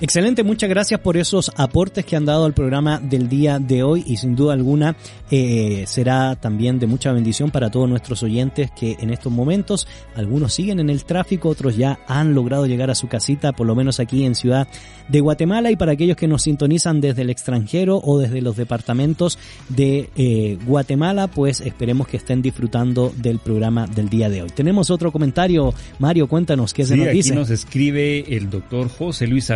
Excelente, 0.00 0.42
muchas 0.42 0.68
gracias 0.68 0.98
por 1.00 1.16
esos 1.16 1.52
aportes 1.56 2.04
que 2.04 2.16
han 2.16 2.24
dado 2.24 2.44
al 2.44 2.52
programa 2.52 2.98
del 2.98 3.28
día 3.28 3.60
de 3.60 3.84
hoy 3.84 4.02
y 4.06 4.16
sin 4.16 4.34
duda 4.34 4.52
alguna 4.52 4.96
eh, 5.30 5.84
será 5.86 6.34
también 6.34 6.80
de 6.80 6.86
mucha 6.86 7.12
bendición 7.12 7.50
para 7.52 7.70
todos 7.70 7.88
nuestros 7.88 8.22
oyentes 8.24 8.70
que 8.72 8.96
en 8.98 9.10
estos 9.10 9.32
momentos 9.32 9.86
algunos 10.16 10.52
siguen 10.52 10.80
en 10.80 10.90
el 10.90 11.04
tráfico, 11.04 11.48
otros 11.48 11.76
ya 11.76 12.00
han 12.08 12.34
logrado 12.34 12.66
llegar 12.66 12.90
a 12.90 12.94
su 12.96 13.06
casita, 13.06 13.52
por 13.52 13.66
lo 13.68 13.76
menos 13.76 14.00
aquí 14.00 14.24
en 14.24 14.34
Ciudad 14.34 14.66
de 15.08 15.20
Guatemala 15.20 15.70
y 15.70 15.76
para 15.76 15.92
aquellos 15.92 16.16
que 16.16 16.26
nos 16.26 16.42
sintonizan 16.42 17.00
desde 17.00 17.22
el 17.22 17.30
extranjero 17.30 18.00
o 18.02 18.18
desde 18.18 18.42
los 18.42 18.56
departamentos 18.56 19.38
de 19.68 20.10
eh, 20.16 20.58
Guatemala, 20.66 21.28
pues 21.28 21.60
esperemos 21.60 22.08
que 22.08 22.16
estén 22.16 22.42
disfrutando 22.42 23.12
del 23.16 23.38
programa 23.38 23.86
del 23.86 24.08
día 24.08 24.28
de 24.28 24.42
hoy. 24.42 24.50
Tenemos 24.50 24.90
otro 24.90 25.12
comentario, 25.12 25.72
Mario, 25.98 26.26
cuéntanos 26.26 26.74
qué 26.74 26.84
se 26.84 26.96
nos 26.96 27.08
dice. 27.10 27.30
Aquí 27.30 27.38
nos 27.38 27.50
escribe 27.50 28.36
el 28.36 28.50
doctor 28.50 28.88
José 28.88 29.26
Luis 29.26 29.50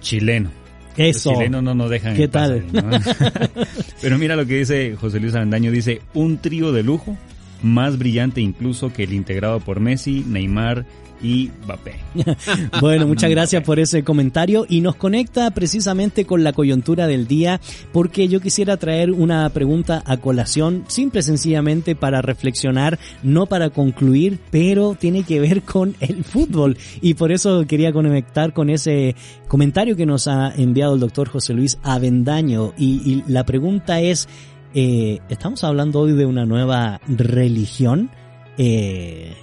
Chileno. 0.00 0.50
Eso. 0.96 1.30
Los 1.30 1.38
chilenos 1.38 1.62
no 1.62 1.74
nos 1.74 1.90
dejan. 1.90 2.16
¿Qué 2.16 2.28
tal? 2.28 2.64
Pero 4.00 4.18
mira 4.18 4.36
lo 4.36 4.46
que 4.46 4.58
dice 4.58 4.96
José 4.98 5.20
Luis 5.20 5.34
Avendaño, 5.34 5.70
dice 5.70 6.00
un 6.14 6.38
trío 6.38 6.72
de 6.72 6.82
lujo, 6.82 7.16
más 7.62 7.98
brillante 7.98 8.40
incluso 8.40 8.92
que 8.92 9.04
el 9.04 9.12
integrado 9.12 9.60
por 9.60 9.80
Messi, 9.80 10.24
Neymar 10.26 10.86
y 11.22 11.50
Mbappé. 11.64 11.96
bueno, 12.80 13.06
muchas 13.06 13.30
gracias 13.30 13.62
por 13.62 13.78
ese 13.78 14.04
comentario 14.04 14.66
y 14.68 14.80
nos 14.80 14.96
conecta 14.96 15.50
precisamente 15.50 16.24
con 16.24 16.44
la 16.44 16.52
coyuntura 16.52 17.06
del 17.06 17.26
día 17.26 17.60
porque 17.92 18.28
yo 18.28 18.40
quisiera 18.40 18.76
traer 18.76 19.10
una 19.10 19.48
pregunta 19.50 20.02
a 20.04 20.18
colación, 20.18 20.84
simple 20.88 21.22
sencillamente 21.22 21.94
para 21.94 22.22
reflexionar, 22.22 22.98
no 23.22 23.46
para 23.46 23.70
concluir, 23.70 24.38
pero 24.50 24.94
tiene 24.94 25.22
que 25.22 25.40
ver 25.40 25.62
con 25.62 25.94
el 26.00 26.24
fútbol 26.24 26.76
y 27.00 27.14
por 27.14 27.32
eso 27.32 27.66
quería 27.66 27.92
conectar 27.92 28.52
con 28.52 28.70
ese 28.70 29.14
comentario 29.48 29.96
que 29.96 30.06
nos 30.06 30.28
ha 30.28 30.52
enviado 30.54 30.94
el 30.94 31.00
doctor 31.00 31.28
José 31.28 31.54
Luis 31.54 31.78
Avendaño 31.82 32.72
y, 32.76 33.24
la 33.26 33.44
pregunta 33.44 34.00
es, 34.00 34.28
eh, 34.74 35.20
¿estamos 35.28 35.64
hablando 35.64 36.00
hoy 36.00 36.12
de 36.12 36.26
una 36.26 36.44
nueva 36.44 37.00
religión? 37.06 38.10
Eh, 38.58 39.34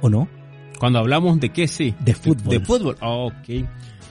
¿O 0.00 0.08
no? 0.08 0.28
Cuando 0.82 0.98
hablamos 0.98 1.38
de 1.38 1.50
qué, 1.50 1.68
sí. 1.68 1.94
De 2.00 2.12
fútbol. 2.12 2.48
De, 2.48 2.58
fútbol. 2.58 2.96
ok. 3.00 3.48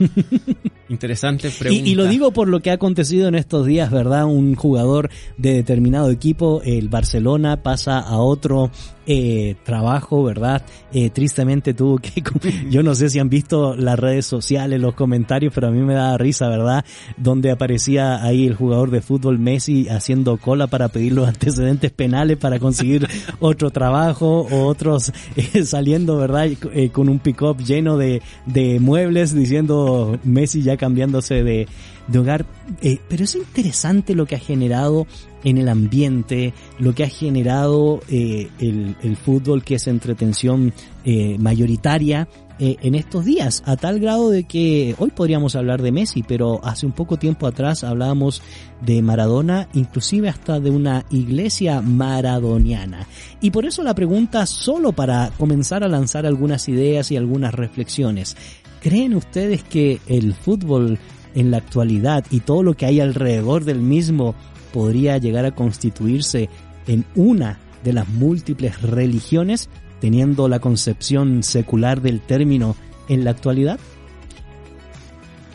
Interesante 0.88 1.50
pregunta. 1.50 1.86
Y, 1.86 1.94
lo 1.94 2.06
digo 2.06 2.32
por 2.32 2.48
lo 2.48 2.60
que 2.60 2.70
ha 2.70 2.72
acontecido 2.72 3.28
en 3.28 3.34
estos 3.34 3.66
días, 3.66 3.90
¿verdad? 3.90 4.24
Un 4.24 4.54
jugador 4.54 5.10
de 5.36 5.52
determinado 5.52 6.10
equipo, 6.10 6.62
el 6.64 6.88
Barcelona, 6.88 7.62
pasa 7.62 7.98
a 7.98 8.16
otro 8.16 8.70
eh, 9.06 9.56
trabajo, 9.64 10.22
¿verdad? 10.24 10.62
Eh, 10.92 11.10
tristemente 11.10 11.74
tuvo 11.74 11.98
que, 11.98 12.22
yo 12.70 12.82
no 12.82 12.94
sé 12.94 13.10
si 13.10 13.18
han 13.18 13.28
visto 13.28 13.74
las 13.74 13.98
redes 13.98 14.26
sociales, 14.26 14.80
los 14.80 14.94
comentarios, 14.94 15.52
pero 15.54 15.68
a 15.68 15.70
mí 15.70 15.80
me 15.80 15.94
da 15.94 16.16
risa, 16.18 16.48
¿verdad? 16.48 16.84
Donde 17.16 17.50
aparecía 17.50 18.22
ahí 18.22 18.46
el 18.46 18.54
jugador 18.54 18.90
de 18.90 19.00
fútbol 19.00 19.38
Messi 19.38 19.88
haciendo 19.88 20.36
cola 20.36 20.66
para 20.66 20.88
pedir 20.88 21.12
los 21.12 21.28
antecedentes 21.32 21.90
penales 21.90 22.36
para 22.36 22.58
conseguir 22.58 23.08
otro 23.40 23.70
trabajo 23.70 24.46
o 24.50 24.66
otros 24.66 25.12
eh, 25.36 25.64
saliendo, 25.64 26.16
¿verdad? 26.16 26.48
Eh, 26.72 26.90
con 26.90 27.08
un 27.08 27.18
pick-up 27.18 27.58
lleno 27.58 27.96
de, 27.96 28.22
de 28.46 28.80
muebles 28.80 29.34
diciendo 29.34 30.18
Messi 30.24 30.62
ya 30.62 30.76
cambiándose 30.76 31.42
de, 31.42 31.66
de 32.12 32.18
hogar. 32.18 32.46
Eh, 32.80 32.98
pero 33.08 33.24
es 33.24 33.34
interesante 33.34 34.14
lo 34.14 34.26
que 34.26 34.36
ha 34.36 34.38
generado 34.38 35.06
en 35.42 35.58
el 35.58 35.68
ambiente, 35.68 36.54
lo 36.78 36.94
que 36.94 37.04
ha 37.04 37.08
generado 37.08 38.00
eh, 38.08 38.48
el, 38.60 39.16
fútbol 39.16 39.64
que 39.64 39.76
es 39.76 39.86
entretención 39.88 40.72
eh, 41.04 41.36
mayoritaria 41.38 42.28
en 42.58 42.94
estos 42.94 43.24
días, 43.24 43.60
a 43.66 43.74
tal 43.74 43.98
grado 43.98 44.30
de 44.30 44.44
que 44.44 44.94
hoy 44.98 45.10
podríamos 45.10 45.56
hablar 45.56 45.82
de 45.82 45.90
Messi, 45.90 46.22
pero 46.22 46.64
hace 46.64 46.86
un 46.86 46.92
poco 46.92 47.16
tiempo 47.16 47.48
atrás 47.48 47.82
hablábamos 47.82 48.40
de 48.80 49.02
Maradona, 49.02 49.68
inclusive 49.72 50.28
hasta 50.28 50.60
de 50.60 50.70
una 50.70 51.04
iglesia 51.10 51.80
maradoniana. 51.80 53.08
Y 53.40 53.50
por 53.50 53.64
eso 53.64 53.82
la 53.82 53.96
pregunta, 53.96 54.46
solo 54.46 54.92
para 54.92 55.32
comenzar 55.38 55.82
a 55.82 55.88
lanzar 55.88 56.24
algunas 56.24 56.68
ideas 56.68 57.10
y 57.10 57.16
algunas 57.16 57.52
reflexiones, 57.52 58.36
¿creen 58.80 59.14
ustedes 59.14 59.64
que 59.64 60.00
el 60.06 60.32
fútbol 60.32 61.00
en 61.34 61.50
la 61.50 61.58
actualidad 61.58 62.24
y 62.30 62.40
todo 62.40 62.62
lo 62.62 62.74
que 62.74 62.86
hay 62.86 63.00
alrededor 63.00 63.64
del 63.64 63.80
mismo 63.80 64.34
podría 64.72 65.18
llegar 65.18 65.44
a 65.44 65.54
constituirse 65.54 66.48
en 66.86 67.04
una 67.14 67.58
de 67.84 67.92
las 67.92 68.08
múltiples 68.08 68.80
religiones 68.82 69.68
teniendo 70.00 70.48
la 70.48 70.58
concepción 70.58 71.42
secular 71.42 72.00
del 72.00 72.20
término 72.20 72.76
en 73.08 73.24
la 73.24 73.30
actualidad? 73.30 73.78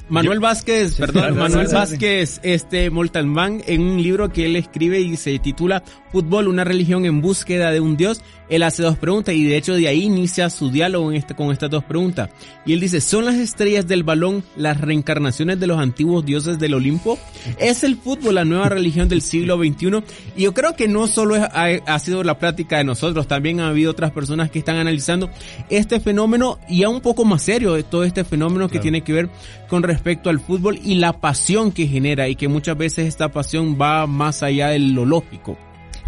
Manuel 0.09 0.39
Vázquez, 0.39 0.95
perdón, 0.95 1.37
Manuel 1.37 1.67
Vázquez, 1.67 2.39
este 2.43 2.89
Moltalmán, 2.89 3.61
en 3.67 3.81
un 3.81 4.01
libro 4.01 4.29
que 4.29 4.45
él 4.45 4.55
escribe 4.55 5.01
y 5.01 5.17
se 5.17 5.37
titula 5.39 5.83
Fútbol, 6.17 6.47
una 6.47 6.63
religión 6.63 7.05
en 7.05 7.21
búsqueda 7.21 7.69
de 7.69 7.79
un 7.79 7.95
Dios, 7.95 8.23
él 8.49 8.63
hace 8.63 8.81
dos 8.81 8.97
preguntas 8.97 9.35
y 9.35 9.43
de 9.43 9.55
hecho 9.55 9.75
de 9.75 9.87
ahí 9.87 10.05
inicia 10.05 10.49
su 10.49 10.71
diálogo 10.71 11.11
en 11.11 11.17
este, 11.17 11.35
con 11.35 11.51
estas 11.51 11.69
dos 11.69 11.83
preguntas. 11.83 12.31
Y 12.65 12.73
él 12.73 12.79
dice, 12.79 13.01
¿son 13.01 13.25
las 13.25 13.35
estrellas 13.35 13.87
del 13.87 14.01
balón 14.01 14.43
las 14.55 14.81
reencarnaciones 14.81 15.59
de 15.59 15.67
los 15.67 15.77
antiguos 15.77 16.25
dioses 16.25 16.57
del 16.57 16.73
Olimpo? 16.73 17.19
¿Es 17.59 17.83
el 17.83 17.97
fútbol 17.97 18.33
la 18.33 18.45
nueva 18.45 18.67
religión 18.69 19.07
del 19.07 19.21
siglo 19.21 19.57
XXI? 19.57 20.03
Y 20.35 20.41
yo 20.41 20.55
creo 20.55 20.75
que 20.75 20.87
no 20.87 21.05
solo 21.05 21.35
ha, 21.35 21.49
ha, 21.85 21.99
sido 21.99 22.23
la 22.23 22.39
plática 22.39 22.79
de 22.79 22.83
nosotros, 22.83 23.27
también 23.27 23.59
ha 23.59 23.67
habido 23.67 23.91
otras 23.91 24.09
personas 24.09 24.49
que 24.49 24.57
están 24.57 24.77
analizando 24.77 25.29
este 25.69 25.99
fenómeno 25.99 26.57
y 26.67 26.81
a 26.81 26.89
un 26.89 27.01
poco 27.01 27.25
más 27.25 27.43
serio 27.43 27.73
de 27.73 27.83
todo 27.83 28.05
este 28.05 28.23
fenómeno 28.23 28.69
que 28.69 28.79
claro. 28.79 28.81
tiene 28.81 29.01
que 29.01 29.13
ver 29.13 29.29
con 29.69 29.83
respecto 29.83 30.31
al 30.31 30.39
fútbol 30.39 30.79
y 30.83 30.95
la 30.95 31.13
pasión 31.13 31.71
que 31.71 31.85
genera 31.85 32.27
y 32.27 32.35
que 32.35 32.47
muchas 32.47 32.75
veces 32.75 33.07
esta 33.07 33.31
pasión 33.31 33.77
va 33.79 34.07
más 34.07 34.41
allá 34.41 34.69
de 34.69 34.79
lo 34.79 35.05
lógico. 35.05 35.59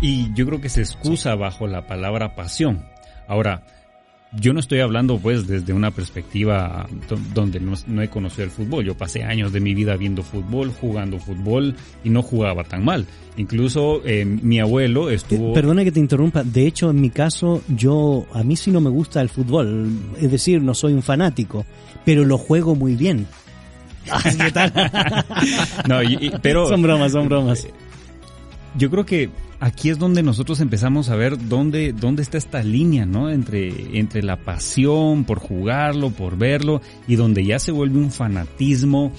Y 0.01 0.33
yo 0.33 0.45
creo 0.45 0.61
que 0.61 0.69
se 0.69 0.81
excusa 0.81 1.35
bajo 1.35 1.67
la 1.67 1.85
palabra 1.85 2.35
pasión. 2.35 2.85
Ahora, 3.27 3.63
yo 4.31 4.53
no 4.53 4.59
estoy 4.59 4.79
hablando 4.79 5.17
pues 5.17 5.47
desde 5.47 5.73
una 5.73 5.91
perspectiva 5.91 6.87
donde 7.33 7.59
no, 7.59 7.73
no, 7.87 8.01
he 8.01 8.09
conocido 8.09 8.43
el 8.43 8.51
fútbol. 8.51 8.85
Yo 8.85 8.95
pasé 8.95 9.23
años 9.23 9.51
de 9.51 9.59
mi 9.59 9.73
vida 9.73 9.97
viendo 9.97 10.23
fútbol, 10.23 10.71
jugando 10.71 11.19
fútbol 11.19 11.75
y 12.03 12.09
no 12.09 12.21
jugaba 12.21 12.63
tan 12.63 12.85
mal. 12.85 13.07
Incluso 13.37 14.01
eh, 14.05 14.25
mi 14.25 14.59
abuelo 14.59 15.09
estuvo... 15.09 15.53
Perdona 15.53 15.83
que 15.83 15.91
te 15.91 15.99
interrumpa. 15.99 16.43
De 16.43 16.67
hecho, 16.67 16.91
en 16.91 17.01
mi 17.01 17.09
caso, 17.09 17.61
yo, 17.67 18.25
a 18.33 18.43
mí 18.43 18.55
sí 18.55 18.71
no 18.71 18.81
me 18.81 18.89
gusta 18.89 19.19
el 19.21 19.29
fútbol. 19.29 19.89
Es 20.19 20.31
decir, 20.31 20.61
no 20.61 20.73
soy 20.73 20.93
un 20.93 21.03
fanático, 21.03 21.65
pero 22.05 22.23
lo 22.23 22.37
juego 22.37 22.75
muy 22.75 22.95
bien. 22.95 23.25
¿Qué 24.37 24.51
tal? 24.51 24.71
no, 25.87 26.03
y, 26.03 26.17
y, 26.21 26.31
pero... 26.41 26.67
Son 26.67 26.81
bromas, 26.81 27.11
son 27.11 27.27
bromas. 27.27 27.67
Yo 28.77 28.89
creo 28.89 29.05
que 29.05 29.29
aquí 29.59 29.89
es 29.89 29.97
donde 29.97 30.23
nosotros 30.23 30.59
empezamos 30.61 31.09
a 31.09 31.15
ver 31.15 31.49
dónde, 31.49 31.93
dónde 31.93 32.21
está 32.21 32.37
esta 32.37 32.63
línea, 32.63 33.05
¿no? 33.05 33.29
Entre, 33.29 33.97
entre 33.97 34.21
la 34.23 34.37
pasión 34.37 35.23
por 35.23 35.39
jugarlo, 35.39 36.11
por 36.11 36.37
verlo, 36.37 36.81
y 37.07 37.15
donde 37.15 37.43
ya 37.45 37.59
se 37.59 37.71
vuelve 37.71 37.97
un 37.97 38.11
fanatismo. 38.11 39.11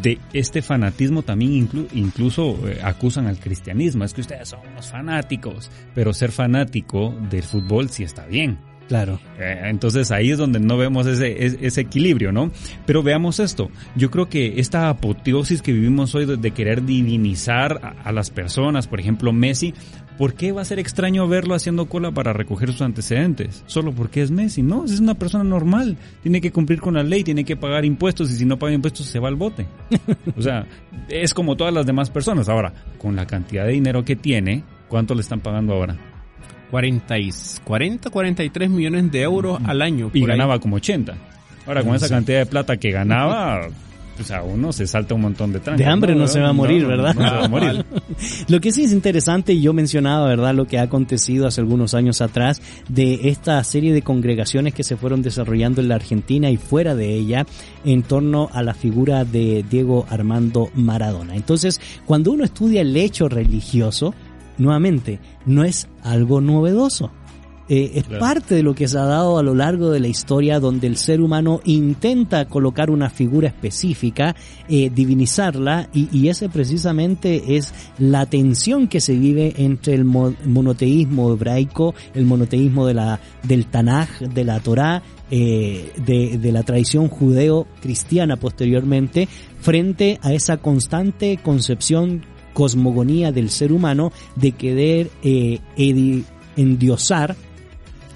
De 0.00 0.20
este 0.32 0.62
fanatismo 0.62 1.22
también 1.22 1.52
inclu, 1.52 1.88
incluso 1.94 2.56
eh, 2.68 2.78
acusan 2.82 3.26
al 3.26 3.40
cristianismo. 3.40 4.04
Es 4.04 4.14
que 4.14 4.20
ustedes 4.20 4.48
son 4.48 4.60
unos 4.70 4.88
fanáticos, 4.88 5.68
pero 5.94 6.12
ser 6.12 6.30
fanático 6.30 7.12
del 7.28 7.42
fútbol 7.42 7.90
sí 7.90 8.04
está 8.04 8.24
bien. 8.24 8.56
Claro. 8.88 9.18
Eh, 9.38 9.62
entonces 9.64 10.10
ahí 10.10 10.30
es 10.30 10.38
donde 10.38 10.60
no 10.60 10.76
vemos 10.76 11.06
ese, 11.06 11.44
ese, 11.66 11.80
equilibrio, 11.80 12.32
¿no? 12.32 12.50
Pero 12.86 13.02
veamos 13.02 13.40
esto. 13.40 13.70
Yo 13.96 14.10
creo 14.10 14.28
que 14.28 14.60
esta 14.60 14.88
apoteosis 14.90 15.62
que 15.62 15.72
vivimos 15.72 16.14
hoy 16.14 16.26
de, 16.26 16.50
querer 16.50 16.84
divinizar 16.84 17.80
a, 17.82 18.08
a, 18.08 18.12
las 18.12 18.30
personas, 18.30 18.86
por 18.86 19.00
ejemplo 19.00 19.32
Messi, 19.32 19.72
¿por 20.18 20.34
qué 20.34 20.52
va 20.52 20.62
a 20.62 20.64
ser 20.64 20.78
extraño 20.78 21.26
verlo 21.26 21.54
haciendo 21.54 21.86
cola 21.86 22.12
para 22.12 22.32
recoger 22.32 22.72
sus 22.72 22.82
antecedentes? 22.82 23.64
Solo 23.66 23.92
porque 23.92 24.22
es 24.22 24.30
Messi, 24.30 24.62
¿no? 24.62 24.84
Es 24.84 25.00
una 25.00 25.14
persona 25.14 25.44
normal. 25.44 25.96
Tiene 26.22 26.40
que 26.40 26.52
cumplir 26.52 26.80
con 26.80 26.94
la 26.94 27.02
ley, 27.02 27.24
tiene 27.24 27.44
que 27.44 27.56
pagar 27.56 27.84
impuestos 27.84 28.30
y 28.30 28.36
si 28.36 28.44
no 28.44 28.58
paga 28.58 28.74
impuestos 28.74 29.06
se 29.06 29.18
va 29.18 29.28
al 29.28 29.36
bote. 29.36 29.66
o 30.36 30.42
sea, 30.42 30.66
es 31.08 31.32
como 31.32 31.56
todas 31.56 31.72
las 31.72 31.86
demás 31.86 32.10
personas. 32.10 32.48
Ahora, 32.48 32.72
con 32.98 33.16
la 33.16 33.26
cantidad 33.26 33.64
de 33.64 33.72
dinero 33.72 34.04
que 34.04 34.16
tiene, 34.16 34.62
¿cuánto 34.88 35.14
le 35.14 35.22
están 35.22 35.40
pagando 35.40 35.72
ahora? 35.72 36.13
40, 36.74 37.14
40 37.62 38.10
43 38.10 38.68
millones 38.68 39.12
de 39.12 39.22
euros 39.22 39.60
al 39.64 39.80
año. 39.80 40.10
Y 40.12 40.26
ganaba 40.26 40.54
ahí. 40.54 40.60
como 40.60 40.74
80. 40.74 41.14
Ahora, 41.68 41.84
con 41.84 41.94
esa 41.94 42.08
cantidad 42.08 42.40
de 42.40 42.46
plata 42.46 42.76
que 42.78 42.90
ganaba, 42.90 43.68
o 44.18 44.24
sea, 44.24 44.42
uno 44.42 44.72
se 44.72 44.88
salta 44.88 45.14
un 45.14 45.20
montón 45.20 45.52
de 45.52 45.60
trancas. 45.60 45.78
De 45.78 45.88
hambre 45.88 46.14
no, 46.14 46.22
no, 46.22 46.26
se 46.26 46.40
va 46.40 46.48
a 46.48 46.52
morir, 46.52 46.82
no, 46.82 46.88
¿verdad? 46.88 47.14
No, 47.14 47.28
se 47.28 47.34
va 47.36 47.44
a 47.44 47.48
morir. 47.48 47.84
lo 48.48 48.60
que 48.60 48.72
sí 48.72 48.82
es 48.82 48.92
interesante, 48.92 49.52
y 49.52 49.60
yo 49.60 49.72
mencionaba, 49.72 50.26
¿verdad?, 50.26 50.52
lo 50.52 50.66
que 50.66 50.78
ha 50.78 50.82
acontecido 50.82 51.46
hace 51.46 51.60
algunos 51.60 51.94
años 51.94 52.20
atrás 52.20 52.60
de 52.88 53.28
esta 53.28 53.62
serie 53.62 53.92
de 53.92 54.02
congregaciones 54.02 54.74
que 54.74 54.82
se 54.82 54.96
fueron 54.96 55.22
desarrollando 55.22 55.80
en 55.80 55.88
la 55.88 55.94
Argentina 55.94 56.50
y 56.50 56.56
fuera 56.56 56.96
de 56.96 57.14
ella 57.14 57.46
en 57.84 58.02
torno 58.02 58.50
a 58.52 58.64
la 58.64 58.74
figura 58.74 59.24
de 59.24 59.64
Diego 59.70 60.06
Armando 60.10 60.70
Maradona. 60.74 61.36
Entonces, 61.36 61.80
cuando 62.04 62.32
uno 62.32 62.42
estudia 62.42 62.80
el 62.80 62.96
hecho 62.96 63.28
religioso, 63.28 64.12
nuevamente, 64.58 65.20
no 65.46 65.64
es 65.64 65.88
algo 66.02 66.40
novedoso. 66.40 67.10
Eh, 67.66 67.92
es 67.94 68.04
claro. 68.04 68.20
parte 68.20 68.54
de 68.56 68.62
lo 68.62 68.74
que 68.74 68.86
se 68.86 68.98
ha 68.98 69.04
dado 69.04 69.38
a 69.38 69.42
lo 69.42 69.54
largo 69.54 69.90
de 69.90 69.98
la 69.98 70.08
historia 70.08 70.60
donde 70.60 70.86
el 70.86 70.98
ser 70.98 71.22
humano 71.22 71.60
intenta 71.64 72.44
colocar 72.44 72.90
una 72.90 73.08
figura 73.08 73.48
específica, 73.48 74.36
eh, 74.68 74.90
divinizarla 74.94 75.88
y, 75.94 76.10
y, 76.12 76.28
ese 76.28 76.50
precisamente 76.50 77.56
es 77.56 77.72
la 77.96 78.26
tensión 78.26 78.86
que 78.86 79.00
se 79.00 79.14
vive 79.14 79.54
entre 79.56 79.94
el 79.94 80.04
monoteísmo 80.04 81.32
hebraico, 81.32 81.94
el 82.12 82.26
monoteísmo 82.26 82.86
de 82.86 82.94
la, 82.94 83.18
del 83.42 83.64
Tanaj, 83.64 84.18
de 84.18 84.44
la 84.44 84.60
Torá, 84.60 85.02
eh, 85.30 85.90
de, 86.04 86.36
de, 86.36 86.52
la 86.52 86.64
tradición 86.64 87.08
judeo-cristiana 87.08 88.36
posteriormente, 88.36 89.26
frente 89.60 90.18
a 90.20 90.34
esa 90.34 90.58
constante 90.58 91.38
concepción 91.42 92.33
cosmogonía 92.54 93.32
del 93.32 93.50
ser 93.50 93.72
humano 93.72 94.12
de 94.36 94.52
querer 94.52 95.10
eh, 95.22 95.60
endiosar 96.56 97.36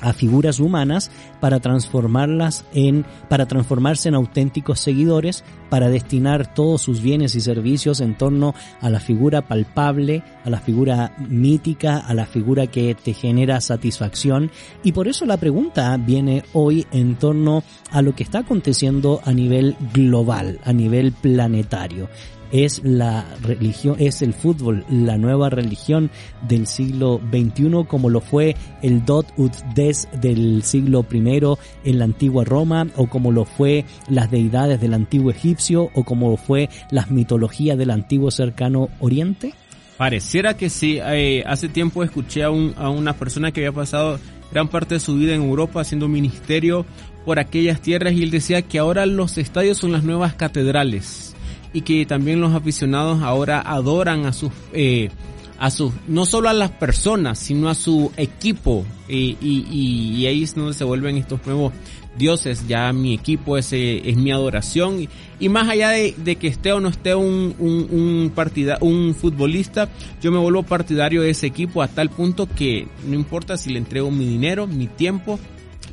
a 0.01 0.13
figuras 0.13 0.61
humanas 0.61 1.11
para 1.41 1.61
transformarlas 1.61 2.65
en 2.73 3.05
para 3.29 3.47
transformarse 3.47 4.09
en 4.09 4.15
auténticos 4.15 4.81
seguidores 4.81 5.45
para 5.71 5.89
destinar 5.89 6.55
todos 6.55 6.83
sus 6.83 7.03
bienes 7.03 7.35
y 7.35 7.41
servicios 7.41 8.01
en 8.01 8.17
torno 8.17 8.55
a 8.81 8.89
la 8.91 9.01
figura 9.01 9.47
palpable, 9.47 10.23
a 10.45 10.51
la 10.51 10.61
figura 10.61 11.15
mítica, 11.29 11.99
a 11.99 12.15
la 12.15 12.27
figura 12.27 12.69
que 12.69 12.95
te 12.95 13.13
genera 13.13 13.61
satisfacción. 13.61 14.51
Y 14.83 14.93
por 14.93 15.09
eso 15.09 15.27
la 15.27 15.37
pregunta 15.37 15.97
viene 15.99 16.45
hoy 16.55 16.87
en 16.91 17.17
torno 17.17 17.65
a 17.91 18.01
lo 18.01 18.15
que 18.15 18.23
está 18.23 18.41
aconteciendo 18.41 19.21
a 19.25 19.33
nivel 19.33 19.77
global, 19.93 20.59
a 20.65 20.73
nivel 20.73 21.13
planetario 21.13 22.09
es 22.53 22.81
la 22.85 23.25
religión, 23.43 23.97
es 23.99 24.23
el 24.23 24.33
fútbol, 24.35 24.85
la 24.89 25.19
nueva 25.19 25.51
religión 25.51 26.11
del 26.47 26.67
siglo 26.67 27.21
XXI, 27.31 27.85
como 27.87 28.11
lo 28.11 28.21
fue 28.21 28.57
el 28.83 29.05
Dot 29.05 29.27
ut 29.37 29.53
Des 29.75 30.09
del 30.21 30.63
siglo 30.63 31.05
I 31.11 31.43
en 31.85 31.99
la 31.99 32.05
antigua 32.05 32.45
Roma, 32.45 32.87
o 32.97 33.07
como 33.09 33.33
lo 33.33 33.45
fue 33.45 33.85
las 34.09 34.31
deidades 34.31 34.81
del 34.81 34.95
antiguo 34.95 35.31
egipcio, 35.31 35.91
o 35.95 36.05
como 36.05 36.37
fue 36.37 36.69
las 36.91 37.11
mitologías 37.11 37.79
del 37.79 37.91
antiguo 37.91 38.31
cercano 38.31 38.89
oriente? 39.01 39.55
Pareciera 39.97 40.57
que 40.57 40.71
sí. 40.71 41.01
Eh, 41.03 41.43
hace 41.45 41.69
tiempo 41.69 42.05
escuché 42.05 42.45
a, 42.45 42.51
un, 42.51 42.73
a 42.77 42.89
una 42.89 43.15
persona 43.15 43.51
que 43.51 43.61
había 43.61 43.73
pasado 43.73 44.21
gran 44.53 44.69
parte 44.69 44.95
de 44.95 45.01
su 45.01 45.17
vida 45.17 45.35
en 45.35 45.43
Europa 45.43 45.81
haciendo 45.81 46.09
ministerio 46.09 46.87
por 47.25 47.39
aquellas 47.39 47.83
tierras 47.83 48.15
y 48.15 48.23
él 48.23 48.31
decía 48.31 48.63
que 48.63 48.79
ahora 48.79 49.05
los 49.05 49.37
estadios 49.37 49.77
son 49.77 49.93
las 49.93 50.05
nuevas 50.05 50.35
catedrales 50.35 51.28
y 51.73 51.83
que 51.83 52.07
también 52.07 52.41
los 52.41 52.55
aficionados 52.55 53.23
ahora 53.23 53.61
adoran 53.61 54.27
a 54.27 54.33
sus 54.33 54.53
eh, 54.73 55.11
a 55.59 55.71
sus 55.71 55.93
no 56.07 56.25
solo 56.25 56.49
a 56.49 56.53
las 56.53 56.71
personas 56.71 57.39
sino 57.39 57.69
a 57.69 57.75
su 57.75 58.13
equipo. 58.17 58.85
Y, 59.09 60.27
ahí 60.27 60.43
es 60.43 60.55
donde 60.55 60.75
se 60.75 60.85
vuelven 60.85 61.17
estos 61.17 61.45
nuevos 61.47 61.73
dioses. 62.17 62.67
Ya 62.69 62.93
mi 62.93 63.15
equipo 63.15 63.57
es, 63.57 63.73
es 63.73 64.17
mi 64.17 64.31
adoración. 64.31 65.09
Y, 65.41 65.49
más 65.49 65.69
allá 65.69 65.91
de, 65.91 66.37
que 66.37 66.49
esté 66.49 66.73
o 66.73 66.81
no 66.81 66.89
esté 66.89 67.15
un, 67.15 67.55
un, 67.59 67.89
un, 67.91 68.33
un 68.81 69.15
futbolista 69.15 69.89
yo 70.21 70.31
me 70.31 70.39
vuelvo 70.39 70.63
partidario 70.63 71.23
de 71.23 71.31
ese 71.31 71.47
equipo 71.47 71.83
a 71.83 71.89
tal 71.89 72.11
punto 72.11 72.49
que 72.49 72.87
no 73.07 73.15
importa 73.15 73.57
si 73.57 73.71
le 73.71 73.79
entrego 73.79 74.11
mi 74.11 74.27
dinero 74.27 74.67
mi 74.67 74.89
tiempo 74.89 75.39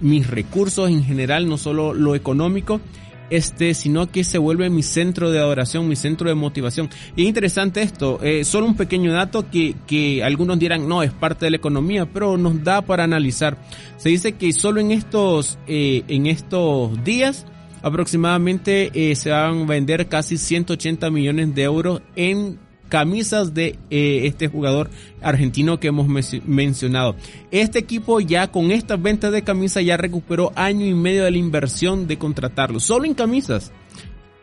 mis 0.01 0.27
recursos 0.27 0.89
en 0.89 1.03
general 1.03 1.47
no 1.47 1.57
solo 1.57 1.93
lo 1.93 2.15
económico 2.15 2.81
este, 3.29 3.73
sino 3.73 4.11
que 4.11 4.23
se 4.23 4.37
vuelve 4.37 4.69
mi 4.69 4.83
centro 4.83 5.31
de 5.31 5.39
adoración, 5.39 5.87
mi 5.87 5.95
centro 5.95 6.29
de 6.29 6.35
motivación. 6.35 6.89
Y 7.15 7.23
es 7.23 7.27
interesante 7.27 7.81
esto, 7.81 8.19
eh, 8.21 8.43
solo 8.43 8.67
un 8.67 8.75
pequeño 8.75 9.13
dato 9.13 9.49
que, 9.49 9.75
que 9.87 10.23
algunos 10.23 10.59
dirán, 10.59 10.87
no, 10.87 11.03
es 11.03 11.11
parte 11.11 11.45
de 11.45 11.51
la 11.51 11.57
economía, 11.57 12.05
pero 12.05 12.37
nos 12.37 12.63
da 12.63 12.81
para 12.81 13.03
analizar. 13.03 13.57
Se 13.97 14.09
dice 14.09 14.33
que 14.33 14.51
solo 14.53 14.79
en 14.79 14.91
estos, 14.91 15.57
eh, 15.67 16.03
en 16.07 16.27
estos 16.27 17.03
días, 17.03 17.45
aproximadamente 17.81 18.91
eh, 18.93 19.15
se 19.15 19.29
van 19.29 19.61
a 19.61 19.65
vender 19.65 20.07
casi 20.07 20.37
180 20.37 21.09
millones 21.11 21.53
de 21.53 21.63
euros 21.63 22.01
en 22.15 22.57
camisas 22.89 23.53
de 23.53 23.77
eh, 23.89 24.21
este 24.25 24.47
jugador 24.47 24.89
argentino 25.21 25.79
que 25.79 25.87
hemos 25.87 26.07
mencionado. 26.45 27.15
Este 27.51 27.79
equipo 27.79 28.19
ya 28.19 28.51
con 28.51 28.71
estas 28.71 29.01
ventas 29.01 29.31
de 29.31 29.43
camisas 29.43 29.83
ya 29.83 29.97
recuperó 29.97 30.51
año 30.55 30.85
y 30.85 30.93
medio 30.93 31.23
de 31.23 31.31
la 31.31 31.37
inversión 31.37 32.07
de 32.07 32.17
contratarlo, 32.17 32.79
solo 32.79 33.05
en 33.05 33.13
camisas. 33.13 33.71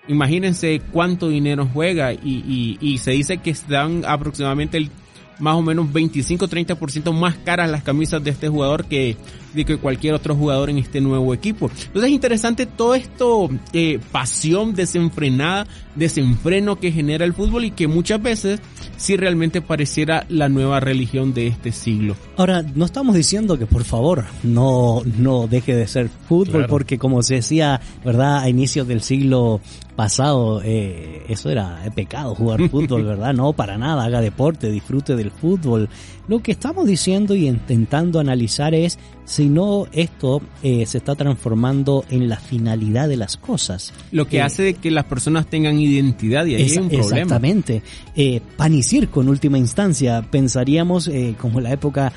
Imagínense 0.09 0.83
cuánto 0.91 1.29
dinero 1.29 1.69
juega 1.73 2.13
y, 2.13 2.99
se 2.99 3.13
dice 3.13 3.39
que 3.39 3.55
dan 3.69 4.05
aproximadamente 4.05 4.77
el 4.79 4.91
más 5.39 5.57
o 5.57 5.63
menos 5.63 5.87
25-30% 5.89 7.13
más 7.13 7.37
caras 7.37 7.69
las 7.69 7.83
camisas 7.83 8.23
de 8.23 8.31
este 8.31 8.49
jugador 8.49 8.85
que, 8.85 9.17
de 9.55 9.65
que 9.65 9.77
cualquier 9.77 10.15
otro 10.15 10.37
jugador 10.37 10.71
en 10.71 10.79
este 10.79 11.01
nuevo 11.01 11.35
equipo. 11.35 11.69
Entonces 11.69 12.05
es 12.05 12.11
interesante 12.11 12.67
todo 12.67 12.95
esto, 12.95 13.51
eh, 13.73 13.99
pasión 14.13 14.75
desenfrenada, 14.75 15.67
desenfreno 15.95 16.77
que 16.77 16.93
genera 16.93 17.25
el 17.25 17.35
fútbol 17.35 17.65
y 17.65 17.71
que 17.71 17.89
muchas 17.89 18.23
veces 18.23 18.61
sí 18.97 19.17
realmente 19.17 19.61
pareciera 19.61 20.25
la 20.29 20.49
nueva 20.49 20.81
religión 20.81 21.35
de 21.35 21.49
este 21.49 21.73
siglo. 21.73 22.17
Ahora, 22.37 22.63
no 22.63 22.85
estamos 22.85 23.15
diciendo 23.15 23.59
que 23.59 23.67
por 23.67 23.85
favor 23.85 24.25
no, 24.43 25.03
no 25.19 25.47
deje 25.47 25.75
de 25.75 25.87
ser 25.87 26.09
fútbol 26.29 26.67
porque 26.67 26.99
como 26.99 27.23
se 27.23 27.37
decía, 27.37 27.81
¿verdad? 28.05 28.39
A 28.39 28.49
inicios 28.49 28.87
del 28.87 29.03
siglo 29.03 29.61
pasado, 29.97 30.63
eh, 30.65 31.25
eso 31.29 31.51
era 31.51 31.83
pecado 31.95 32.35
jugar 32.35 32.69
fútbol, 32.71 33.05
¿verdad? 33.05 33.35
No, 33.35 33.53
para 33.53 33.77
nada, 33.77 34.05
haga 34.05 34.21
deporte, 34.21 34.71
disfrute 34.71 35.17
del 35.17 35.31
fútbol. 35.31 35.89
Lo 36.29 36.41
que 36.41 36.53
estamos 36.53 36.87
diciendo 36.87 37.35
y 37.35 37.49
intentando 37.49 38.21
analizar 38.21 38.75
es 38.75 38.99
si 39.25 39.49
no 39.49 39.87
esto 39.93 40.41
eh, 40.63 40.87
se 40.87 40.99
está 40.99 41.15
transformando 41.15 42.05
en 42.11 42.29
la 42.29 42.37
finalidad 42.37 43.09
de 43.09 43.17
las 43.17 43.37
cosas. 43.37 43.93
Lo 44.11 44.27
que 44.27 44.39
eh, 44.39 44.43
hace 44.43 44.75
que 44.75 44.91
las 44.91 45.05
personas 45.05 45.47
tengan 45.47 45.79
identidad 45.83 46.47
y 46.47 46.55
ahí 46.55 46.63
es, 46.63 46.77
un 46.77 46.89
problema. 46.89 47.23
Exactamente. 47.23 47.83
Eh, 48.17 48.41
pan 48.57 48.75
y 48.75 48.83
circo 48.83 49.23
en 49.23 49.29
última 49.29 49.59
instancia. 49.59 50.23
Pensaríamos 50.23 51.09
eh, 51.09 51.35
como 51.39 51.61
la 51.61 51.73
época 51.73 52.13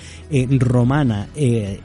romana. 0.59 1.27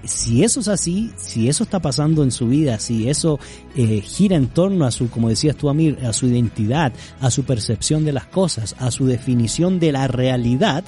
si 0.04 0.42
eso 0.42 0.60
es 0.60 0.68
así, 0.68 1.10
si 1.16 1.48
eso 1.48 1.64
está 1.64 1.80
pasando 1.80 2.22
en 2.22 2.30
su 2.30 2.48
vida, 2.48 2.78
si 2.78 3.08
eso 3.08 3.38
gira 3.74 4.36
en 4.36 4.48
torno 4.48 4.84
a 4.84 4.90
su, 4.90 5.08
como 5.10 5.28
decías 5.28 5.56
tú, 5.56 5.68
Amir, 5.68 5.98
a 6.04 6.12
su 6.12 6.26
identidad, 6.26 6.92
a 7.20 7.30
su 7.30 7.44
percepción 7.44 8.04
de 8.04 8.12
las 8.12 8.26
cosas, 8.26 8.74
a 8.78 8.90
su 8.90 9.06
definición 9.06 9.78
de 9.78 9.92
la 9.92 10.08
realidad, 10.08 10.84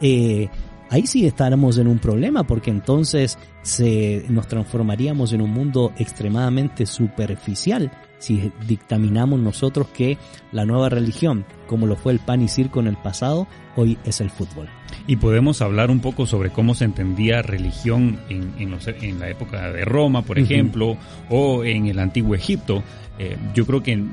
eh, 0.00 0.48
ahí 0.90 1.06
sí 1.06 1.26
estaremos 1.26 1.78
en 1.78 1.86
un 1.88 1.98
problema 1.98 2.44
porque 2.44 2.70
entonces 2.70 3.38
se, 3.62 4.26
nos 4.28 4.46
transformaríamos 4.46 5.32
en 5.32 5.40
un 5.40 5.50
mundo 5.50 5.92
extremadamente 5.96 6.84
superficial 6.84 7.90
si 8.20 8.52
dictaminamos 8.66 9.40
nosotros 9.40 9.88
que 9.88 10.18
la 10.52 10.64
nueva 10.64 10.90
religión, 10.90 11.46
como 11.66 11.86
lo 11.86 11.96
fue 11.96 12.12
el 12.12 12.18
pan 12.18 12.42
y 12.42 12.48
circo 12.48 12.80
en 12.80 12.86
el 12.86 12.96
pasado, 12.96 13.48
hoy 13.76 13.98
es 14.04 14.20
el 14.20 14.30
fútbol. 14.30 14.68
Y 15.06 15.16
podemos 15.16 15.62
hablar 15.62 15.90
un 15.90 16.00
poco 16.00 16.26
sobre 16.26 16.50
cómo 16.50 16.74
se 16.74 16.84
entendía 16.84 17.42
religión 17.42 18.20
en, 18.28 18.52
en, 18.58 19.18
la 19.18 19.28
época 19.30 19.72
de 19.72 19.84
Roma, 19.84 20.22
por 20.22 20.38
ejemplo, 20.38 20.96
o 21.30 21.64
en 21.64 21.86
el 21.86 21.98
antiguo 21.98 22.34
Egipto. 22.34 22.82
Eh, 23.18 23.38
yo 23.54 23.66
creo 23.66 23.82
que 23.82 24.04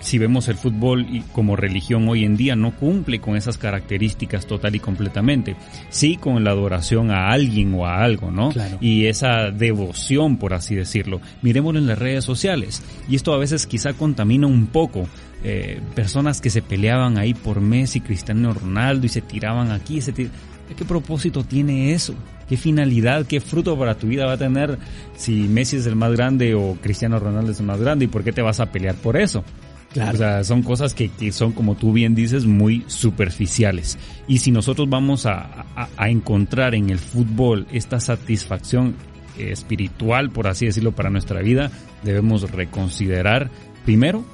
si 0.00 0.18
vemos 0.18 0.48
el 0.48 0.56
fútbol 0.56 1.06
como 1.32 1.56
religión 1.56 2.08
hoy 2.08 2.24
en 2.24 2.36
día 2.36 2.56
no 2.56 2.74
cumple 2.74 3.20
con 3.20 3.36
esas 3.36 3.58
características 3.58 4.46
total 4.46 4.74
y 4.74 4.80
completamente. 4.80 5.56
Sí 5.90 6.16
con 6.16 6.44
la 6.44 6.50
adoración 6.50 7.10
a 7.10 7.30
alguien 7.30 7.74
o 7.74 7.86
a 7.86 8.02
algo, 8.02 8.30
¿no? 8.30 8.50
Y 8.80 9.06
esa 9.06 9.50
devoción, 9.50 10.36
por 10.36 10.54
así 10.54 10.74
decirlo. 10.74 11.20
Miremoslo 11.42 11.78
en 11.78 11.86
las 11.86 11.98
redes 11.98 12.24
sociales. 12.24 12.82
Y 13.08 13.16
esto 13.16 13.32
a 13.32 13.38
veces 13.38 13.66
quizá 13.66 13.92
contamina 13.92 14.46
un 14.46 14.66
poco. 14.66 15.08
Eh, 15.44 15.80
personas 15.94 16.40
que 16.40 16.50
se 16.50 16.62
peleaban 16.62 17.16
ahí 17.16 17.32
por 17.32 17.60
Messi, 17.60 18.00
Cristiano 18.00 18.52
Ronaldo 18.52 19.06
y 19.06 19.08
se 19.08 19.20
tiraban 19.20 19.70
aquí. 19.70 20.00
Se 20.00 20.12
¿Qué 20.12 20.84
propósito 20.84 21.44
tiene 21.44 21.92
eso? 21.92 22.14
¿Qué 22.48 22.56
finalidad, 22.56 23.26
qué 23.26 23.40
fruto 23.40 23.78
para 23.78 23.96
tu 23.96 24.06
vida 24.06 24.26
va 24.26 24.32
a 24.32 24.38
tener 24.38 24.78
si 25.16 25.32
Messi 25.32 25.76
es 25.76 25.86
el 25.86 25.96
más 25.96 26.12
grande 26.12 26.54
o 26.54 26.76
Cristiano 26.80 27.18
Ronaldo 27.18 27.52
es 27.52 27.60
el 27.60 27.66
más 27.66 27.80
grande? 27.80 28.06
¿Y 28.06 28.08
por 28.08 28.24
qué 28.24 28.32
te 28.32 28.42
vas 28.42 28.60
a 28.60 28.66
pelear 28.66 28.94
por 28.94 29.16
eso? 29.16 29.44
Claro. 29.92 30.14
O 30.14 30.18
sea, 30.18 30.44
son 30.44 30.62
cosas 30.62 30.92
que, 30.94 31.08
que, 31.08 31.32
son, 31.32 31.52
como 31.52 31.74
tú 31.74 31.92
bien 31.92 32.14
dices, 32.14 32.44
muy 32.44 32.84
superficiales. 32.88 33.98
Y 34.26 34.38
si 34.38 34.50
nosotros 34.50 34.88
vamos 34.88 35.24
a, 35.24 35.66
a, 35.96 36.10
encontrar 36.10 36.74
en 36.74 36.90
el 36.90 36.98
fútbol 36.98 37.66
esta 37.72 37.98
satisfacción 37.98 38.96
espiritual, 39.38 40.30
por 40.30 40.46
así 40.46 40.66
decirlo, 40.66 40.92
para 40.92 41.10
nuestra 41.10 41.40
vida, 41.40 41.70
debemos 42.02 42.50
reconsiderar 42.50 43.50
primero 43.84 44.24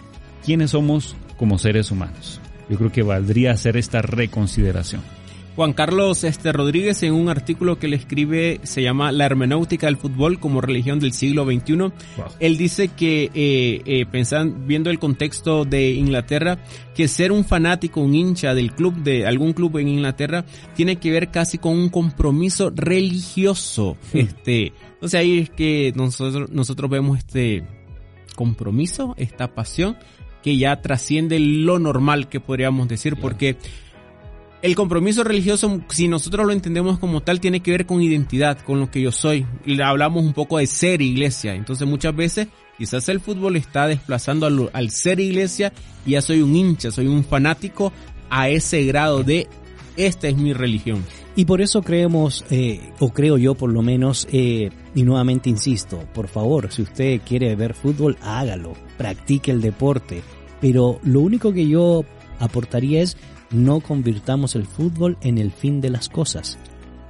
quiénes 0.44 0.70
somos 0.70 1.14
como 1.36 1.58
seres 1.58 1.90
humanos. 1.90 2.40
Yo 2.68 2.76
creo 2.78 2.90
que 2.90 3.02
valdría 3.02 3.52
hacer 3.52 3.76
esta 3.76 4.02
reconsideración. 4.02 5.02
Juan 5.56 5.72
Carlos 5.72 6.24
este, 6.24 6.52
Rodríguez 6.52 7.02
en 7.04 7.14
un 7.14 7.28
artículo 7.28 7.78
que 7.78 7.86
le 7.86 7.94
escribe 7.94 8.60
se 8.64 8.82
llama 8.82 9.12
La 9.12 9.26
hermenéutica 9.26 9.86
del 9.86 9.96
fútbol 9.96 10.40
como 10.40 10.60
religión 10.60 10.98
del 10.98 11.12
siglo 11.12 11.44
XXI. 11.44 11.92
Él 12.40 12.56
dice 12.56 12.88
que 12.88 13.30
eh, 13.34 13.82
eh, 13.84 14.06
pensando, 14.06 14.56
viendo 14.66 14.90
el 14.90 14.98
contexto 14.98 15.64
de 15.64 15.92
Inglaterra, 15.92 16.58
que 16.94 17.06
ser 17.06 17.30
un 17.30 17.44
fanático, 17.44 18.00
un 18.00 18.14
hincha 18.14 18.52
del 18.54 18.74
club, 18.74 18.96
de 18.96 19.26
algún 19.26 19.52
club 19.52 19.78
en 19.78 19.88
Inglaterra, 19.88 20.44
tiene 20.74 20.96
que 20.96 21.12
ver 21.12 21.30
casi 21.30 21.58
con 21.58 21.76
un 21.76 21.88
compromiso 21.88 22.70
religioso. 22.74 23.96
Este, 24.12 24.72
entonces 24.94 25.20
ahí 25.20 25.38
es 25.38 25.50
que 25.50 25.92
nosotros, 25.94 26.50
nosotros 26.50 26.90
vemos 26.90 27.18
este 27.18 27.64
compromiso, 28.34 29.14
esta 29.16 29.54
pasión 29.54 29.96
que 30.42 30.58
ya 30.58 30.82
trasciende 30.82 31.38
lo 31.38 31.78
normal 31.78 32.28
que 32.28 32.38
podríamos 32.38 32.86
decir, 32.86 33.16
porque 33.16 33.56
el 34.64 34.74
compromiso 34.76 35.22
religioso, 35.24 35.82
si 35.90 36.08
nosotros 36.08 36.46
lo 36.46 36.52
entendemos 36.54 36.98
como 36.98 37.20
tal, 37.20 37.38
tiene 37.38 37.60
que 37.60 37.70
ver 37.70 37.84
con 37.84 38.00
identidad, 38.00 38.58
con 38.60 38.80
lo 38.80 38.90
que 38.90 39.02
yo 39.02 39.12
soy. 39.12 39.44
Y 39.66 39.78
hablamos 39.82 40.24
un 40.24 40.32
poco 40.32 40.56
de 40.56 40.66
ser 40.66 41.02
iglesia. 41.02 41.54
Entonces 41.54 41.86
muchas 41.86 42.16
veces 42.16 42.48
quizás 42.78 43.06
el 43.10 43.20
fútbol 43.20 43.56
está 43.56 43.86
desplazando 43.86 44.70
al, 44.72 44.90
ser 44.90 45.20
iglesia 45.20 45.70
y 46.06 46.12
ya 46.12 46.22
soy 46.22 46.40
un 46.40 46.56
hincha, 46.56 46.90
soy 46.90 47.08
un 47.08 47.24
fanático 47.24 47.92
a 48.30 48.48
ese 48.48 48.84
grado 48.84 49.22
de 49.22 49.48
esta 49.98 50.28
es 50.28 50.36
mi 50.38 50.54
religión. 50.54 51.04
Y 51.36 51.44
por 51.44 51.60
eso 51.60 51.82
creemos, 51.82 52.46
eh, 52.48 52.80
o 53.00 53.10
creo 53.10 53.36
yo 53.36 53.54
por 53.54 53.70
lo 53.70 53.82
menos, 53.82 54.26
eh, 54.32 54.70
y 54.94 55.02
nuevamente 55.02 55.50
insisto, 55.50 56.02
por 56.14 56.26
favor, 56.26 56.72
si 56.72 56.80
usted 56.80 57.20
quiere 57.20 57.54
ver 57.54 57.74
fútbol, 57.74 58.16
hágalo, 58.22 58.72
practique 58.96 59.50
el 59.50 59.60
deporte. 59.60 60.22
Pero 60.62 61.00
lo 61.02 61.20
único 61.20 61.52
que 61.52 61.68
yo 61.68 62.06
aportaría 62.38 63.02
es 63.02 63.18
no 63.50 63.80
convirtamos 63.80 64.54
el 64.54 64.66
fútbol 64.66 65.16
en 65.20 65.38
el 65.38 65.50
fin 65.50 65.80
de 65.80 65.90
las 65.90 66.08
cosas. 66.08 66.58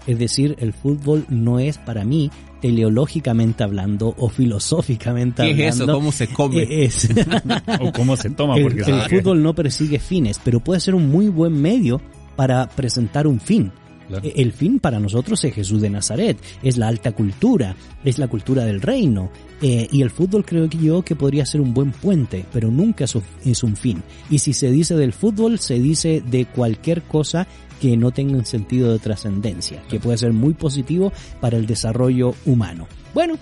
Es 0.06 0.19
decir, 0.19 0.56
el 0.59 0.73
fútbol 0.73 1.24
no 1.28 1.59
es 1.59 1.78
para 1.78 2.05
mí, 2.05 2.31
teleológicamente 2.61 3.65
hablando 3.65 4.15
o 4.19 4.28
filosóficamente 4.28 5.43
hablando. 5.43 5.62
¿Qué 5.62 5.69
es 5.69 5.77
eso? 5.77 5.86
¿Cómo 5.86 6.12
se 6.12 6.28
come? 6.28 6.62
Eh, 6.62 6.85
es, 6.85 7.09
o 7.81 7.93
cómo 7.93 8.16
se 8.16 8.31
toma. 8.31 8.56
Porque 8.61 8.82
el, 8.82 9.02
fútbol 9.09 9.43
no 9.43 9.55
persigue 9.55 9.98
fines, 9.98 10.40
pero 10.43 10.61
puede 10.61 10.81
ser 10.81 10.94
un 10.94 11.11
muy 11.11 11.28
buen 11.28 11.61
medio 11.61 12.01
para 12.36 12.69
presentar 12.69 13.27
un 13.27 13.40
fin. 13.40 13.73
El 14.10 14.52
fin 14.52 14.78
para 14.78 15.01
nosotros 15.01 15.43
es 15.44 15.55
Jesús 15.55 15.81
de 15.81 15.90
Nazaret, 15.90 16.39
es 16.62 16.76
la 16.76 16.89
alta 16.89 17.12
cultura, 17.12 17.74
es 18.05 18.18
la 18.18 18.28
cultura 18.28 18.64
del 18.64 18.81
reino. 18.81 19.31
Eh, 19.62 19.89
y 19.90 20.02
el 20.02 20.10
fútbol 20.10 20.44
creo 20.44 20.68
que 20.68 20.78
yo 20.78 21.02
que 21.02 21.16
podría 21.16 21.47
ser 21.47 21.60
un 21.60 21.72
buen 21.72 21.93
puente, 21.93 22.44
pero 22.52 22.70
nunca 22.70 23.06
es 23.44 23.62
un 23.62 23.76
fin. 23.76 24.02
Y 24.31 24.40
si 24.40 24.52
se 24.52 24.70
dice 24.70 24.94
del 24.94 25.12
fútbol, 25.12 25.59
se 25.59 25.78
dice 25.78 26.22
de 26.28 26.47
cualquier 26.47 27.02
cosa 27.02 27.47
que 27.81 27.97
no 27.97 28.10
tenga 28.10 28.36
un 28.36 28.47
sentido 28.47 28.93
de 28.93 28.98
trascendencia, 28.98 29.82
que 29.89 30.01
puede 30.01 30.18
ser 30.18 30.32
muy 30.32 30.55
positivo 30.55 31.12
para 31.40 31.56
el 31.56 31.66
desarrollo 31.66 32.35
humano. 32.47 32.86
Bueno, 33.12 33.36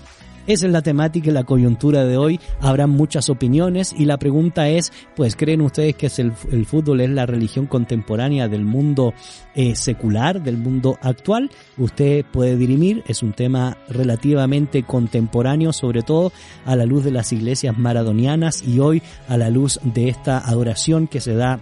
esa 0.47 0.66
es 0.66 0.73
la 0.73 0.82
temática 0.82 1.31
y 1.31 1.32
la 1.32 1.44
coyuntura 1.44 2.05
de 2.05 2.16
hoy. 2.16 2.40
Habrá 2.60 2.86
muchas 2.86 3.28
opiniones 3.31 3.94
y 3.97 4.05
la 4.05 4.19
pregunta 4.19 4.69
es, 4.69 4.93
pues, 5.14 5.36
¿creen 5.36 5.60
ustedes 5.60 5.94
que 5.97 6.10
el, 6.19 6.66
fútbol 6.66 7.01
es 7.01 7.10
la 7.10 7.27
religión 7.27 7.66
contemporánea 7.66 8.48
del 8.48 8.64
mundo 8.64 9.14
eh, 9.55 9.74
secular, 9.74 10.43
del 10.43 10.56
mundo 10.56 10.98
actual? 11.01 11.51
Usted 11.78 12.24
puede 12.24 12.56
dirimir, 12.56 13.02
es 13.06 13.23
un 13.23 13.32
tema 13.32 13.78
relativamente 13.89 14.82
contemporáneo, 14.82 15.73
sobre 15.73 16.02
todo 16.02 16.32
a 16.64 16.77
la 16.77 16.86
luz 16.86 17.05
de 17.05 17.12
las 17.12 17.32
iglesias 17.32 17.78
maradonianas 17.78 18.62
y 18.62 18.81
hoy 18.81 19.02
a 19.28 19.36
la 19.36 19.51
luz 19.51 19.81
de 19.82 20.09
esta 20.09 20.39
adoración 20.39 21.06
que 21.06 21.20
se 21.20 21.35
da 21.35 21.60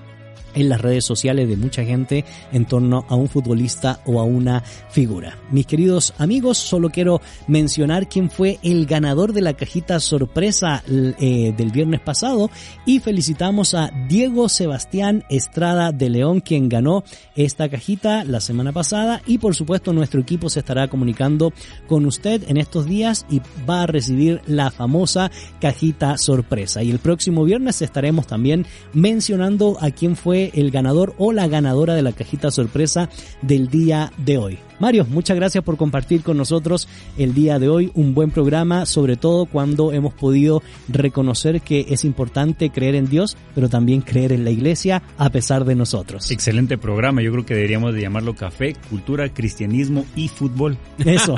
en 0.55 0.68
las 0.68 0.81
redes 0.81 1.05
sociales 1.05 1.48
de 1.48 1.56
mucha 1.56 1.85
gente 1.85 2.24
en 2.52 2.64
torno 2.64 3.05
a 3.09 3.14
un 3.14 3.28
futbolista 3.28 4.01
o 4.06 4.20
a 4.20 4.24
una 4.24 4.60
figura. 4.90 5.39
Mis 5.51 5.66
queridos 5.66 6.14
amigos, 6.18 6.59
solo 6.59 6.90
quiero 6.90 7.20
mencionar 7.47 8.09
quién 8.09 8.31
fue 8.31 8.59
el 8.62 8.86
ganador 8.86 9.32
de 9.32 9.40
la 9.40 9.55
cajita 9.55 10.01
sorpresa 10.01 10.82
eh, 10.89 11.55
del 11.56 11.70
viernes 11.70 12.01
pasado 12.01 12.51
y 12.86 13.01
felicitamos 13.01 13.74
a 13.74 13.90
Diego 14.09 14.48
Sebastián 14.48 15.24
Estrada 15.28 15.93
de 15.93 16.10
León 16.10 16.40
quien 16.40 16.68
ganó 16.68 17.05
esta 17.36 17.68
cajita 17.68 18.24
la 18.24 18.40
semana 18.40 18.72
pasada 18.72 19.22
y 19.27 19.39
por 19.39 19.55
supuesto 19.55 19.93
nuestro 19.93 20.20
equipo 20.20 20.51
se 20.51 20.60
estará 20.60 20.89
comunicando 20.89 21.52
con 21.86 22.06
usted 22.06 22.43
en 22.48 22.56
estos 22.56 22.86
días 22.86 23.27
y 23.31 23.40
va 23.68 23.82
a 23.82 23.86
recibir 23.86 24.40
la 24.47 24.70
famosa 24.70 25.31
cajita 25.60 26.16
sorpresa 26.18 26.82
y 26.82 26.90
el 26.90 26.98
próximo 26.98 27.44
viernes 27.44 27.82
estaremos 27.82 28.27
también 28.27 28.66
mencionando 28.93 29.77
a 29.81 29.90
quién 29.90 30.16
fue 30.16 30.39
el 30.48 30.70
ganador 30.70 31.14
o 31.18 31.32
la 31.32 31.48
ganadora 31.48 31.94
de 31.94 32.02
la 32.02 32.12
cajita 32.12 32.50
sorpresa 32.50 33.08
del 33.42 33.68
día 33.68 34.12
de 34.16 34.38
hoy. 34.38 34.69
Mario, 34.81 35.07
muchas 35.11 35.36
gracias 35.36 35.62
por 35.62 35.77
compartir 35.77 36.23
con 36.23 36.39
nosotros 36.39 36.89
el 37.19 37.35
día 37.35 37.59
de 37.59 37.69
hoy 37.69 37.93
un 37.94 38.15
buen 38.15 38.31
programa, 38.31 38.86
sobre 38.86 39.16
todo 39.16 39.44
cuando 39.44 39.93
hemos 39.93 40.15
podido 40.15 40.62
reconocer 40.89 41.61
que 41.61 41.85
es 41.90 42.02
importante 42.07 42.70
creer 42.70 42.94
en 42.94 43.07
Dios, 43.07 43.36
pero 43.55 43.69
también 43.69 44.01
creer 44.01 44.32
en 44.32 44.43
la 44.43 44.51
iglesia 44.51 45.02
a 45.19 45.28
pesar 45.28 45.66
de 45.66 45.74
nosotros. 45.74 46.31
Excelente 46.31 46.78
programa, 46.78 47.20
yo 47.20 47.31
creo 47.31 47.44
que 47.44 47.55
deberíamos 47.55 47.93
de 47.93 48.01
llamarlo 48.01 48.35
café, 48.35 48.74
cultura, 48.89 49.28
cristianismo 49.28 50.07
y 50.16 50.28
fútbol. 50.28 50.78
Eso. 51.05 51.36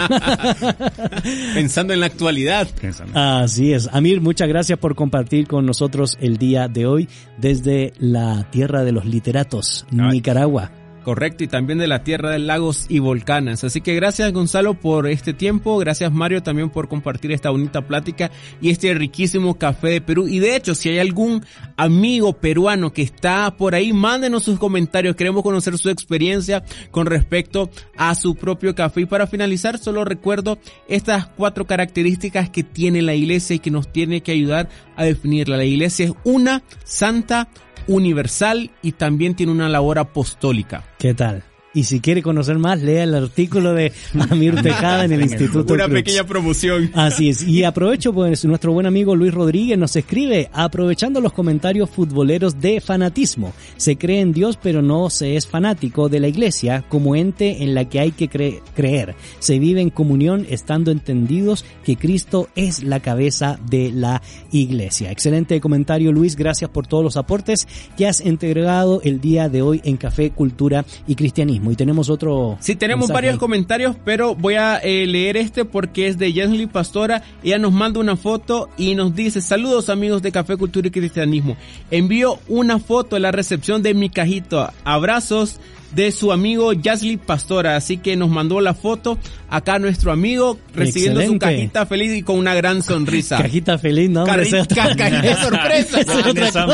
Pensando 1.54 1.92
en 1.92 1.98
la 1.98 2.06
actualidad. 2.06 2.68
Así 3.12 3.72
es. 3.72 3.88
Amir, 3.92 4.20
muchas 4.20 4.46
gracias 4.46 4.78
por 4.78 4.94
compartir 4.94 5.48
con 5.48 5.66
nosotros 5.66 6.16
el 6.20 6.36
día 6.36 6.68
de 6.68 6.86
hoy 6.86 7.08
desde 7.38 7.92
la 7.98 8.48
tierra 8.52 8.84
de 8.84 8.92
los 8.92 9.04
literatos, 9.04 9.84
Nicaragua. 9.90 10.70
Correcto, 11.02 11.42
y 11.42 11.48
también 11.48 11.78
de 11.78 11.88
la 11.88 12.04
tierra 12.04 12.30
de 12.30 12.38
lagos 12.38 12.86
y 12.88 13.00
volcanes. 13.00 13.64
Así 13.64 13.80
que 13.80 13.94
gracias 13.94 14.32
Gonzalo 14.32 14.74
por 14.74 15.08
este 15.08 15.32
tiempo, 15.32 15.78
gracias 15.78 16.12
Mario 16.12 16.42
también 16.42 16.70
por 16.70 16.88
compartir 16.88 17.32
esta 17.32 17.50
bonita 17.50 17.82
plática 17.82 18.30
y 18.60 18.70
este 18.70 18.94
riquísimo 18.94 19.58
café 19.58 19.88
de 19.88 20.00
Perú. 20.00 20.28
Y 20.28 20.38
de 20.38 20.54
hecho, 20.54 20.74
si 20.74 20.90
hay 20.90 20.98
algún 20.98 21.44
amigo 21.76 22.34
peruano 22.34 22.92
que 22.92 23.02
está 23.02 23.56
por 23.56 23.74
ahí, 23.74 23.92
mándenos 23.92 24.44
sus 24.44 24.58
comentarios, 24.58 25.16
queremos 25.16 25.42
conocer 25.42 25.76
su 25.76 25.90
experiencia 25.90 26.62
con 26.90 27.06
respecto 27.06 27.70
a 27.96 28.14
su 28.14 28.36
propio 28.36 28.74
café. 28.74 29.00
Y 29.00 29.06
para 29.06 29.26
finalizar, 29.26 29.78
solo 29.78 30.04
recuerdo 30.04 30.58
estas 30.88 31.26
cuatro 31.26 31.66
características 31.66 32.50
que 32.50 32.62
tiene 32.62 33.02
la 33.02 33.14
iglesia 33.14 33.56
y 33.56 33.58
que 33.58 33.70
nos 33.70 33.92
tiene 33.92 34.20
que 34.20 34.32
ayudar 34.32 34.68
a 34.96 35.04
definirla. 35.04 35.56
La 35.56 35.64
iglesia 35.64 36.06
es 36.06 36.12
una, 36.24 36.62
santa, 36.84 37.48
universal 37.86 38.70
y 38.82 38.92
también 38.92 39.34
tiene 39.34 39.52
una 39.52 39.68
labor 39.68 39.98
apostólica. 39.98 40.84
¿Qué 40.98 41.14
tal? 41.14 41.44
Y 41.74 41.84
si 41.84 42.00
quiere 42.00 42.22
conocer 42.22 42.58
más, 42.58 42.82
lea 42.82 43.04
el 43.04 43.14
artículo 43.14 43.72
de 43.72 43.92
Amir 44.30 44.60
Tejada 44.60 45.04
en 45.06 45.12
el 45.12 45.22
Instituto 45.22 45.72
Una 45.72 45.88
pequeña 45.88 46.24
promoción. 46.24 46.90
Así 46.94 47.30
es. 47.30 47.46
Y 47.46 47.64
aprovecho, 47.64 48.12
pues, 48.12 48.44
nuestro 48.44 48.72
buen 48.72 48.86
amigo 48.86 49.16
Luis 49.16 49.32
Rodríguez 49.32 49.78
nos 49.78 49.96
escribe, 49.96 50.50
aprovechando 50.52 51.20
los 51.20 51.32
comentarios 51.32 51.88
futboleros 51.88 52.60
de 52.60 52.80
fanatismo. 52.80 53.54
Se 53.78 53.96
cree 53.96 54.20
en 54.20 54.32
Dios, 54.32 54.58
pero 54.62 54.82
no 54.82 55.08
se 55.08 55.36
es 55.36 55.46
fanático 55.46 56.10
de 56.10 56.20
la 56.20 56.28
iglesia 56.28 56.84
como 56.88 57.16
ente 57.16 57.62
en 57.62 57.74
la 57.74 57.88
que 57.88 58.00
hay 58.00 58.12
que 58.12 58.28
creer. 58.28 59.14
Se 59.38 59.58
vive 59.58 59.80
en 59.80 59.90
comunión 59.90 60.46
estando 60.50 60.90
entendidos 60.90 61.64
que 61.84 61.96
Cristo 61.96 62.48
es 62.54 62.82
la 62.82 63.00
cabeza 63.00 63.58
de 63.68 63.92
la 63.92 64.20
iglesia. 64.50 65.10
Excelente 65.10 65.58
comentario, 65.60 66.12
Luis. 66.12 66.36
Gracias 66.36 66.68
por 66.68 66.86
todos 66.86 67.02
los 67.02 67.16
aportes 67.16 67.66
que 67.96 68.06
has 68.06 68.20
entregado 68.20 69.00
el 69.02 69.20
día 69.20 69.48
de 69.48 69.62
hoy 69.62 69.80
en 69.84 69.96
Café, 69.96 70.30
Cultura 70.30 70.84
y 71.06 71.14
Cristianismo. 71.14 71.61
Y 71.70 71.76
tenemos 71.76 72.10
otro. 72.10 72.56
Sí, 72.60 72.76
tenemos 72.76 73.08
varios 73.08 73.38
comentarios, 73.38 73.96
pero 74.04 74.34
voy 74.34 74.54
a 74.54 74.78
eh, 74.78 75.06
leer 75.06 75.36
este 75.36 75.64
porque 75.64 76.08
es 76.08 76.18
de 76.18 76.32
Jenny 76.32 76.66
Pastora. 76.66 77.22
Ella 77.42 77.58
nos 77.58 77.72
manda 77.72 78.00
una 78.00 78.16
foto 78.16 78.68
y 78.76 78.94
nos 78.94 79.14
dice: 79.14 79.40
Saludos 79.40 79.88
amigos 79.88 80.22
de 80.22 80.32
Café 80.32 80.56
Cultura 80.56 80.88
y 80.88 80.90
Cristianismo. 80.90 81.56
Envío 81.90 82.38
una 82.48 82.78
foto 82.78 83.16
de 83.16 83.20
la 83.20 83.32
recepción 83.32 83.82
de 83.82 83.94
mi 83.94 84.10
cajito. 84.10 84.70
Abrazos 84.84 85.60
de 85.94 86.12
su 86.12 86.32
amigo 86.32 86.72
Yasli 86.72 87.16
Pastora. 87.16 87.76
Así 87.76 87.98
que 87.98 88.16
nos 88.16 88.30
mandó 88.30 88.60
la 88.60 88.74
foto 88.74 89.18
acá 89.48 89.78
nuestro 89.78 90.12
amigo 90.12 90.58
recibiendo 90.74 91.22
su 91.22 91.38
cajita 91.38 91.84
feliz 91.84 92.12
y 92.16 92.22
con 92.22 92.38
una 92.38 92.54
gran 92.54 92.82
sonrisa. 92.82 93.36
cajita 93.36 93.78
feliz, 93.78 94.08
¿no? 94.08 94.24
cajita 94.24 95.42
sorpresa. 95.42 96.66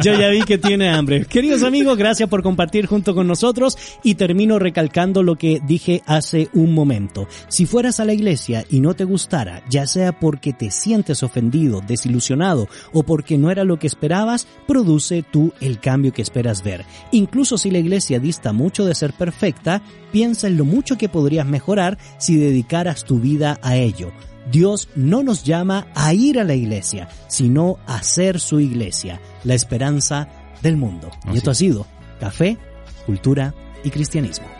Yo 0.02 0.18
ya 0.18 0.28
vi 0.28 0.42
que 0.42 0.56
tiene 0.56 0.88
hambre. 0.88 1.26
Queridos 1.26 1.62
amigos, 1.62 1.98
gracias 1.98 2.28
por 2.28 2.42
compartir 2.42 2.86
junto 2.86 3.14
con 3.14 3.26
nosotros 3.26 3.76
y 4.02 4.14
termino 4.14 4.58
recalcando 4.58 5.22
lo 5.22 5.36
que 5.36 5.60
dije 5.66 6.02
hace 6.06 6.48
un 6.54 6.72
momento. 6.72 7.28
Si 7.48 7.66
fueras 7.66 8.00
a 8.00 8.06
la 8.06 8.14
iglesia 8.14 8.64
y 8.70 8.80
no 8.80 8.94
te 8.94 9.04
gustara, 9.04 9.62
ya 9.68 9.86
sea 9.86 10.18
porque 10.18 10.54
te 10.54 10.70
sientes 10.70 11.22
ofendido, 11.22 11.82
desilusionado 11.86 12.68
o 12.92 13.02
porque 13.02 13.36
no 13.36 13.50
era 13.50 13.64
lo 13.64 13.78
que 13.78 13.86
esperabas, 13.86 14.46
produce 14.66 15.22
tú 15.30 15.52
el 15.60 15.78
cambio 15.78 16.12
que 16.12 16.22
esperas 16.22 16.62
ver. 16.64 16.86
Incluso 17.12 17.58
si 17.58 17.70
la 17.70 17.78
iglesia 17.78 17.89
iglesia 17.90 18.20
dista 18.20 18.52
mucho 18.52 18.84
de 18.84 18.94
ser 18.94 19.12
perfecta, 19.12 19.82
piensa 20.12 20.46
en 20.46 20.56
lo 20.56 20.64
mucho 20.64 20.96
que 20.96 21.08
podrías 21.08 21.44
mejorar 21.44 21.98
si 22.18 22.36
dedicaras 22.36 23.04
tu 23.04 23.18
vida 23.18 23.58
a 23.62 23.74
ello. 23.74 24.12
Dios 24.52 24.88
no 24.94 25.24
nos 25.24 25.42
llama 25.42 25.88
a 25.96 26.14
ir 26.14 26.38
a 26.38 26.44
la 26.44 26.54
iglesia, 26.54 27.08
sino 27.26 27.78
a 27.88 28.00
ser 28.04 28.38
su 28.38 28.60
iglesia, 28.60 29.20
la 29.42 29.54
esperanza 29.54 30.28
del 30.62 30.76
mundo. 30.76 31.10
y 31.32 31.36
esto 31.36 31.50
ha 31.50 31.54
sido 31.54 31.84
Café, 32.20 32.58
Cultura 33.06 33.54
y 33.82 33.90
Cristianismo. 33.90 34.59